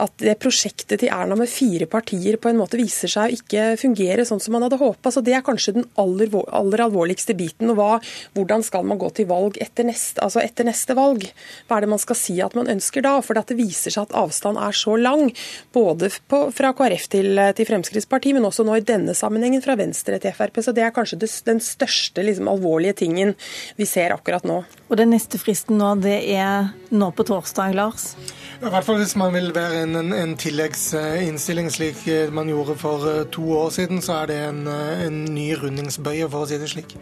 at 0.00 0.14
det 0.22 0.36
prosjektet 0.42 1.00
til 1.02 1.12
Erna 1.12 1.36
med 1.38 1.50
fire 1.50 1.88
partier 1.90 2.38
på 2.40 2.50
en 2.50 2.60
måte 2.60 2.78
viser 2.80 3.10
seg 3.10 3.30
å 3.30 3.38
ikke 3.38 3.66
fungere 3.80 4.26
sånn 4.28 4.42
som 4.42 4.56
man 4.56 4.66
hadde 4.66 4.80
håpa. 4.80 5.12
Så 5.12 5.22
det 5.24 5.36
er 5.36 5.44
kanskje 5.46 5.76
den 5.78 5.88
aller, 6.00 6.30
aller 6.54 6.84
alvorligste 6.86 7.36
biten. 7.38 7.72
og 7.72 7.78
hva, 7.78 7.90
Hvordan 8.36 8.64
skal 8.66 8.86
man 8.88 9.00
gå 9.00 9.10
til 9.16 9.28
valg 9.30 9.58
etter 9.62 9.86
neste, 9.88 10.22
altså 10.24 10.42
etter 10.42 10.68
neste 10.68 10.96
valg? 10.98 11.26
Hva 11.68 11.78
er 11.78 11.86
det 11.86 11.92
man 11.94 12.02
skal 12.02 12.18
si 12.18 12.38
at 12.44 12.56
man 12.58 12.70
ønsker 12.70 13.04
da? 13.04 13.16
For 13.24 13.36
det 13.36 13.58
viser 13.58 13.94
seg 13.94 14.08
at 14.08 14.16
avstand 14.24 14.60
er 14.60 14.76
så 14.76 14.96
lang, 15.00 15.30
både 15.74 16.10
på, 16.30 16.46
fra 16.54 16.72
KrF 16.76 17.08
til, 17.12 17.40
til 17.56 17.68
Fremskrittspartiet, 17.68 18.36
men 18.36 18.48
også 18.48 18.66
nå 18.66 18.78
i 18.78 18.86
denne 18.86 19.16
sammenhengen 19.16 19.64
fra 19.64 19.76
Venstre 19.80 20.20
til 20.22 20.34
Frp. 20.36 20.53
Så 20.62 20.74
det 20.76 20.84
er 20.86 20.94
kanskje 20.94 21.18
det, 21.24 21.30
den 21.46 21.60
største 21.64 22.22
liksom, 22.22 22.48
alvorlige 22.52 22.98
tingen 23.02 23.34
vi 23.78 23.86
ser 23.88 24.14
akkurat 24.14 24.46
nå. 24.46 24.60
Og 24.88 24.98
den 25.00 25.10
neste 25.14 25.40
fristen 25.42 25.80
nå, 25.80 25.94
det 26.04 26.20
er 26.36 26.70
nå 26.94 27.10
på 27.16 27.26
torsdag, 27.26 27.74
Lars? 27.74 28.12
I 28.60 28.70
hvert 28.70 28.86
fall 28.86 29.00
hvis 29.02 29.16
man 29.18 29.34
vil 29.34 29.50
være 29.54 29.82
en, 29.84 29.98
en, 29.98 30.12
en 30.14 30.34
tilleggsinnstilling 30.38 31.70
slik 31.74 32.04
man 32.34 32.48
gjorde 32.52 32.78
for 32.80 33.08
eh, 33.10 33.22
to 33.34 33.44
år 33.58 33.70
siden, 33.74 34.02
så 34.04 34.22
er 34.22 34.30
det 34.30 34.40
en, 34.48 34.66
eh, 34.70 35.06
en 35.08 35.22
ny 35.34 35.50
rundingsbøye, 35.58 36.28
for 36.30 36.44
å 36.44 36.50
si 36.50 36.60
det 36.62 36.70
slik. 36.72 36.96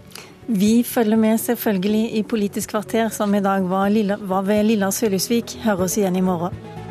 Vi 0.46 0.82
følger 0.82 1.20
med 1.20 1.38
selvfølgelig 1.38 2.04
i 2.18 2.22
Politisk 2.26 2.74
kvarter, 2.74 3.08
som 3.14 3.34
i 3.34 3.42
dag 3.44 3.68
var, 3.70 3.94
var 4.26 4.46
ved 4.48 4.64
Lilla 4.66 4.90
Sølhusvik. 4.90 5.58
Hører 5.62 5.86
oss 5.86 5.98
igjen 6.00 6.18
i 6.18 6.24
morgen. 6.24 6.81